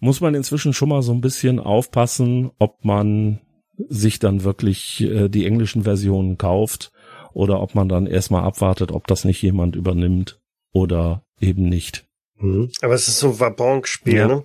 muss 0.00 0.20
man 0.20 0.34
inzwischen 0.34 0.72
schon 0.72 0.88
mal 0.88 1.02
so 1.02 1.12
ein 1.12 1.20
bisschen 1.20 1.58
aufpassen, 1.60 2.50
ob 2.58 2.84
man 2.84 3.40
sich 3.88 4.18
dann 4.18 4.44
wirklich 4.44 5.02
äh, 5.02 5.28
die 5.28 5.46
englischen 5.46 5.84
Versionen 5.84 6.38
kauft 6.38 6.90
oder 7.32 7.60
ob 7.60 7.74
man 7.74 7.88
dann 7.88 8.06
erstmal 8.06 8.44
abwartet, 8.44 8.92
ob 8.92 9.06
das 9.06 9.24
nicht 9.24 9.42
jemand 9.42 9.76
übernimmt 9.76 10.40
oder 10.72 11.22
eben 11.40 11.68
nicht. 11.68 12.07
Mhm. 12.40 12.70
Aber 12.82 12.94
es 12.94 13.08
ist 13.08 13.18
so 13.18 13.28
ein 13.30 13.40
Wabonk-Spiel. 13.40 14.16
Ja. 14.16 14.28
Ne? 14.28 14.42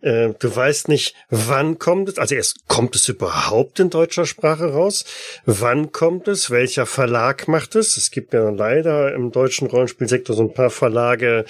Äh, 0.00 0.34
du 0.38 0.54
weißt 0.54 0.88
nicht, 0.88 1.14
wann 1.30 1.78
kommt 1.78 2.08
es, 2.08 2.18
also 2.18 2.34
erst 2.34 2.66
kommt 2.68 2.96
es 2.96 3.08
überhaupt 3.08 3.80
in 3.80 3.90
deutscher 3.90 4.26
Sprache 4.26 4.72
raus? 4.72 5.04
Wann 5.44 5.92
kommt 5.92 6.28
es? 6.28 6.50
Welcher 6.50 6.86
Verlag 6.86 7.48
macht 7.48 7.76
es? 7.76 7.96
Es 7.96 8.10
gibt 8.10 8.32
ja 8.32 8.48
leider 8.50 9.14
im 9.14 9.30
deutschen 9.30 9.68
Rollenspielsektor 9.68 10.34
so 10.34 10.42
ein 10.42 10.54
paar 10.54 10.70
Verlage, 10.70 11.44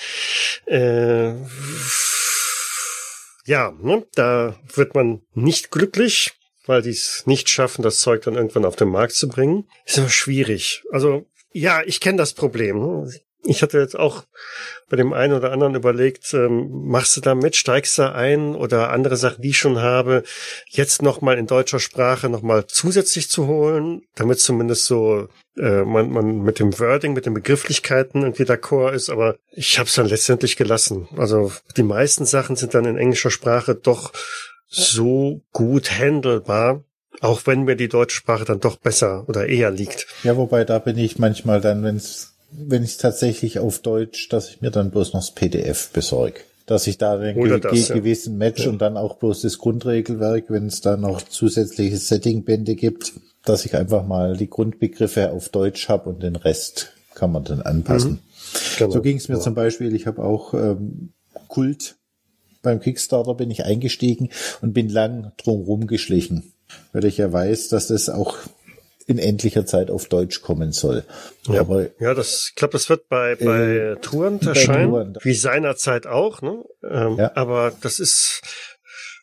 äh, 0.66 1.32
ja, 3.46 3.72
ne? 3.80 4.06
da 4.14 4.58
wird 4.74 4.94
man 4.94 5.20
nicht 5.34 5.70
glücklich, 5.70 6.32
weil 6.66 6.82
die 6.82 6.90
es 6.90 7.24
nicht 7.26 7.50
schaffen, 7.50 7.82
das 7.82 7.98
Zeug 7.98 8.22
dann 8.22 8.34
irgendwann 8.34 8.64
auf 8.64 8.76
den 8.76 8.88
Markt 8.88 9.12
zu 9.12 9.28
bringen. 9.28 9.68
Ist 9.84 9.98
immer 9.98 10.08
schwierig. 10.08 10.82
Also 10.90 11.26
ja, 11.52 11.82
ich 11.84 12.00
kenne 12.00 12.18
das 12.18 12.32
Problem. 12.32 13.06
Ich 13.46 13.62
hatte 13.62 13.78
jetzt 13.78 13.98
auch 13.98 14.24
bei 14.88 14.96
dem 14.96 15.12
einen 15.12 15.34
oder 15.34 15.52
anderen 15.52 15.74
überlegt, 15.74 16.32
ähm, 16.34 16.86
machst 16.86 17.16
du 17.16 17.20
da 17.20 17.34
mit, 17.34 17.56
steigst 17.56 17.98
da 17.98 18.12
ein 18.12 18.54
oder 18.54 18.90
andere 18.90 19.16
Sachen, 19.16 19.42
die 19.42 19.50
ich 19.50 19.58
schon 19.58 19.80
habe, 19.80 20.22
jetzt 20.68 21.02
nochmal 21.02 21.38
in 21.38 21.46
deutscher 21.46 21.78
Sprache 21.78 22.28
nochmal 22.28 22.66
zusätzlich 22.66 23.28
zu 23.28 23.46
holen, 23.46 24.02
damit 24.14 24.40
zumindest 24.40 24.86
so 24.86 25.28
äh, 25.56 25.84
man, 25.84 26.10
man 26.10 26.42
mit 26.42 26.58
dem 26.58 26.78
Wording, 26.78 27.12
mit 27.12 27.26
den 27.26 27.34
Begrifflichkeiten 27.34 28.22
irgendwie 28.22 28.44
d'accord 28.44 28.92
ist, 28.92 29.10
aber 29.10 29.36
ich 29.52 29.78
habe 29.78 29.88
es 29.88 29.94
dann 29.94 30.06
letztendlich 30.06 30.56
gelassen. 30.56 31.08
Also 31.16 31.52
die 31.76 31.82
meisten 31.82 32.24
Sachen 32.24 32.56
sind 32.56 32.74
dann 32.74 32.86
in 32.86 32.96
englischer 32.96 33.30
Sprache 33.30 33.74
doch 33.74 34.12
so 34.68 35.42
gut 35.52 35.90
handelbar, 35.90 36.84
auch 37.20 37.42
wenn 37.46 37.62
mir 37.62 37.76
die 37.76 37.88
deutsche 37.88 38.16
Sprache 38.16 38.44
dann 38.44 38.60
doch 38.60 38.76
besser 38.76 39.24
oder 39.28 39.46
eher 39.46 39.70
liegt. 39.70 40.06
Ja, 40.24 40.36
wobei 40.36 40.64
da 40.64 40.78
bin 40.78 40.98
ich 40.98 41.18
manchmal 41.18 41.60
dann, 41.60 41.82
wenn 41.82 41.96
es 41.96 42.33
wenn 42.56 42.82
ich 42.82 42.96
tatsächlich 42.96 43.58
auf 43.58 43.80
Deutsch, 43.80 44.28
dass 44.28 44.48
ich 44.48 44.60
mir 44.60 44.70
dann 44.70 44.90
bloß 44.90 45.12
noch 45.12 45.20
das 45.20 45.32
PDF 45.32 45.90
besorge. 45.90 46.40
Dass 46.66 46.86
ich 46.86 46.96
da 46.96 47.18
einen 47.18 47.34
ge 47.34 47.60
das, 47.60 47.88
ja. 47.88 47.94
gewissen 47.94 48.38
Match 48.38 48.64
ja. 48.64 48.70
und 48.70 48.78
dann 48.80 48.96
auch 48.96 49.16
bloß 49.16 49.42
das 49.42 49.58
Grundregelwerk, 49.58 50.44
wenn 50.48 50.66
es 50.66 50.80
da 50.80 50.96
noch 50.96 51.20
zusätzliche 51.22 51.98
Settingbände 51.98 52.74
gibt, 52.74 53.12
dass 53.44 53.66
ich 53.66 53.76
einfach 53.76 54.06
mal 54.06 54.36
die 54.36 54.48
Grundbegriffe 54.48 55.30
auf 55.30 55.50
Deutsch 55.50 55.88
habe 55.88 56.08
und 56.08 56.22
den 56.22 56.36
Rest 56.36 56.92
kann 57.14 57.32
man 57.32 57.44
dann 57.44 57.60
anpassen. 57.60 58.12
Mhm. 58.12 58.18
Genau. 58.78 58.90
So 58.90 59.02
ging 59.02 59.18
es 59.18 59.28
mir 59.28 59.36
ja. 59.36 59.40
zum 59.40 59.54
Beispiel, 59.54 59.94
ich 59.94 60.06
habe 60.06 60.22
auch 60.22 60.54
ähm, 60.54 61.12
Kult 61.48 61.96
beim 62.64 62.80
Kickstarter 62.80 63.34
bin 63.34 63.50
ich 63.50 63.64
eingestiegen 63.64 64.30
und 64.60 64.72
bin 64.72 64.88
lang 64.88 65.32
drum 65.36 65.86
geschlichen, 65.86 66.52
weil 66.92 67.04
ich 67.04 67.18
ja 67.18 67.32
weiß, 67.32 67.68
dass 67.68 67.88
das 67.88 68.08
auch 68.08 68.38
in 69.06 69.18
endlicher 69.18 69.66
Zeit 69.66 69.90
auf 69.90 70.06
Deutsch 70.06 70.40
kommen 70.42 70.72
soll. 70.72 71.04
Ja, 71.46 71.60
Aber 71.60 71.88
ja 72.00 72.14
das, 72.14 72.48
ich 72.50 72.54
glaube, 72.54 72.72
das 72.72 72.88
wird 72.88 73.08
bei, 73.08 73.34
bei 73.36 73.76
äh, 73.76 73.96
Touren 73.96 74.40
erscheinen, 74.40 74.90
Touren. 74.90 75.18
wie 75.22 75.34
seinerzeit 75.34 76.06
auch. 76.06 76.42
Ne? 76.42 76.64
Ähm, 76.88 77.16
ja. 77.18 77.32
Aber 77.34 77.72
das 77.80 78.00
ist 78.00 78.42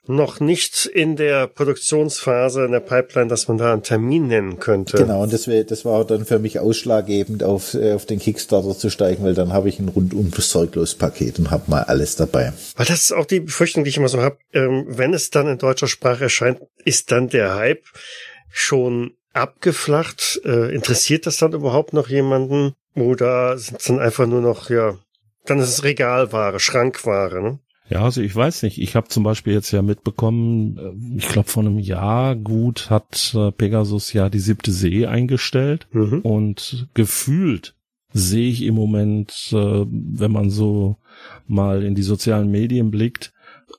noch 0.07 0.39
nicht 0.39 0.87
in 0.87 1.15
der 1.15 1.47
Produktionsphase 1.47 2.65
in 2.65 2.71
der 2.71 2.79
Pipeline, 2.79 3.27
dass 3.27 3.47
man 3.47 3.57
da 3.57 3.71
einen 3.71 3.83
Termin 3.83 4.27
nennen 4.27 4.59
könnte. 4.59 4.97
Genau, 4.97 5.21
und 5.21 5.31
das, 5.31 5.47
wär, 5.47 5.63
das 5.63 5.85
war 5.85 6.05
dann 6.05 6.25
für 6.25 6.39
mich 6.39 6.59
ausschlaggebend, 6.59 7.43
auf, 7.43 7.75
äh, 7.75 7.93
auf 7.93 8.05
den 8.05 8.19
Kickstarter 8.19 8.75
zu 8.75 8.89
steigen, 8.89 9.23
weil 9.23 9.35
dann 9.35 9.53
habe 9.53 9.69
ich 9.69 9.79
ein 9.79 9.89
rundum 9.89 10.31
sorglos 10.33 10.95
Paket 10.95 11.37
und 11.37 11.51
habe 11.51 11.69
mal 11.69 11.83
alles 11.83 12.15
dabei. 12.15 12.51
Weil 12.75 12.85
das 12.87 13.03
ist 13.03 13.11
auch 13.11 13.25
die 13.25 13.41
Befürchtung, 13.41 13.83
die 13.83 13.91
ich 13.91 13.97
immer 13.97 14.09
so 14.09 14.21
habe. 14.21 14.37
Ähm, 14.53 14.85
wenn 14.87 15.13
es 15.13 15.29
dann 15.29 15.47
in 15.47 15.59
deutscher 15.59 15.87
Sprache 15.87 16.23
erscheint, 16.25 16.59
ist 16.83 17.11
dann 17.11 17.29
der 17.29 17.55
Hype 17.55 17.83
schon 18.49 19.13
abgeflacht? 19.33 20.41
Äh, 20.43 20.73
interessiert 20.73 21.25
das 21.25 21.37
dann 21.37 21.53
überhaupt 21.53 21.93
noch 21.93 22.09
jemanden? 22.09 22.73
Oder 22.95 23.57
sind 23.57 23.79
es 23.79 23.87
dann 23.87 23.99
einfach 23.99 24.27
nur 24.27 24.41
noch, 24.41 24.69
ja, 24.69 24.97
dann 25.45 25.59
ist 25.59 25.69
es 25.69 25.83
Regalware, 25.83 26.59
Schrankware, 26.59 27.41
ne? 27.41 27.59
Ja, 27.89 28.05
also 28.05 28.21
ich 28.21 28.33
weiß 28.33 28.63
nicht. 28.63 28.79
Ich 28.79 28.95
habe 28.95 29.09
zum 29.09 29.23
Beispiel 29.23 29.53
jetzt 29.53 29.71
ja 29.71 29.81
mitbekommen, 29.81 30.77
äh, 30.77 31.17
ich 31.17 31.27
glaube 31.27 31.49
vor 31.49 31.63
einem 31.63 31.77
Jahr 31.77 32.37
gut 32.37 32.89
hat 32.89 33.33
äh, 33.35 33.51
Pegasus 33.51 34.13
ja 34.13 34.29
die 34.29 34.39
siebte 34.39 34.71
See 34.71 35.05
eingestellt 35.05 35.87
mhm. 35.91 36.19
und 36.19 36.87
gefühlt 36.93 37.75
sehe 38.13 38.49
ich 38.49 38.63
im 38.63 38.75
Moment, 38.75 39.49
äh, 39.51 39.85
wenn 39.85 40.31
man 40.31 40.49
so 40.49 40.97
mal 41.47 41.83
in 41.83 41.95
die 41.95 42.01
sozialen 42.01 42.49
Medien 42.49 42.91
blickt, 42.91 43.33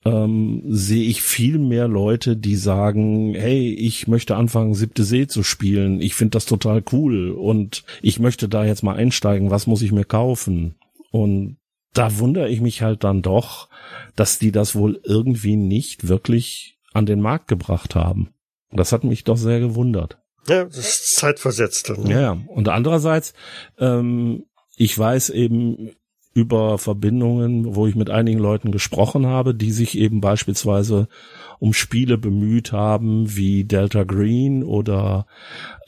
ähm, 0.04 0.62
sehe 0.66 1.04
ich 1.04 1.22
viel 1.22 1.58
mehr 1.58 1.88
Leute, 1.88 2.36
die 2.36 2.56
sagen, 2.56 3.34
hey, 3.34 3.72
ich 3.72 4.08
möchte 4.08 4.36
anfangen, 4.36 4.74
siebte 4.74 5.04
See 5.04 5.26
zu 5.26 5.42
spielen. 5.42 6.00
Ich 6.00 6.14
finde 6.14 6.32
das 6.32 6.46
total 6.46 6.82
cool 6.92 7.30
und 7.30 7.84
ich 8.02 8.18
möchte 8.18 8.48
da 8.48 8.64
jetzt 8.64 8.82
mal 8.82 8.96
einsteigen. 8.96 9.50
Was 9.50 9.66
muss 9.66 9.82
ich 9.82 9.92
mir 9.92 10.04
kaufen? 10.04 10.76
Und 11.10 11.58
da 11.94 12.18
wundere 12.18 12.48
ich 12.48 12.60
mich 12.60 12.82
halt 12.82 13.04
dann 13.04 13.22
doch, 13.22 13.68
dass 14.16 14.38
die 14.38 14.52
das 14.52 14.74
wohl 14.74 15.00
irgendwie 15.04 15.56
nicht 15.56 16.08
wirklich 16.08 16.78
an 16.92 17.06
den 17.06 17.20
Markt 17.20 17.48
gebracht 17.48 17.94
haben. 17.94 18.30
Das 18.70 18.92
hat 18.92 19.04
mich 19.04 19.24
doch 19.24 19.36
sehr 19.36 19.60
gewundert. 19.60 20.18
Ja, 20.48 20.64
das 20.64 20.78
ist 20.78 21.16
zeitversetzt. 21.16 21.90
Dann, 21.90 22.02
ne? 22.02 22.20
Ja, 22.20 22.38
und 22.48 22.68
andererseits, 22.68 23.34
ähm, 23.78 24.44
ich 24.76 24.98
weiß 24.98 25.30
eben 25.30 25.90
über 26.34 26.78
Verbindungen, 26.78 27.74
wo 27.74 27.86
ich 27.86 27.94
mit 27.94 28.10
einigen 28.10 28.38
Leuten 28.38 28.72
gesprochen 28.72 29.26
habe, 29.26 29.54
die 29.54 29.72
sich 29.72 29.98
eben 29.98 30.20
beispielsweise 30.20 31.08
um 31.58 31.72
Spiele 31.72 32.18
bemüht 32.18 32.72
haben, 32.72 33.36
wie 33.36 33.64
Delta 33.64 34.04
Green 34.04 34.64
oder 34.64 35.26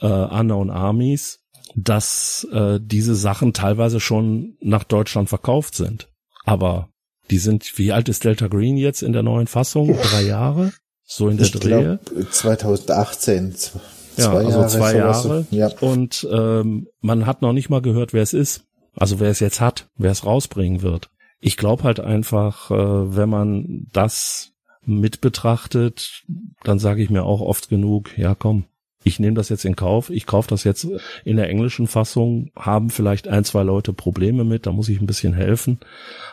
äh, 0.01 0.07
Unknown 0.07 0.69
Armies, 0.69 1.39
dass 1.75 2.47
äh, 2.51 2.79
diese 2.81 3.15
Sachen 3.15 3.53
teilweise 3.53 3.99
schon 3.99 4.55
nach 4.61 4.83
Deutschland 4.83 5.29
verkauft 5.29 5.75
sind. 5.75 6.09
Aber 6.45 6.89
die 7.31 7.39
sind, 7.39 7.77
wie 7.77 7.91
alt 7.91 8.07
ist 8.07 8.23
Delta 8.23 8.47
Green 8.47 8.77
jetzt 8.77 9.01
in 9.01 9.13
der 9.13 9.23
neuen 9.23 9.47
Fassung? 9.47 9.97
Drei 10.11 10.23
Jahre? 10.23 10.71
So 11.03 11.27
in 11.27 11.37
der 11.37 11.47
ich 11.47 11.51
Drehe? 11.53 11.99
Glaub, 12.05 12.31
2018. 12.31 13.55
Zwei 13.55 13.79
ja, 14.17 14.31
also 14.31 14.49
Jahre, 14.49 14.67
zwei 14.67 14.95
Jahre. 14.95 15.45
Ja. 15.51 15.69
Und 15.81 16.27
ähm, 16.31 16.87
man 17.01 17.25
hat 17.25 17.41
noch 17.41 17.53
nicht 17.53 17.69
mal 17.69 17.81
gehört, 17.81 18.13
wer 18.13 18.23
es 18.23 18.33
ist. 18.33 18.63
Also 18.95 19.19
wer 19.19 19.29
es 19.29 19.39
jetzt 19.39 19.61
hat, 19.61 19.89
wer 19.97 20.11
es 20.11 20.25
rausbringen 20.25 20.81
wird. 20.81 21.09
Ich 21.39 21.57
glaube 21.57 21.83
halt 21.83 21.99
einfach, 21.99 22.71
äh, 22.71 23.15
wenn 23.15 23.29
man 23.29 23.87
das 23.91 24.53
mit 24.85 25.21
betrachtet, 25.21 26.23
dann 26.63 26.79
sage 26.79 27.03
ich 27.03 27.09
mir 27.09 27.23
auch 27.23 27.41
oft 27.41 27.69
genug, 27.69 28.17
ja 28.17 28.35
komm, 28.35 28.65
ich 29.05 29.19
nehme 29.19 29.35
das 29.35 29.49
jetzt 29.49 29.65
in 29.65 29.75
Kauf, 29.75 30.09
ich 30.09 30.25
kaufe 30.25 30.49
das 30.49 30.63
jetzt 30.63 30.87
in 31.23 31.37
der 31.37 31.49
englischen 31.49 31.85
Fassung, 31.85 32.49
haben 32.55 32.89
vielleicht 32.89 33.27
ein, 33.27 33.43
zwei 33.43 33.61
Leute 33.61 33.93
Probleme 33.93 34.43
mit, 34.43 34.65
da 34.65 34.71
muss 34.71 34.89
ich 34.89 34.99
ein 34.99 35.05
bisschen 35.05 35.33
helfen, 35.33 35.79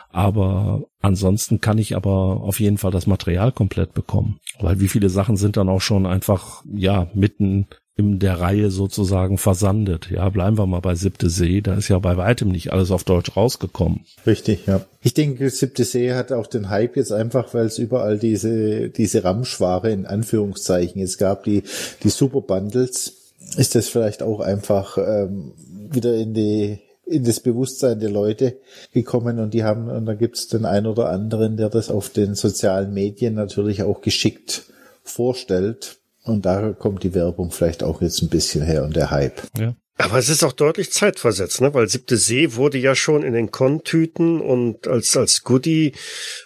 aber 0.09 0.83
ansonsten 0.99 1.61
kann 1.61 1.77
ich 1.77 1.95
aber 1.95 2.41
auf 2.41 2.59
jeden 2.59 2.79
Fall 2.79 2.91
das 2.91 3.05
Material 3.05 3.51
komplett 3.51 3.93
bekommen, 3.93 4.39
weil 4.59 4.79
wie 4.79 4.87
viele 4.87 5.09
Sachen 5.09 5.37
sind 5.37 5.55
dann 5.55 5.69
auch 5.69 5.81
schon 5.81 6.07
einfach, 6.07 6.63
ja, 6.73 7.07
mitten 7.13 7.67
in 7.95 8.17
der 8.17 8.39
Reihe 8.39 8.71
sozusagen 8.71 9.37
versandet. 9.37 10.09
Ja, 10.09 10.27
bleiben 10.29 10.57
wir 10.57 10.65
mal 10.65 10.79
bei 10.79 10.95
Siebte 10.95 11.29
See. 11.29 11.61
Da 11.61 11.75
ist 11.75 11.89
ja 11.89 11.99
bei 11.99 12.17
weitem 12.17 12.49
nicht 12.49 12.73
alles 12.73 12.89
auf 12.89 13.03
Deutsch 13.03 13.35
rausgekommen. 13.37 14.01
Richtig, 14.25 14.65
ja. 14.65 14.81
Ich 15.01 15.13
denke, 15.13 15.49
Siebte 15.49 15.83
See 15.83 16.13
hat 16.13 16.31
auch 16.31 16.47
den 16.47 16.69
Hype 16.69 16.95
jetzt 16.95 17.11
einfach, 17.11 17.53
weil 17.53 17.67
es 17.67 17.77
überall 17.77 18.17
diese, 18.17 18.89
diese 18.89 19.23
Ramschware 19.23 19.91
in 19.91 20.07
Anführungszeichen 20.07 21.01
es 21.01 21.19
gab, 21.19 21.43
die, 21.43 21.63
die 22.03 22.09
Super 22.09 22.41
Bundles. 22.41 23.13
Ist 23.57 23.75
das 23.75 23.89
vielleicht 23.89 24.23
auch 24.23 24.39
einfach 24.39 24.97
ähm, 24.97 25.51
wieder 25.91 26.15
in 26.15 26.33
die 26.33 26.79
in 27.05 27.25
das 27.25 27.41
Bewusstsein 27.41 27.99
der 27.99 28.09
Leute 28.09 28.57
gekommen 28.93 29.37
und 29.37 29.53
die 29.53 29.65
haben, 29.65 29.89
und 29.89 30.05
da 30.05 30.13
gibt's 30.13 30.47
den 30.47 30.63
einen 30.63 30.87
oder 30.87 31.09
anderen, 31.09 31.57
der 31.57 31.69
das 31.69 31.91
auf 31.91 32.09
den 32.09 32.33
sozialen 32.33 32.93
Medien 32.93 33.33
natürlich 33.33 33.83
auch 33.83 33.99
geschickt 33.99 34.63
vorstellt 35.03 35.97
und 36.23 36.45
da 36.45 36.73
kommt 36.73 37.03
die 37.03 37.13
Werbung 37.13 37.51
vielleicht 37.51 37.83
auch 37.83 38.01
jetzt 38.01 38.21
ein 38.21 38.29
bisschen 38.29 38.63
her 38.63 38.83
und 38.83 38.95
der 38.95 39.11
Hype. 39.11 39.41
Ja. 39.57 39.75
Aber 39.97 40.17
es 40.17 40.29
ist 40.29 40.43
auch 40.43 40.53
deutlich 40.53 40.91
zeitversetzt, 40.91 41.61
ne? 41.61 41.73
weil 41.73 41.87
siebte 41.87 42.17
See 42.17 42.55
wurde 42.55 42.79
ja 42.79 42.95
schon 42.95 43.21
in 43.21 43.33
den 43.33 43.51
Kontüten 43.51 44.41
und 44.41 44.87
als, 44.87 45.15
als 45.15 45.43
Goodie 45.43 45.93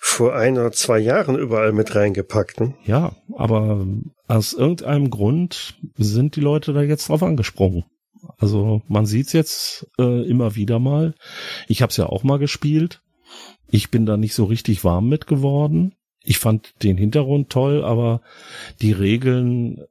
vor 0.01 0.35
ein 0.35 0.57
oder 0.57 0.73
zwei 0.73 0.99
Jahren 0.99 1.37
überall 1.37 1.71
mit 1.71 1.95
reingepackt. 1.95 2.59
Ne? 2.59 2.73
Ja, 2.83 3.15
aber 3.37 3.87
aus 4.27 4.53
irgendeinem 4.53 5.09
Grund 5.09 5.75
sind 5.97 6.35
die 6.35 6.41
Leute 6.41 6.73
da 6.73 6.81
jetzt 6.81 7.07
drauf 7.07 7.23
angesprungen. 7.23 7.85
Also 8.37 8.81
man 8.87 9.05
sieht's 9.05 9.31
jetzt 9.31 9.87
äh, 9.97 10.27
immer 10.27 10.55
wieder 10.55 10.79
mal. 10.79 11.15
Ich 11.67 11.81
habe 11.81 11.91
es 11.91 11.97
ja 11.97 12.07
auch 12.07 12.23
mal 12.23 12.39
gespielt. 12.39 13.01
Ich 13.69 13.91
bin 13.91 14.05
da 14.05 14.17
nicht 14.17 14.33
so 14.33 14.45
richtig 14.45 14.83
warm 14.83 15.07
mit 15.07 15.27
geworden. 15.27 15.93
Ich 16.27 16.39
fand 16.39 16.83
den 16.83 16.97
Hintergrund 16.97 17.49
toll, 17.49 17.85
aber 17.85 18.21
die 18.81 18.91
Regeln 18.91 19.85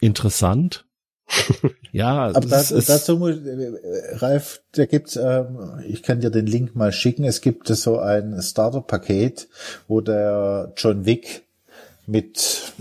interessant. 0.00 0.86
ja, 1.92 2.28
aber 2.28 2.40
das, 2.40 2.70
ist, 2.70 2.88
dazu 2.88 3.18
muss, 3.18 3.36
äh, 3.36 4.14
Ralf, 4.14 4.62
da 4.72 4.86
gibt's, 4.86 5.16
ähm, 5.16 5.82
ich 5.86 6.02
kann 6.02 6.20
dir 6.20 6.30
den 6.30 6.46
Link 6.46 6.74
mal 6.74 6.90
schicken. 6.90 7.24
Es 7.24 7.42
gibt 7.42 7.68
so 7.68 7.98
ein 7.98 8.40
Starter-Paket, 8.40 9.48
wo 9.88 10.00
der 10.00 10.72
John 10.74 11.04
Wick 11.04 11.42
mit 12.06 12.72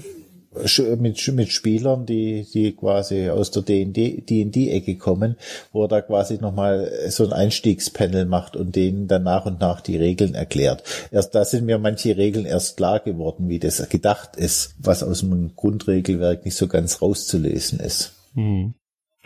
mit, 1.00 1.28
mit 1.34 1.52
Spielern, 1.52 2.06
die, 2.06 2.46
die 2.54 2.74
quasi 2.74 3.30
aus 3.30 3.52
der 3.52 3.64
D&D-Ecke 3.64 4.98
kommen, 4.98 5.38
wo 5.72 5.84
er 5.84 5.88
da 5.88 6.02
quasi 6.02 6.38
nochmal 6.40 6.92
so 7.10 7.26
ein 7.26 7.34
Einstiegspanel 7.34 8.26
macht 8.26 8.56
und 8.56 8.76
denen 8.76 9.08
dann 9.08 9.24
nach 9.24 9.46
und 9.46 9.60
nach 9.60 9.82
die 9.82 9.98
Regeln 9.98 10.36
erklärt. 10.36 10.84
Erst 11.12 11.36
da 11.36 11.46
sind 11.46 11.66
mir 11.66 11.78
manche 11.78 12.18
Regeln 12.18 12.46
erst 12.46 12.78
klar 12.78 13.00
geworden, 13.00 13.50
wie 13.50 13.60
das 13.60 13.88
gedacht 13.90 14.36
ist, 14.36 14.76
was 14.80 15.04
aus 15.04 15.22
dem 15.22 15.56
Grundregelwerk 15.56 16.46
nicht 16.46 16.56
so 16.56 16.68
ganz 16.68 17.02
rauszulesen 17.02 17.80
ist. 17.80 18.14
Hm. 18.34 18.74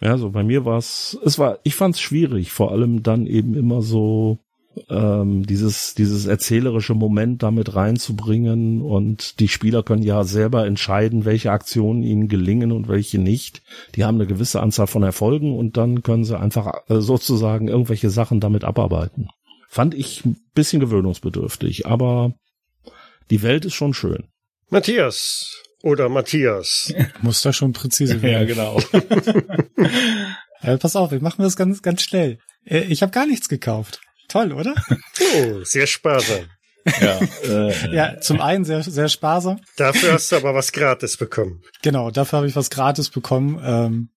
Ja, 0.02 0.18
so 0.18 0.32
bei 0.32 0.44
mir 0.44 0.66
war 0.66 0.80
es, 0.80 1.18
es 1.24 1.38
war, 1.38 1.60
ich 1.64 1.76
fand 1.76 1.96
es 1.96 2.02
schwierig, 2.02 2.52
vor 2.52 2.72
allem 2.72 3.04
dann 3.04 3.28
eben 3.28 3.54
immer 3.56 3.82
so 3.84 4.40
ähm, 4.90 5.46
dieses, 5.46 5.96
dieses 5.96 6.26
erzählerische 6.26 6.94
Moment 6.94 7.44
damit 7.44 7.76
reinzubringen 7.76 8.82
und 8.82 9.40
die 9.40 9.48
Spieler 9.48 9.84
können 9.84 10.04
ja 10.04 10.24
selber 10.24 10.66
entscheiden, 10.66 11.26
welche 11.26 11.52
Aktionen 11.52 12.04
ihnen 12.04 12.28
gelingen 12.28 12.72
und 12.72 12.88
welche 12.88 13.20
nicht. 13.20 13.64
Die 13.96 14.04
haben 14.04 14.16
eine 14.16 14.28
gewisse 14.28 14.62
Anzahl 14.62 14.88
von 14.88 15.04
Erfolgen 15.04 15.58
und 15.58 15.78
dann 15.78 16.04
können 16.04 16.24
sie 16.24 16.40
einfach 16.40 16.74
äh, 16.88 17.02
sozusagen 17.02 17.68
irgendwelche 17.68 18.10
Sachen 18.10 18.40
damit 18.40 18.64
abarbeiten. 18.64 19.28
Fand 19.68 19.94
ich 19.94 20.26
ein 20.26 20.38
bisschen 20.54 20.80
gewöhnungsbedürftig, 20.80 21.86
aber 21.86 22.34
die 23.30 23.42
Welt 23.42 23.66
ist 23.66 23.76
schon 23.76 23.94
schön. 23.94 24.26
Matthias 24.70 25.62
oder 25.84 26.10
Matthias. 26.10 26.94
Muss 27.22 27.42
da 27.42 27.54
schon 27.54 27.74
präzise 27.74 28.22
werden. 28.22 28.48
ja, 28.48 28.54
genau. 28.54 28.80
ja, 30.62 30.78
pass 30.78 30.96
auf, 30.96 31.12
wir 31.12 31.22
machen 31.22 31.42
das 31.42 31.56
ganz, 31.56 31.82
ganz 31.82 32.02
schnell. 32.02 32.40
Äh, 32.66 32.82
ich 32.82 33.02
habe 33.02 33.12
gar 33.12 33.26
nichts 33.26 33.50
gekauft. 33.50 34.02
Toll, 34.32 34.54
oder? 34.54 34.76
Oh, 35.34 35.64
sehr 35.64 35.88
sparsam. 35.88 36.46
Ja, 37.00 37.20
äh, 37.44 37.96
ja, 37.96 38.20
zum 38.20 38.42
einen 38.42 38.66
sehr, 38.66 38.82
sehr 38.82 39.08
sparsam. 39.08 39.60
Dafür 39.78 40.14
hast 40.14 40.32
du 40.32 40.36
aber 40.36 40.56
was 40.56 40.72
gratis 40.72 41.16
bekommen. 41.16 41.62
Genau, 41.84 42.12
dafür 42.12 42.38
habe 42.38 42.48
ich 42.48 42.56
was 42.56 42.70
gratis 42.70 43.10
bekommen. 43.10 43.62
Ähm, 43.64 44.10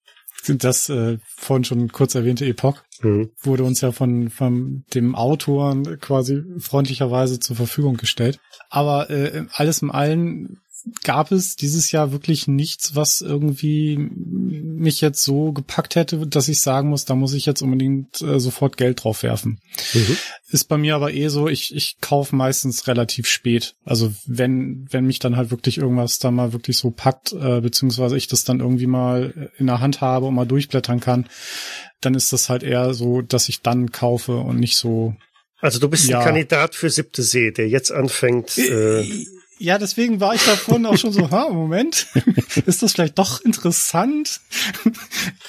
das 0.46 0.88
äh, 0.88 1.18
vorhin 1.36 1.64
schon 1.64 1.92
kurz 1.92 2.14
erwähnte 2.14 2.46
Epoch 2.46 2.82
mhm. 3.02 3.30
wurde 3.42 3.64
uns 3.64 3.80
ja 3.80 3.92
von, 3.92 4.30
von 4.30 4.84
dem 4.94 5.14
Autoren 5.14 5.98
quasi 6.00 6.42
freundlicherweise 6.58 7.38
zur 7.38 7.56
Verfügung 7.56 7.96
gestellt. 7.96 8.38
Aber 8.70 9.10
äh, 9.10 9.46
alles 9.52 9.82
im 9.82 9.90
allen 9.90 10.58
gab 11.02 11.32
es 11.32 11.56
dieses 11.56 11.92
Jahr 11.92 12.12
wirklich 12.12 12.46
nichts, 12.46 12.94
was 12.94 13.20
irgendwie 13.22 13.96
mich 13.96 15.00
jetzt 15.00 15.22
so 15.22 15.52
gepackt 15.52 15.94
hätte, 15.94 16.26
dass 16.26 16.48
ich 16.48 16.60
sagen 16.60 16.90
muss, 16.90 17.04
da 17.04 17.14
muss 17.14 17.32
ich 17.32 17.46
jetzt 17.46 17.62
unbedingt 17.62 18.20
äh, 18.20 18.38
sofort 18.38 18.76
Geld 18.76 19.02
drauf 19.02 19.22
werfen. 19.22 19.60
Mhm. 19.94 20.16
Ist 20.50 20.68
bei 20.68 20.76
mir 20.76 20.94
aber 20.94 21.12
eh 21.12 21.28
so, 21.28 21.48
ich, 21.48 21.74
ich 21.74 21.96
kaufe 22.00 22.36
meistens 22.36 22.86
relativ 22.86 23.26
spät. 23.26 23.74
Also 23.84 24.12
wenn, 24.26 24.86
wenn 24.90 25.06
mich 25.06 25.18
dann 25.18 25.36
halt 25.36 25.50
wirklich 25.50 25.78
irgendwas 25.78 26.18
da 26.18 26.30
mal 26.30 26.52
wirklich 26.52 26.78
so 26.78 26.90
packt, 26.90 27.32
äh, 27.32 27.60
beziehungsweise 27.60 28.16
ich 28.16 28.28
das 28.28 28.44
dann 28.44 28.60
irgendwie 28.60 28.86
mal 28.86 29.50
in 29.56 29.66
der 29.66 29.80
Hand 29.80 30.00
habe 30.00 30.26
und 30.26 30.34
mal 30.34 30.46
durchblättern 30.46 31.00
kann, 31.00 31.26
dann 32.00 32.14
ist 32.14 32.32
das 32.32 32.50
halt 32.50 32.62
eher 32.62 32.92
so, 32.92 33.22
dass 33.22 33.48
ich 33.48 33.62
dann 33.62 33.90
kaufe 33.90 34.36
und 34.36 34.58
nicht 34.60 34.76
so 34.76 35.14
also 35.60 35.78
du 35.78 35.88
bist 35.88 36.10
ja. 36.10 36.18
ein 36.18 36.24
Kandidat 36.26 36.74
für 36.74 36.90
siebte 36.90 37.22
See, 37.22 37.50
der 37.50 37.70
jetzt 37.70 37.90
anfängt. 37.90 38.58
Äh, 38.58 39.24
ja, 39.64 39.78
deswegen 39.78 40.20
war 40.20 40.34
ich 40.34 40.44
da 40.44 40.56
vorhin 40.56 40.84
auch 40.84 40.98
schon 40.98 41.12
so, 41.12 41.30
ha, 41.30 41.48
Moment, 41.48 42.06
ist 42.66 42.82
das 42.82 42.92
vielleicht 42.92 43.18
doch 43.18 43.40
interessant? 43.40 44.40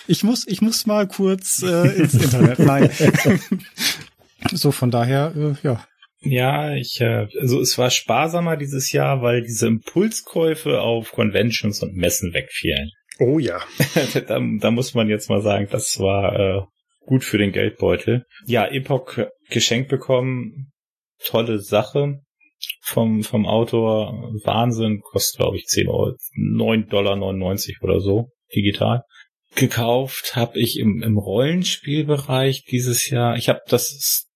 Ich 0.08 0.24
muss, 0.24 0.48
ich 0.48 0.62
muss 0.62 0.86
mal 0.86 1.08
kurz 1.08 1.62
äh, 1.62 1.88
ins 1.98 2.14
Internet. 2.14 2.60
Nein. 2.60 2.90
so, 4.52 4.72
von 4.72 4.90
daher, 4.90 5.34
äh, 5.36 5.68
ja. 5.68 5.86
Ja, 6.22 6.74
ich, 6.74 7.02
äh, 7.02 7.28
also 7.40 7.60
es 7.60 7.78
war 7.78 7.92
sparsamer 7.92 8.56
dieses 8.56 8.92
Jahr, 8.94 9.22
weil 9.22 9.42
diese 9.42 9.68
Impulskäufe 9.68 10.80
auf 10.80 11.12
Conventions 11.12 11.84
und 11.84 11.96
Messen 11.96 12.34
wegfielen. 12.34 12.92
Oh 13.20 13.38
ja. 13.38 13.60
da, 14.28 14.40
da 14.40 14.72
muss 14.72 14.94
man 14.94 15.10
jetzt 15.10 15.30
mal 15.30 15.42
sagen, 15.42 15.68
das 15.70 16.00
war 16.00 16.40
äh, 16.40 16.62
gut 17.06 17.24
für 17.24 17.38
den 17.38 17.52
Geldbeutel. 17.52 18.24
Ja, 18.46 18.66
Epoch 18.66 19.18
geschenkt 19.50 19.90
bekommen, 19.90 20.72
tolle 21.24 21.60
Sache 21.60 22.22
vom, 22.86 23.24
vom 23.24 23.48
Autor 23.48 24.32
Wahnsinn, 24.44 25.02
kostet 25.02 25.40
glaube 25.40 25.58
ich 25.58 25.66
10 25.66 25.88
Euro, 25.88 26.16
9,99 26.38 26.90
Dollar 26.90 27.18
oder 27.82 28.00
so, 28.00 28.30
digital. 28.56 29.02
Gekauft 29.56 30.36
habe 30.36 30.60
ich 30.60 30.78
im, 30.80 31.02
im 31.02 31.18
Rollenspielbereich 31.18 32.66
dieses 32.66 33.10
Jahr. 33.10 33.38
Ich 33.38 33.50
habe 33.50 33.62
das 33.68 34.28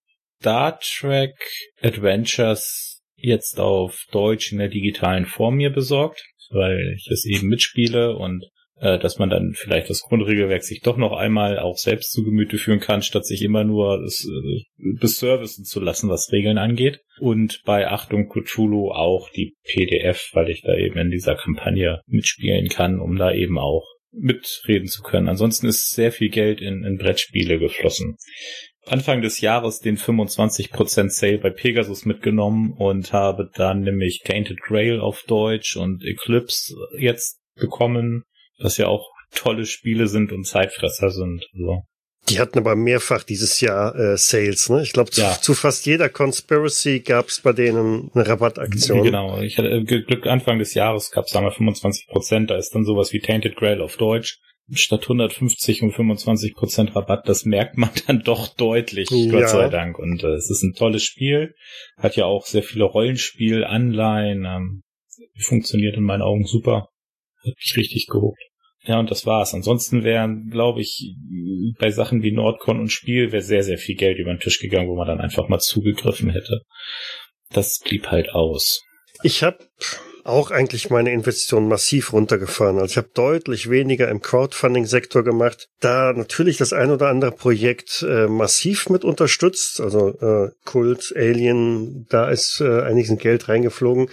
Star 0.42 0.80
Trek 0.80 1.36
Adventures 1.82 3.02
jetzt 3.16 3.60
auf 3.60 4.06
Deutsch 4.12 4.52
in 4.52 4.58
der 4.58 4.70
digitalen 4.70 5.26
Form 5.26 5.56
mir 5.56 5.70
besorgt, 5.70 6.24
weil 6.50 6.96
ich 6.96 7.08
es 7.12 7.26
eben 7.26 7.48
mitspiele 7.48 8.16
und 8.16 8.46
dass 8.80 9.20
man 9.20 9.30
dann 9.30 9.54
vielleicht 9.56 9.90
das 9.90 10.02
Grundregelwerk 10.02 10.64
sich 10.64 10.82
doch 10.82 10.98
noch 10.98 11.12
einmal 11.12 11.60
auch 11.60 11.78
selbst 11.78 12.12
zu 12.12 12.24
Gemüte 12.24 12.58
führen 12.58 12.80
kann, 12.80 13.02
statt 13.02 13.26
sich 13.26 13.42
immer 13.42 13.64
nur 13.64 14.02
das, 14.02 14.26
äh, 14.26 14.64
beservicen 15.00 15.66
zu 15.66 15.80
lassen, 15.80 16.10
was 16.10 16.32
Regeln 16.32 16.58
angeht. 16.58 17.02
Und 17.20 17.62
bei 17.66 17.88
Achtung 17.88 18.30
Cthulhu 18.30 18.92
auch 18.92 19.30
die 19.32 19.56
PDF, 19.64 20.30
weil 20.34 20.50
ich 20.50 20.62
da 20.62 20.76
eben 20.76 20.98
in 20.98 21.12
dieser 21.12 21.36
Kampagne 21.36 22.02
mitspielen 22.08 22.70
kann, 22.70 23.00
um 23.00 23.18
da 23.18 23.34
eben 23.34 23.58
auch 23.58 23.86
mitreden 24.12 24.88
zu 24.88 25.04
können. 25.04 25.28
Ansonsten 25.28 25.68
ist 25.68 25.92
sehr 25.92 26.12
viel 26.12 26.30
Geld 26.30 26.62
in, 26.62 26.84
in 26.84 26.98
Brettspiele 26.98 27.60
geflossen. 27.60 28.16
Anfang 28.88 29.22
des 29.22 29.42
Jahres 29.42 29.80
den 29.80 29.98
25% 29.98 31.10
Sale 31.10 31.38
bei 31.38 31.52
Pegasus 31.52 32.06
mitgenommen 32.06 32.74
und 32.74 33.14
habe 33.14 33.52
dann 33.54 33.82
nämlich 33.82 34.22
Tainted 34.24 34.60
Grail 34.62 35.00
auf 35.00 35.24
Deutsch 35.28 35.76
und 35.76 36.04
Eclipse 36.04 36.74
jetzt 36.98 37.40
bekommen 37.56 38.24
was 38.60 38.78
ja 38.78 38.88
auch 38.88 39.10
tolle 39.34 39.66
Spiele 39.66 40.08
sind 40.08 40.32
und 40.32 40.46
Zeitfresser 40.46 41.12
sind. 41.12 41.46
So. 41.54 41.84
Die 42.28 42.40
hatten 42.40 42.60
aber 42.60 42.76
mehrfach 42.76 43.24
dieses 43.24 43.60
Jahr 43.60 43.96
äh, 43.96 44.18
Sales, 44.18 44.70
ne? 44.70 44.84
Ich 44.84 44.94
glaube, 44.94 45.10
zu, 45.10 45.22
ja. 45.22 45.38
zu, 45.42 45.54
fast 45.54 45.86
jeder 45.86 46.10
Conspiracy 46.10 47.00
gab 47.00 47.28
es 47.28 47.42
bei 47.42 47.54
denen 47.54 48.12
eine 48.14 48.28
Rabattaktion. 48.28 49.04
Genau, 49.04 49.42
ich 49.42 49.58
hatte 49.58 49.70
äh, 49.70 49.84
Glück 49.84 50.28
Anfang 50.28 50.60
des 50.60 50.74
Jahres 50.74 51.12
gab 51.12 51.26
es 51.26 51.32
sagen 51.32 51.46
wir 51.46 51.52
25 51.52 52.08
Prozent, 52.08 52.50
da 52.50 52.58
ist 52.58 52.76
dann 52.76 52.86
sowas 52.86 53.14
wie 53.14 53.20
Tainted 53.20 53.56
Grail 53.56 53.82
auf 53.82 53.98
Deutsch. 53.98 54.40
Statt 54.72 55.02
150 55.04 55.82
und 55.82 55.94
25 55.94 56.54
Prozent 56.54 56.96
Rabatt, 56.96 57.28
das 57.28 57.46
merkt 57.46 57.78
man 57.78 57.90
dann 58.08 58.22
doch 58.22 58.50
deutlich, 58.50 59.10
ja. 59.10 59.32
Gott 59.32 59.50
sei 59.50 59.70
Dank. 59.70 59.98
Und 59.98 60.24
äh, 60.24 60.36
es 60.36 60.52
ist 60.52 60.62
ein 60.62 60.74
tolles 60.74 61.04
Spiel, 61.04 61.56
hat 61.98 62.16
ja 62.16 62.26
auch 62.26 62.46
sehr 62.46 62.62
viele 62.62 62.84
Rollenspiel-Anleihen, 62.84 64.46
ähm, 64.46 64.84
funktioniert 65.40 65.98
in 65.98 66.04
meinen 66.04 66.22
Augen 66.22 66.46
super. 66.46 66.90
Hat 67.44 67.56
mich 67.56 67.78
richtig 67.78 68.08
gehuckt. 68.08 68.49
Ja, 68.84 69.00
und 69.00 69.12
das 69.12 69.26
war's. 69.26 69.54
Ansonsten 69.54 70.04
wären, 70.04 70.50
glaube 70.50 70.82
ich, 70.82 71.16
bei 71.80 71.92
Sachen 71.92 72.24
wie 72.24 72.32
Nordcon 72.32 72.80
und 72.80 72.92
Spiel 72.92 73.32
wäre 73.32 73.42
sehr, 73.42 73.64
sehr 73.64 73.78
viel 73.78 73.96
Geld 73.96 74.20
über 74.20 74.34
den 74.34 74.40
Tisch 74.40 74.60
gegangen, 74.60 74.90
wo 74.90 74.96
man 74.96 75.08
dann 75.08 75.20
einfach 75.20 75.50
mal 75.50 75.60
zugegriffen 75.60 76.30
hätte. 76.30 76.62
Das 77.52 77.80
blieb 77.80 78.08
halt 78.08 78.30
aus. 78.30 78.84
Ich 79.24 79.44
habe 79.44 79.60
auch 80.24 80.52
eigentlich 80.52 80.90
meine 80.90 81.12
Investitionen 81.12 81.68
massiv 81.68 82.14
runtergefahren. 82.14 82.78
Also 82.78 82.92
ich 82.92 82.98
habe 82.98 83.10
deutlich 83.14 83.70
weniger 83.70 84.10
im 84.10 84.22
Crowdfunding-Sektor 84.22 85.24
gemacht, 85.24 85.68
da 85.80 86.14
natürlich 86.14 86.58
das 86.58 86.72
ein 86.72 86.92
oder 86.92 87.08
andere 87.08 87.32
Projekt 87.32 88.06
äh, 88.08 88.28
massiv 88.28 88.90
mit 88.90 89.04
unterstützt. 89.04 89.82
Also 89.82 90.10
äh, 90.20 90.52
Kult, 90.66 91.14
Alien, 91.16 92.06
da 92.10 92.30
ist 92.30 92.62
äh, 92.62 92.82
einiges 92.82 93.18
Geld 93.18 93.50
reingeflogen. 93.50 94.10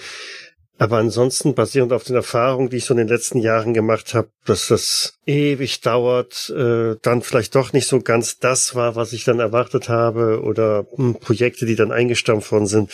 Aber 0.78 0.98
ansonsten, 0.98 1.54
basierend 1.54 1.92
auf 1.92 2.04
den 2.04 2.16
Erfahrungen, 2.16 2.68
die 2.68 2.76
ich 2.76 2.84
so 2.84 2.92
in 2.92 2.98
den 2.98 3.08
letzten 3.08 3.38
Jahren 3.38 3.72
gemacht 3.72 4.12
habe, 4.12 4.28
dass 4.44 4.68
das 4.68 5.14
ewig 5.24 5.80
dauert, 5.80 6.50
äh, 6.50 6.96
dann 7.00 7.22
vielleicht 7.22 7.54
doch 7.54 7.72
nicht 7.72 7.88
so 7.88 8.00
ganz 8.00 8.38
das 8.38 8.74
war, 8.74 8.94
was 8.94 9.14
ich 9.14 9.24
dann 9.24 9.40
erwartet 9.40 9.88
habe, 9.88 10.42
oder 10.42 10.82
mh, 10.82 10.96
hm, 10.96 11.14
Projekte, 11.20 11.64
die 11.64 11.76
dann 11.76 11.92
eingestampft 11.92 12.52
worden 12.52 12.66
sind 12.66 12.90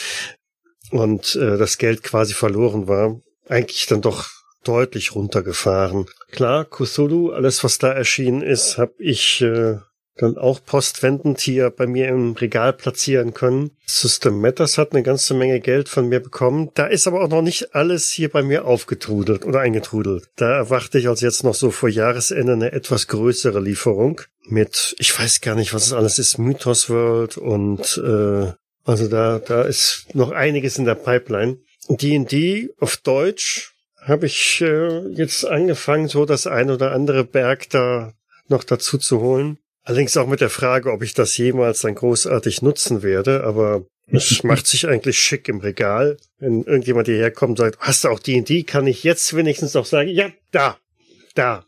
und 0.92 1.34
äh, 1.34 1.58
das 1.58 1.78
Geld 1.78 2.04
quasi 2.04 2.34
verloren 2.34 2.86
war, 2.86 3.20
eigentlich 3.48 3.86
dann 3.86 4.00
doch 4.00 4.28
deutlich 4.62 5.16
runtergefahren. 5.16 6.06
Klar, 6.30 6.64
Cthulhu, 6.66 7.30
alles 7.30 7.64
was 7.64 7.78
da 7.78 7.90
erschienen 7.90 8.42
ist, 8.42 8.78
habe 8.78 8.94
ich 8.98 9.40
äh, 9.40 9.78
dann 10.16 10.36
auch 10.36 10.62
postwendend 10.64 11.40
hier 11.40 11.70
bei 11.70 11.86
mir 11.86 12.08
im 12.08 12.32
Regal 12.32 12.72
platzieren 12.72 13.32
können. 13.32 13.70
System 13.86 14.40
Matters 14.40 14.76
hat 14.76 14.92
eine 14.92 15.02
ganze 15.02 15.34
Menge 15.34 15.60
Geld 15.60 15.88
von 15.88 16.08
mir 16.08 16.20
bekommen. 16.20 16.70
Da 16.74 16.86
ist 16.86 17.06
aber 17.06 17.22
auch 17.22 17.28
noch 17.28 17.42
nicht 17.42 17.74
alles 17.74 18.10
hier 18.10 18.28
bei 18.28 18.42
mir 18.42 18.66
aufgetrudelt 18.66 19.44
oder 19.44 19.60
eingetrudelt. 19.60 20.28
Da 20.36 20.54
erwarte 20.54 20.98
ich 20.98 21.08
also 21.08 21.24
jetzt 21.24 21.44
noch 21.44 21.54
so 21.54 21.70
vor 21.70 21.88
Jahresende 21.88 22.52
eine 22.52 22.72
etwas 22.72 23.08
größere 23.08 23.60
Lieferung 23.60 24.20
mit, 24.44 24.94
ich 24.98 25.18
weiß 25.18 25.40
gar 25.40 25.54
nicht, 25.54 25.72
was 25.72 25.86
es 25.86 25.92
alles 25.92 26.18
ist, 26.18 26.38
Mythos 26.38 26.90
World 26.90 27.38
und 27.38 28.00
äh, 28.04 28.52
also 28.84 29.08
da, 29.08 29.38
da 29.38 29.62
ist 29.62 30.06
noch 30.14 30.32
einiges 30.32 30.76
in 30.76 30.84
der 30.84 30.96
Pipeline. 30.96 31.58
D&D 31.88 32.70
auf 32.78 32.96
Deutsch 32.98 33.72
habe 34.00 34.26
ich 34.26 34.60
äh, 34.60 35.08
jetzt 35.10 35.46
angefangen, 35.46 36.08
so 36.08 36.24
das 36.24 36.46
ein 36.46 36.70
oder 36.70 36.92
andere 36.92 37.24
Berg 37.24 37.70
da 37.70 38.12
noch 38.48 38.64
dazu 38.64 38.98
zu 38.98 39.20
holen. 39.20 39.58
Allerdings 39.84 40.16
auch 40.16 40.28
mit 40.28 40.40
der 40.40 40.50
Frage, 40.50 40.92
ob 40.92 41.02
ich 41.02 41.14
das 41.14 41.36
jemals 41.36 41.80
dann 41.80 41.94
großartig 41.94 42.62
nutzen 42.62 43.02
werde, 43.02 43.44
aber 43.44 43.84
es 44.06 44.42
macht 44.44 44.66
sich 44.66 44.86
eigentlich 44.86 45.18
schick 45.18 45.48
im 45.48 45.58
Regal. 45.58 46.16
Wenn 46.38 46.62
irgendjemand 46.62 47.08
hierher 47.08 47.30
kommt 47.30 47.58
und 47.58 47.64
sagt, 47.64 47.78
hast 47.80 48.04
du 48.04 48.08
auch 48.08 48.20
D&D, 48.20 48.62
kann 48.62 48.86
ich 48.86 49.02
jetzt 49.02 49.34
wenigstens 49.34 49.74
noch 49.74 49.86
sagen, 49.86 50.08
ja, 50.10 50.30
da, 50.52 50.78
da. 51.34 51.64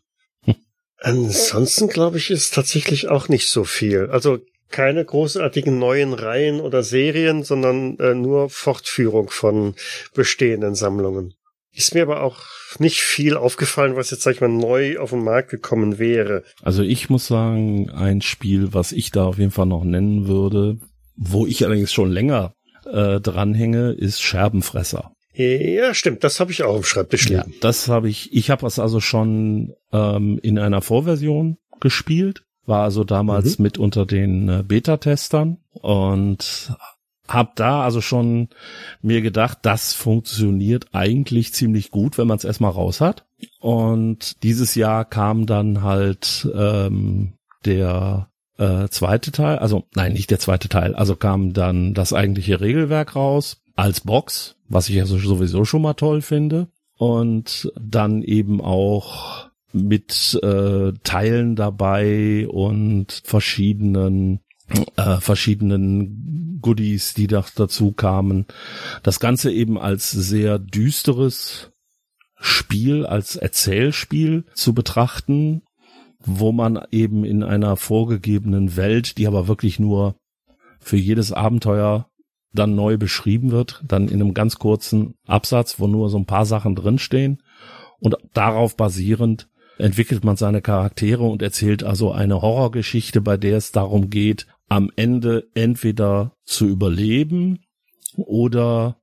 Ansonsten 0.99 1.89
glaube 1.89 2.17
ich, 2.17 2.31
ist 2.31 2.55
tatsächlich 2.55 3.09
auch 3.09 3.29
nicht 3.29 3.49
so 3.49 3.65
viel. 3.65 4.09
Also 4.11 4.39
keine 4.71 5.05
großartigen 5.05 5.79
neuen 5.79 6.15
Reihen 6.15 6.61
oder 6.61 6.83
Serien, 6.83 7.43
sondern 7.43 7.99
äh, 7.99 8.15
nur 8.15 8.49
Fortführung 8.49 9.29
von 9.29 9.75
bestehenden 10.15 10.75
Sammlungen. 10.75 11.35
Ist 11.75 11.95
mir 11.95 12.03
aber 12.03 12.23
auch 12.23 12.39
nicht 12.79 13.01
viel 13.01 13.37
aufgefallen, 13.37 13.97
was 13.97 14.11
jetzt, 14.11 14.23
sag 14.23 14.35
ich 14.35 14.41
mal, 14.41 14.49
neu 14.49 14.99
auf 14.99 15.11
den 15.11 15.25
Markt 15.25 15.51
gekommen 15.51 15.99
wäre. 15.99 16.45
Also 16.63 16.83
ich 16.83 17.11
muss 17.11 17.27
sagen, 17.27 17.91
ein 17.91 18.23
Spiel, 18.23 18.73
was 18.73 18.93
ich 18.93 19.11
da 19.11 19.25
auf 19.25 19.39
jeden 19.39 19.51
Fall 19.51 19.67
noch 19.67 19.85
nennen 19.85 20.29
würde, 20.29 20.79
wo 21.17 21.47
ich 21.47 21.65
allerdings 21.65 21.93
schon 21.93 22.11
länger 22.11 22.55
äh, 22.91 23.21
dranhänge, 23.21 23.93
ist 23.93 24.23
Scherbenfresser. 24.23 25.13
Ja, 25.37 25.95
stimmt, 25.95 26.23
das 26.23 26.39
habe 26.39 26.53
ich 26.53 26.63
auch 26.63 26.77
im 26.77 26.85
Schreibtisch 26.85 27.29
liegen. 27.29 27.51
Ja, 27.51 27.57
das 27.61 27.89
habe 27.89 28.09
ich, 28.09 28.33
ich 28.33 28.51
habe 28.51 28.67
es 28.67 28.79
also 28.79 29.01
schon 29.01 29.75
ähm, 29.93 30.39
in 30.43 30.59
einer 30.59 30.81
Vorversion 30.81 31.59
gespielt, 31.81 32.45
war 32.67 32.85
also 32.85 33.03
damals 33.03 33.59
mhm. 33.59 33.65
mit 33.65 33.79
unter 33.79 34.07
den 34.07 34.49
äh, 34.49 34.63
Beta-Testern 34.63 35.59
und 35.73 36.73
hab 37.29 37.57
da 37.57 37.83
also 37.83 38.01
schon 38.01 38.49
mir 39.01 39.23
gedacht, 39.23 39.59
das 39.63 39.95
funktioniert 39.95 40.87
eigentlich 40.93 41.55
ziemlich 41.55 41.91
gut, 41.91 42.19
wenn 42.19 42.27
man 42.27 42.37
es 42.37 42.45
erstmal 42.45 42.73
raus 42.73 43.01
hat. 43.01 43.27
Und 43.61 44.43
dieses 44.43 44.75
Jahr 44.75 45.05
kam 45.05 45.47
dann 45.47 45.83
halt 45.83 46.49
ähm, 46.55 47.35
der 47.65 48.29
äh, 48.59 48.89
zweite 48.89 49.33
Teil, 49.33 49.59
also 49.59 49.85
nein, 49.95 50.13
nicht 50.13 50.31
der 50.31 50.39
zweite 50.39 50.69
Teil, 50.69 50.95
also 50.95 51.17
kam 51.17 51.53
dann 51.53 51.95
das 51.95 52.13
eigentliche 52.13 52.61
Regelwerk 52.61 53.17
raus 53.17 53.63
als 53.75 54.03
Box, 54.03 54.57
was 54.69 54.89
ich 54.89 55.01
also 55.01 55.19
sowieso 55.19 55.65
schon 55.65 55.83
mal 55.83 55.95
toll 55.95 56.23
finde. 56.23 56.69
Und 56.97 57.73
dann 57.81 58.23
eben 58.23 58.61
auch 58.61 59.51
mit 59.73 60.39
äh, 60.43 60.93
Teilen 61.03 61.57
dabei 61.57 62.47
und 62.49 63.23
verschiedenen 63.25 64.41
äh, 64.97 65.17
verschiedenen 65.19 66.59
Goodies, 66.61 67.15
die 67.15 67.27
da 67.27 67.45
dazu 67.55 67.93
kamen. 67.93 68.47
Das 69.03 69.21
Ganze 69.21 69.53
eben 69.53 69.79
als 69.79 70.11
sehr 70.11 70.59
düsteres 70.59 71.71
Spiel, 72.37 73.07
als 73.07 73.37
Erzählspiel 73.37 74.45
zu 74.55 74.75
betrachten, 74.75 75.63
wo 76.19 76.53
man 76.53 76.81
eben 76.91 77.25
in 77.25 77.43
einer 77.43 77.77
vorgegebenen 77.77 78.77
Welt, 78.77 79.19
die 79.19 79.27
aber 79.27 79.47
wirklich 79.49 79.79
nur 79.79 80.17
für 80.81 80.97
jedes 80.97 81.33
Abenteuer 81.33 82.09
dann 82.53 82.75
neu 82.75 82.97
beschrieben 82.97 83.51
wird, 83.51 83.83
dann 83.87 84.09
in 84.09 84.21
einem 84.21 84.33
ganz 84.33 84.59
kurzen 84.59 85.15
Absatz, 85.27 85.81
wo 85.81 85.87
nur 85.87 86.09
so 86.09 86.19
ein 86.19 86.27
paar 86.27 86.47
Sachen 86.47 86.75
drinstehen 86.75 87.43
und 87.99 88.17
darauf 88.33 88.77
basierend 88.77 89.49
entwickelt 89.79 90.25
man 90.25 90.37
seine 90.37 90.63
Charaktere 90.63 91.25
und 91.25 91.43
erzählt 91.43 91.83
also 91.83 92.13
eine 92.13 92.41
Horrorgeschichte, 92.43 93.21
bei 93.21 93.37
der 93.37 93.57
es 93.57 93.73
darum 93.73 94.09
geht, 94.09 94.47
am 94.69 94.91
Ende 94.97 95.49
entweder 95.55 96.37
zu 96.45 96.67
überleben 96.67 97.61
oder 98.17 98.97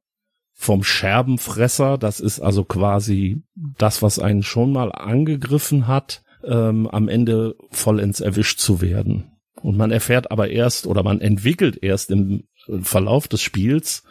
vom 0.53 0.83
Scherbenfresser, 0.83 1.97
das 1.97 2.19
ist 2.19 2.39
also 2.39 2.63
quasi 2.63 3.41
das, 3.55 4.01
was 4.01 4.19
einen 4.19 4.43
schon 4.43 4.71
mal 4.71 4.91
angegriffen 4.91 5.87
hat, 5.87 6.23
ähm, 6.43 6.87
am 6.87 7.07
Ende 7.07 7.55
vollends 7.71 8.19
erwischt 8.19 8.59
zu 8.59 8.79
werden. 8.81 9.31
Und 9.61 9.77
man 9.77 9.91
erfährt 9.91 10.31
aber 10.31 10.49
erst 10.49 10.87
oder 10.87 11.03
man 11.03 11.21
entwickelt 11.21 11.81
erst 11.81 12.11
im 12.11 12.43
Verlauf 12.81 13.27
des 13.27 13.41
Spiels, 13.41 14.03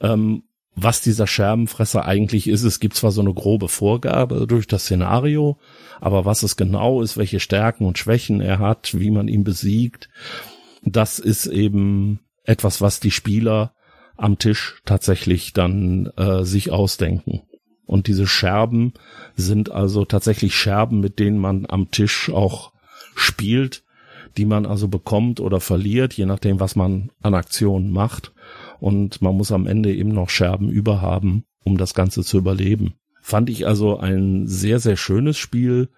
ähm, 0.00 0.44
was 0.74 1.00
dieser 1.00 1.26
Scherbenfresser 1.26 2.06
eigentlich 2.06 2.46
ist. 2.46 2.62
Es 2.62 2.80
gibt 2.80 2.94
zwar 2.94 3.10
so 3.10 3.20
eine 3.20 3.34
grobe 3.34 3.68
Vorgabe 3.68 4.46
durch 4.46 4.66
das 4.66 4.84
Szenario, 4.84 5.58
aber 6.00 6.24
was 6.24 6.42
es 6.42 6.56
genau 6.56 7.02
ist, 7.02 7.16
welche 7.16 7.40
Stärken 7.40 7.84
und 7.84 7.98
Schwächen 7.98 8.40
er 8.40 8.58
hat, 8.58 8.98
wie 8.98 9.10
man 9.10 9.28
ihn 9.28 9.44
besiegt, 9.44 10.08
das 10.82 11.18
ist 11.18 11.46
eben 11.46 12.20
etwas, 12.44 12.80
was 12.80 13.00
die 13.00 13.10
Spieler 13.10 13.74
am 14.16 14.38
Tisch 14.38 14.82
tatsächlich 14.84 15.52
dann 15.52 16.06
äh, 16.16 16.44
sich 16.44 16.70
ausdenken. 16.70 17.42
Und 17.86 18.06
diese 18.06 18.26
Scherben 18.26 18.92
sind 19.34 19.70
also 19.70 20.04
tatsächlich 20.04 20.54
Scherben, 20.54 21.00
mit 21.00 21.18
denen 21.18 21.38
man 21.38 21.66
am 21.66 21.90
Tisch 21.90 22.30
auch 22.30 22.72
spielt, 23.16 23.82
die 24.36 24.44
man 24.44 24.64
also 24.66 24.88
bekommt 24.88 25.40
oder 25.40 25.60
verliert, 25.60 26.12
je 26.14 26.26
nachdem, 26.26 26.60
was 26.60 26.76
man 26.76 27.10
an 27.20 27.34
Aktionen 27.34 27.90
macht. 27.90 28.32
Und 28.78 29.22
man 29.22 29.36
muss 29.36 29.50
am 29.52 29.66
Ende 29.66 29.92
eben 29.92 30.10
noch 30.10 30.30
Scherben 30.30 30.68
überhaben, 30.68 31.44
um 31.64 31.78
das 31.78 31.94
Ganze 31.94 32.22
zu 32.22 32.38
überleben. 32.38 32.94
Fand 33.22 33.50
ich 33.50 33.66
also 33.66 33.98
ein 33.98 34.46
sehr, 34.46 34.78
sehr 34.78 34.96
schönes 34.96 35.36
Spiel, 35.36 35.88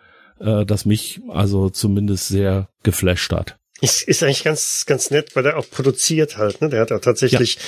äh, 0.41 0.65
das 0.65 0.87
mich 0.87 1.21
also 1.29 1.69
zumindest 1.71 2.29
sehr 2.29 2.69
geflasht 2.83 3.33
hat. 3.33 3.59
Ist, 3.83 4.03
ist 4.03 4.23
eigentlich 4.23 4.45
ganz, 4.45 4.85
ganz 4.87 5.11
nett, 5.11 5.35
weil 5.35 5.45
er 5.45 5.59
auch 5.59 5.69
produziert 5.69 6.37
halt, 6.39 6.61
ne? 6.61 6.69
Der 6.69 6.81
hat 6.81 6.93
auch 6.93 7.01
tatsächlich 7.01 7.59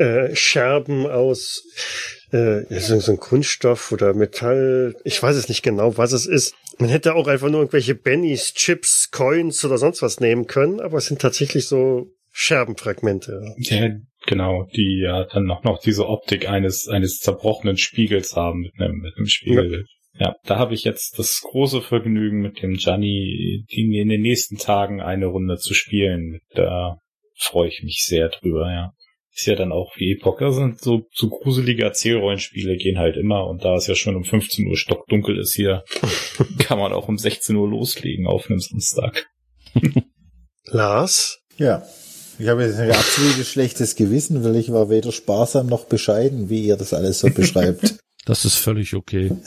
ja. 0.00 0.04
äh, 0.04 0.34
Scherben 0.34 1.06
aus 1.06 1.62
äh, 2.32 2.62
so 2.80 3.12
ein 3.12 3.18
Kunststoff 3.18 3.92
oder 3.92 4.12
Metall. 4.12 4.96
Ich 5.04 5.22
weiß 5.22 5.36
es 5.36 5.48
nicht 5.48 5.62
genau, 5.62 5.96
was 5.96 6.10
es 6.10 6.26
ist. 6.26 6.56
Man 6.78 6.88
hätte 6.88 7.14
auch 7.14 7.28
einfach 7.28 7.48
nur 7.48 7.60
irgendwelche 7.60 7.94
Bennys, 7.94 8.52
Chips, 8.54 9.10
Coins 9.12 9.64
oder 9.64 9.78
sonst 9.78 10.02
was 10.02 10.18
nehmen 10.18 10.48
können, 10.48 10.80
aber 10.80 10.98
es 10.98 11.06
sind 11.06 11.20
tatsächlich 11.20 11.66
so 11.66 12.08
Scherbenfragmente. 12.32 13.54
Ja, 13.58 13.90
genau, 14.26 14.66
die 14.74 15.02
ja 15.04 15.24
dann 15.24 15.44
noch, 15.44 15.62
noch 15.62 15.80
diese 15.80 16.08
Optik 16.08 16.48
eines, 16.48 16.88
eines 16.88 17.18
zerbrochenen 17.18 17.76
Spiegels 17.76 18.34
haben 18.34 18.62
mit 18.62 18.72
einem, 18.80 18.98
mit 18.98 19.16
einem 19.16 19.26
Spiegel. 19.26 19.72
Ja. 19.72 19.78
Ja, 20.18 20.34
da 20.44 20.58
habe 20.58 20.74
ich 20.74 20.84
jetzt 20.84 21.18
das 21.18 21.40
große 21.42 21.82
Vergnügen 21.82 22.40
mit 22.40 22.62
dem 22.62 22.74
Gianni 22.74 23.64
in 23.68 24.08
den 24.08 24.20
nächsten 24.20 24.58
Tagen 24.58 25.00
eine 25.00 25.26
Runde 25.26 25.56
zu 25.56 25.72
spielen. 25.74 26.40
Da 26.54 26.98
freue 27.36 27.68
ich 27.68 27.82
mich 27.82 28.04
sehr 28.06 28.28
drüber, 28.28 28.70
ja. 28.70 28.92
Ist 29.32 29.46
ja 29.46 29.54
dann 29.54 29.72
auch 29.72 29.96
wie 29.96 30.12
Epoch. 30.12 30.38
Das 30.40 30.56
sind 30.56 30.80
so, 30.80 31.06
so 31.12 31.28
gruselige 31.28 31.84
Erzählrollenspiele 31.84 32.76
gehen 32.76 32.98
halt 32.98 33.16
immer 33.16 33.46
und 33.46 33.64
da 33.64 33.76
es 33.76 33.86
ja 33.86 33.94
schon 33.94 34.16
um 34.16 34.24
15 34.24 34.66
Uhr 34.66 34.76
stockdunkel 34.76 35.38
ist 35.38 35.54
hier, 35.54 35.84
kann 36.58 36.78
man 36.78 36.92
auch 36.92 37.08
um 37.08 37.16
16 37.16 37.54
Uhr 37.56 37.68
loslegen 37.68 38.26
auf 38.26 38.50
einem 38.50 38.58
Samstag. 38.58 39.30
Lars? 40.64 41.40
Ja. 41.56 41.86
Ich 42.38 42.48
habe 42.48 42.64
jetzt 42.64 42.78
ein 42.78 42.90
absolutes 42.90 43.48
schlechtes 43.48 43.96
Gewissen, 43.96 44.42
weil 44.42 44.56
ich 44.56 44.72
war 44.72 44.88
weder 44.88 45.12
sparsam 45.12 45.66
noch 45.66 45.84
bescheiden, 45.84 46.48
wie 46.48 46.62
ihr 46.62 46.76
das 46.76 46.94
alles 46.94 47.20
so 47.20 47.28
beschreibt. 47.30 47.98
Das 48.24 48.44
ist 48.44 48.56
völlig 48.56 48.94
okay. 48.94 49.32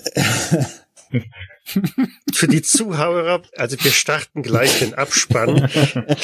Für 2.34 2.48
die 2.48 2.62
Zuhörer, 2.62 3.42
also 3.56 3.78
wir 3.82 3.92
starten 3.92 4.42
gleich 4.42 4.80
den 4.80 4.96
Abspann. 4.96 5.70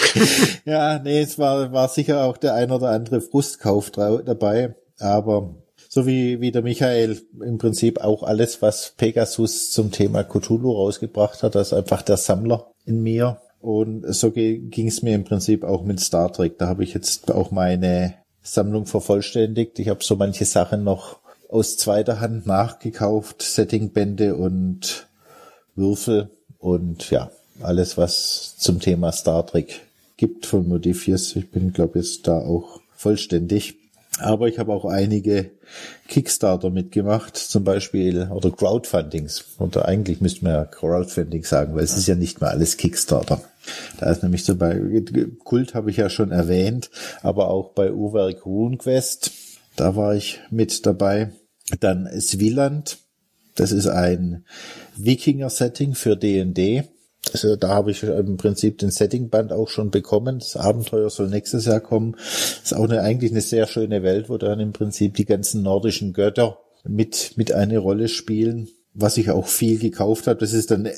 ja, 0.66 1.00
nee, 1.00 1.22
es 1.22 1.38
war, 1.40 1.72
war 1.72 1.88
sicher 1.88 2.24
auch 2.26 2.38
der 2.38 2.56
ein 2.56 2.72
oder 2.72 2.90
andere 2.90 3.22
Frustkauf 3.22 3.92
dabei, 3.92 4.76
aber 4.98 5.56
so 5.88 6.06
wie, 6.06 6.42
wie 6.42 6.52
der 6.52 6.62
Michael 6.62 7.22
im 7.44 7.58
Prinzip 7.58 8.00
auch 8.02 8.24
alles, 8.24 8.62
was 8.62 8.94
Pegasus 8.98 9.72
zum 9.72 9.92
Thema 9.92 10.24
Cthulhu 10.24 10.72
rausgebracht 10.72 11.42
hat, 11.42 11.56
das 11.56 11.68
ist 11.68 11.74
einfach 11.74 12.02
der 12.02 12.18
Sammler 12.18 12.72
in 12.86 13.02
mir. 13.02 13.42
Und 13.60 14.06
so 14.14 14.32
ging 14.32 14.88
es 14.88 15.02
mir 15.02 15.16
im 15.16 15.24
Prinzip 15.24 15.64
auch 15.64 15.84
mit 15.84 16.00
Star 16.00 16.32
Trek. 16.32 16.58
Da 16.60 16.68
habe 16.68 16.84
ich 16.84 16.94
jetzt 16.94 17.32
auch 17.32 17.52
meine 17.52 18.16
Sammlung 18.42 18.86
vervollständigt. 18.86 19.80
Ich 19.80 19.90
habe 19.90 20.04
so 20.04 20.16
manche 20.16 20.46
Sachen 20.46 20.84
noch 20.84 21.20
aus 21.50 21.78
zweiter 21.78 22.20
Hand 22.20 22.46
nachgekauft, 22.46 23.42
Settingbände 23.42 24.36
und 24.36 25.08
Würfel 25.76 26.30
und 26.60 27.10
ja, 27.10 27.32
alles, 27.62 27.98
was 27.98 28.56
zum 28.58 28.80
Thema 28.80 29.12
Star 29.12 29.46
Trek 29.46 29.82
gibt 30.18 30.46
von 30.46 30.68
Modifius. 30.68 31.36
Ich 31.36 31.50
bin, 31.50 31.74
glaube 31.74 32.00
ich, 32.00 32.22
da 32.22 32.38
auch 32.38 32.82
vollständig. 32.96 33.76
Aber 34.20 34.50
ich 34.50 34.60
habe 34.60 34.74
auch 34.74 34.84
einige 34.84 35.52
Kickstarter 36.10 36.70
mitgemacht, 36.70 37.38
zum 37.38 37.64
Beispiel, 37.64 38.28
oder 38.30 38.52
Crowdfundings. 38.52 39.46
Oder 39.60 39.86
eigentlich 39.86 40.20
müsste 40.20 40.44
man 40.44 40.54
ja 40.54 40.66
Crowdfunding 40.66 41.46
sagen, 41.46 41.74
weil 41.74 41.84
es 41.84 41.96
ist 41.96 42.08
ja 42.08 42.16
nicht 42.16 42.42
mehr 42.42 42.50
alles 42.50 42.76
Kickstarter. 42.76 43.42
Da 43.98 44.12
ist 44.12 44.24
nämlich 44.24 44.44
so 44.44 44.56
bei 44.56 44.78
Kult 45.44 45.74
habe 45.74 45.90
ich 45.90 45.98
ja 45.98 46.10
schon 46.10 46.32
erwähnt, 46.32 46.90
aber 47.22 47.50
auch 47.50 47.70
bei 47.70 47.94
Uhrwerk 47.94 48.46
RuneQuest, 48.46 49.32
da 49.76 49.96
war 49.96 50.16
ich 50.16 50.42
mit 50.50 50.86
dabei. 50.86 51.30
Dann 51.80 52.10
Swiland, 52.20 52.98
das 53.56 53.72
ist 53.72 53.88
ein 53.88 54.46
Wikinger-Setting 54.98 55.96
für 55.96 56.16
D&D. 56.16 56.84
Also 57.34 57.56
da 57.56 57.70
habe 57.70 57.92
ich 57.92 58.02
im 58.04 58.38
Prinzip 58.38 58.78
den 58.78 58.92
Settingband 58.92 59.52
auch 59.52 59.70
schon 59.70 59.92
bekommen. 59.92 60.40
Das 60.40 60.56
Abenteuer 60.56 61.10
soll 61.10 61.30
nächstes 61.30 61.66
Jahr 61.66 61.82
kommen. 61.82 62.16
ist 62.64 62.74
auch 62.74 62.86
eine, 62.86 63.02
eigentlich 63.02 63.32
eine 63.32 63.42
sehr 63.42 63.68
schöne 63.68 64.04
Welt, 64.04 64.30
wo 64.30 64.38
dann 64.38 64.60
im 64.60 64.74
Prinzip 64.74 65.16
die 65.16 65.26
ganzen 65.26 65.62
nordischen 65.62 66.14
Götter 66.14 66.58
mit, 66.86 67.34
mit 67.36 67.52
eine 67.52 67.78
Rolle 67.78 68.08
spielen. 68.08 68.70
Was 68.94 69.18
ich 69.18 69.30
auch 69.30 69.48
viel 69.48 69.78
gekauft 69.78 70.28
habe, 70.28 70.40
das 70.40 70.54
ist 70.54 70.72
dann 70.72 70.90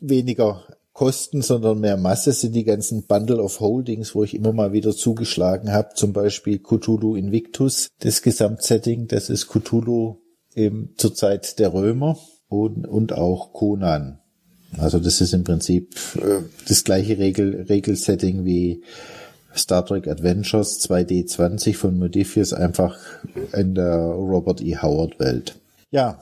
weniger 0.00 0.64
Kosten, 0.98 1.42
sondern 1.42 1.78
mehr 1.78 1.96
Masse 1.96 2.32
sind 2.32 2.56
die 2.56 2.64
ganzen 2.64 3.06
Bundle 3.06 3.40
of 3.40 3.60
Holdings, 3.60 4.16
wo 4.16 4.24
ich 4.24 4.34
immer 4.34 4.52
mal 4.52 4.72
wieder 4.72 4.90
zugeschlagen 4.90 5.72
habe. 5.72 5.94
Zum 5.94 6.12
Beispiel 6.12 6.58
Cthulhu 6.58 7.14
Invictus, 7.14 7.86
das 8.00 8.20
Gesamtsetting, 8.20 9.06
das 9.06 9.30
ist 9.30 9.46
Cthulhu 9.46 10.16
eben 10.56 10.94
zur 10.96 11.14
Zeit 11.14 11.60
der 11.60 11.72
Römer 11.72 12.18
und, 12.48 12.88
und 12.88 13.12
auch 13.12 13.52
Conan. 13.52 14.18
Also 14.76 14.98
das 14.98 15.20
ist 15.20 15.34
im 15.34 15.44
Prinzip 15.44 15.94
äh, 16.16 16.42
das 16.66 16.82
gleiche 16.82 17.16
Regel, 17.16 17.66
Regelsetting 17.68 18.44
wie 18.44 18.82
Star 19.54 19.86
Trek 19.86 20.08
Adventures 20.08 20.80
2D20 20.80 21.76
von 21.76 21.96
Modifius, 21.96 22.52
einfach 22.52 22.98
in 23.52 23.76
der 23.76 23.98
Robert 23.98 24.60
E. 24.62 24.78
Howard 24.78 25.20
Welt. 25.20 25.60
Ja, 25.92 26.18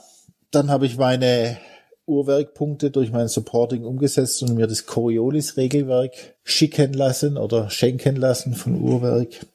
dann 0.50 0.68
habe 0.68 0.84
ich 0.84 0.98
meine 0.98 1.56
Uhrwerkpunkte 2.06 2.90
durch 2.90 3.10
mein 3.10 3.28
Supporting 3.28 3.84
umgesetzt 3.84 4.42
und 4.42 4.54
mir 4.54 4.66
das 4.66 4.86
Coriolis 4.86 5.56
Regelwerk 5.56 6.12
schicken 6.44 6.92
lassen 6.92 7.36
oder 7.36 7.70
schenken 7.70 8.16
lassen 8.16 8.54
von 8.54 8.80
Uhrwerk. 8.80 9.46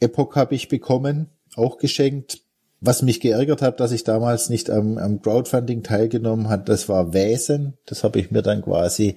Epoch 0.00 0.36
habe 0.36 0.54
ich 0.54 0.68
bekommen, 0.68 1.28
auch 1.54 1.78
geschenkt. 1.78 2.40
Was 2.80 3.02
mich 3.02 3.18
geärgert 3.18 3.60
hat, 3.60 3.80
dass 3.80 3.90
ich 3.90 4.04
damals 4.04 4.50
nicht 4.50 4.70
am, 4.70 4.98
am 4.98 5.20
Crowdfunding 5.20 5.82
teilgenommen 5.82 6.48
hat, 6.48 6.68
das 6.68 6.88
war 6.88 7.12
Wesen. 7.12 7.76
Das 7.86 8.04
habe 8.04 8.20
ich 8.20 8.30
mir 8.30 8.42
dann 8.42 8.62
quasi 8.62 9.16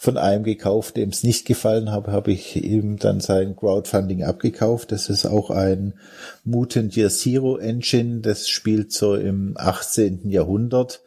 von 0.00 0.16
einem 0.16 0.42
gekauft, 0.42 0.96
dem 0.96 1.10
es 1.10 1.22
nicht 1.22 1.46
gefallen 1.46 1.92
habe, 1.92 2.10
habe 2.10 2.32
ich 2.32 2.56
ihm 2.56 2.98
dann 2.98 3.20
sein 3.20 3.54
Crowdfunding 3.54 4.24
abgekauft. 4.24 4.90
Das 4.90 5.08
ist 5.08 5.24
auch 5.24 5.50
ein 5.50 5.94
Mutant 6.42 6.96
Year 6.96 7.10
Zero 7.10 7.58
Engine. 7.58 8.22
Das 8.22 8.48
spielt 8.48 8.92
so 8.92 9.14
im 9.14 9.54
18. 9.56 10.28
Jahrhundert. 10.28 11.00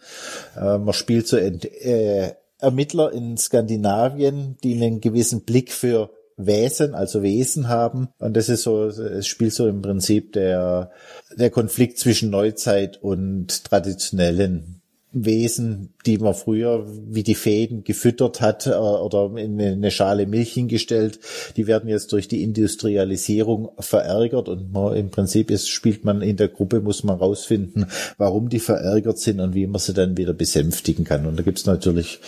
Äh, 0.55 0.77
man 0.77 0.93
spielt 0.93 1.27
so 1.27 1.35
äh, 1.35 2.31
Ermittler 2.59 3.11
in 3.11 3.35
Skandinavien, 3.35 4.57
die 4.63 4.75
einen 4.75 5.01
gewissen 5.01 5.41
Blick 5.43 5.73
für 5.73 6.11
Wesen, 6.39 6.95
also 6.95 7.21
Wesen 7.21 7.67
haben. 7.67 8.09
Und 8.17 8.35
das 8.35 8.47
ist 8.49 8.63
so, 8.63 8.85
es 8.85 9.27
spielt 9.27 9.53
so 9.53 9.67
im 9.67 9.81
Prinzip 9.81 10.33
der, 10.33 10.91
der 11.35 11.49
Konflikt 11.49 11.99
zwischen 11.99 12.29
Neuzeit 12.29 12.97
und 13.01 13.65
traditionellen 13.65 14.78
Wesen, 15.11 15.93
die 16.05 16.19
man 16.19 16.35
früher 16.35 16.85
wie 16.87 17.23
die 17.23 17.35
Fäden 17.35 17.83
gefüttert 17.83 18.41
hat 18.41 18.67
äh, 18.67 18.71
oder 18.71 19.35
in 19.37 19.59
eine 19.59 19.89
Schale 19.89 20.27
Milch 20.27 20.53
hingestellt, 20.53 21.19
die 21.57 21.65
werden 21.65 21.89
jetzt 21.89 22.11
durch 22.11 22.27
die 22.27 22.43
Industrialisierung 22.43 23.69
verärgert 23.79 24.49
und 24.49 24.71
man, 24.71 24.95
im 24.95 25.09
Prinzip 25.09 25.49
ist, 25.49 25.67
spielt 25.67 26.05
man 26.05 26.21
in 26.21 26.37
der 26.37 26.47
Gruppe, 26.47 26.81
muss 26.81 27.03
man 27.03 27.17
rausfinden, 27.17 27.87
warum 28.17 28.49
die 28.49 28.59
verärgert 28.59 29.17
sind 29.17 29.39
und 29.39 29.55
wie 29.55 29.65
man 29.65 29.79
sie 29.79 29.93
dann 29.93 30.15
wieder 30.15 30.33
besänftigen 30.33 31.05
kann. 31.05 31.25
Und 31.25 31.39
da 31.39 31.43
gibt 31.43 31.57
es 31.57 31.65
natürlich 31.65 32.19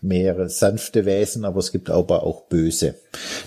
mehrere 0.00 0.48
sanfte 0.48 1.04
Wesen, 1.04 1.44
aber 1.44 1.58
es 1.58 1.72
gibt 1.72 1.90
aber 1.90 2.22
auch 2.22 2.42
böse. 2.44 2.94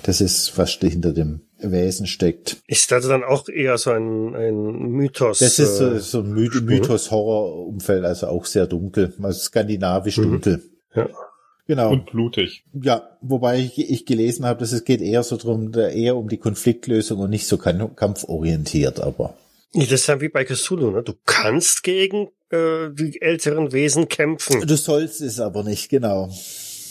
Das 0.04 0.22
ist, 0.22 0.56
was 0.58 0.74
hinter 0.74 1.14
dem 1.14 1.42
Wesen 1.72 2.08
steckt. 2.08 2.58
Ist 2.68 2.92
das 2.92 3.08
dann 3.08 3.24
auch 3.24 3.48
eher 3.48 3.78
so 3.78 3.92
ein, 3.92 4.36
ein 4.36 4.92
Mythos? 4.92 5.40
Das 5.40 5.60
ist 5.60 5.78
so, 5.78 5.94
äh, 5.94 6.00
so 6.00 6.20
ein 6.20 6.34
My 6.34 6.50
Mythos-Horror-Umfeld, 6.50 8.04
also 8.06 8.28
auch 8.28 8.46
sehr 8.46 8.68
dunkel, 8.68 9.14
also 9.22 9.40
skandinavisch 9.40 10.18
mhm. 10.18 10.24
dunkel. 10.24 10.64
Ja. 10.96 11.10
Genau. 11.66 11.92
Und 11.92 12.12
blutig. 12.12 12.66
Ja, 12.74 13.18
wobei 13.22 13.60
ich, 13.60 13.78
ich 13.80 14.06
gelesen 14.06 14.46
habe, 14.46 14.60
dass 14.60 14.74
es 14.74 14.84
geht 14.84 15.02
eher 15.02 15.24
so 15.24 15.38
drum, 15.38 15.72
eher 15.74 16.18
um 16.18 16.28
die 16.28 16.38
Konfliktlösung 16.38 17.20
und 17.20 17.30
nicht 17.30 17.48
so 17.48 17.58
kampforientiert, 17.58 19.00
aber. 19.00 19.38
Das 19.74 19.92
ist 19.92 20.08
ja 20.08 20.20
wie 20.22 20.30
bei 20.30 20.44
Cthulhu, 20.44 20.92
ne? 20.92 21.04
Du 21.04 21.14
kannst 21.26 21.84
gegen 21.84 22.28
äh, 22.50 22.90
die 22.92 23.22
älteren 23.22 23.72
Wesen 23.72 24.08
kämpfen. 24.08 24.68
Du 24.68 24.76
sollst 24.76 25.22
es 25.22 25.40
aber 25.40 25.64
nicht, 25.64 25.90
genau. 25.90 26.30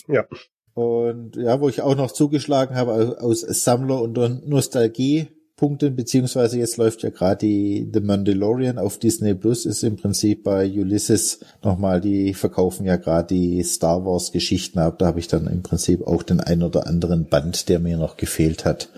Ja. 0.09 0.27
Und 0.75 1.37
ja, 1.37 1.61
wo 1.61 1.69
ich 1.69 1.83
auch 1.83 1.97
noch 1.97 2.13
zugeschlagen 2.13 2.77
habe 2.77 3.19
aus 3.21 3.41
Sammler 3.41 4.01
und 4.01 4.49
Nostalgie 4.49 5.29
Punkten, 5.63 5.95
beziehungsweise 5.95 6.59
jetzt 6.59 6.77
läuft 6.77 7.05
ja 7.05 7.11
gerade 7.11 7.47
die 7.47 7.89
The 7.93 8.01
Mandalorian 8.01 8.79
auf 8.79 8.99
Disney 8.99 9.33
Plus, 9.33 9.65
ist 9.65 9.85
im 9.85 9.97
Prinzip 9.97 10.43
bei 10.43 10.69
Ulysses 10.69 11.39
nochmal, 11.63 12.01
die 12.01 12.35
verkaufen 12.35 12.85
ja 12.85 12.97
gerade 12.97 13.33
die 13.33 13.63
Star 13.63 14.05
Wars 14.05 14.33
Geschichten 14.33 14.81
ab. 14.81 14.99
Da 14.99 15.07
habe 15.07 15.21
ich 15.21 15.29
dann 15.29 15.47
im 15.47 15.63
Prinzip 15.63 16.05
auch 16.05 16.25
den 16.25 16.41
ein 16.41 16.65
oder 16.65 16.89
anderen 16.89 17.27
Band, 17.27 17.69
der 17.69 17.79
mir 17.79 17.97
noch 17.97 18.17
gefehlt 18.17 18.65
hat, 18.65 18.89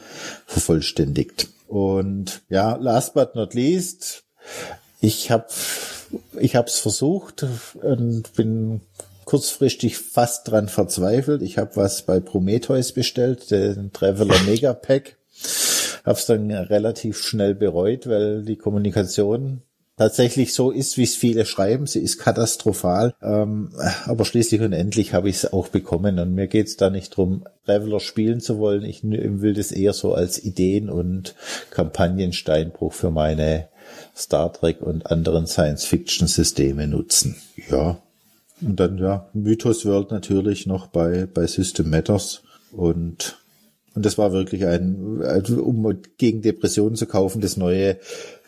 vervollständigt. 0.46 1.48
Und 1.68 2.40
ja, 2.48 2.76
last 2.76 3.12
but 3.12 3.34
not 3.34 3.52
least, 3.52 4.22
ich 5.02 5.30
habe 5.30 5.48
ich 6.40 6.56
habe 6.56 6.68
es 6.68 6.78
versucht 6.78 7.44
und 7.82 8.32
bin 8.36 8.80
kurzfristig 9.24 9.98
fast 9.98 10.50
dran 10.50 10.68
verzweifelt. 10.68 11.42
Ich 11.42 11.58
habe 11.58 11.76
was 11.76 12.02
bei 12.02 12.20
Prometheus 12.20 12.92
bestellt, 12.92 13.50
den 13.50 13.92
Traveler 13.92 14.36
Mega 14.46 14.72
Pack. 14.72 15.16
Hab's 16.04 16.26
dann 16.26 16.50
relativ 16.50 17.18
schnell 17.18 17.54
bereut, 17.54 18.06
weil 18.06 18.42
die 18.42 18.56
Kommunikation 18.56 19.62
tatsächlich 19.96 20.54
so 20.54 20.70
ist, 20.70 20.96
wie 20.98 21.04
es 21.04 21.14
viele 21.14 21.46
schreiben. 21.46 21.86
Sie 21.86 22.00
ist 22.00 22.18
katastrophal. 22.18 23.14
Ähm, 23.22 23.70
aber 24.06 24.24
schließlich 24.24 24.60
und 24.60 24.72
endlich 24.72 25.14
habe 25.14 25.28
ich 25.28 25.36
es 25.36 25.52
auch 25.52 25.68
bekommen. 25.68 26.18
Und 26.18 26.34
mir 26.34 26.46
geht 26.46 26.66
es 26.66 26.76
da 26.76 26.90
nicht 26.90 27.16
drum, 27.16 27.46
Traveler 27.64 28.00
spielen 28.00 28.40
zu 28.40 28.58
wollen. 28.58 28.84
Ich 28.84 29.02
will 29.02 29.54
das 29.54 29.72
eher 29.72 29.92
so 29.92 30.14
als 30.14 30.42
Ideen- 30.42 30.90
und 30.90 31.34
Kampagnensteinbruch 31.70 32.92
für 32.92 33.10
meine 33.10 33.68
Star 34.16 34.52
Trek 34.52 34.82
und 34.82 35.06
anderen 35.06 35.46
Science-Fiction-Systeme 35.46 36.86
nutzen. 36.86 37.36
Ja, 37.70 37.98
und 38.60 38.78
dann 38.78 38.98
ja, 38.98 39.28
Mythos 39.32 39.84
World 39.84 40.10
natürlich 40.10 40.66
noch 40.66 40.86
bei, 40.86 41.26
bei 41.26 41.46
System 41.46 41.90
Matters. 41.90 42.42
Und, 42.72 43.38
und 43.94 44.04
das 44.04 44.18
war 44.18 44.32
wirklich 44.32 44.66
ein, 44.66 45.22
also 45.22 45.62
um 45.62 46.02
gegen 46.18 46.42
Depressionen 46.42 46.96
zu 46.96 47.06
kaufen, 47.06 47.40
das 47.40 47.56
neue, 47.56 47.98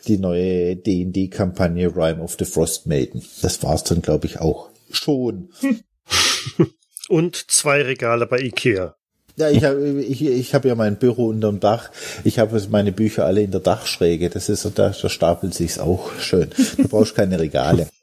die 0.07 0.17
neue 0.17 0.75
D&D-Kampagne 0.75 1.95
Rhyme 1.95 2.21
of 2.21 2.35
the 2.39 2.45
Frost 2.45 2.87
Maiden. 2.87 3.23
Das 3.41 3.61
war's 3.63 3.83
dann, 3.83 4.01
glaube 4.01 4.27
ich, 4.27 4.39
auch 4.39 4.69
schon. 4.91 5.49
Und 7.09 7.49
zwei 7.49 7.81
Regale 7.83 8.27
bei 8.27 8.39
Ikea. 8.39 8.95
Ja, 9.37 9.51
ich 9.51 9.63
habe 9.63 10.01
ich, 10.01 10.25
ich 10.25 10.55
hab 10.55 10.65
ja 10.65 10.73
mein 10.73 10.97
Büro 10.97 11.27
unterm 11.27 11.59
Dach. 11.59 11.91
Ich 12.23 12.39
habe 12.39 12.59
meine 12.69 12.91
Bücher 12.91 13.25
alle 13.25 13.41
in 13.41 13.51
der 13.51 13.59
Dachschräge. 13.59 14.29
Das 14.29 14.49
ist 14.49 14.65
da, 14.75 14.89
da 14.89 15.09
stapelt 15.09 15.53
sich's 15.53 15.77
auch 15.77 16.11
schön. 16.19 16.49
Du 16.75 16.87
brauchst 16.87 17.15
keine 17.15 17.39
Regale. 17.39 17.87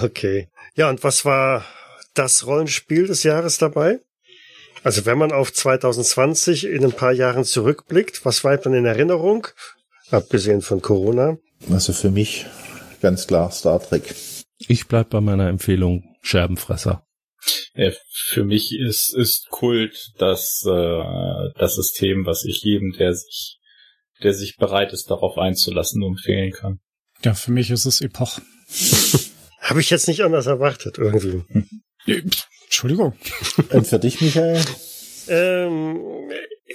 Okay. 0.00 0.48
Ja, 0.76 0.90
und 0.90 1.02
was 1.02 1.24
war 1.24 1.64
das 2.14 2.46
Rollenspiel 2.46 3.06
des 3.06 3.22
Jahres 3.22 3.56
dabei? 3.56 4.00
Also 4.84 5.06
wenn 5.06 5.18
man 5.18 5.32
auf 5.32 5.52
2020 5.52 6.66
in 6.66 6.84
ein 6.84 6.92
paar 6.92 7.12
Jahren 7.12 7.44
zurückblickt, 7.44 8.24
was 8.24 8.42
bleibt 8.42 8.66
dann 8.66 8.74
in 8.74 8.84
Erinnerung? 8.84 9.48
Abgesehen 10.10 10.60
von 10.60 10.82
Corona. 10.82 11.38
Also 11.70 11.94
für 11.94 12.10
mich 12.10 12.46
ganz 13.00 13.26
klar 13.26 13.50
Star 13.50 13.82
Trek. 13.82 14.14
Ich 14.68 14.86
bleib 14.86 15.10
bei 15.10 15.20
meiner 15.20 15.48
Empfehlung 15.48 16.04
Scherbenfresser. 16.20 17.06
Ja, 17.74 17.90
für 18.10 18.44
mich 18.44 18.74
ist, 18.78 19.14
ist 19.14 19.48
Kult 19.48 20.12
das, 20.18 20.62
äh, 20.66 21.58
das 21.58 21.74
System, 21.74 22.26
was 22.26 22.44
ich 22.44 22.62
jedem, 22.62 22.92
der 22.92 23.14
sich, 23.14 23.58
der 24.22 24.34
sich 24.34 24.56
bereit 24.56 24.92
ist, 24.92 25.10
darauf 25.10 25.38
einzulassen, 25.38 26.02
empfehlen 26.02 26.52
kann. 26.52 26.80
Ja, 27.22 27.34
für 27.34 27.52
mich 27.52 27.70
ist 27.70 27.86
es 27.86 28.02
Epoch. 28.02 28.40
Habe 29.66 29.80
ich 29.80 29.90
jetzt 29.90 30.06
nicht 30.06 30.22
anders 30.22 30.46
erwartet, 30.46 30.96
irgendwie. 30.96 31.42
Entschuldigung. 32.64 33.14
Und 33.72 33.86
für 33.86 33.98
dich, 33.98 34.20
Michael? 34.20 34.62
Ähm, 35.28 36.00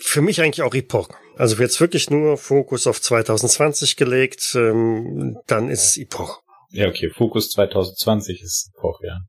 für 0.02 0.22
mich 0.22 0.42
eigentlich 0.42 0.62
auch 0.62 0.74
Epoch. 0.74 1.08
Also 1.38 1.56
jetzt 1.62 1.80
wirklich 1.80 2.10
nur 2.10 2.38
Fokus 2.38 2.88
auf 2.88 3.02
2020 3.02 3.96
gelegt, 3.96 4.56
ähm, 4.56 5.38
dann 5.48 5.70
ist 5.70 5.86
es 5.86 5.98
Epoch. 5.98 6.42
Ja, 6.70 6.90
okay, 6.90 7.10
Fokus 7.10 7.50
2020 7.52 8.42
ist 8.42 8.72
Epoch, 8.76 9.00
ja. 9.04 9.20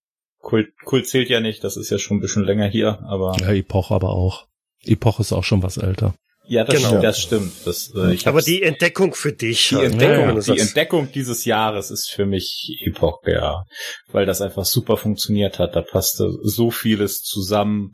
Kult, 0.41 0.71
Kult 0.85 1.07
zählt 1.07 1.29
ja 1.29 1.39
nicht, 1.39 1.63
das 1.63 1.77
ist 1.77 1.91
ja 1.91 1.99
schon 1.99 2.17
ein 2.17 2.21
bisschen 2.21 2.43
länger 2.43 2.67
hier, 2.67 2.99
aber. 3.05 3.37
Ja, 3.41 3.53
Epoch 3.53 3.93
aber 3.93 4.11
auch. 4.11 4.49
Epoch 4.85 5.21
ist 5.21 5.33
auch 5.33 5.45
schon 5.45 5.63
was 5.63 5.77
älter. 5.77 6.15
Ja, 6.47 6.65
das, 6.65 6.77
Genau. 6.77 6.89
stimmt, 6.89 7.05
das 7.05 7.21
stimmt. 7.21 7.53
Das, 7.65 7.93
äh, 7.95 8.15
ich 8.15 8.27
Aber 8.27 8.43
die 8.43 8.63
Entdeckung 8.63 9.15
für 9.15 9.33
dich. 9.33 9.69
die 9.69 9.77
halt, 9.77 9.93
Entdeckung, 9.93 10.17
ne? 10.17 10.29
Wenn 10.29 10.35
du 10.35 10.41
die 10.41 10.47
sagst, 10.47 10.61
Entdeckung 10.69 11.09
dieses 11.13 11.45
Jahres 11.45 11.91
ist 11.91 12.11
für 12.11 12.27
mich 12.27 12.77
Epoch 12.85 13.21
BR, 13.23 13.65
weil 14.11 14.27
das 14.27 14.41
einfach 14.41 14.65
super 14.65 14.97
funktioniert 14.97 15.59
hat. 15.59 15.77
Da 15.77 15.83
passte 15.83 16.31
so 16.43 16.71
vieles 16.71 17.23
zusammen. 17.23 17.93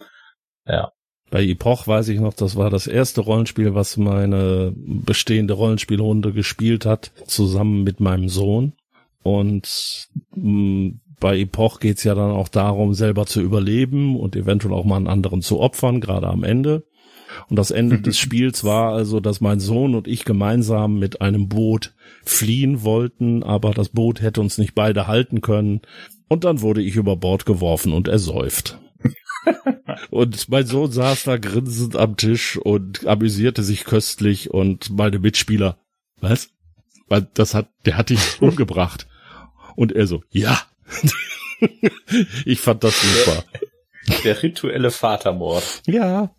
Ja, 0.67 0.93
Bei 1.31 1.45
Epoch 1.45 1.87
weiß 1.87 2.09
ich 2.09 2.21
noch, 2.21 2.33
das 2.35 2.57
war 2.57 2.71
das 2.71 2.87
erste 2.87 3.21
Rollenspiel, 3.21 3.75
was 3.75 3.97
meine 3.99 4.73
bestehende 4.77 5.53
Rollenspielrunde 5.55 6.33
gespielt 6.33 6.87
hat, 6.87 7.11
zusammen 7.27 7.83
mit 7.83 8.01
meinem 8.01 8.29
Sohn. 8.31 8.73
Und 9.23 10.09
mh, 10.35 10.93
bei 11.21 11.39
Epoch 11.39 11.81
geht's 11.81 12.05
ja 12.05 12.15
dann 12.15 12.31
auch 12.31 12.49
darum, 12.49 12.95
selber 12.95 13.27
zu 13.27 13.41
überleben 13.43 14.19
und 14.19 14.37
eventuell 14.37 14.73
auch 14.73 14.85
mal 14.85 14.97
einen 14.97 15.07
anderen 15.09 15.43
zu 15.43 15.61
opfern, 15.61 16.01
gerade 16.01 16.29
am 16.29 16.45
Ende. 16.45 16.85
Und 17.49 17.57
das 17.57 17.71
Ende 17.71 18.01
des 18.03 18.19
Spiels 18.19 18.65
war 18.65 18.93
also, 18.93 19.21
dass 19.21 19.41
mein 19.41 19.61
Sohn 19.61 19.95
und 19.95 20.09
ich 20.09 20.25
gemeinsam 20.25 20.99
mit 20.99 21.21
einem 21.21 21.49
Boot 21.49 21.95
fliehen 22.25 22.83
wollten, 22.83 23.43
aber 23.43 23.73
das 23.73 23.91
Boot 23.91 24.21
hätte 24.21 24.41
uns 24.41 24.59
nicht 24.59 24.75
beide 24.75 25.07
halten 25.07 25.41
können. 25.41 25.81
Und 26.29 26.45
dann 26.45 26.61
wurde 26.61 26.83
ich 26.83 26.97
über 26.97 27.17
Bord 27.17 27.47
geworfen 27.47 27.93
und 27.93 28.09
ersäuft. 28.09 28.79
Und 30.11 30.49
mein 30.49 30.67
Sohn 30.67 30.91
saß 30.93 31.25
da 31.25 31.39
grinsend 31.39 31.97
am 31.97 32.17
Tisch 32.17 32.59
und 32.59 33.07
amüsierte 33.07 33.63
sich 33.63 33.85
köstlich 33.85 34.51
und 34.51 34.91
meine 34.91 35.19
Mitspieler, 35.19 35.79
was? 36.21 36.51
Weil 37.09 37.27
Das 37.35 37.55
hat, 37.55 37.69
der 37.87 37.97
hat 37.97 38.11
dich 38.11 38.21
umgebracht. 38.41 39.07
Und 39.77 39.93
er 39.93 40.07
so, 40.07 40.23
ja. 40.31 40.61
ich 42.45 42.61
fand 42.61 42.85
das 42.85 43.01
super. 43.01 43.45
der 44.25 44.43
rituelle 44.43 44.91
Vatermord. 44.91 45.83
Ja. 45.87 46.35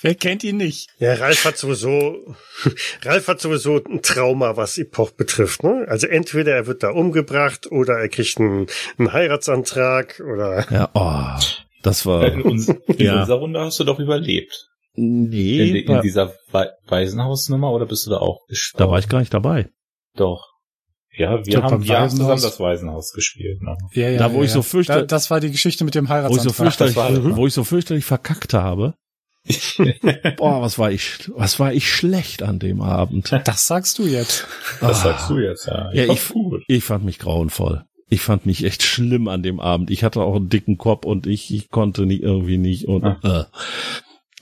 Wer 0.00 0.14
kennt 0.14 0.44
ihn 0.44 0.58
nicht? 0.58 0.88
Ja, 0.98 1.14
Ralf 1.14 1.44
hat 1.44 1.58
sowieso, 1.58 2.34
Ralf 3.02 3.26
hat 3.28 3.40
sowieso 3.40 3.82
ein 3.84 4.00
Trauma, 4.02 4.56
was 4.56 4.78
Epoch 4.78 5.10
betrifft. 5.10 5.64
Ne? 5.64 5.86
Also 5.88 6.06
entweder 6.06 6.52
er 6.54 6.66
wird 6.66 6.82
da 6.84 6.90
umgebracht 6.90 7.66
oder 7.70 7.94
er 7.98 8.08
kriegt 8.08 8.38
einen, 8.38 8.66
einen 8.98 9.12
Heiratsantrag 9.12 10.20
oder 10.20 10.66
Ja, 10.70 10.90
oh, 10.94 11.40
das 11.82 12.06
war, 12.06 12.24
In, 12.32 12.42
uns, 12.42 12.68
in 12.68 12.76
Ja. 12.98 13.20
unserer 13.20 13.38
Runde 13.38 13.60
hast 13.60 13.80
du 13.80 13.84
doch 13.84 13.98
überlebt. 13.98 14.68
nee, 14.94 15.68
In, 15.70 15.76
in 15.96 16.00
dieser 16.02 16.32
Wei- 16.52 16.70
Waisenhausnummer 16.86 17.72
oder 17.72 17.86
bist 17.86 18.06
du 18.06 18.10
da 18.10 18.18
auch 18.18 18.46
gestorben? 18.46 18.84
da 18.86 18.90
war 18.92 18.98
ich 19.00 19.08
gar 19.08 19.18
nicht 19.18 19.34
dabei. 19.34 19.68
Doch. 20.16 20.47
Ja, 21.18 21.36
wir 21.36 21.42
glaub, 21.42 21.64
haben, 21.64 21.84
wir 21.84 21.98
haben 21.98 22.10
zusammen 22.10 22.30
Waisenhaus- 22.30 22.42
das 22.42 22.60
Waisenhaus 22.60 23.12
gespielt. 23.12 23.60
Ne? 23.62 23.76
Ja, 23.92 24.08
ja, 24.10 24.18
Da, 24.18 24.32
wo 24.32 24.38
ja, 24.38 24.44
ich 24.44 24.50
so 24.52 24.60
ja. 24.60 24.62
fürchte- 24.62 24.92
Da, 24.92 25.02
das 25.02 25.30
war 25.30 25.40
die 25.40 25.50
Geschichte 25.50 25.84
mit 25.84 25.94
dem 25.94 26.08
Wo 26.08 26.08
ich 26.08 26.08
so 26.08 26.14
Heiratsantrag. 26.14 26.54
fürchterlich, 26.56 26.96
war 26.96 27.36
wo 27.36 27.46
ich 27.46 27.54
so 27.54 27.64
fürchterlich 27.64 28.04
verkackt 28.04 28.54
habe. 28.54 28.94
Boah, 30.36 30.60
was 30.62 30.78
war 30.78 30.90
ich, 30.90 31.30
was 31.34 31.58
war 31.58 31.72
ich 31.72 31.90
schlecht 31.90 32.42
an 32.42 32.58
dem 32.58 32.80
Abend. 32.82 33.32
Das 33.44 33.66
sagst 33.66 33.98
du 33.98 34.04
jetzt. 34.06 34.46
Das 34.80 35.00
Ah. 35.00 35.04
sagst 35.04 35.30
du 35.30 35.38
jetzt, 35.38 35.66
ja. 35.66 35.90
Ja, 35.92 36.08
war 36.08 36.14
ich-. 36.14 36.32
Ich 36.68 36.84
fand 36.84 37.04
mich 37.04 37.18
grauenvoll. 37.18 37.84
Ich 38.10 38.20
fand 38.22 38.46
mich 38.46 38.64
echt 38.64 38.82
schlimm 38.82 39.28
an 39.28 39.42
dem 39.42 39.60
Abend. 39.60 39.90
Ich 39.90 40.02
hatte 40.04 40.20
auch 40.22 40.36
einen 40.36 40.48
dicken 40.48 40.78
Kopf 40.78 41.04
und 41.04 41.26
ich, 41.26 41.52
ich 41.54 41.70
konnte 41.70 42.06
nicht 42.06 42.22
irgendwie 42.22 42.56
nicht 42.58 42.88
und 42.88 43.04
äh, 43.22 43.44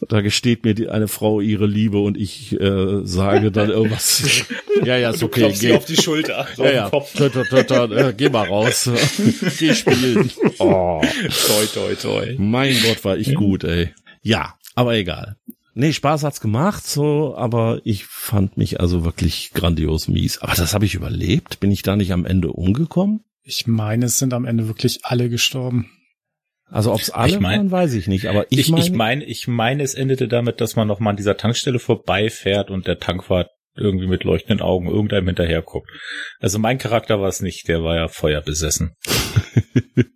da 0.09 0.21
gesteht 0.21 0.65
mir 0.65 0.75
die, 0.75 0.89
eine 0.89 1.09
Frau 1.09 1.41
ihre 1.41 1.67
Liebe 1.67 1.99
und 1.99 2.17
ich 2.19 2.53
äh, 2.61 3.01
sage 3.05 3.51
dann 3.51 3.71
irgendwas. 3.71 4.45
ja, 4.85 4.97
ja, 4.97 5.11
ist 5.11 5.23
Du 5.23 5.27
okay, 5.27 5.41
klopfst 5.41 5.61
geh. 5.61 5.75
auf 5.75 5.85
die 5.87 5.97
Schulter. 5.97 6.47
so 6.55 6.65
Ja, 6.65 6.73
ja. 6.73 6.91
Kopf. 6.91 7.13
Tö, 7.15 7.29
tö, 7.31 7.45
tö, 7.49 7.63
tö, 7.65 7.95
äh, 7.97 8.13
geh 8.17 8.29
mal 8.29 8.47
raus. 8.47 8.91
geh 9.59 9.75
spielen. 9.75 10.31
Oh, 10.59 11.03
Toi, 11.47 11.67
toi, 11.73 11.95
toi. 11.95 12.35
mein 12.39 12.75
Gott, 12.83 13.05
war 13.05 13.17
ich 13.19 13.35
gut, 13.35 13.65
ey. 13.65 13.91
Ja, 14.23 14.55
aber 14.75 14.95
egal. 14.95 15.37
Nee, 15.75 15.93
Spaß 15.93 16.23
hat's 16.25 16.41
gemacht, 16.41 16.87
so, 16.87 17.35
aber 17.37 17.81
ich 17.85 18.07
fand 18.07 18.57
mich 18.57 18.81
also 18.81 19.05
wirklich 19.05 19.51
grandios 19.53 20.09
mies. 20.09 20.39
Aber 20.39 20.55
das 20.55 20.73
habe 20.73 20.87
ich 20.87 20.95
überlebt. 20.95 21.61
Bin 21.61 21.71
ich 21.71 21.83
da 21.83 21.97
nicht 21.97 22.13
am 22.13 22.25
Ende 22.25 22.53
umgekommen? 22.53 23.21
Ich 23.43 23.67
meine, 23.67 24.07
es 24.07 24.19
sind 24.19 24.33
am 24.33 24.47
Ende 24.47 24.67
wirklich 24.69 25.01
alle 25.05 25.29
gestorben. 25.29 25.91
Also 26.69 26.93
ob's 26.93 27.11
alle 27.11 27.33
Ich 27.33 27.41
mein- 27.41 27.59
waren, 27.59 27.71
weiß 27.71 27.95
ich 27.95 28.09
nicht. 28.09 28.27
Aber 28.27 28.47
ich, 28.51 28.59
Ich, 28.59 28.71
meine, 28.71 28.85
ich 28.85 28.93
meine, 28.93 29.25
ich 29.25 29.49
meine, 29.49 29.83
es 29.83 29.95
endete 29.95 30.27
damit, 30.29 30.61
dass 30.61 30.75
man 30.77 30.89
noch 30.89 30.99
mal 31.01 31.11
an 31.11 31.17
dieser 31.17 31.37
Tankstelle 31.37 31.79
vorbeifährt 31.79 32.71
und 32.71 32.87
der 32.87 32.99
Tankwart 32.99 33.51
irgendwie 33.77 34.07
mit 34.07 34.25
leuchtenden 34.25 34.63
Augen 34.63 34.89
irgendeinem 34.89 35.27
hinterher 35.27 35.63
guckt. 35.63 35.91
Also 36.41 36.59
mein 36.59 36.79
Charakter 36.79 37.21
war 37.21 37.29
es 37.29 37.41
nicht, 37.41 37.69
der 37.69 37.83
war 37.85 37.97
ja 37.97 38.09
feuerbesessen. 38.09 38.95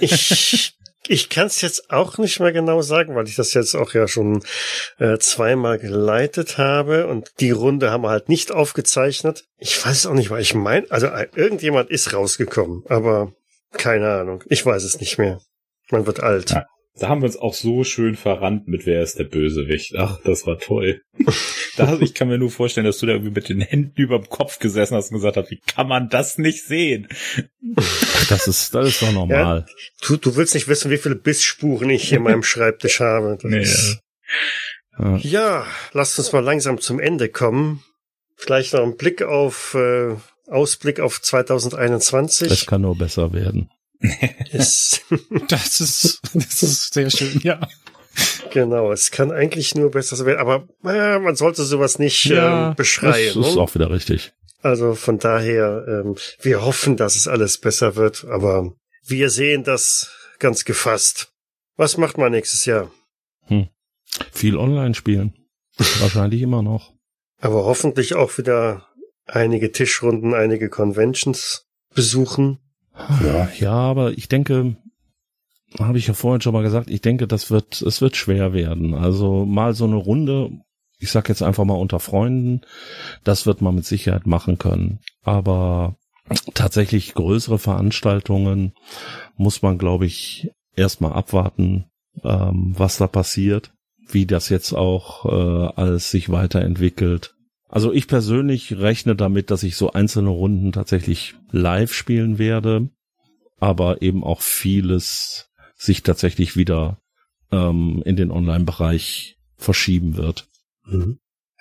ich, 0.00 0.74
ich 1.06 1.28
kann 1.28 1.46
es 1.46 1.60
jetzt 1.60 1.90
auch 1.90 2.18
nicht 2.18 2.40
mehr 2.40 2.52
genau 2.52 2.82
sagen, 2.82 3.14
weil 3.14 3.26
ich 3.28 3.36
das 3.36 3.54
jetzt 3.54 3.74
auch 3.74 3.94
ja 3.94 4.08
schon 4.08 4.42
äh, 4.98 5.18
zweimal 5.18 5.78
geleitet 5.78 6.58
habe 6.58 7.06
und 7.06 7.30
die 7.40 7.50
Runde 7.50 7.90
haben 7.90 8.02
wir 8.02 8.10
halt 8.10 8.28
nicht 8.28 8.52
aufgezeichnet. 8.52 9.44
Ich 9.58 9.84
weiß 9.84 10.06
auch 10.06 10.14
nicht, 10.14 10.30
weil 10.30 10.42
ich 10.42 10.54
meine, 10.54 10.90
also 10.90 11.06
äh, 11.06 11.28
irgendjemand 11.34 11.90
ist 11.90 12.12
rausgekommen, 12.12 12.82
aber 12.88 13.32
keine 13.72 14.08
Ahnung. 14.10 14.42
Ich 14.48 14.64
weiß 14.64 14.82
es 14.84 15.00
nicht 15.00 15.18
mehr. 15.18 15.40
Man 15.90 16.06
wird 16.06 16.20
alt. 16.20 16.50
Ja. 16.50 16.66
Da 17.00 17.08
haben 17.08 17.20
wir 17.22 17.26
uns 17.26 17.36
auch 17.36 17.54
so 17.54 17.84
schön 17.84 18.16
verrannt 18.16 18.66
mit 18.66 18.84
wer 18.84 19.02
ist 19.02 19.20
der 19.20 19.24
Bösewicht. 19.24 19.94
Ach, 19.96 20.18
das 20.24 20.46
war 20.48 20.58
toll. 20.58 21.02
da, 21.76 21.96
ich 22.00 22.12
kann 22.12 22.26
mir 22.26 22.38
nur 22.38 22.50
vorstellen, 22.50 22.86
dass 22.86 22.98
du 22.98 23.06
da 23.06 23.12
irgendwie 23.12 23.30
mit 23.34 23.48
den 23.48 23.60
Händen 23.60 23.92
über 24.00 24.18
dem 24.18 24.28
Kopf 24.28 24.58
gesessen 24.58 24.96
hast 24.96 25.10
und 25.10 25.18
gesagt 25.18 25.36
hast, 25.36 25.50
wie 25.50 25.60
kann 25.60 25.86
man 25.86 26.08
das 26.08 26.38
nicht 26.38 26.64
sehen? 26.64 27.06
das 28.28 28.48
ist, 28.48 28.74
das 28.74 28.88
ist 28.88 29.02
doch 29.02 29.12
normal. 29.12 29.66
Du, 30.04 30.16
du 30.16 30.34
willst 30.34 30.54
nicht 30.54 30.66
wissen, 30.66 30.90
wie 30.90 30.98
viele 30.98 31.14
Bissspuren 31.14 31.88
ich 31.90 32.08
hier 32.08 32.18
in 32.18 32.24
meinem 32.24 32.42
Schreibtisch 32.42 32.98
habe. 32.98 33.38
Das 33.40 33.48
Nee, 33.50 33.60
ist, 33.60 34.00
Ja. 34.98 35.16
ja, 35.18 35.66
lasst 35.92 36.18
uns 36.18 36.32
mal 36.32 36.42
langsam 36.42 36.80
zum 36.80 36.98
Ende 36.98 37.28
kommen. 37.28 37.84
Vielleicht 38.34 38.72
noch 38.72 38.82
ein 38.82 38.96
Blick 38.96 39.22
auf 39.22 39.74
äh, 39.74 40.16
Ausblick 40.48 40.98
auf 40.98 41.22
2021. 41.22 42.48
Das 42.48 42.66
kann 42.66 42.80
nur 42.82 42.96
besser 42.98 43.32
werden. 43.32 43.70
ist, 44.52 45.02
Das 45.48 45.80
ist, 45.80 46.20
das 46.34 46.62
ist 46.62 46.94
sehr 46.94 47.10
schön, 47.10 47.40
ja. 47.42 47.60
genau, 48.52 48.92
es 48.92 49.10
kann 49.10 49.30
eigentlich 49.32 49.74
nur 49.74 49.90
besser 49.90 50.24
werden, 50.24 50.40
aber 50.40 50.68
äh, 50.84 51.18
man 51.18 51.36
sollte 51.36 51.64
sowas 51.64 51.98
nicht 51.98 52.26
ähm, 52.26 52.74
beschreien. 52.76 53.34
das 53.34 53.48
ist 53.48 53.54
ne? 53.54 53.60
auch 53.60 53.74
wieder 53.74 53.90
richtig. 53.90 54.32
Also 54.60 54.94
von 54.94 55.18
daher, 55.18 55.84
ähm, 55.88 56.16
wir 56.40 56.64
hoffen, 56.64 56.96
dass 56.96 57.14
es 57.16 57.28
alles 57.28 57.58
besser 57.58 57.96
wird, 57.96 58.24
aber 58.24 58.72
wir 59.06 59.30
sehen 59.30 59.62
das 59.62 60.10
ganz 60.38 60.64
gefasst. 60.64 61.32
Was 61.76 61.96
macht 61.96 62.18
man 62.18 62.32
nächstes 62.32 62.64
Jahr? 62.64 62.90
Viel 64.32 64.56
online 64.56 64.94
spielen. 64.94 65.34
Wahrscheinlich 66.00 66.42
immer 66.42 66.62
noch. 66.62 66.92
Aber 67.40 67.64
hoffentlich 67.64 68.14
auch 68.14 68.36
wieder 68.38 68.88
einige 69.26 69.70
Tischrunden, 69.70 70.34
einige 70.34 70.68
Conventions 70.68 71.66
besuchen. 71.94 72.58
Ja, 73.24 73.48
ja, 73.58 73.72
aber 73.72 74.12
ich 74.16 74.28
denke, 74.28 74.76
habe 75.78 75.98
ich 75.98 76.06
ja 76.06 76.14
vorhin 76.14 76.40
schon 76.40 76.52
mal 76.52 76.62
gesagt, 76.62 76.90
ich 76.90 77.00
denke, 77.00 77.26
das 77.26 77.50
wird, 77.50 77.82
es 77.82 78.00
wird 78.00 78.16
schwer 78.16 78.52
werden. 78.52 78.94
Also 78.94 79.44
mal 79.44 79.74
so 79.74 79.84
eine 79.84 79.96
Runde, 79.96 80.50
ich 80.98 81.10
sag 81.10 81.28
jetzt 81.28 81.42
einfach 81.42 81.64
mal 81.64 81.74
unter 81.74 82.00
Freunden, 82.00 82.62
das 83.24 83.46
wird 83.46 83.60
man 83.60 83.74
mit 83.74 83.84
Sicherheit 83.84 84.26
machen 84.26 84.58
können. 84.58 85.00
Aber 85.22 85.96
tatsächlich 86.54 87.14
größere 87.14 87.58
Veranstaltungen 87.58 88.72
muss 89.36 89.62
man, 89.62 89.78
glaube 89.78 90.06
ich, 90.06 90.50
erstmal 90.74 91.12
abwarten, 91.12 91.86
ähm, 92.24 92.74
was 92.76 92.96
da 92.96 93.06
passiert, 93.06 93.72
wie 94.10 94.26
das 94.26 94.48
jetzt 94.48 94.72
auch 94.72 95.26
äh, 95.26 95.72
alles 95.76 96.10
sich 96.10 96.30
weiterentwickelt. 96.30 97.34
Also 97.68 97.92
ich 97.92 98.06
persönlich 98.06 98.78
rechne 98.78 99.14
damit, 99.14 99.50
dass 99.50 99.62
ich 99.62 99.76
so 99.76 99.92
einzelne 99.92 100.30
Runden 100.30 100.72
tatsächlich 100.72 101.34
live 101.50 101.92
spielen 101.92 102.38
werde, 102.38 102.88
aber 103.58 104.02
eben 104.02 104.24
auch 104.24 104.40
vieles 104.40 105.50
sich 105.76 106.02
tatsächlich 106.02 106.56
wieder 106.56 106.98
ähm, 107.52 108.02
in 108.04 108.16
den 108.16 108.30
Online-Bereich 108.30 109.38
verschieben 109.56 110.16
wird. 110.16 110.48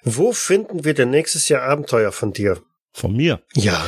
Wo 0.04 0.32
finden 0.32 0.86
wir 0.86 0.94
denn 0.94 1.10
nächstes 1.10 1.50
Jahr 1.50 1.64
Abenteuer 1.64 2.12
von 2.12 2.32
dir? 2.32 2.62
Von 2.94 3.16
mir. 3.16 3.42
Ja. 3.56 3.86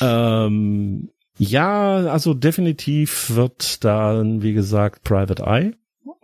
Ähm, 0.00 1.10
ja, 1.36 2.06
also 2.06 2.34
definitiv 2.34 3.30
wird 3.30 3.84
dann, 3.84 4.42
wie 4.42 4.54
gesagt, 4.54 5.04
Private 5.04 5.42
Eye 5.44 5.74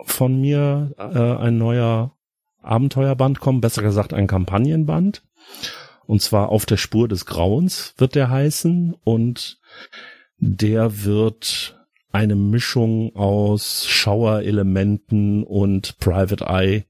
von 0.01 0.41
mir 0.41 0.93
äh, 0.99 1.03
ein 1.03 1.59
neuer 1.59 2.17
Abenteuerband 2.63 3.41
kommen, 3.41 3.61
besser 3.61 3.83
gesagt 3.83 4.13
ein 4.13 4.27
Kampagnenband. 4.27 5.23
Und 6.07 6.21
zwar 6.21 6.51
auf 6.51 6.67
der 6.67 6.77
Spur 6.77 7.09
des 7.09 7.27
Grauens 7.27 7.95
wird 7.97 8.15
der 8.15 8.31
heißen 8.31 8.95
und 9.05 9.59
der 10.39 11.05
wird 11.05 11.79
eine 12.13 12.37
Mischung 12.37 13.17
aus 13.17 13.87
Schauerelementen 13.87 15.43
und 15.43 15.99
Private 15.99 16.45
Eye, 16.45 16.85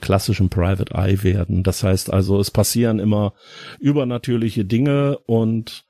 klassischen 0.00 0.50
Private 0.50 0.94
Eye 0.94 1.22
werden. 1.22 1.62
Das 1.62 1.82
heißt 1.82 2.12
also, 2.12 2.38
es 2.38 2.50
passieren 2.50 2.98
immer 2.98 3.32
übernatürliche 3.78 4.64
Dinge 4.64 5.18
und 5.26 5.86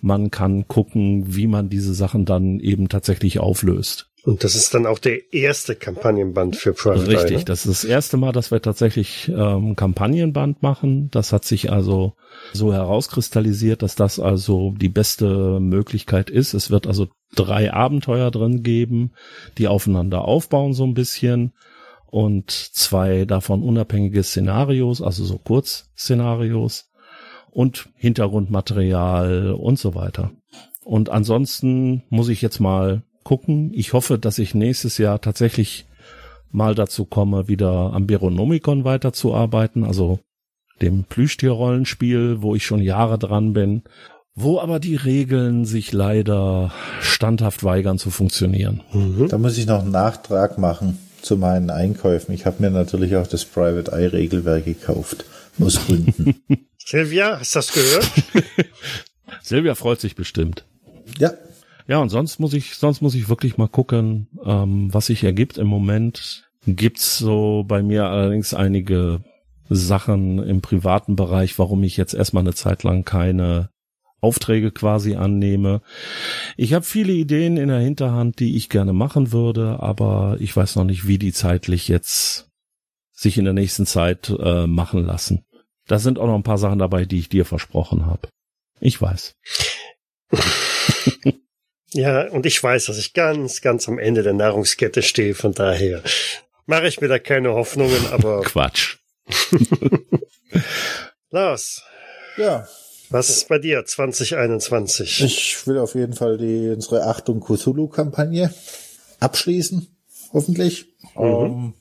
man 0.00 0.30
kann 0.30 0.68
gucken, 0.68 1.34
wie 1.34 1.46
man 1.46 1.68
diese 1.68 1.94
Sachen 1.94 2.24
dann 2.24 2.60
eben 2.60 2.88
tatsächlich 2.88 3.40
auflöst. 3.40 4.10
Und 4.24 4.42
das 4.42 4.54
ist 4.54 4.72
dann 4.72 4.86
auch 4.86 4.98
der 4.98 5.34
erste 5.34 5.76
Kampagnenband 5.76 6.56
für 6.56 6.72
Private 6.72 7.08
Richtig, 7.08 7.30
Eye, 7.30 7.38
ne? 7.38 7.44
das 7.44 7.66
ist 7.66 7.84
das 7.84 7.90
erste 7.90 8.16
Mal, 8.16 8.32
dass 8.32 8.50
wir 8.50 8.62
tatsächlich 8.62 9.28
ähm, 9.28 9.76
Kampagnenband 9.76 10.62
machen. 10.62 11.10
Das 11.10 11.32
hat 11.32 11.44
sich 11.44 11.70
also 11.70 12.14
so 12.54 12.72
herauskristallisiert, 12.72 13.82
dass 13.82 13.96
das 13.96 14.18
also 14.18 14.72
die 14.78 14.88
beste 14.88 15.60
Möglichkeit 15.60 16.30
ist. 16.30 16.54
Es 16.54 16.70
wird 16.70 16.86
also 16.86 17.08
drei 17.34 17.72
Abenteuer 17.74 18.30
drin 18.30 18.62
geben, 18.62 19.12
die 19.58 19.68
aufeinander 19.68 20.22
aufbauen 20.22 20.72
so 20.72 20.84
ein 20.84 20.94
bisschen 20.94 21.52
und 22.06 22.50
zwei 22.50 23.26
davon 23.26 23.62
unabhängige 23.62 24.22
Szenarios, 24.22 25.02
also 25.02 25.24
so 25.24 25.36
Kurzszenarios 25.36 26.90
und 27.50 27.90
Hintergrundmaterial 27.96 29.52
und 29.52 29.78
so 29.78 29.94
weiter. 29.94 30.30
Und 30.82 31.10
ansonsten 31.10 32.04
muss 32.08 32.28
ich 32.30 32.40
jetzt 32.40 32.60
mal 32.60 33.02
gucken. 33.24 33.72
Ich 33.74 33.92
hoffe, 33.92 34.18
dass 34.18 34.38
ich 34.38 34.54
nächstes 34.54 34.98
Jahr 34.98 35.20
tatsächlich 35.20 35.86
mal 36.50 36.74
dazu 36.74 37.04
komme, 37.04 37.48
wieder 37.48 37.92
am 37.92 38.06
Beronomicon 38.06 38.84
weiterzuarbeiten, 38.84 39.84
also 39.84 40.20
dem 40.80 41.04
Plüschtierrollenspiel, 41.04 42.42
wo 42.42 42.54
ich 42.54 42.64
schon 42.64 42.80
Jahre 42.80 43.18
dran 43.18 43.52
bin, 43.52 43.82
wo 44.34 44.60
aber 44.60 44.80
die 44.80 44.96
Regeln 44.96 45.64
sich 45.64 45.92
leider 45.92 46.72
standhaft 47.00 47.64
weigern 47.64 47.98
zu 47.98 48.10
funktionieren. 48.10 48.82
Mhm. 48.92 49.28
Da 49.28 49.38
muss 49.38 49.58
ich 49.58 49.66
noch 49.66 49.82
einen 49.82 49.92
Nachtrag 49.92 50.58
machen 50.58 50.98
zu 51.22 51.36
meinen 51.36 51.70
Einkäufen. 51.70 52.34
Ich 52.34 52.44
habe 52.46 52.56
mir 52.60 52.70
natürlich 52.70 53.16
auch 53.16 53.26
das 53.26 53.44
Private 53.44 53.92
Eye 53.92 54.12
Regelwerk 54.12 54.64
gekauft. 54.64 55.24
Aus 55.60 55.86
Gründen. 55.86 56.34
Silvia, 56.78 57.38
hast 57.38 57.54
du 57.54 57.58
das 57.58 57.72
gehört? 57.72 58.10
Silvia 59.42 59.74
freut 59.74 60.00
sich 60.00 60.16
bestimmt. 60.16 60.64
ja, 61.18 61.32
Ja, 61.86 61.98
und 61.98 62.08
sonst 62.08 62.38
muss 62.38 62.54
ich, 62.54 62.76
sonst 62.76 63.02
muss 63.02 63.14
ich 63.14 63.28
wirklich 63.28 63.58
mal 63.58 63.68
gucken, 63.68 64.28
ähm, 64.44 64.92
was 64.92 65.06
sich 65.06 65.22
ergibt. 65.22 65.58
Im 65.58 65.66
Moment 65.66 66.48
gibt's 66.66 67.18
so 67.18 67.64
bei 67.66 67.82
mir 67.82 68.06
allerdings 68.06 68.54
einige 68.54 69.22
Sachen 69.68 70.38
im 70.42 70.60
privaten 70.60 71.16
Bereich, 71.16 71.58
warum 71.58 71.82
ich 71.82 71.96
jetzt 71.96 72.14
erstmal 72.14 72.42
eine 72.42 72.54
Zeit 72.54 72.82
lang 72.82 73.04
keine 73.04 73.70
Aufträge 74.20 74.72
quasi 74.72 75.16
annehme. 75.16 75.82
Ich 76.56 76.72
habe 76.72 76.84
viele 76.84 77.12
Ideen 77.12 77.58
in 77.58 77.68
der 77.68 77.80
Hinterhand, 77.80 78.40
die 78.40 78.56
ich 78.56 78.70
gerne 78.70 78.94
machen 78.94 79.32
würde, 79.32 79.80
aber 79.80 80.38
ich 80.40 80.56
weiß 80.56 80.76
noch 80.76 80.84
nicht, 80.84 81.06
wie 81.06 81.18
die 81.18 81.32
zeitlich 81.32 81.88
jetzt 81.88 82.48
sich 83.12 83.36
in 83.36 83.44
der 83.44 83.54
nächsten 83.54 83.84
Zeit 83.84 84.34
äh, 84.38 84.66
machen 84.66 85.04
lassen. 85.04 85.44
Da 85.86 85.98
sind 85.98 86.18
auch 86.18 86.26
noch 86.26 86.34
ein 86.34 86.42
paar 86.42 86.58
Sachen 86.58 86.78
dabei, 86.78 87.04
die 87.04 87.18
ich 87.18 87.28
dir 87.28 87.44
versprochen 87.44 88.06
habe. 88.06 88.28
Ich 88.80 89.00
weiß. 89.00 89.34
Ja, 91.94 92.28
und 92.28 92.44
ich 92.44 92.60
weiß, 92.60 92.86
dass 92.86 92.98
ich 92.98 93.14
ganz, 93.14 93.60
ganz 93.60 93.88
am 93.88 94.00
Ende 94.00 94.24
der 94.24 94.32
Nahrungskette 94.32 95.00
stehe, 95.00 95.34
von 95.34 95.52
daher 95.52 96.02
mache 96.66 96.88
ich 96.88 97.00
mir 97.00 97.06
da 97.06 97.20
keine 97.20 97.54
Hoffnungen, 97.54 98.08
aber 98.10 98.40
Quatsch. 98.42 98.98
Lars, 101.30 101.82
ja. 102.36 102.66
was 103.10 103.30
ist 103.30 103.48
bei 103.48 103.60
dir 103.60 103.84
2021? 103.84 105.22
Ich 105.22 105.66
will 105.68 105.78
auf 105.78 105.94
jeden 105.94 106.14
Fall 106.14 106.36
die 106.36 106.70
unsere 106.70 107.06
Achtung 107.06 107.40
Cthulhu-Kampagne 107.40 108.52
abschließen, 109.20 109.86
hoffentlich. 110.32 110.86
Ähm, 111.16 111.74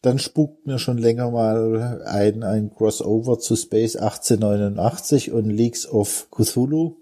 dann 0.00 0.18
spukt 0.18 0.66
mir 0.66 0.78
schon 0.78 0.96
länger 0.96 1.30
mal 1.30 2.04
ein, 2.06 2.42
ein 2.42 2.70
Crossover 2.74 3.38
zu 3.38 3.54
Space 3.54 3.96
1889 3.96 5.30
und 5.30 5.50
Leaks 5.50 5.86
of 5.86 6.28
Cthulhu. 6.30 6.96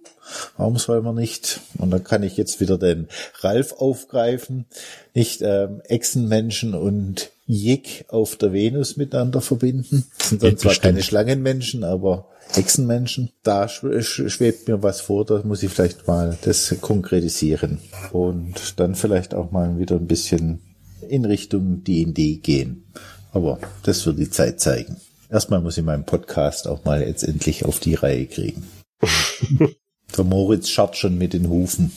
Warum 0.57 0.77
soll 0.79 1.03
man 1.03 1.15
nicht? 1.15 1.61
Und 1.79 1.91
dann 1.91 2.05
kann 2.05 2.23
ich 2.23 2.37
jetzt 2.37 2.61
wieder 2.61 2.79
den 2.79 3.09
Ralf 3.41 3.73
aufgreifen. 3.73 4.67
Nicht 5.15 5.41
ähm, 5.43 5.81
Echsenmenschen 5.85 6.75
und 6.75 7.31
Jig 7.47 8.05
auf 8.09 8.37
der 8.37 8.53
Venus 8.53 8.97
miteinander 8.97 9.41
verbinden. 9.41 10.07
Das 10.19 10.29
sind 10.31 10.43
dann 10.43 10.51
Geht 10.51 10.61
zwar 10.61 10.71
bestimmt. 10.71 10.83
keine 10.95 11.03
Schlangenmenschen, 11.03 11.85
aber 11.85 12.27
Echsenmenschen. 12.55 13.31
Da 13.43 13.67
sch- 13.67 14.29
schwebt 14.29 14.67
mir 14.69 14.83
was 14.83 15.01
vor, 15.01 15.25
da 15.25 15.41
muss 15.45 15.63
ich 15.63 15.71
vielleicht 15.71 16.07
mal 16.09 16.37
das 16.43 16.75
konkretisieren. 16.81 17.79
Und 18.13 18.79
dann 18.81 18.95
vielleicht 18.95 19.35
auch 19.35 19.51
mal 19.53 19.79
wieder 19.79 19.97
ein 19.97 20.07
bisschen 20.07 20.61
in 21.09 21.25
Richtung 21.25 21.85
D&D 21.85 22.37
gehen. 22.37 22.85
Aber 23.33 23.59
das 23.85 24.05
wird 24.07 24.19
die 24.19 24.31
Zeit 24.31 24.61
zeigen. 24.61 24.97
Erstmal 25.31 25.61
muss 25.61 25.77
ich 25.79 25.85
meinen 25.85 26.05
Podcast 26.07 26.67
auch 26.67 26.85
mal 26.85 27.03
jetzt 27.03 27.23
endlich 27.23 27.65
auf 27.65 27.79
die 27.81 27.95
Reihe 27.95 28.27
kriegen. 28.27 28.65
Der 30.17 30.25
Moritz 30.25 30.69
scharrt 30.69 30.97
schon 30.97 31.19
mit 31.19 31.33
den 31.33 31.49
Hufen. 31.49 31.93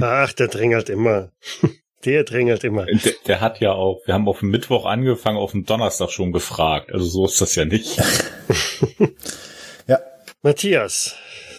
Ach, 0.00 0.32
der 0.32 0.48
drängelt 0.48 0.88
immer. 0.88 1.30
Der 2.04 2.24
drängelt 2.24 2.64
immer. 2.64 2.84
Der, 2.84 3.14
der 3.26 3.40
hat 3.40 3.60
ja 3.60 3.72
auch, 3.72 4.02
wir 4.04 4.12
haben 4.12 4.28
auf 4.28 4.40
dem 4.40 4.50
Mittwoch 4.50 4.84
angefangen, 4.84 5.38
auf 5.38 5.52
dem 5.52 5.64
Donnerstag 5.64 6.10
schon 6.10 6.32
gefragt. 6.32 6.92
Also 6.92 7.06
so 7.06 7.24
ist 7.24 7.40
das 7.40 7.54
ja 7.54 7.64
nicht. 7.64 7.96
Ja, 9.86 10.00
Matthias, 10.42 11.14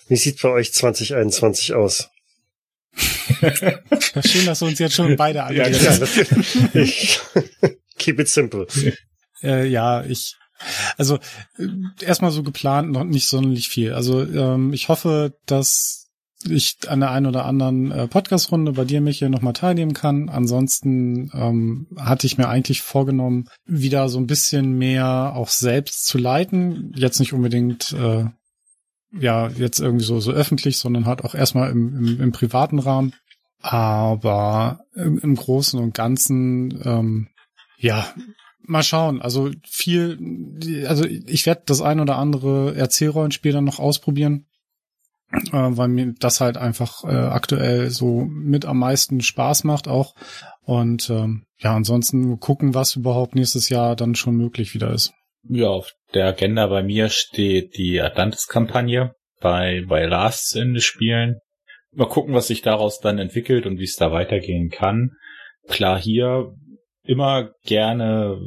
wie 0.07 0.15
sieht 0.18 0.40
bei 0.41 0.49
euch 0.49 0.72
2021 0.72 1.73
aus? 1.73 2.10
Schön, 4.23 4.45
dass 4.45 4.60
du 4.60 4.65
uns 4.65 4.77
jetzt 4.77 4.94
schon 4.94 5.15
beide 5.15 5.40
Ja, 5.40 5.45
angehst. 5.45 5.84
Ja, 5.84 5.98
natürlich. 5.98 7.19
Keep 7.98 8.19
it 8.19 8.30
simple. 8.30 8.68
Äh, 9.41 9.65
ja, 9.68 10.03
ich, 10.03 10.36
also 10.98 11.19
äh, 11.57 11.68
erstmal 12.02 12.32
so 12.32 12.44
geplant 12.44 12.91
noch 12.91 13.03
nicht 13.03 13.27
sonderlich 13.27 13.69
viel. 13.69 13.94
Also 13.94 14.23
ähm, 14.23 14.73
ich 14.73 14.90
hoffe, 14.90 15.38
dass 15.45 16.06
ich 16.48 16.77
an 16.88 16.99
der 16.99 17.11
einen 17.11 17.26
oder 17.26 17.45
anderen 17.45 17.91
äh, 17.91 18.07
Podcast-Runde 18.07 18.73
bei 18.73 18.86
dir, 18.86 19.02
Michael, 19.02 19.30
nochmal 19.30 19.53
teilnehmen 19.53 19.94
kann. 19.94 20.30
Ansonsten 20.30 21.32
ähm, 21.34 21.88
hatte 21.98 22.27
ich 22.27 22.38
mir 22.38 22.48
eigentlich 22.48 22.82
vorgenommen, 22.82 23.49
wieder 23.65 24.10
so 24.10 24.19
ein 24.19 24.27
bisschen 24.27 24.77
mehr 24.77 25.34
auch 25.36 25.49
selbst 25.49 26.06
zu 26.06 26.18
leiten. 26.18 26.94
Jetzt 26.95 27.19
nicht 27.19 27.34
unbedingt 27.34 27.94
äh, 27.94 28.26
ja 29.18 29.48
jetzt 29.49 29.80
irgendwie 29.80 30.06
so 30.06 30.19
so 30.19 30.32
öffentlich, 30.32 30.77
sondern 30.77 31.06
halt 31.06 31.23
auch 31.23 31.36
erstmal 31.36 31.72
im, 31.72 31.95
im, 31.95 32.22
im 32.22 32.32
privaten 32.32 32.80
Rahmen. 32.80 33.14
Aber 33.60 34.82
im, 34.94 35.18
im 35.19 35.36
Großen 35.36 35.80
und 35.80 35.95
Ganzen 35.95 36.80
ähm, 36.84 37.27
ja, 37.77 38.07
mal 38.68 38.84
schauen. 38.84 39.22
Also 39.22 39.52
viel, 39.68 40.86
also 40.88 41.06
ich 41.06 41.46
werde 41.46 41.64
das 41.66 41.82
ein 41.82 42.00
oder 42.00 42.18
andere 42.18 42.76
Erzählrollenspiel 42.76 43.52
dann 43.54 43.64
noch 43.66 43.80
ausprobieren, 43.80 44.46
äh, 45.32 45.52
weil 45.52 45.88
mir 45.88 46.14
das 46.20 46.42
halt 46.42 46.58
einfach 46.58 47.04
äh, 47.04 47.08
aktuell 47.08 47.90
so 47.90 48.26
mit 48.26 48.66
am 48.66 48.80
meisten 48.80 49.22
Spaß 49.22 49.64
macht 49.64 49.88
auch. 49.88 50.16
Und 50.64 51.10
ähm, 51.10 51.46
ja, 51.58 51.76
ansonsten 51.76 52.40
gucken, 52.40 52.74
was 52.74 52.96
überhaupt 52.96 53.36
nächstes 53.36 53.70
Jahr 53.70 53.96
dann 53.96 54.16
schon 54.16 54.36
möglich 54.36 54.74
wieder 54.74 54.92
ist. 54.92 55.14
Ja, 55.48 55.68
auf 55.68 55.92
der 56.14 56.28
Agenda 56.28 56.68
bei 56.68 56.82
mir 56.82 57.10
steht 57.10 57.78
die 57.78 58.02
Atlantis-Kampagne 58.02 59.14
bei, 59.42 59.84
bei 59.88 60.06
Last 60.06 60.56
Ende 60.56 60.82
spielen. 60.82 61.40
Mal 61.92 62.08
gucken, 62.08 62.34
was 62.34 62.48
sich 62.48 62.62
daraus 62.62 63.00
dann 63.00 63.20
entwickelt 63.20 63.66
und 63.66 63.78
wie 63.78 63.84
es 63.84 63.96
da 63.96 64.12
weitergehen 64.12 64.70
kann. 64.70 65.12
Klar, 65.68 66.00
hier 66.00 66.54
immer 67.06 67.52
gerne 67.64 68.40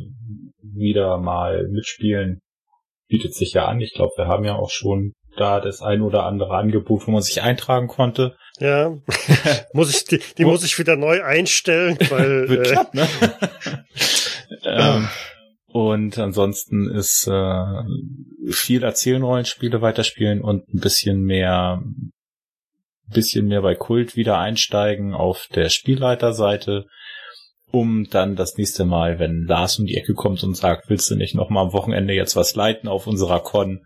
wieder 0.62 1.18
mal 1.18 1.68
mitspielen. 1.68 2.40
Bietet 3.08 3.34
sich 3.34 3.54
ja 3.54 3.66
an. 3.66 3.80
Ich 3.80 3.94
glaube, 3.94 4.12
wir 4.16 4.26
haben 4.26 4.44
ja 4.44 4.54
auch 4.56 4.70
schon 4.70 5.12
da 5.36 5.60
das 5.60 5.80
ein 5.80 6.02
oder 6.02 6.24
andere 6.24 6.56
Angebot, 6.56 7.06
wo 7.06 7.12
man 7.12 7.22
sich 7.22 7.42
eintragen 7.42 7.88
konnte. 7.88 8.36
Ja, 8.58 8.96
muss 9.72 9.90
ich 9.90 10.04
die, 10.04 10.20
die 10.36 10.44
muss 10.44 10.64
ich 10.64 10.78
wieder 10.78 10.96
neu 10.96 11.22
einstellen, 11.22 11.96
weil 12.10 12.48
Wird 12.48 12.66
äh, 12.66 12.70
knapp, 12.72 12.94
ne? 12.94 13.08
ähm, 14.64 15.08
und 15.68 16.18
ansonsten 16.18 16.90
ist 16.90 17.28
äh, 17.28 17.82
viel 18.50 18.82
Erzählenrollenspiele 18.82 19.80
weiterspielen 19.80 20.40
und 20.40 20.68
ein 20.68 20.80
bisschen 20.80 21.22
mehr 21.22 21.82
bisschen 23.10 23.46
mehr 23.46 23.62
bei 23.62 23.74
Kult 23.74 24.16
wieder 24.16 24.38
einsteigen 24.38 25.14
auf 25.14 25.46
der 25.54 25.70
Spielleiterseite, 25.70 26.86
um 27.70 28.08
dann 28.10 28.36
das 28.36 28.56
nächste 28.56 28.84
Mal, 28.84 29.18
wenn 29.18 29.44
Lars 29.44 29.78
um 29.78 29.86
die 29.86 29.96
Ecke 29.96 30.14
kommt 30.14 30.42
und 30.42 30.56
sagt, 30.56 30.88
willst 30.88 31.10
du 31.10 31.16
nicht 31.16 31.34
noch 31.34 31.50
mal 31.50 31.62
am 31.62 31.72
Wochenende 31.72 32.14
jetzt 32.14 32.36
was 32.36 32.54
leiten 32.54 32.88
auf 32.88 33.06
unserer 33.06 33.40
Con, 33.40 33.84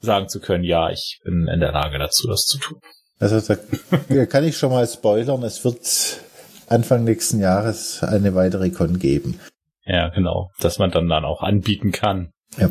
sagen 0.00 0.28
zu 0.28 0.40
können, 0.40 0.64
ja, 0.64 0.90
ich 0.90 1.20
bin 1.24 1.48
in 1.52 1.60
der 1.60 1.72
Lage 1.72 1.98
dazu, 1.98 2.26
das 2.28 2.46
zu 2.46 2.58
tun. 2.58 2.80
also 3.18 3.40
da 3.40 3.60
da 4.08 4.26
kann 4.26 4.44
ich 4.44 4.56
schon 4.56 4.70
mal 4.70 4.86
spoilern, 4.86 5.42
es 5.42 5.64
wird 5.64 6.20
Anfang 6.68 7.04
nächsten 7.04 7.40
Jahres 7.40 8.02
eine 8.02 8.34
weitere 8.34 8.70
Con 8.70 8.98
geben. 8.98 9.40
Ja, 9.84 10.08
genau, 10.08 10.50
dass 10.60 10.78
man 10.78 10.90
dann 10.90 11.08
dann 11.08 11.24
auch 11.24 11.42
anbieten 11.42 11.90
kann. 11.90 12.30
Ja. 12.58 12.70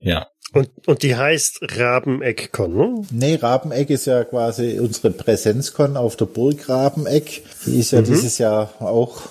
Ja, 0.00 0.28
und, 0.52 0.70
und 0.86 1.02
die 1.02 1.16
heißt 1.16 1.58
Rabeneck-Con, 1.76 2.74
ne? 2.74 3.02
Nee, 3.10 3.34
Rabeneck 3.34 3.90
ist 3.90 4.06
ja 4.06 4.24
quasi 4.24 4.78
unsere 4.78 5.10
Präsenzkon 5.10 5.96
auf 5.96 6.16
der 6.16 6.24
Burg 6.26 6.68
Rabeneck. 6.68 7.42
Die 7.66 7.78
ist 7.80 7.90
ja 7.90 8.00
Mhm. 8.00 8.04
dieses 8.04 8.38
Jahr 8.38 8.72
auch 8.80 9.22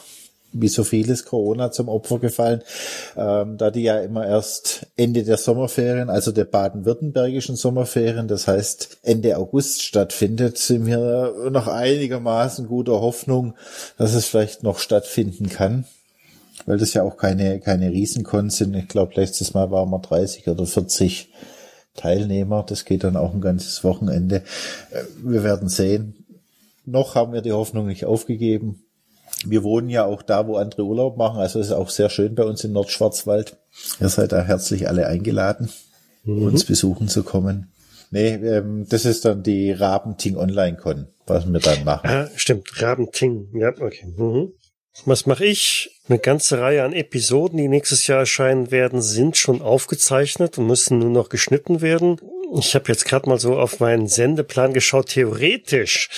wie 0.54 0.68
so 0.68 0.84
vieles 0.84 1.26
Corona 1.26 1.72
zum 1.72 1.90
Opfer 1.90 2.20
gefallen, 2.20 2.62
ähm, 3.16 3.58
da 3.58 3.72
die 3.72 3.84
ja 3.84 4.00
immer 4.00 4.26
erst 4.26 4.88
Ende 4.96 5.24
der 5.24 5.38
Sommerferien, 5.38 6.10
also 6.10 6.32
der 6.32 6.46
baden-württembergischen 6.46 7.56
Sommerferien, 7.56 8.28
das 8.28 8.48
heißt 8.48 9.00
Ende 9.04 9.38
August 9.38 9.84
stattfindet, 9.84 10.58
sind 10.58 10.86
wir 10.86 11.50
noch 11.52 11.68
einigermaßen 11.68 12.68
guter 12.68 13.02
Hoffnung, 13.02 13.56
dass 13.98 14.14
es 14.14 14.26
vielleicht 14.26 14.64
noch 14.64 14.80
stattfinden 14.80 15.50
kann. 15.50 15.86
Weil 16.66 16.80
das 16.80 16.94
ja 16.94 17.04
auch 17.04 17.18
keine, 17.18 17.60
keine 17.60 17.92
Riesenkons 17.92 18.58
sind. 18.58 18.76
Ich 18.76 18.88
glaube, 18.88 19.14
letztes 19.16 19.54
Mal 19.54 19.70
waren 19.70 19.90
wir 19.90 20.00
30 20.00 20.48
oder 20.48 20.66
40 20.66 21.30
Teilnehmer. 21.96 22.66
Das 22.68 22.84
geht 22.84 23.04
dann 23.04 23.16
auch 23.16 23.34
ein 23.34 23.42
ganzes 23.42 23.84
Wochenende. 23.84 24.38
Äh, 24.92 25.04
wir 25.24 25.44
werden 25.44 25.70
sehen. 25.70 26.26
Noch 26.84 27.16
haben 27.16 27.32
wir 27.32 27.42
die 27.42 27.54
Hoffnung 27.54 27.86
nicht 27.86 28.06
aufgegeben 28.06 28.87
wir 29.46 29.64
wohnen 29.64 29.90
ja 29.90 30.06
auch 30.06 30.22
da, 30.22 30.48
wo 30.48 30.56
andere 30.58 30.84
Urlaub 30.84 31.18
machen. 31.18 31.40
Also 31.40 31.60
es 31.60 31.68
ist 31.68 31.74
auch 31.74 31.90
sehr 31.90 32.10
schön 32.10 32.36
bei 32.36 32.44
uns 32.44 32.64
in 32.64 32.72
Nordschwarzwald. 32.72 33.58
Ihr 34.00 34.10
seid 34.10 34.32
da 34.32 34.42
herzlich 34.42 34.88
alle 34.88 35.08
eingeladen, 35.08 35.70
mhm. 36.24 36.44
uns 36.44 36.66
besuchen 36.66 37.08
zu 37.08 37.24
kommen. 37.24 37.72
Nee, 38.10 38.36
ähm, 38.36 38.86
das 38.90 39.06
ist 39.06 39.26
dann 39.26 39.44
die 39.44 39.72
Rabenting 39.72 40.38
Online 40.38 40.78
Con, 40.78 41.08
was 41.26 41.46
wir 41.46 41.60
dann 41.60 41.84
machen. 41.84 42.10
Ah, 42.10 42.30
stimmt, 42.36 42.82
Rabenting. 42.82 43.50
Ja, 43.54 43.70
okay. 43.70 44.06
Mhm. 44.16 44.54
Was 45.06 45.26
mache 45.26 45.46
ich? 45.46 46.02
Eine 46.10 46.18
ganze 46.18 46.60
Reihe 46.60 46.84
an 46.84 46.94
Episoden, 46.94 47.58
die 47.58 47.68
nächstes 47.68 48.08
Jahr 48.08 48.20
erscheinen 48.20 48.72
werden, 48.72 49.02
sind 49.02 49.38
schon 49.38 49.62
aufgezeichnet 49.62 50.58
und 50.58 50.66
müssen 50.66 51.00
nur 51.00 51.10
noch 51.10 51.30
geschnitten 51.30 51.82
werden. 51.82 52.20
Ich 52.58 52.74
habe 52.74 52.86
jetzt 52.88 53.06
gerade 53.06 53.30
mal 53.30 53.40
so 53.40 53.60
auf 53.60 53.80
meinen 53.80 54.08
Sendeplan 54.08 54.74
geschaut. 54.74 55.10
Theoretisch 55.10 56.10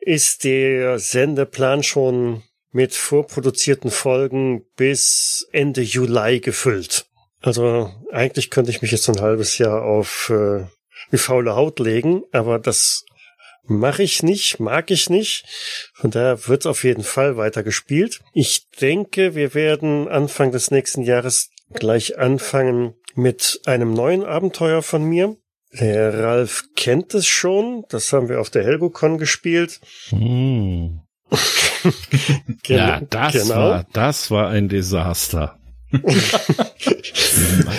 ist 0.00 0.44
der 0.44 0.98
Sendeplan 0.98 1.82
schon 1.82 2.42
mit 2.72 2.94
vorproduzierten 2.94 3.90
Folgen 3.90 4.64
bis 4.76 5.48
Ende 5.52 5.82
Juli 5.82 6.40
gefüllt. 6.40 7.06
Also 7.40 7.90
eigentlich 8.10 8.50
könnte 8.50 8.70
ich 8.70 8.82
mich 8.82 8.92
jetzt 8.92 9.08
ein 9.08 9.20
halbes 9.20 9.58
Jahr 9.58 9.82
auf 9.82 10.30
äh, 10.30 10.66
die 11.10 11.18
faule 11.18 11.56
Haut 11.56 11.80
legen, 11.80 12.22
aber 12.32 12.58
das 12.58 13.04
mache 13.64 14.02
ich 14.02 14.22
nicht, 14.22 14.60
mag 14.60 14.90
ich 14.90 15.08
nicht. 15.08 15.44
Von 15.94 16.10
daher 16.10 16.48
wird 16.48 16.66
auf 16.66 16.84
jeden 16.84 17.04
Fall 17.04 17.36
weiter 17.36 17.62
gespielt. 17.62 18.20
Ich 18.32 18.68
denke, 18.80 19.34
wir 19.34 19.54
werden 19.54 20.08
Anfang 20.08 20.52
des 20.52 20.70
nächsten 20.70 21.02
Jahres 21.02 21.50
gleich 21.72 22.18
anfangen 22.18 22.94
mit 23.14 23.60
einem 23.64 23.92
neuen 23.94 24.24
Abenteuer 24.24 24.82
von 24.82 25.04
mir. 25.04 25.36
Der 25.72 26.18
Ralf 26.18 26.64
kennt 26.74 27.14
es 27.14 27.26
schon. 27.26 27.84
Das 27.88 28.12
haben 28.12 28.28
wir 28.28 28.40
auf 28.40 28.50
der 28.50 28.64
HelgoCon 28.64 29.18
gespielt. 29.18 29.80
Hm. 30.08 31.00
ja, 32.66 33.00
das 33.08 33.32
genau. 33.32 33.54
war, 33.54 33.86
das 33.92 34.30
war 34.30 34.48
ein 34.48 34.68
Desaster. 34.68 35.56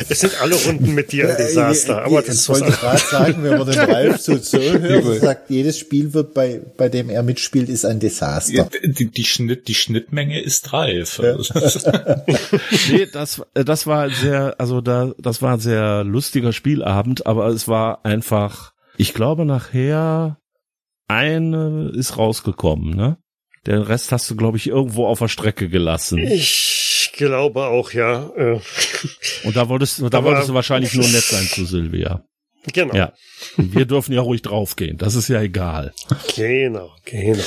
es 0.10 0.20
sind 0.20 0.42
alle 0.42 0.56
Runden 0.56 0.94
mit 0.94 1.14
dir 1.14 1.30
ein 1.30 1.38
Desaster, 1.38 2.04
aber 2.04 2.22
das 2.22 2.42
ich 2.42 2.50
wollte 2.50 2.72
gerade 2.72 3.00
sagen, 3.00 3.44
wenn 3.44 3.58
man 3.58 3.72
den 3.72 3.80
Ralf 3.90 4.18
so 4.20 4.38
zuhört, 4.38 5.22
sagt, 5.22 5.50
jedes 5.50 5.80
Spiel 5.80 6.14
wird 6.14 6.34
bei, 6.34 6.60
bei 6.78 6.90
dem 6.90 7.10
er 7.10 7.24
mitspielt, 7.24 7.70
ist 7.70 7.86
ein 7.86 8.00
Desaster. 8.00 8.70
Die, 8.84 9.10
die, 9.10 9.24
Schnitt, 9.24 9.70
die 9.70 9.76
Schnittmenge 9.76 10.42
ist 10.42 10.74
Ralf. 10.74 11.20
Ja. 11.20 11.38
nee, 12.92 13.08
das, 13.12 13.42
das 13.54 13.88
war 13.88 14.10
sehr, 14.10 14.56
also 14.58 14.82
da, 14.82 15.14
das 15.18 15.42
war 15.42 15.54
ein 15.54 15.62
sehr 15.62 16.04
lustiger 16.04 16.52
Spielabend, 16.52 17.26
aber 17.26 17.48
es 17.48 17.70
war 17.70 18.04
einfach, 18.06 18.74
ich 18.98 19.14
glaube 19.14 19.46
nachher, 19.46 20.38
eine 21.08 21.92
ist 21.94 22.18
rausgekommen, 22.18 22.96
ne? 22.96 23.18
Den 23.68 23.82
Rest 23.82 24.12
hast 24.12 24.30
du, 24.30 24.36
glaube 24.36 24.58
ich, 24.58 24.68
irgendwo 24.68 25.06
auf 25.06 25.20
der 25.20 25.28
Strecke 25.28 25.70
gelassen. 25.70 26.18
Ich 26.18 27.12
glaube 27.14 27.66
auch, 27.66 27.92
ja. 27.92 28.32
Äh. 28.36 28.60
Und 29.44 29.56
da 29.56 29.70
wolltest, 29.70 30.02
da 30.02 30.18
Aber 30.18 30.24
wolltest 30.24 30.50
du 30.50 30.54
wahrscheinlich 30.54 30.94
nur 30.94 31.08
nett 31.08 31.24
sein 31.24 31.46
zu 31.46 31.66
Silvia. 31.66 32.24
Genau. 32.74 32.96
Ja. 32.96 33.14
Wir 33.58 33.86
dürfen 33.86 34.14
ja 34.14 34.22
ruhig 34.22 34.42
draufgehen. 34.42 34.98
Das 34.98 35.16
ist 35.16 35.28
ja 35.28 35.42
egal. 35.42 35.94
Genau, 36.36 36.92
genau. 37.06 37.44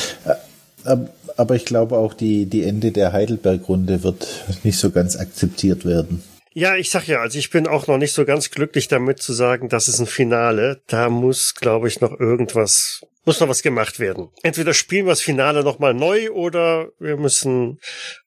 Äh, 0.85 0.97
aber 1.37 1.57
ich 1.57 1.65
glaube 1.65 1.97
auch 1.97 2.15
die, 2.15 2.47
die 2.47 2.65
Ende 2.65 2.93
der 2.93 3.13
Heidelberg-Runde 3.13 4.03
wird 4.03 4.27
nicht 4.65 4.79
so 4.79 4.91
ganz 4.91 5.17
akzeptiert 5.17 5.85
werden. 5.85 6.23
Ja, 6.53 6.77
ich 6.77 6.91
sag 6.91 7.09
ja, 7.09 7.21
also 7.21 7.39
ich 7.39 7.51
bin 7.51 7.67
auch 7.67 7.89
noch 7.89 7.99
nicht 7.99 8.13
so 8.13 8.25
ganz 8.25 8.51
glücklich 8.51 8.87
damit 8.87 9.21
zu 9.21 9.33
sagen, 9.33 9.69
das 9.69 9.89
ist 9.89 9.99
ein 9.99 10.07
Finale. 10.07 10.83
Da 10.87 11.11
muss, 11.11 11.57
glaube 11.57 11.89
ich, 11.89 12.01
noch 12.01 12.19
irgendwas 12.21 13.05
muss 13.25 13.41
noch 13.41 13.49
was 13.49 13.63
gemacht 13.63 14.01
werden. 14.01 14.29
Entweder 14.43 14.75
spielen 14.75 15.07
wir 15.07 15.13
das 15.13 15.21
Finale 15.21 15.63
nochmal 15.63 15.95
neu 15.95 16.31
oder 16.31 16.89
wir 16.99 17.17
müssen 17.17 17.81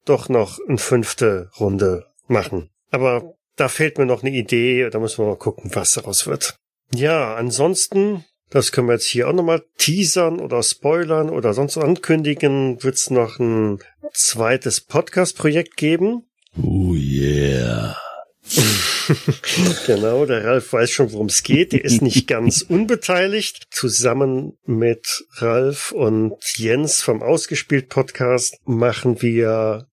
doch 0.06 0.30
noch 0.30 0.60
eine 0.68 0.78
fünfte 0.78 1.50
Runde 1.60 2.06
machen. 2.28 2.70
Aber 2.92 3.36
da 3.56 3.68
fehlt 3.70 3.98
mir 3.98 4.06
noch 4.06 4.24
eine 4.24 4.32
Idee, 4.32 4.90
da 4.90 5.00
müssen 5.00 5.24
wir 5.24 5.30
mal 5.30 5.38
gucken, 5.38 5.72
was 5.74 5.94
daraus 5.94 6.28
wird. 6.28 6.58
Ja, 6.94 7.36
ansonsten, 7.36 8.24
das 8.50 8.72
können 8.72 8.88
wir 8.88 8.94
jetzt 8.94 9.08
hier 9.08 9.28
auch 9.28 9.34
nochmal 9.34 9.64
teasern 9.78 10.40
oder 10.40 10.64
spoilern 10.64 11.30
oder 11.30 11.54
sonst 11.54 11.78
ankündigen, 11.78 12.82
wird 12.84 12.96
es 12.96 13.10
noch 13.10 13.40
ein 13.40 13.80
zweites 14.14 14.82
Podcast-Projekt 14.82 15.76
geben. 15.76 16.30
Oh 16.62 16.94
yeah. 16.94 17.98
genau, 19.86 20.26
der 20.26 20.44
Ralf 20.46 20.74
weiß 20.74 20.92
schon, 20.92 21.12
worum 21.12 21.28
es 21.28 21.44
geht. 21.44 21.74
Der 21.74 21.84
ist 21.84 22.02
nicht 22.02 22.28
ganz 22.28 22.62
unbeteiligt. 22.68 23.68
Zusammen 23.72 24.58
mit 24.66 25.26
Ralf 25.36 25.92
und 25.92 26.36
Jens 26.56 27.02
vom 27.02 27.22
Ausgespielt 27.22 27.90
Podcast 27.90 28.58
machen 28.66 29.22
wir 29.22 29.88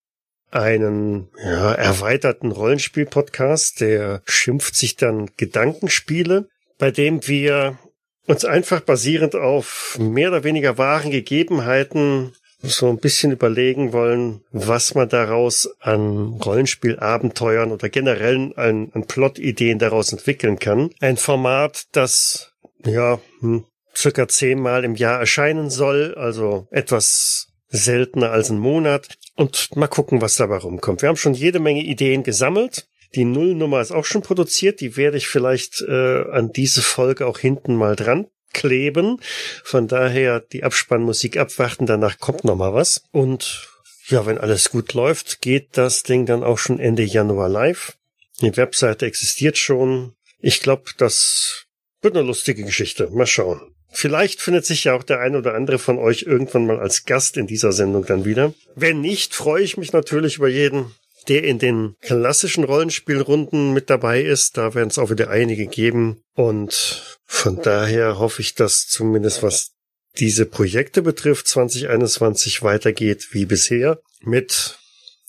einen 0.51 1.28
ja, 1.43 1.72
erweiterten 1.72 2.52
Rollenspiel-Podcast, 2.52 3.81
der 3.81 4.22
schimpft 4.24 4.76
sich 4.76 4.97
dann 4.97 5.31
Gedankenspiele, 5.36 6.48
bei 6.78 6.93
dem 6.93 7.26
wir 7.26 7.78
uns 8.26 8.44
einfach 8.44 8.81
basierend 8.81 9.35
auf 9.35 9.98
mehr 9.98 10.28
oder 10.28 10.44
weniger 10.44 10.78
wahren 10.78 11.10
Gegebenheiten 11.10 12.35
so 12.65 12.89
ein 12.89 12.99
bisschen 12.99 13.32
überlegen 13.32 13.93
wollen, 13.93 14.43
was 14.51 14.95
man 14.95 15.09
daraus 15.09 15.69
an 15.81 16.41
Rollenspielabenteuern 16.45 17.73
oder 17.73 17.89
generell 17.89 18.53
an, 18.57 18.91
an 18.93 19.07
Plot-Ideen 19.07 19.78
daraus 19.78 20.12
entwickeln 20.12 20.59
kann. 20.59 20.91
Ein 21.01 21.16
Format, 21.16 21.85
das 21.93 22.53
ja 22.85 23.20
hm, 23.41 23.65
circa 23.97 24.28
zehnmal 24.28 24.85
im 24.85 24.95
Jahr 24.95 25.20
erscheinen 25.20 25.70
soll, 25.70 26.15
also 26.16 26.66
etwas 26.70 27.49
seltener 27.69 28.31
als 28.31 28.51
ein 28.51 28.59
Monat. 28.59 29.09
Und 29.36 29.74
mal 29.77 29.89
gucken, 29.89 30.20
was 30.20 30.36
dabei 30.36 30.59
rumkommt. 30.59 31.03
Wir 31.03 31.09
haben 31.09 31.16
schon 31.16 31.35
jede 31.35 31.59
Menge 31.59 31.82
Ideen 31.82 32.23
gesammelt. 32.23 32.89
Die 33.15 33.24
Nullnummer 33.24 33.81
ist 33.81 33.93
auch 33.93 34.05
schon 34.05 34.23
produziert. 34.23 34.81
Die 34.81 34.97
werde 34.97 35.16
ich 35.16 35.28
vielleicht 35.28 35.82
äh, 35.82 36.24
an 36.31 36.53
diese 36.53 36.82
Folge 36.82 37.27
auch 37.27 37.39
hinten 37.39 37.74
mal 37.74 37.97
dran 37.97 38.27
kleben. 38.55 39.20
Von 39.62 39.89
daher 39.89 40.40
die 40.40 40.64
Abspannmusik 40.64 41.36
abwarten, 41.36 41.85
danach 41.85 42.18
kommt 42.18 42.44
noch 42.44 42.56
mal 42.56 42.72
was. 42.72 43.02
Und 43.10 43.68
ja, 44.06 44.24
wenn 44.24 44.39
alles 44.39 44.70
gut 44.70 44.94
läuft, 44.94 45.40
geht 45.43 45.76
das 45.76 46.02
Ding 46.02 46.24
dann 46.24 46.43
auch 46.43 46.59
schon 46.59 46.78
Ende 46.78 47.02
Januar 47.02 47.48
live. 47.48 47.97
Die 48.40 48.56
Webseite 48.56 49.06
existiert 49.06 49.59
schon. 49.59 50.14
Ich 50.40 50.60
glaube, 50.60 50.90
das 50.98 51.66
wird 52.02 52.16
eine 52.16 52.26
lustige 52.26 52.64
Geschichte. 52.64 53.09
Mal 53.10 53.26
schauen. 53.26 53.74
Vielleicht 53.90 54.40
findet 54.43 54.66
sich 54.66 54.85
ja 54.85 54.94
auch 54.94 55.05
der 55.05 55.20
ein 55.20 55.36
oder 55.36 55.55
andere 55.55 55.78
von 55.78 55.98
euch 55.98 56.22
irgendwann 56.22 56.66
mal 56.66 56.81
als 56.81 57.05
Gast 57.05 57.36
in 57.36 57.47
dieser 57.47 57.72
Sendung 57.72 58.05
dann 58.05 58.24
wieder. 58.24 58.52
Wenn 58.74 59.01
nicht, 59.01 59.35
freue 59.35 59.62
ich 59.62 59.76
mich 59.76 59.93
natürlich 59.93 60.39
über 60.39 60.48
jeden, 60.48 60.93
der 61.28 61.44
in 61.44 61.60
den 61.60 61.94
klassischen 62.01 62.64
Rollenspielrunden 62.64 63.72
mit 63.72 63.90
dabei 63.90 64.20
ist. 64.20 64.59
Da 64.59 64.74
werden 64.74 64.89
es 64.89 64.98
auch 64.98 65.10
wieder 65.10 65.31
einige 65.31 65.66
geben. 65.66 66.22
Und 66.35 67.14
von 67.26 67.60
daher 67.62 68.18
hoffe 68.18 68.42
ich, 68.42 68.55
dass 68.55 68.86
zumindest 68.86 69.42
was 69.42 69.72
diese 70.18 70.46
Projekte 70.46 71.02
betrifft, 71.02 71.48
2021 71.48 72.62
weitergeht 72.62 73.28
wie 73.32 73.46
bisher. 73.46 74.01
Mit, 74.20 74.78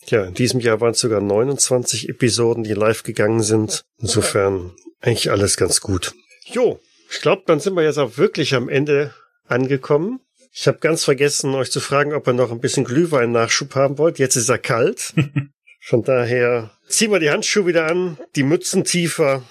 ja, 0.07 0.25
in 0.25 0.33
diesem 0.33 0.59
Jahr 0.59 0.81
waren 0.81 0.91
es 0.91 0.99
sogar 0.99 1.21
29 1.21 2.09
Episoden, 2.09 2.63
die 2.63 2.73
live 2.73 3.03
gegangen 3.03 3.41
sind. 3.41 3.83
Insofern 3.97 4.73
eigentlich 5.01 5.31
alles 5.31 5.57
ganz 5.57 5.81
gut. 5.81 6.13
Jo, 6.45 6.79
ich 7.09 7.21
glaube, 7.21 7.43
dann 7.47 7.59
sind 7.59 7.73
wir 7.73 7.83
jetzt 7.83 7.97
auch 7.97 8.17
wirklich 8.17 8.53
am 8.53 8.69
Ende 8.69 9.13
angekommen. 9.47 10.19
Ich 10.51 10.67
habe 10.67 10.77
ganz 10.77 11.03
vergessen, 11.03 11.53
euch 11.55 11.71
zu 11.71 11.79
fragen, 11.79 12.13
ob 12.13 12.27
ihr 12.27 12.33
noch 12.33 12.51
ein 12.51 12.61
bisschen 12.61 12.85
Glühwein-Nachschub 12.85 13.75
haben 13.75 13.97
wollt. 13.97 14.19
Jetzt 14.19 14.35
ist 14.35 14.49
er 14.49 14.57
kalt. 14.57 15.13
Von 15.81 16.03
daher 16.03 16.71
ziehen 16.87 17.11
wir 17.11 17.19
die 17.19 17.29
Handschuhe 17.29 17.67
wieder 17.67 17.87
an, 17.87 18.17
die 18.35 18.43
Mützen 18.43 18.83
tiefer 18.85 19.43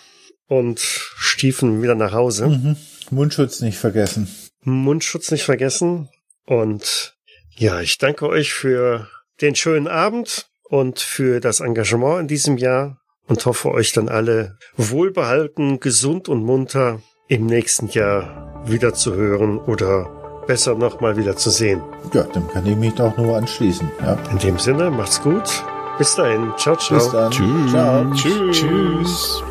und 0.48 0.80
stiefen 0.80 1.82
wieder 1.82 1.94
nach 1.94 2.12
Hause. 2.12 2.48
Mhm. 2.48 2.76
Mundschutz 3.10 3.60
nicht 3.60 3.78
vergessen. 3.78 4.28
Mundschutz 4.62 5.30
nicht 5.30 5.44
vergessen. 5.44 6.08
Und 6.46 7.16
ja, 7.56 7.80
ich 7.80 7.98
danke 7.98 8.28
euch 8.28 8.52
für 8.52 9.08
den 9.40 9.54
schönen 9.54 9.88
Abend 9.88 10.48
und 10.64 11.00
für 11.00 11.40
das 11.40 11.60
Engagement 11.60 12.22
in 12.22 12.28
diesem 12.28 12.56
Jahr 12.56 12.98
und 13.26 13.44
hoffe 13.46 13.70
euch 13.70 13.92
dann 13.92 14.08
alle 14.08 14.58
wohlbehalten, 14.76 15.80
gesund 15.80 16.28
und 16.28 16.44
munter 16.44 17.00
im 17.28 17.46
nächsten 17.46 17.88
Jahr 17.88 18.62
wieder 18.66 18.94
zu 18.94 19.14
hören 19.14 19.58
oder 19.58 20.42
besser 20.46 20.74
nochmal 20.74 21.16
wieder 21.16 21.36
zu 21.36 21.50
sehen. 21.50 21.82
Ja, 22.12 22.24
dem 22.24 22.48
kann 22.48 22.66
ich 22.66 22.76
mich 22.76 22.94
doch 22.94 23.16
nur 23.16 23.36
anschließen. 23.36 23.90
Ja. 24.00 24.18
In 24.30 24.38
dem 24.38 24.58
Sinne, 24.58 24.90
macht's 24.90 25.22
gut. 25.22 25.64
Bis 25.98 26.14
dahin. 26.16 26.52
Ciao, 26.58 26.76
ciao. 26.76 26.98
Bis 26.98 27.10
dann. 27.12 27.30
Tschüss. 27.30 27.70
Ciao. 27.70 28.12
Tschüss. 28.14 28.58
Tschüss. 28.58 29.44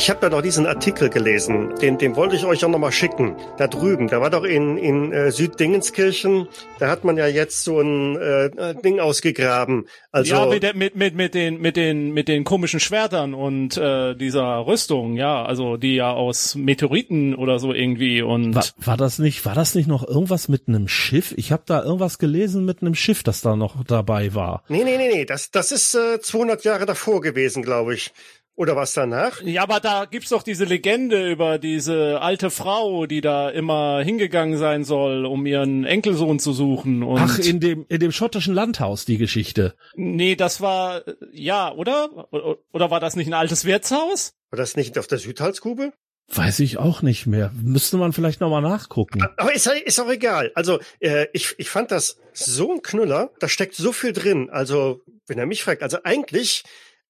Ich 0.00 0.08
habe 0.08 0.18
da 0.20 0.30
noch 0.30 0.40
diesen 0.40 0.66
Artikel 0.66 1.10
gelesen, 1.10 1.74
den, 1.82 1.98
den 1.98 2.16
wollte 2.16 2.34
ich 2.34 2.46
euch 2.46 2.64
auch 2.64 2.70
noch 2.70 2.78
mal 2.78 2.90
schicken. 2.90 3.36
Da 3.58 3.66
drüben, 3.68 4.08
da 4.08 4.22
war 4.22 4.30
doch 4.30 4.44
in, 4.44 4.78
in 4.78 5.12
äh, 5.12 5.30
Süddingenskirchen, 5.30 6.48
da 6.78 6.88
hat 6.88 7.04
man 7.04 7.18
ja 7.18 7.26
jetzt 7.26 7.64
so 7.64 7.80
ein 7.80 8.16
äh, 8.16 8.74
Ding 8.82 8.98
ausgegraben. 8.98 9.86
Also 10.10 10.34
ja, 10.34 10.46
mit, 10.46 10.62
der- 10.62 10.74
mit, 10.74 10.96
mit, 10.96 11.14
mit, 11.14 11.34
den, 11.34 11.60
mit, 11.60 11.76
den, 11.76 12.12
mit 12.12 12.28
den 12.28 12.44
komischen 12.44 12.80
Schwertern 12.80 13.34
und 13.34 13.76
äh, 13.76 14.14
dieser 14.14 14.66
Rüstung, 14.66 15.16
ja, 15.16 15.44
also 15.44 15.76
die 15.76 15.96
ja 15.96 16.12
aus 16.12 16.54
Meteoriten 16.54 17.34
oder 17.34 17.58
so 17.58 17.74
irgendwie 17.74 18.22
und 18.22 18.54
War, 18.54 18.64
war 18.78 18.96
das 18.96 19.18
nicht, 19.18 19.44
war 19.44 19.54
das 19.54 19.74
nicht 19.74 19.86
noch 19.86 20.08
irgendwas 20.08 20.48
mit 20.48 20.62
einem 20.66 20.88
Schiff? 20.88 21.34
Ich 21.36 21.52
habe 21.52 21.64
da 21.66 21.82
irgendwas 21.84 22.18
gelesen 22.18 22.64
mit 22.64 22.80
einem 22.80 22.94
Schiff, 22.94 23.22
das 23.22 23.42
da 23.42 23.54
noch 23.54 23.84
dabei 23.84 24.34
war. 24.34 24.62
Nee, 24.68 24.82
nee, 24.84 24.96
nee, 24.96 25.10
nee, 25.12 25.24
das, 25.26 25.50
das 25.50 25.72
ist 25.72 25.94
äh, 25.94 26.20
200 26.20 26.64
Jahre 26.64 26.86
davor 26.86 27.20
gewesen, 27.20 27.62
glaube 27.62 27.94
ich. 27.94 28.12
Oder 28.60 28.76
was 28.76 28.92
danach? 28.92 29.40
Ja, 29.40 29.62
aber 29.62 29.80
da 29.80 30.04
gibt's 30.04 30.28
doch 30.28 30.42
diese 30.42 30.66
Legende 30.66 31.30
über 31.30 31.58
diese 31.58 32.20
alte 32.20 32.50
Frau, 32.50 33.06
die 33.06 33.22
da 33.22 33.48
immer 33.48 34.02
hingegangen 34.02 34.58
sein 34.58 34.84
soll, 34.84 35.24
um 35.24 35.46
ihren 35.46 35.84
Enkelsohn 35.84 36.38
zu 36.38 36.52
suchen. 36.52 37.02
Und 37.02 37.20
Ach, 37.22 37.38
in 37.38 37.60
dem, 37.60 37.86
in 37.88 38.00
dem 38.00 38.12
schottischen 38.12 38.52
Landhaus, 38.52 39.06
die 39.06 39.16
Geschichte. 39.16 39.74
nee, 39.94 40.36
das 40.36 40.60
war 40.60 41.04
ja, 41.32 41.72
oder? 41.72 42.28
Oder 42.70 42.90
war 42.90 43.00
das 43.00 43.16
nicht 43.16 43.28
ein 43.28 43.32
altes 43.32 43.64
Wirtshaus? 43.64 44.34
War 44.50 44.58
das 44.58 44.76
nicht 44.76 44.98
auf 44.98 45.06
der 45.06 45.16
Südhalskugel? 45.16 45.94
Weiß 46.28 46.60
ich 46.60 46.76
auch 46.76 47.00
nicht 47.00 47.26
mehr. 47.26 47.52
Müsste 47.62 47.96
man 47.96 48.12
vielleicht 48.12 48.42
nochmal 48.42 48.60
nachgucken. 48.60 49.22
Aber 49.38 49.54
ist, 49.54 49.68
ist 49.68 50.00
auch 50.00 50.10
egal. 50.10 50.52
Also 50.54 50.80
äh, 50.98 51.28
ich, 51.32 51.54
ich 51.56 51.70
fand 51.70 51.92
das 51.92 52.18
so 52.34 52.74
ein 52.74 52.82
Knüller. 52.82 53.30
Da 53.38 53.48
steckt 53.48 53.74
so 53.74 53.90
viel 53.92 54.12
drin. 54.12 54.50
Also 54.50 55.00
wenn 55.26 55.38
er 55.38 55.46
mich 55.46 55.62
fragt, 55.62 55.82
also 55.82 55.96
eigentlich, 56.04 56.62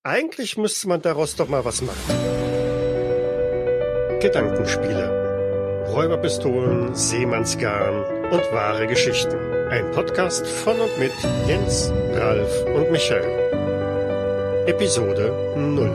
eigentlich 0.02 0.56
müsste 0.56 0.88
man 0.88 1.02
daraus 1.02 1.36
doch 1.36 1.48
mal 1.48 1.64
was 1.64 1.82
machen. 1.82 1.98
Gedankenspiele. 4.20 5.86
Räuberpistolen, 5.88 6.94
Seemannsgarn 6.94 8.30
und 8.30 8.52
wahre 8.52 8.86
Geschichten. 8.86 9.36
Ein 9.70 9.90
Podcast 9.90 10.46
von 10.46 10.80
und 10.80 10.98
mit 10.98 11.12
Jens, 11.46 11.92
Ralf 12.12 12.64
und 12.74 12.90
Michael. 12.90 14.66
Episode 14.66 15.54
0. 15.56 15.90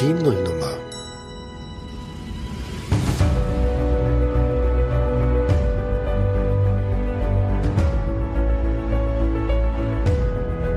Die 0.00 0.12
Nullnummer. 0.12 0.93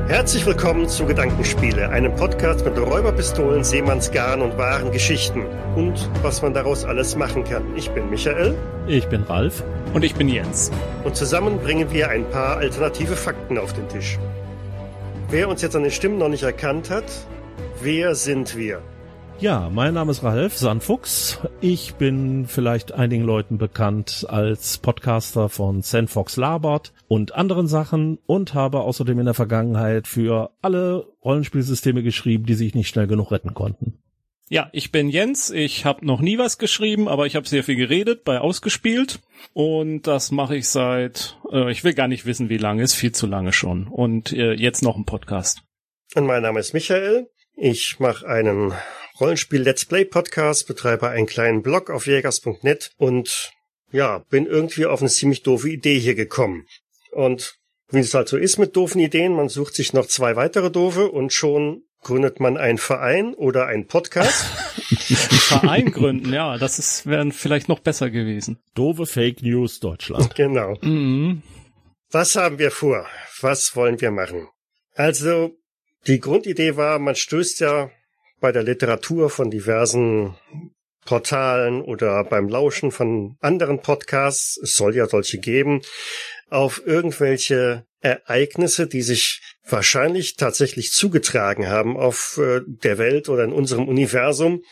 Herzlich 0.08 0.46
willkommen 0.46 0.88
zu 0.88 1.06
Gedankenspiele, 1.06 1.90
einem 1.90 2.16
Podcast 2.16 2.64
mit 2.64 2.78
Räuberpistolen, 2.78 3.66
Seemannsgarn 3.66 4.42
und 4.42 4.58
wahren 4.58 4.94
Geschichten 4.94 5.46
und 5.76 6.10
was 6.22 6.42
man 6.42 6.54
daraus 6.54 6.86
alles 6.86 7.18
machen 7.18 7.44
kann. 7.44 7.76
Ich 7.76 7.90
bin 7.92 8.10
Michael 8.10 8.56
Ich 8.88 9.06
bin 9.10 9.24
Ralf. 9.24 9.66
Und 9.94 10.06
ich 10.06 10.16
bin 10.16 10.30
Jens. 10.30 10.72
und 11.04 11.18
zusammen 11.18 11.60
bringen 11.60 11.92
wir 11.92 12.10
ein 12.10 12.24
paar 12.30 12.56
alternative 12.56 13.18
Fakten 13.18 13.58
auf 13.58 13.74
den 13.74 13.90
Tisch. 13.90 14.18
Wer 15.30 15.50
uns 15.50 15.62
jetzt 15.62 15.76
an 15.76 15.84
den 15.84 15.92
Stimmen 15.92 16.20
noch 16.20 16.30
nicht 16.30 16.44
erkannt 16.44 16.90
hat, 16.90 17.12
wer 17.82 18.16
sind 18.16 18.56
wir? 18.56 18.82
Ja, 19.40 19.70
mein 19.70 19.94
Name 19.94 20.12
ist 20.12 20.24
Ralf 20.24 20.58
Sandfuchs. 20.58 21.40
Ich 21.60 21.96
bin 21.96 22.46
vielleicht 22.48 22.94
einigen 22.94 23.26
Leuten 23.26 23.58
bekannt 23.58 24.26
als 24.30 24.78
Podcaster 24.78 25.50
von 25.50 25.82
Sandfox 25.82 26.38
Labert 26.38 26.94
und 27.08 27.36
anderen 27.36 27.68
Sachen 27.68 28.18
und 28.26 28.54
habe 28.54 28.82
außerdem 28.82 29.20
in 29.20 29.26
der 29.26 29.34
Vergangenheit 29.34 30.08
für 30.08 30.52
alle 30.62 31.08
Rollenspielsysteme 31.24 32.04
geschrieben, 32.04 32.46
die 32.46 32.54
sich 32.54 32.76
nicht 32.76 32.90
schnell 32.90 33.08
genug 33.08 33.32
retten 33.32 33.54
konnten. 33.54 34.00
Ja, 34.50 34.70
ich 34.72 34.92
bin 34.92 35.10
Jens. 35.10 35.50
Ich 35.50 35.84
habe 35.84 36.06
noch 36.06 36.22
nie 36.22 36.38
was 36.38 36.58
geschrieben, 36.58 37.10
aber 37.10 37.26
ich 37.26 37.36
habe 37.36 37.48
sehr 37.48 37.66
viel 37.66 37.76
geredet 37.76 38.24
bei 38.24 38.40
Ausgespielt. 38.40 39.20
Und 39.54 40.08
das 40.08 40.32
mache 40.32 40.56
ich 40.56 40.70
seit, 40.70 41.38
äh, 41.52 41.70
ich 41.70 41.84
will 41.84 41.94
gar 41.94 42.08
nicht 42.08 42.26
wissen, 42.26 42.48
wie 42.48 42.58
lange, 42.58 42.84
ist 42.84 42.94
viel 42.94 43.12
zu 43.12 43.28
lange 43.28 43.52
schon. 43.52 43.88
Und 43.88 44.32
äh, 44.32 44.54
jetzt 44.54 44.84
noch 44.84 44.96
ein 44.96 45.06
Podcast. 45.06 45.64
Und 46.16 46.26
mein 46.26 46.44
Name 46.44 46.62
ist 46.62 46.74
Michael. 46.74 47.28
Ich 47.56 48.00
mache 48.00 48.26
einen 48.26 48.74
Rollenspiel-Let's 49.20 49.86
Play-Podcast, 49.86 50.68
betreibe 50.68 51.10
einen 51.10 51.26
kleinen 51.26 51.62
Blog 51.62 51.90
auf 51.90 52.08
jägers.net 52.08 52.92
und 52.98 53.52
ja, 53.92 54.20
bin 54.30 54.46
irgendwie 54.46 54.86
auf 54.86 55.02
eine 55.02 55.10
ziemlich 55.10 55.44
doofe 55.44 55.70
Idee 55.70 56.00
hier 56.00 56.16
gekommen. 56.16 56.68
Und 57.18 57.56
wie 57.90 57.98
es 57.98 58.14
halt 58.14 58.28
so 58.28 58.38
ist 58.38 58.60
mit 58.60 58.76
doofen 58.76 59.02
Ideen, 59.02 59.34
man 59.34 59.50
sucht 59.50 59.74
sich 59.74 59.92
noch 59.92 60.06
zwei 60.06 60.36
weitere 60.36 60.70
doofe 60.70 61.10
und 61.10 61.34
schon 61.34 61.82
gründet 62.04 62.40
man 62.40 62.58
einen 62.58 62.78
Verein 62.78 63.34
oder 63.34 63.66
einen 63.66 63.88
Podcast. 63.88 64.44
Verein 64.88 65.92
gründen, 65.92 66.32
ja, 66.32 66.60
das 66.60 66.78
ist 66.78 67.08
wäre 67.08 67.32
vielleicht 67.32 67.70
noch 67.70 67.80
besser 67.80 68.12
gewesen. 68.12 68.60
Doofe 68.76 69.08
Fake 69.08 69.42
News 69.42 69.80
Deutschland. 69.80 70.36
genau. 70.36 70.78
Mhm. 70.82 71.42
Was 72.12 72.36
haben 72.36 72.60
wir 72.60 72.70
vor? 72.70 73.08
Was 73.42 73.76
wollen 73.76 74.00
wir 74.00 74.12
machen? 74.12 74.48
Also, 74.94 75.58
die 76.06 76.20
Grundidee 76.20 76.76
war, 76.78 77.00
man 77.00 77.16
stößt 77.16 77.62
ja 77.62 77.90
bei 78.40 78.52
der 78.52 78.62
Literatur 78.62 79.32
von 79.32 79.50
diversen 79.50 80.36
Portalen 81.08 81.82
oder 81.82 82.24
beim 82.26 82.48
Lauschen 82.48 82.92
von 82.92 83.38
anderen 83.40 83.82
Podcasts, 83.82 84.60
es 84.62 84.76
soll 84.76 84.96
ja 84.96 85.08
solche 85.08 85.40
geben, 85.40 85.82
auf 86.50 86.82
irgendwelche 86.86 87.86
Ereignisse, 88.00 88.88
die 88.88 89.02
sich 89.02 89.42
wahrscheinlich 89.68 90.36
tatsächlich 90.36 90.92
zugetragen 90.92 91.68
haben 91.68 91.98
auf 91.98 92.40
äh, 92.42 92.62
der 92.66 92.98
Welt 92.98 93.30
oder 93.30 93.44
in 93.44 93.54
unserem 93.54 93.88
Universum. 93.88 94.64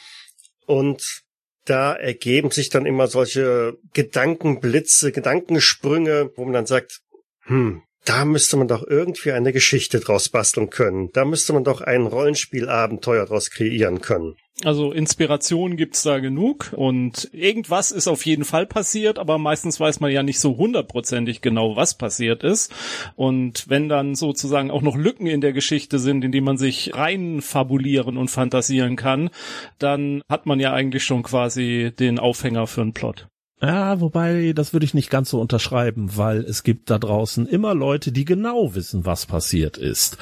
Und 0.65 1.23
da 1.65 1.93
ergeben 1.93 2.52
sich 2.52 2.69
dann 2.69 2.85
immer 2.85 3.07
solche 3.07 3.77
Gedankenblitze, 3.93 5.11
Gedankensprünge, 5.11 6.31
wo 6.35 6.45
man 6.45 6.53
dann 6.53 6.65
sagt, 6.65 7.02
hm, 7.45 7.81
da 8.06 8.23
müsste 8.23 8.57
man 8.57 8.68
doch 8.68 8.85
irgendwie 8.85 9.31
eine 9.31 9.52
Geschichte 9.52 9.99
draus 9.99 10.30
basteln 10.30 10.69
können. 10.69 11.10
Da 11.11 11.26
müsste 11.26 11.53
man 11.53 11.64
doch 11.64 11.81
ein 11.81 12.06
Rollenspielabenteuer 12.06 13.26
draus 13.26 13.49
kreieren 13.49 14.02
können. 14.02 14.35
Also 14.64 14.94
Inspiration 14.94 15.76
gibt's 15.76 16.03
da 16.03 16.19
genug 16.19 16.72
und 16.73 17.30
irgendwas 17.34 17.91
ist 17.91 18.07
auf 18.07 18.26
jeden 18.26 18.45
Fall 18.45 18.65
passiert, 18.65 19.19
aber 19.19 19.38
meistens 19.38 19.82
weiß 19.82 19.99
man 19.99 20.11
ja 20.11 20.23
nicht 20.23 20.40
so 20.40 20.56
hundertprozentig 20.56 21.41
genau, 21.41 21.76
was 21.76 21.98
passiert 21.98 22.41
ist. 22.41 22.73
Und 23.18 23.68
wenn 23.68 23.90
dann 23.90 24.15
sozusagen 24.15 24.72
auch 24.72 24.82
noch 24.82 24.95
Lücken 24.95 25.27
in 25.27 25.41
der 25.41 25.52
Geschichte 25.52 25.99
sind, 25.99 26.23
in 26.23 26.32
die 26.32 26.40
man 26.40 26.57
sich 26.57 26.95
rein 26.95 27.41
fabulieren 27.41 28.15
und 28.15 28.32
fantasieren 28.32 28.95
kann, 28.95 29.30
dann 29.77 30.22
hat 30.30 30.45
man 30.45 30.61
ja 30.61 30.72
eigentlich 30.72 31.03
schon 31.03 31.23
quasi 31.23 31.91
den 31.99 32.18
Aufhänger 32.18 32.65
für 32.65 32.82
einen 32.82 32.94
Plot. 32.94 33.27
Ja, 33.61 33.99
wobei, 33.99 34.53
das 34.53 34.72
würde 34.72 34.86
ich 34.86 34.94
nicht 34.94 35.10
ganz 35.10 35.30
so 35.30 35.41
unterschreiben, 35.41 36.15
weil 36.15 36.40
es 36.40 36.64
gibt 36.64 36.90
da 36.90 36.98
draußen 36.98 37.45
immer 37.45 37.73
Leute, 37.73 38.14
die 38.14 38.23
genau 38.23 38.73
wissen, 38.73 39.06
was 39.06 39.26
passiert 39.26 39.77
ist. 39.77 40.18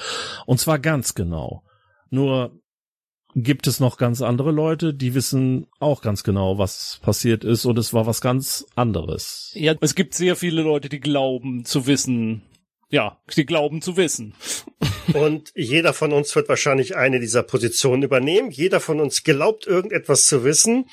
Und 0.47 0.59
zwar 0.59 0.79
ganz 0.79 1.13
genau. 1.13 1.63
Nur 2.09 2.62
gibt 3.35 3.67
es 3.67 3.79
noch 3.79 3.97
ganz 3.97 4.21
andere 4.21 4.51
Leute, 4.51 4.93
die 4.93 5.13
wissen 5.13 5.67
auch 5.79 6.01
ganz 6.01 6.23
genau, 6.23 6.57
was 6.57 6.99
passiert 7.01 7.43
ist 7.43 7.65
und 7.65 7.77
es 7.77 7.93
war 7.93 8.05
was 8.05 8.21
ganz 8.21 8.65
anderes. 8.75 9.51
Ja, 9.55 9.73
es 9.81 9.95
gibt 9.95 10.13
sehr 10.13 10.35
viele 10.35 10.61
Leute, 10.61 10.89
die 10.89 10.99
glauben 10.99 11.65
zu 11.65 11.87
wissen, 11.87 12.43
ja, 12.93 13.17
sie 13.27 13.47
glauben 13.47 13.81
zu 13.81 13.97
wissen. 13.97 14.35
Und 15.13 15.51
jeder 15.55 15.93
von 15.93 16.13
uns 16.13 16.35
wird 16.35 16.47
wahrscheinlich 16.47 16.95
eine 16.95 17.19
dieser 17.19 17.41
Positionen 17.41 18.03
übernehmen. 18.03 18.51
Jeder 18.51 18.79
von 18.79 19.01
uns 19.01 19.23
glaubt 19.23 19.65
irgendetwas 19.65 20.27
zu 20.27 20.43
wissen 20.43 20.85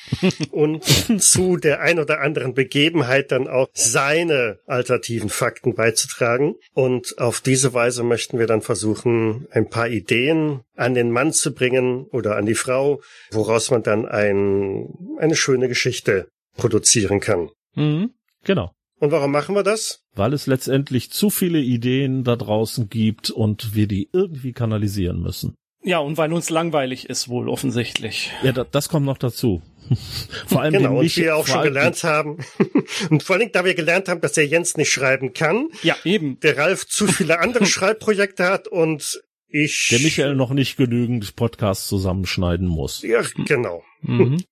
und 0.50 0.82
zu 1.22 1.58
der 1.58 1.80
ein 1.80 1.98
oder 1.98 2.22
anderen 2.22 2.54
Begebenheit 2.54 3.30
dann 3.32 3.48
auch 3.48 3.68
seine 3.74 4.60
alternativen 4.66 5.28
Fakten 5.28 5.74
beizutragen. 5.74 6.54
Und 6.72 7.18
auf 7.18 7.42
diese 7.42 7.74
Weise 7.74 8.02
möchten 8.02 8.38
wir 8.38 8.46
dann 8.46 8.62
versuchen, 8.62 9.46
ein 9.50 9.68
paar 9.68 9.88
Ideen 9.88 10.62
an 10.76 10.94
den 10.94 11.10
Mann 11.10 11.34
zu 11.34 11.54
bringen 11.54 12.06
oder 12.12 12.36
an 12.36 12.46
die 12.46 12.54
Frau, 12.54 13.02
woraus 13.30 13.70
man 13.70 13.82
dann 13.82 14.06
ein, 14.06 14.88
eine 15.18 15.36
schöne 15.36 15.68
Geschichte 15.68 16.28
produzieren 16.56 17.20
kann. 17.20 17.50
Mhm. 17.74 18.14
Genau. 18.42 18.72
Und 19.00 19.12
warum 19.12 19.32
machen 19.32 19.54
wir 19.54 19.62
das? 19.62 19.99
Weil 20.14 20.32
es 20.32 20.46
letztendlich 20.46 21.10
zu 21.10 21.30
viele 21.30 21.60
Ideen 21.60 22.24
da 22.24 22.36
draußen 22.36 22.88
gibt 22.88 23.30
und 23.30 23.74
wir 23.74 23.86
die 23.86 24.08
irgendwie 24.12 24.52
kanalisieren 24.52 25.20
müssen. 25.20 25.54
Ja, 25.82 25.98
und 25.98 26.18
weil 26.18 26.32
uns 26.32 26.50
langweilig 26.50 27.08
ist 27.08 27.28
wohl 27.28 27.48
offensichtlich. 27.48 28.30
Ja, 28.42 28.52
da, 28.52 28.64
das 28.64 28.88
kommt 28.88 29.06
noch 29.06 29.18
dazu. 29.18 29.62
vor 30.46 30.60
allem 30.60 30.74
genau, 30.74 30.98
und 30.98 31.16
wir 31.16 31.36
auch 31.36 31.46
schon 31.46 31.62
gelernt 31.62 32.04
haben. 32.04 32.38
und 33.10 33.22
vor 33.22 33.36
allem, 33.36 33.50
da 33.52 33.64
wir 33.64 33.74
gelernt 33.74 34.08
haben, 34.08 34.20
dass 34.20 34.34
der 34.34 34.46
Jens 34.46 34.76
nicht 34.76 34.90
schreiben 34.90 35.32
kann. 35.32 35.68
Ja, 35.82 35.96
eben. 36.04 36.38
Der 36.40 36.56
Ralf 36.58 36.86
zu 36.86 37.06
viele 37.06 37.40
andere 37.40 37.66
Schreibprojekte 37.66 38.44
hat 38.44 38.68
und 38.68 39.22
ich. 39.48 39.88
Der 39.90 40.00
Michael 40.00 40.34
noch 40.34 40.50
nicht 40.50 40.76
genügend 40.76 41.34
Podcasts 41.34 41.88
zusammenschneiden 41.88 42.68
muss. 42.68 43.02
Ja, 43.02 43.22
genau. 43.46 43.82
Mhm. 44.02 44.44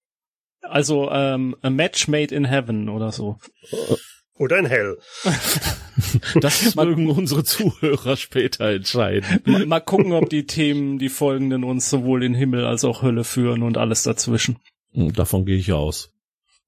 Also 0.63 1.11
ähm, 1.11 1.57
a 1.63 1.71
match 1.71 2.09
made 2.09 2.35
in 2.35 2.45
heaven 2.45 2.89
oder 2.89 3.13
so. 3.13 3.39
Oder 4.39 4.59
in 4.59 4.67
Hell. 4.67 4.99
Das 6.41 6.77
mögen 6.77 7.11
unsere 7.11 7.43
Zuhörer 7.43 8.17
später 8.17 8.67
entscheiden. 8.71 9.41
Mal, 9.45 9.67
mal 9.67 9.81
gucken, 9.81 10.13
ob 10.13 10.31
die 10.31 10.47
Themen, 10.47 11.01
die 11.01 11.09
folgenden, 11.09 11.65
uns 11.65 11.91
sowohl 11.91 12.23
in 12.23 12.35
Himmel 12.35 12.65
als 12.65 12.85
auch 12.85 13.03
Hölle 13.03 13.25
führen 13.25 13.65
und 13.65 13.77
alles 13.77 14.05
dazwischen. 14.05 14.59
Hm, 14.93 15.13
davon 15.13 15.45
gehe 15.45 15.57
ich 15.57 15.73
aus. 15.73 16.13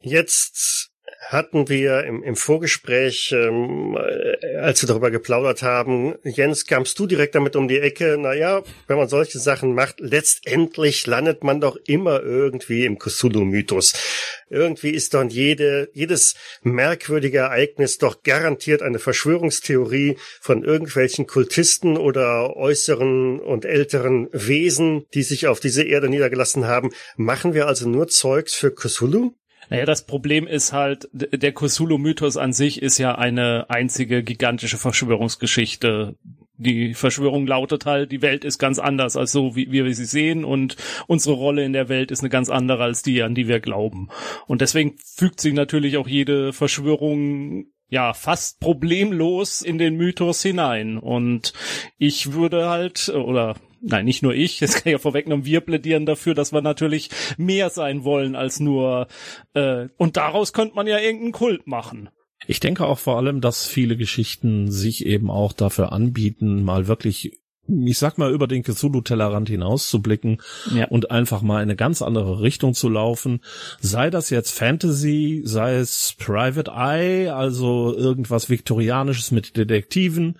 Jetzt 0.00 0.89
hatten 1.30 1.68
wir 1.68 2.02
im, 2.04 2.24
im 2.24 2.34
Vorgespräch, 2.34 3.32
ähm, 3.32 3.96
äh, 3.96 4.56
als 4.56 4.82
wir 4.82 4.88
darüber 4.88 5.12
geplaudert 5.12 5.62
haben, 5.62 6.16
Jens, 6.24 6.66
kamst 6.66 6.98
du 6.98 7.06
direkt 7.06 7.36
damit 7.36 7.54
um 7.54 7.68
die 7.68 7.78
Ecke, 7.78 8.18
naja, 8.18 8.64
wenn 8.88 8.96
man 8.96 9.08
solche 9.08 9.38
Sachen 9.38 9.74
macht, 9.74 10.00
letztendlich 10.00 11.06
landet 11.06 11.44
man 11.44 11.60
doch 11.60 11.76
immer 11.86 12.20
irgendwie 12.20 12.84
im 12.84 12.98
Cthulhu-Mythos. 12.98 13.92
Irgendwie 14.50 14.90
ist 14.90 15.14
dann 15.14 15.28
jede, 15.28 15.88
jedes 15.92 16.34
merkwürdige 16.62 17.38
Ereignis 17.38 17.98
doch 17.98 18.24
garantiert 18.24 18.82
eine 18.82 18.98
Verschwörungstheorie 18.98 20.16
von 20.40 20.64
irgendwelchen 20.64 21.28
Kultisten 21.28 21.96
oder 21.96 22.56
äußeren 22.56 23.38
und 23.38 23.64
älteren 23.64 24.28
Wesen, 24.32 25.06
die 25.14 25.22
sich 25.22 25.46
auf 25.46 25.60
diese 25.60 25.84
Erde 25.84 26.08
niedergelassen 26.08 26.66
haben. 26.66 26.90
Machen 27.16 27.54
wir 27.54 27.68
also 27.68 27.88
nur 27.88 28.08
Zeugs 28.08 28.56
für 28.56 28.74
Cthulhu? 28.74 29.36
Naja, 29.70 29.84
das 29.86 30.04
Problem 30.04 30.48
ist 30.48 30.72
halt, 30.72 31.08
der 31.12 31.52
Cthulhu-Mythos 31.52 32.36
an 32.36 32.52
sich 32.52 32.82
ist 32.82 32.98
ja 32.98 33.14
eine 33.14 33.66
einzige 33.70 34.24
gigantische 34.24 34.78
Verschwörungsgeschichte. 34.78 36.16
Die 36.56 36.92
Verschwörung 36.94 37.46
lautet 37.46 37.86
halt, 37.86 38.10
die 38.10 38.20
Welt 38.20 38.44
ist 38.44 38.58
ganz 38.58 38.80
anders 38.80 39.16
als 39.16 39.30
so, 39.30 39.54
wie, 39.54 39.70
wie 39.70 39.84
wir 39.84 39.94
sie 39.94 40.04
sehen 40.04 40.44
und 40.44 40.76
unsere 41.06 41.36
Rolle 41.36 41.64
in 41.64 41.72
der 41.72 41.88
Welt 41.88 42.10
ist 42.10 42.20
eine 42.20 42.28
ganz 42.28 42.50
andere 42.50 42.82
als 42.82 43.02
die, 43.02 43.22
an 43.22 43.36
die 43.36 43.46
wir 43.46 43.60
glauben. 43.60 44.08
Und 44.48 44.60
deswegen 44.60 44.96
fügt 45.16 45.40
sich 45.40 45.54
natürlich 45.54 45.96
auch 45.96 46.08
jede 46.08 46.52
Verschwörung 46.52 47.66
ja, 47.88 48.12
fast 48.12 48.60
problemlos 48.60 49.62
in 49.62 49.78
den 49.78 49.96
Mythos 49.96 50.42
hinein. 50.42 50.98
Und 50.98 51.52
ich 51.96 52.32
würde 52.32 52.68
halt, 52.68 53.08
oder 53.08 53.54
nein, 53.80 54.04
nicht 54.04 54.22
nur 54.22 54.34
ich, 54.34 54.58
das 54.58 54.74
kann 54.74 54.82
ich 54.86 54.92
ja 54.92 54.98
vorwegnehmen, 54.98 55.44
wir 55.44 55.60
plädieren 55.60 56.06
dafür, 56.06 56.34
dass 56.34 56.52
wir 56.52 56.62
natürlich 56.62 57.10
mehr 57.36 57.70
sein 57.70 58.04
wollen 58.04 58.36
als 58.36 58.60
nur, 58.60 59.08
äh, 59.54 59.88
und 59.96 60.16
daraus 60.16 60.52
könnte 60.52 60.74
man 60.74 60.86
ja 60.86 60.98
irgendeinen 60.98 61.32
Kult 61.32 61.66
machen. 61.66 62.08
Ich 62.46 62.60
denke 62.60 62.86
auch 62.86 62.98
vor 62.98 63.18
allem, 63.18 63.40
dass 63.40 63.66
viele 63.66 63.96
Geschichten 63.96 64.70
sich 64.70 65.04
eben 65.04 65.30
auch 65.30 65.52
dafür 65.52 65.92
anbieten, 65.92 66.62
mal 66.62 66.88
wirklich 66.88 67.40
ich 67.86 67.98
sag 67.98 68.18
mal, 68.18 68.32
über 68.32 68.46
den 68.46 68.62
Cthulhu-Tellerrand 68.62 69.48
hinauszublicken 69.48 70.40
ja. 70.74 70.86
und 70.86 71.10
einfach 71.10 71.42
mal 71.42 71.58
in 71.58 71.68
eine 71.68 71.76
ganz 71.76 72.02
andere 72.02 72.40
Richtung 72.40 72.74
zu 72.74 72.88
laufen. 72.88 73.40
Sei 73.80 74.10
das 74.10 74.30
jetzt 74.30 74.50
Fantasy, 74.50 75.42
sei 75.44 75.76
es 75.76 76.14
Private 76.18 76.70
Eye, 76.74 77.28
also 77.28 77.94
irgendwas 77.96 78.50
Viktorianisches 78.50 79.30
mit 79.30 79.56
Detektiven, 79.56 80.38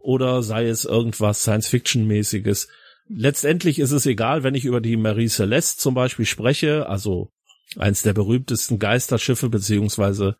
oder 0.00 0.42
sei 0.42 0.66
es 0.66 0.84
irgendwas 0.84 1.42
Science-Fiction-mäßiges 1.42 2.68
letztendlich 3.08 3.78
ist 3.78 3.92
es 3.92 4.06
egal, 4.06 4.42
wenn 4.42 4.54
ich 4.54 4.64
über 4.64 4.80
die 4.80 4.96
Marie 4.96 5.28
Celeste 5.28 5.80
zum 5.80 5.94
Beispiel 5.94 6.26
spreche, 6.26 6.88
also 6.88 7.30
eins 7.76 8.02
der 8.02 8.12
berühmtesten 8.12 8.78
Geisterschiffe 8.78 9.48
beziehungsweise 9.48 10.36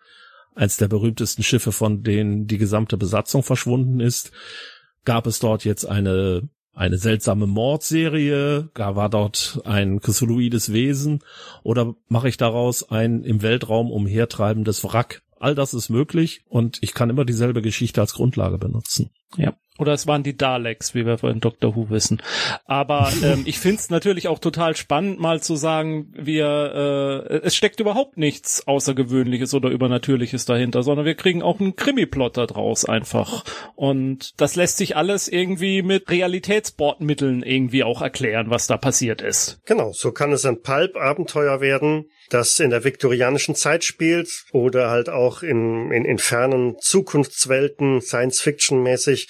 eins 0.54 0.76
der 0.76 0.88
berühmtesten 0.88 1.42
Schiffe, 1.42 1.72
von 1.72 2.02
denen 2.02 2.46
die 2.46 2.58
gesamte 2.58 2.96
Besatzung 2.96 3.42
verschwunden 3.42 4.00
ist, 4.00 4.32
gab 5.04 5.26
es 5.26 5.38
dort 5.38 5.64
jetzt 5.64 5.84
eine 5.84 6.48
eine 6.74 6.96
seltsame 6.96 7.46
Mordserie, 7.46 8.70
gar 8.72 8.96
war 8.96 9.10
dort 9.10 9.60
ein 9.64 10.00
Cthulhuides 10.00 10.72
Wesen 10.72 11.20
oder 11.62 11.94
mache 12.08 12.30
ich 12.30 12.38
daraus 12.38 12.88
ein 12.90 13.24
im 13.24 13.42
Weltraum 13.42 13.90
umhertreibendes 13.90 14.82
Wrack? 14.82 15.22
All 15.42 15.56
das 15.56 15.74
ist 15.74 15.88
möglich 15.88 16.42
und 16.48 16.78
ich 16.82 16.94
kann 16.94 17.10
immer 17.10 17.24
dieselbe 17.24 17.62
Geschichte 17.62 18.00
als 18.00 18.14
Grundlage 18.14 18.58
benutzen. 18.58 19.10
Ja. 19.36 19.54
Oder 19.78 19.94
es 19.94 20.06
waren 20.06 20.22
die 20.22 20.36
Daleks, 20.36 20.94
wie 20.94 21.06
wir 21.06 21.16
von 21.16 21.40
Dr. 21.40 21.74
Who 21.74 21.88
wissen. 21.88 22.22
Aber 22.66 23.10
ähm, 23.24 23.42
ich 23.46 23.58
finde 23.58 23.78
es 23.78 23.90
natürlich 23.90 24.28
auch 24.28 24.38
total 24.38 24.76
spannend, 24.76 25.18
mal 25.18 25.42
zu 25.42 25.56
sagen, 25.56 26.12
wir 26.14 27.26
äh, 27.28 27.36
es 27.38 27.56
steckt 27.56 27.80
überhaupt 27.80 28.18
nichts 28.18 28.68
Außergewöhnliches 28.68 29.54
oder 29.54 29.70
Übernatürliches 29.70 30.44
dahinter, 30.44 30.82
sondern 30.82 31.06
wir 31.06 31.14
kriegen 31.14 31.42
auch 31.42 31.58
einen 31.58 31.74
Krimi-Plot 31.74 32.36
da 32.36 32.46
draus 32.46 32.84
einfach. 32.84 33.44
Und 33.74 34.40
das 34.40 34.56
lässt 34.56 34.76
sich 34.76 34.94
alles 34.94 35.26
irgendwie 35.26 35.82
mit 35.82 36.08
Realitätsbordmitteln 36.08 37.42
irgendwie 37.42 37.82
auch 37.82 38.02
erklären, 38.02 38.50
was 38.50 38.66
da 38.66 38.76
passiert 38.76 39.22
ist. 39.22 39.60
Genau, 39.64 39.92
so 39.92 40.12
kann 40.12 40.32
es 40.32 40.44
ein 40.44 40.60
Pulp-Abenteuer 40.60 41.60
werden, 41.60 42.04
das 42.32 42.60
in 42.60 42.70
der 42.70 42.84
viktorianischen 42.84 43.54
Zeit 43.54 43.84
spielt 43.84 44.44
oder 44.52 44.90
halt 44.90 45.08
auch 45.08 45.42
in, 45.42 45.90
in, 45.90 46.04
in 46.04 46.18
fernen 46.18 46.76
Zukunftswelten, 46.80 48.00
Science-Fiction-mäßig 48.00 49.28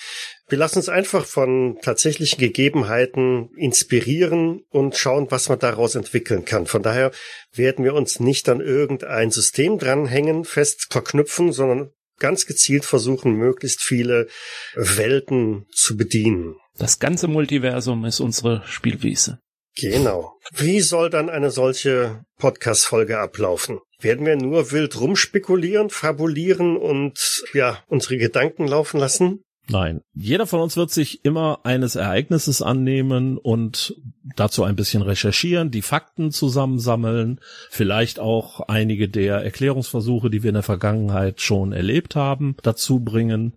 wir 0.52 0.58
lassen 0.58 0.80
uns 0.80 0.90
einfach 0.90 1.24
von 1.24 1.78
tatsächlichen 1.80 2.38
Gegebenheiten 2.38 3.48
inspirieren 3.56 4.60
und 4.68 4.94
schauen, 4.98 5.28
was 5.30 5.48
man 5.48 5.58
daraus 5.58 5.94
entwickeln 5.94 6.44
kann. 6.44 6.66
Von 6.66 6.82
daher 6.82 7.10
werden 7.54 7.86
wir 7.86 7.94
uns 7.94 8.20
nicht 8.20 8.50
an 8.50 8.60
irgendein 8.60 9.30
System 9.30 9.78
dranhängen, 9.78 10.44
fest 10.44 10.88
verknüpfen, 10.90 11.52
sondern 11.52 11.92
ganz 12.18 12.44
gezielt 12.44 12.84
versuchen, 12.84 13.32
möglichst 13.32 13.80
viele 13.80 14.28
Welten 14.74 15.64
zu 15.74 15.96
bedienen. 15.96 16.56
Das 16.76 16.98
ganze 16.98 17.28
Multiversum 17.28 18.04
ist 18.04 18.20
unsere 18.20 18.62
Spielwiese. 18.66 19.38
Genau. 19.76 20.38
Wie 20.52 20.80
soll 20.80 21.10
dann 21.10 21.30
eine 21.30 21.50
solche 21.50 22.24
Podcast-Folge 22.38 23.18
ablaufen? 23.18 23.78
Werden 24.00 24.26
wir 24.26 24.36
nur 24.36 24.72
wild 24.72 25.00
rumspekulieren, 25.00 25.88
fabulieren 25.88 26.76
und 26.76 27.44
ja, 27.54 27.78
unsere 27.86 28.18
Gedanken 28.18 28.66
laufen 28.66 28.98
lassen? 28.98 29.44
Nein, 29.68 30.02
jeder 30.12 30.46
von 30.46 30.60
uns 30.60 30.76
wird 30.76 30.90
sich 30.90 31.24
immer 31.24 31.60
eines 31.62 31.94
Ereignisses 31.94 32.62
annehmen 32.62 33.38
und 33.38 33.94
dazu 34.36 34.64
ein 34.64 34.74
bisschen 34.74 35.02
recherchieren, 35.02 35.70
die 35.70 35.82
Fakten 35.82 36.32
zusammensammeln, 36.32 37.40
vielleicht 37.70 38.18
auch 38.18 38.60
einige 38.60 39.08
der 39.08 39.36
Erklärungsversuche, 39.36 40.30
die 40.30 40.42
wir 40.42 40.48
in 40.48 40.54
der 40.54 40.64
Vergangenheit 40.64 41.40
schon 41.40 41.72
erlebt 41.72 42.16
haben, 42.16 42.56
dazu 42.62 43.00
bringen 43.00 43.56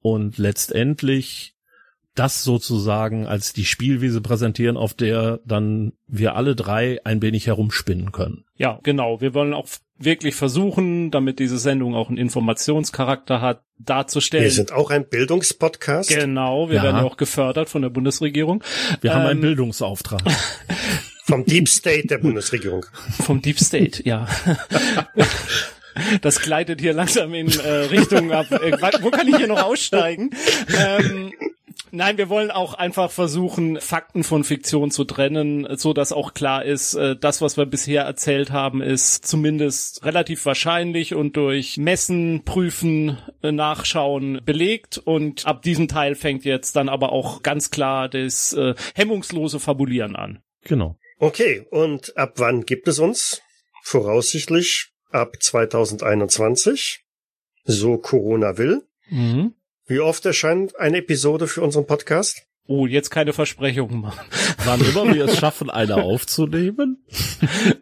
und 0.00 0.38
letztendlich 0.38 1.53
das 2.14 2.44
sozusagen 2.44 3.26
als 3.26 3.52
die 3.52 3.64
Spielwiese 3.64 4.20
präsentieren, 4.20 4.76
auf 4.76 4.94
der 4.94 5.40
dann 5.44 5.92
wir 6.06 6.36
alle 6.36 6.54
drei 6.54 7.00
ein 7.04 7.22
wenig 7.22 7.46
herumspinnen 7.46 8.12
können. 8.12 8.44
Ja, 8.56 8.78
genau. 8.82 9.20
Wir 9.20 9.34
wollen 9.34 9.52
auch 9.52 9.66
wirklich 9.98 10.34
versuchen, 10.34 11.10
damit 11.10 11.38
diese 11.38 11.58
Sendung 11.58 11.94
auch 11.94 12.08
einen 12.08 12.18
Informationscharakter 12.18 13.40
hat, 13.40 13.62
darzustellen. 13.78 14.44
Wir 14.44 14.50
sind 14.50 14.72
auch 14.72 14.90
ein 14.90 15.08
Bildungspodcast. 15.08 16.10
Genau, 16.10 16.68
wir 16.68 16.76
ja. 16.76 16.82
werden 16.84 17.00
auch 17.00 17.16
gefördert 17.16 17.68
von 17.68 17.82
der 17.82 17.90
Bundesregierung. 17.90 18.62
Wir 19.00 19.10
ähm, 19.10 19.16
haben 19.16 19.26
einen 19.26 19.38
ähm, 19.38 19.42
Bildungsauftrag. 19.42 20.22
Vom 21.24 21.46
Deep 21.46 21.68
State 21.68 22.08
der 22.08 22.18
Bundesregierung. 22.18 22.84
Vom 23.22 23.40
Deep 23.40 23.58
State, 23.58 24.02
ja. 24.04 24.28
Das 26.20 26.40
gleitet 26.40 26.80
hier 26.80 26.92
langsam 26.92 27.32
in 27.34 27.48
äh, 27.48 27.68
Richtung 27.68 28.32
ab. 28.32 28.50
Äh, 28.50 28.72
wo 29.00 29.10
kann 29.10 29.28
ich 29.28 29.36
hier 29.36 29.46
noch 29.46 29.62
aussteigen? 29.62 30.30
Ähm, 30.76 31.32
Nein, 31.90 32.18
wir 32.18 32.28
wollen 32.28 32.50
auch 32.50 32.74
einfach 32.74 33.10
versuchen, 33.10 33.80
Fakten 33.80 34.24
von 34.24 34.42
Fiktion 34.42 34.90
zu 34.90 35.04
trennen, 35.04 35.66
so 35.76 35.92
dass 35.92 36.12
auch 36.12 36.34
klar 36.34 36.64
ist, 36.64 36.94
äh, 36.94 37.16
das, 37.16 37.40
was 37.40 37.56
wir 37.56 37.66
bisher 37.66 38.02
erzählt 38.02 38.50
haben, 38.50 38.82
ist 38.82 39.26
zumindest 39.26 40.04
relativ 40.04 40.44
wahrscheinlich 40.44 41.14
und 41.14 41.36
durch 41.36 41.76
Messen, 41.76 42.42
Prüfen, 42.44 43.18
äh, 43.42 43.52
Nachschauen 43.52 44.40
belegt. 44.44 44.98
Und 44.98 45.46
ab 45.46 45.62
diesem 45.62 45.86
Teil 45.86 46.14
fängt 46.14 46.44
jetzt 46.44 46.74
dann 46.74 46.88
aber 46.88 47.12
auch 47.12 47.42
ganz 47.42 47.70
klar 47.70 48.08
das 48.08 48.52
äh, 48.54 48.74
hemmungslose 48.94 49.60
Fabulieren 49.60 50.16
an. 50.16 50.42
Genau. 50.62 50.98
Okay, 51.18 51.66
und 51.70 52.16
ab 52.16 52.34
wann 52.36 52.62
gibt 52.62 52.88
es 52.88 52.98
uns? 52.98 53.40
Voraussichtlich 53.82 54.90
ab 55.10 55.36
2021. 55.40 57.04
So 57.64 57.98
Corona 57.98 58.58
will. 58.58 58.82
Mhm. 59.08 59.54
Wie 59.86 60.00
oft 60.00 60.24
erscheint 60.24 60.78
eine 60.78 60.98
Episode 60.98 61.46
für 61.46 61.60
unseren 61.62 61.86
Podcast? 61.86 62.42
Oh, 62.66 62.86
jetzt 62.86 63.10
keine 63.10 63.34
Versprechungen 63.34 64.00
machen. 64.00 64.26
Wann 64.64 64.80
immer 64.80 65.14
wir 65.14 65.26
es 65.26 65.36
schaffen, 65.38 65.68
eine 65.68 65.96
aufzunehmen. 66.02 67.04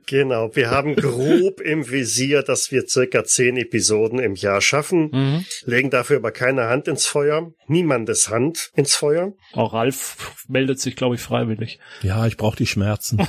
Genau, 0.06 0.50
wir 0.56 0.72
haben 0.72 0.96
grob 0.96 1.60
im 1.60 1.88
Visier, 1.88 2.42
dass 2.42 2.72
wir 2.72 2.88
circa 2.88 3.22
zehn 3.22 3.56
Episoden 3.56 4.18
im 4.18 4.34
Jahr 4.34 4.60
schaffen, 4.60 5.10
Mhm. 5.12 5.44
legen 5.64 5.90
dafür 5.90 6.16
aber 6.16 6.32
keine 6.32 6.64
Hand 6.64 6.88
ins 6.88 7.06
Feuer, 7.06 7.52
niemandes 7.68 8.28
Hand 8.28 8.72
ins 8.74 8.96
Feuer. 8.96 9.34
Auch 9.52 9.72
Ralf 9.72 10.34
meldet 10.48 10.80
sich, 10.80 10.96
glaube 10.96 11.14
ich, 11.14 11.20
freiwillig. 11.20 11.78
Ja, 12.02 12.26
ich 12.26 12.36
brauche 12.36 12.56
die 12.56 12.66
Schmerzen. 12.66 13.24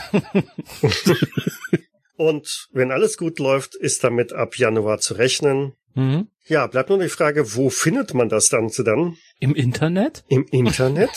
Und 2.16 2.68
wenn 2.72 2.92
alles 2.92 3.18
gut 3.18 3.38
läuft, 3.38 3.76
ist 3.76 4.04
damit 4.04 4.34
ab 4.34 4.58
Januar 4.58 4.98
zu 5.00 5.14
rechnen. 5.16 5.74
Mhm. 5.94 6.30
Ja, 6.46 6.68
bleibt 6.68 6.90
nur 6.90 7.00
die 7.00 7.10
Frage, 7.10 7.56
wo 7.56 7.70
findet 7.70 8.14
man 8.14 8.28
das 8.30 8.50
Ganze 8.50 8.84
dann? 8.84 9.16
Im 9.40 9.56
Internet? 9.56 10.24
Im 10.28 10.46
Internet? 10.52 11.10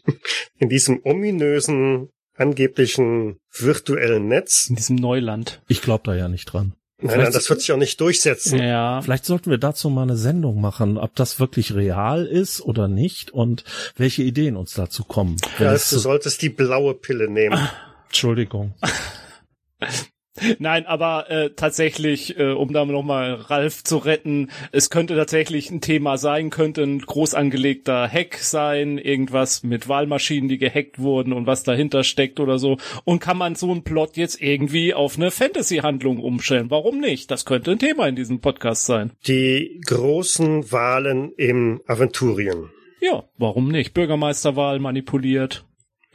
In 0.58 0.68
diesem 0.70 1.00
ominösen, 1.04 2.08
angeblichen 2.36 3.36
virtuellen 3.52 4.28
Netz? 4.28 4.66
In 4.70 4.76
diesem 4.76 4.96
Neuland. 4.96 5.60
Ich 5.68 5.82
glaube 5.82 6.04
da 6.04 6.14
ja 6.14 6.28
nicht 6.28 6.46
dran. 6.46 6.74
Nein, 7.02 7.18
nein, 7.18 7.32
das 7.32 7.50
wird 7.50 7.60
sich 7.60 7.72
auch 7.72 7.76
nicht 7.76 8.00
durchsetzen. 8.00 8.58
Ja. 8.58 9.02
Vielleicht 9.02 9.26
sollten 9.26 9.50
wir 9.50 9.58
dazu 9.58 9.90
mal 9.90 10.02
eine 10.04 10.16
Sendung 10.16 10.60
machen, 10.60 10.96
ob 10.96 11.14
das 11.16 11.38
wirklich 11.38 11.74
real 11.74 12.24
ist 12.24 12.62
oder 12.62 12.88
nicht 12.88 13.32
und 13.32 13.64
welche 13.96 14.22
Ideen 14.22 14.56
uns 14.56 14.72
dazu 14.72 15.04
kommen. 15.04 15.36
Ja, 15.58 15.72
du 15.72 15.78
so- 15.78 15.98
solltest 15.98 16.40
die 16.40 16.48
blaue 16.48 16.94
Pille 16.94 17.28
nehmen. 17.28 17.58
Entschuldigung. 18.06 18.74
Nein, 20.58 20.84
aber 20.86 21.30
äh, 21.30 21.50
tatsächlich, 21.50 22.38
äh, 22.38 22.50
um 22.50 22.72
da 22.72 22.84
nochmal 22.84 23.34
Ralf 23.34 23.84
zu 23.84 23.98
retten, 23.98 24.50
es 24.72 24.90
könnte 24.90 25.14
tatsächlich 25.14 25.70
ein 25.70 25.80
Thema 25.80 26.18
sein, 26.18 26.50
könnte 26.50 26.82
ein 26.82 26.98
groß 26.98 27.34
angelegter 27.34 28.08
Hack 28.08 28.38
sein, 28.38 28.98
irgendwas 28.98 29.62
mit 29.62 29.88
Wahlmaschinen, 29.88 30.48
die 30.48 30.58
gehackt 30.58 30.98
wurden 30.98 31.32
und 31.32 31.46
was 31.46 31.62
dahinter 31.62 32.02
steckt 32.02 32.40
oder 32.40 32.58
so. 32.58 32.78
Und 33.04 33.20
kann 33.20 33.38
man 33.38 33.54
so 33.54 33.70
einen 33.70 33.84
Plot 33.84 34.16
jetzt 34.16 34.40
irgendwie 34.42 34.92
auf 34.92 35.16
eine 35.16 35.30
Fantasy-Handlung 35.30 36.18
umstellen? 36.18 36.68
Warum 36.68 36.98
nicht? 36.98 37.30
Das 37.30 37.44
könnte 37.44 37.70
ein 37.70 37.78
Thema 37.78 38.08
in 38.08 38.16
diesem 38.16 38.40
Podcast 38.40 38.86
sein. 38.86 39.12
Die 39.28 39.80
großen 39.86 40.72
Wahlen 40.72 41.32
im 41.36 41.80
Aventurien. 41.86 42.70
Ja, 43.00 43.22
warum 43.38 43.68
nicht? 43.68 43.94
Bürgermeisterwahl 43.94 44.80
manipuliert. 44.80 45.64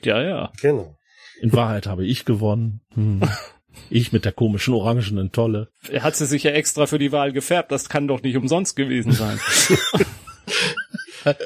Ja, 0.03 0.21
ja. 0.21 0.51
Genau. 0.61 0.97
In 1.41 1.53
Wahrheit 1.53 1.87
habe 1.87 2.05
ich 2.05 2.25
gewonnen. 2.25 2.81
Hm. 2.95 3.21
Ich 3.89 4.11
mit 4.11 4.25
der 4.25 4.31
komischen 4.31 4.73
orangenen 4.73 5.31
Tolle. 5.31 5.69
Er 5.89 6.03
hat 6.03 6.15
sie 6.15 6.25
sich 6.25 6.43
ja 6.43 6.51
extra 6.51 6.85
für 6.85 6.99
die 6.99 7.11
Wahl 7.11 7.31
gefärbt. 7.31 7.71
Das 7.71 7.89
kann 7.89 8.07
doch 8.07 8.21
nicht 8.21 8.37
umsonst 8.37 8.75
gewesen 8.75 9.11
sein. 9.11 9.39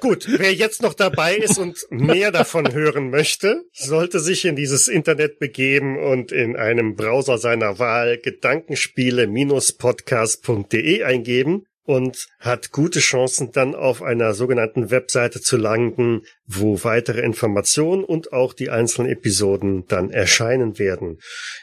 Gut, 0.01 0.27
wer 0.29 0.53
jetzt 0.53 0.83
noch 0.83 0.93
dabei 0.93 1.35
ist 1.35 1.57
und 1.57 1.79
mehr 1.89 2.31
davon 2.31 2.73
hören 2.73 3.09
möchte, 3.09 3.63
sollte 3.73 4.19
sich 4.19 4.45
in 4.45 4.55
dieses 4.55 4.87
Internet 4.87 5.39
begeben 5.39 5.97
und 5.97 6.31
in 6.31 6.55
einem 6.55 6.95
Browser 6.95 7.39
seiner 7.39 7.79
Wahl 7.79 8.19
gedankenspiele-podcast.de 8.19 11.03
eingeben 11.03 11.65
und 11.85 12.27
hat 12.39 12.71
gute 12.71 12.99
Chancen, 12.99 13.51
dann 13.51 13.75
auf 13.75 14.01
einer 14.01 14.33
sogenannten 14.33 14.89
Webseite 14.89 15.41
zu 15.41 15.57
landen, 15.57 16.21
wo 16.45 16.83
weitere 16.83 17.21
Informationen 17.21 18.03
und 18.03 18.31
auch 18.33 18.53
die 18.53 18.69
einzelnen 18.69 19.11
Episoden 19.11 19.85
dann 19.87 20.09
erscheinen 20.09 20.79
werden. 20.79 21.19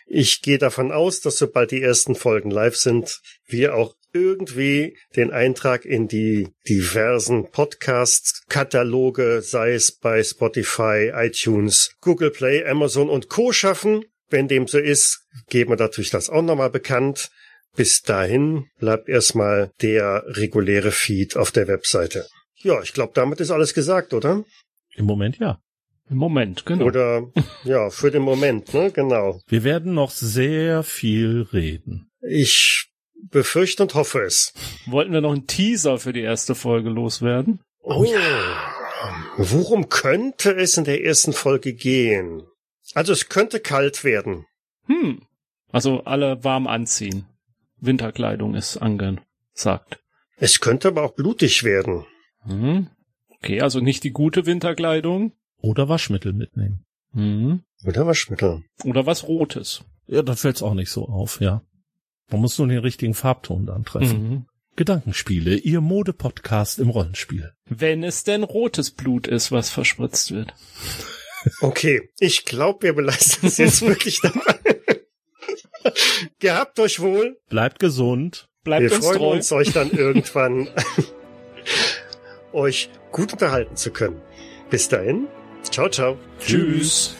Ich 0.06 0.42
gehe 0.42 0.58
davon 0.58 0.92
aus, 0.92 1.20
dass 1.20 1.38
sobald 1.38 1.70
die 1.70 1.82
ersten 1.82 2.14
Folgen 2.14 2.50
live 2.50 2.76
sind, 2.76 3.20
wir 3.46 3.74
auch 3.74 3.94
irgendwie 4.12 4.96
den 5.16 5.30
Eintrag 5.30 5.84
in 5.84 6.08
die 6.08 6.48
diversen 6.68 7.50
Podcast-Kataloge, 7.50 9.40
sei 9.42 9.72
es 9.72 9.92
bei 9.92 10.22
Spotify, 10.22 11.12
iTunes, 11.14 11.94
Google 12.00 12.30
Play, 12.30 12.64
Amazon 12.64 13.08
und 13.08 13.28
Co. 13.28 13.52
schaffen. 13.52 14.04
Wenn 14.28 14.48
dem 14.48 14.66
so 14.68 14.78
ist, 14.78 15.26
geben 15.48 15.70
wir 15.70 15.76
natürlich 15.76 16.10
das 16.10 16.28
auch 16.30 16.42
nochmal 16.42 16.70
bekannt. 16.70 17.30
Bis 17.76 18.02
dahin 18.02 18.66
bleibt 18.78 19.08
erstmal 19.08 19.70
der 19.80 20.24
reguläre 20.26 20.90
Feed 20.90 21.36
auf 21.36 21.50
der 21.50 21.68
Webseite. 21.68 22.26
Ja, 22.56 22.82
ich 22.82 22.92
glaube, 22.92 23.12
damit 23.14 23.40
ist 23.40 23.50
alles 23.50 23.74
gesagt, 23.74 24.12
oder? 24.12 24.44
Im 24.94 25.06
Moment 25.06 25.38
ja. 25.38 25.60
Im 26.10 26.16
Moment, 26.16 26.66
genau. 26.66 26.86
Oder 26.86 27.30
ja, 27.64 27.90
für 27.90 28.10
den 28.10 28.22
Moment, 28.22 28.74
ne? 28.74 28.90
Genau. 28.90 29.40
Wir 29.46 29.64
werden 29.64 29.94
noch 29.94 30.10
sehr 30.10 30.82
viel 30.82 31.46
reden. 31.52 32.10
Ich 32.20 32.88
befürchte 33.30 33.84
und 33.84 33.94
hoffe 33.94 34.22
es. 34.22 34.52
Wollten 34.86 35.12
wir 35.12 35.20
noch 35.20 35.32
einen 35.32 35.46
Teaser 35.46 35.98
für 35.98 36.12
die 36.12 36.22
erste 36.22 36.54
Folge 36.54 36.90
loswerden? 36.90 37.60
Oh 37.82 38.04
ja. 38.04 38.74
Worum 39.36 39.88
könnte 39.88 40.54
es 40.54 40.76
in 40.76 40.84
der 40.84 41.04
ersten 41.04 41.32
Folge 41.32 41.72
gehen? 41.72 42.42
Also 42.94 43.12
es 43.12 43.28
könnte 43.28 43.60
kalt 43.60 44.04
werden. 44.04 44.46
Hm. 44.86 45.22
Also 45.70 46.02
alle 46.04 46.42
warm 46.42 46.66
anziehen. 46.66 47.26
Winterkleidung 47.80 48.54
ist 48.54 48.76
angesagt. 48.76 50.00
Es 50.36 50.60
könnte 50.60 50.88
aber 50.88 51.02
auch 51.02 51.14
blutig 51.14 51.64
werden. 51.64 52.06
Hm. 52.44 52.88
Okay, 53.28 53.60
also 53.60 53.80
nicht 53.80 54.04
die 54.04 54.12
gute 54.12 54.46
Winterkleidung. 54.46 55.32
Oder 55.60 55.88
Waschmittel 55.88 56.32
mitnehmen. 56.32 56.84
Hm. 57.12 57.62
Oder 57.84 58.06
Waschmittel. 58.06 58.62
Oder 58.84 59.06
was 59.06 59.26
Rotes. 59.26 59.84
Ja, 60.06 60.22
da 60.22 60.34
fällt's 60.34 60.62
auch 60.62 60.74
nicht 60.74 60.90
so 60.90 61.08
auf, 61.08 61.40
ja. 61.40 61.62
Man 62.30 62.40
muss 62.40 62.58
nur 62.58 62.68
den 62.68 62.78
richtigen 62.78 63.14
Farbton 63.14 63.66
dann 63.66 63.84
treffen. 63.84 64.28
Mhm. 64.28 64.46
Gedankenspiele, 64.76 65.56
Ihr 65.56 65.80
Mode-Podcast 65.80 66.78
im 66.78 66.90
Rollenspiel. 66.90 67.52
Wenn 67.66 68.02
es 68.04 68.24
denn 68.24 68.44
rotes 68.44 68.92
Blut 68.92 69.26
ist, 69.26 69.50
was 69.52 69.68
verspritzt 69.70 70.30
wird. 70.30 70.54
Okay, 71.60 72.10
ich 72.18 72.44
glaube, 72.44 72.82
wir 72.84 72.92
belassen 72.94 73.48
es 73.48 73.58
jetzt 73.58 73.82
wirklich 73.86 74.20
dabei. 74.22 74.58
Gehabt 76.38 76.78
euch 76.78 77.00
wohl. 77.00 77.38
Bleibt 77.48 77.78
gesund. 77.78 78.48
Bleibt 78.64 78.82
wir 78.82 78.92
uns 78.94 79.04
freuen 79.04 79.18
treu. 79.18 79.32
uns, 79.32 79.52
euch 79.52 79.72
dann 79.72 79.90
irgendwann 79.90 80.68
euch 82.52 82.90
gut 83.10 83.32
unterhalten 83.32 83.76
zu 83.76 83.90
können. 83.90 84.20
Bis 84.68 84.88
dahin. 84.88 85.28
Ciao, 85.70 85.88
ciao. 85.88 86.18
Tschüss. 86.38 87.19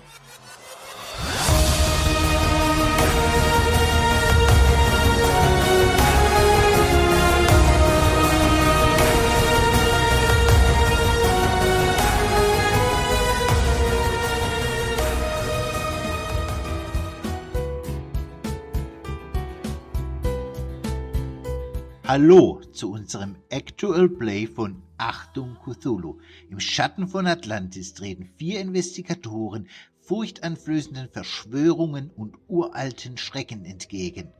Hallo 22.13 22.61
zu 22.73 22.91
unserem 22.91 23.37
Actual 23.51 24.09
Play 24.09 24.49
von 24.49 24.83
Achtung 24.99 25.57
Cthulhu. 25.63 26.19
Im 26.51 26.59
Schatten 26.59 27.07
von 27.07 27.29
Atlantis 27.29 27.95
treten 27.95 28.25
vier 28.37 28.59
Investigatoren 28.59 29.69
furchteinflößenden 30.09 31.09
Verschwörungen 31.13 32.11
und 32.11 32.37
uralten 32.49 33.17
Schrecken 33.17 33.65
entgegen. 33.65 34.33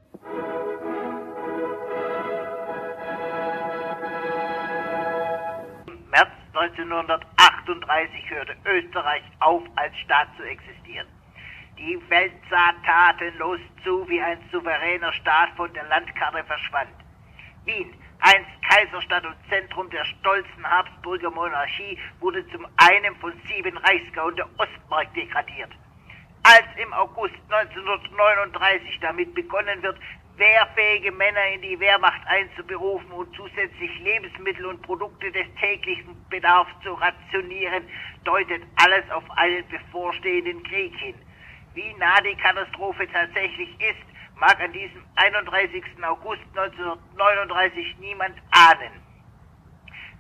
Im 5.87 6.11
März 6.11 6.33
1938 6.53 8.31
hörte 8.31 8.57
Österreich 8.65 9.23
auf, 9.39 9.63
als 9.77 9.97
Staat 9.99 10.27
zu 10.37 10.43
existieren. 10.43 11.07
Die 11.79 12.01
Welt 12.11 12.33
sah 12.51 12.73
tatenlos 12.85 13.61
zu, 13.85 14.09
wie 14.09 14.21
ein 14.21 14.41
souveräner 14.51 15.13
Staat 15.13 15.51
von 15.57 15.73
der 15.73 15.87
Landkarte 15.87 16.43
verschwand. 16.43 16.91
Wien, 17.65 17.95
einst 18.21 18.51
Kaiserstadt 18.69 19.25
und 19.25 19.37
Zentrum 19.49 19.91
der 19.91 20.05
stolzen 20.05 20.65
Habsburger 20.65 21.31
Monarchie, 21.31 21.99
wurde 22.21 22.47
zum 22.51 22.67
einen 22.77 23.15
von 23.17 23.33
sieben 23.49 23.77
Reichsgauen 23.79 24.37
der 24.37 24.49
Ostmark 24.59 25.13
degradiert. 25.15 25.71
Als 26.43 26.67
im 26.83 26.93
August 26.95 27.35
1939 27.51 28.99
damit 29.01 29.35
begonnen 29.35 29.83
wird, 29.83 29.99
wehrfähige 30.37 31.13
Männer 31.13 31.47
in 31.55 31.61
die 31.61 31.79
Wehrmacht 31.79 32.27
einzuberufen 32.27 33.11
und 33.13 33.35
zusätzlich 33.37 33.99
Lebensmittel 34.01 34.65
und 34.65 34.81
Produkte 34.81 35.31
des 35.31 35.47
täglichen 35.61 36.17
Bedarfs 36.31 36.73
zu 36.83 36.95
rationieren, 36.95 37.85
deutet 38.25 38.63
alles 38.77 39.09
auf 39.11 39.25
einen 39.37 39.69
bevorstehenden 39.69 40.63
Krieg 40.63 40.97
hin. 40.97 41.15
Wie 41.75 41.93
nah 41.99 42.21
die 42.23 42.35
Katastrophe 42.37 43.07
tatsächlich 43.13 43.69
ist, 43.81 44.10
mag 44.41 44.59
an 44.59 44.73
diesem 44.73 45.05
31. 45.17 45.85
August 46.03 46.43
1939 46.57 47.97
niemand 48.01 48.35
ahnen. 48.51 48.93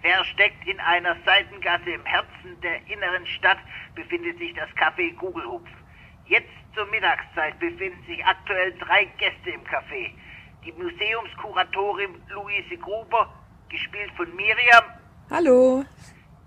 Versteckt 0.02 0.66
in 0.68 0.78
einer 0.80 1.16
Seitengasse 1.24 1.90
im 1.90 2.04
Herzen 2.04 2.60
der 2.62 2.86
inneren 2.86 3.26
Stadt 3.26 3.58
befindet 3.94 4.38
sich 4.38 4.54
das 4.54 4.68
Café 4.70 5.14
Kugelhupf. 5.16 5.68
Jetzt 6.26 6.52
zur 6.74 6.86
Mittagszeit 6.86 7.58
befinden 7.58 8.02
sich 8.06 8.24
aktuell 8.24 8.72
drei 8.78 9.06
Gäste 9.18 9.50
im 9.50 9.64
Café. 9.64 10.10
Die 10.64 10.72
Museumskuratorin 10.72 12.22
Luise 12.28 12.76
Gruber, 12.76 13.32
gespielt 13.68 14.10
von 14.16 14.34
Miriam. 14.36 14.84
Hallo. 15.30 15.84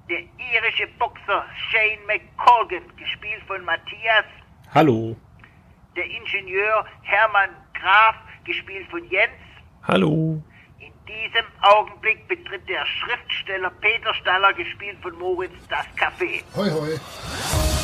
Der 0.10 0.20
irische 0.20 0.88
Boxer 1.00 1.46
Shane 1.70 2.06
McColgan, 2.06 2.84
gespielt 2.98 3.42
von 3.48 3.64
Matthias. 3.66 4.26
Hallo. 4.74 5.16
Der 5.96 6.06
Ingenieur 6.06 6.86
Hermann 7.02 7.63
Graf, 7.84 8.16
gespielt 8.46 8.90
von 8.90 9.04
Jens. 9.10 9.34
Hallo. 9.86 10.42
In 10.80 10.94
diesem 11.06 11.46
Augenblick 11.62 12.26
betritt 12.30 12.68
der 12.70 12.86
Schriftsteller 12.86 13.72
Peter 13.82 14.14
Staller, 14.14 14.54
gespielt 14.54 14.98
von 15.02 15.18
Moritz, 15.20 15.52
das 15.68 15.86
Café. 15.98 16.42
Hoi, 16.56 16.70
hoi. 16.70 17.83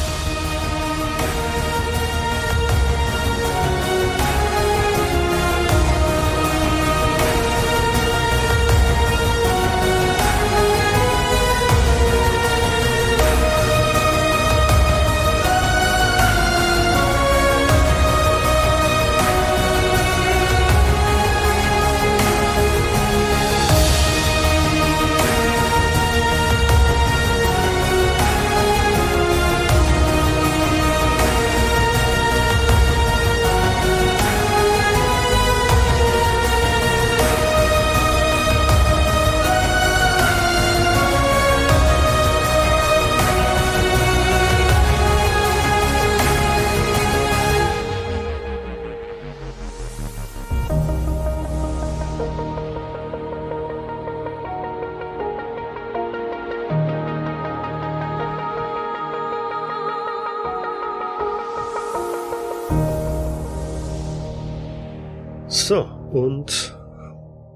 Und 66.12 66.78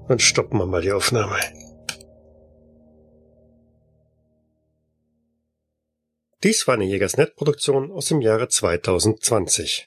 dann 0.08 0.18
stoppen 0.18 0.58
wir 0.58 0.66
mal 0.66 0.82
die 0.82 0.92
Aufnahme. 0.92 1.36
Dies 6.44 6.68
war 6.68 6.74
eine 6.74 6.84
Jägersnet-Produktion 6.84 7.90
aus 7.90 8.06
dem 8.06 8.20
Jahre 8.20 8.48
2020. 8.48 9.82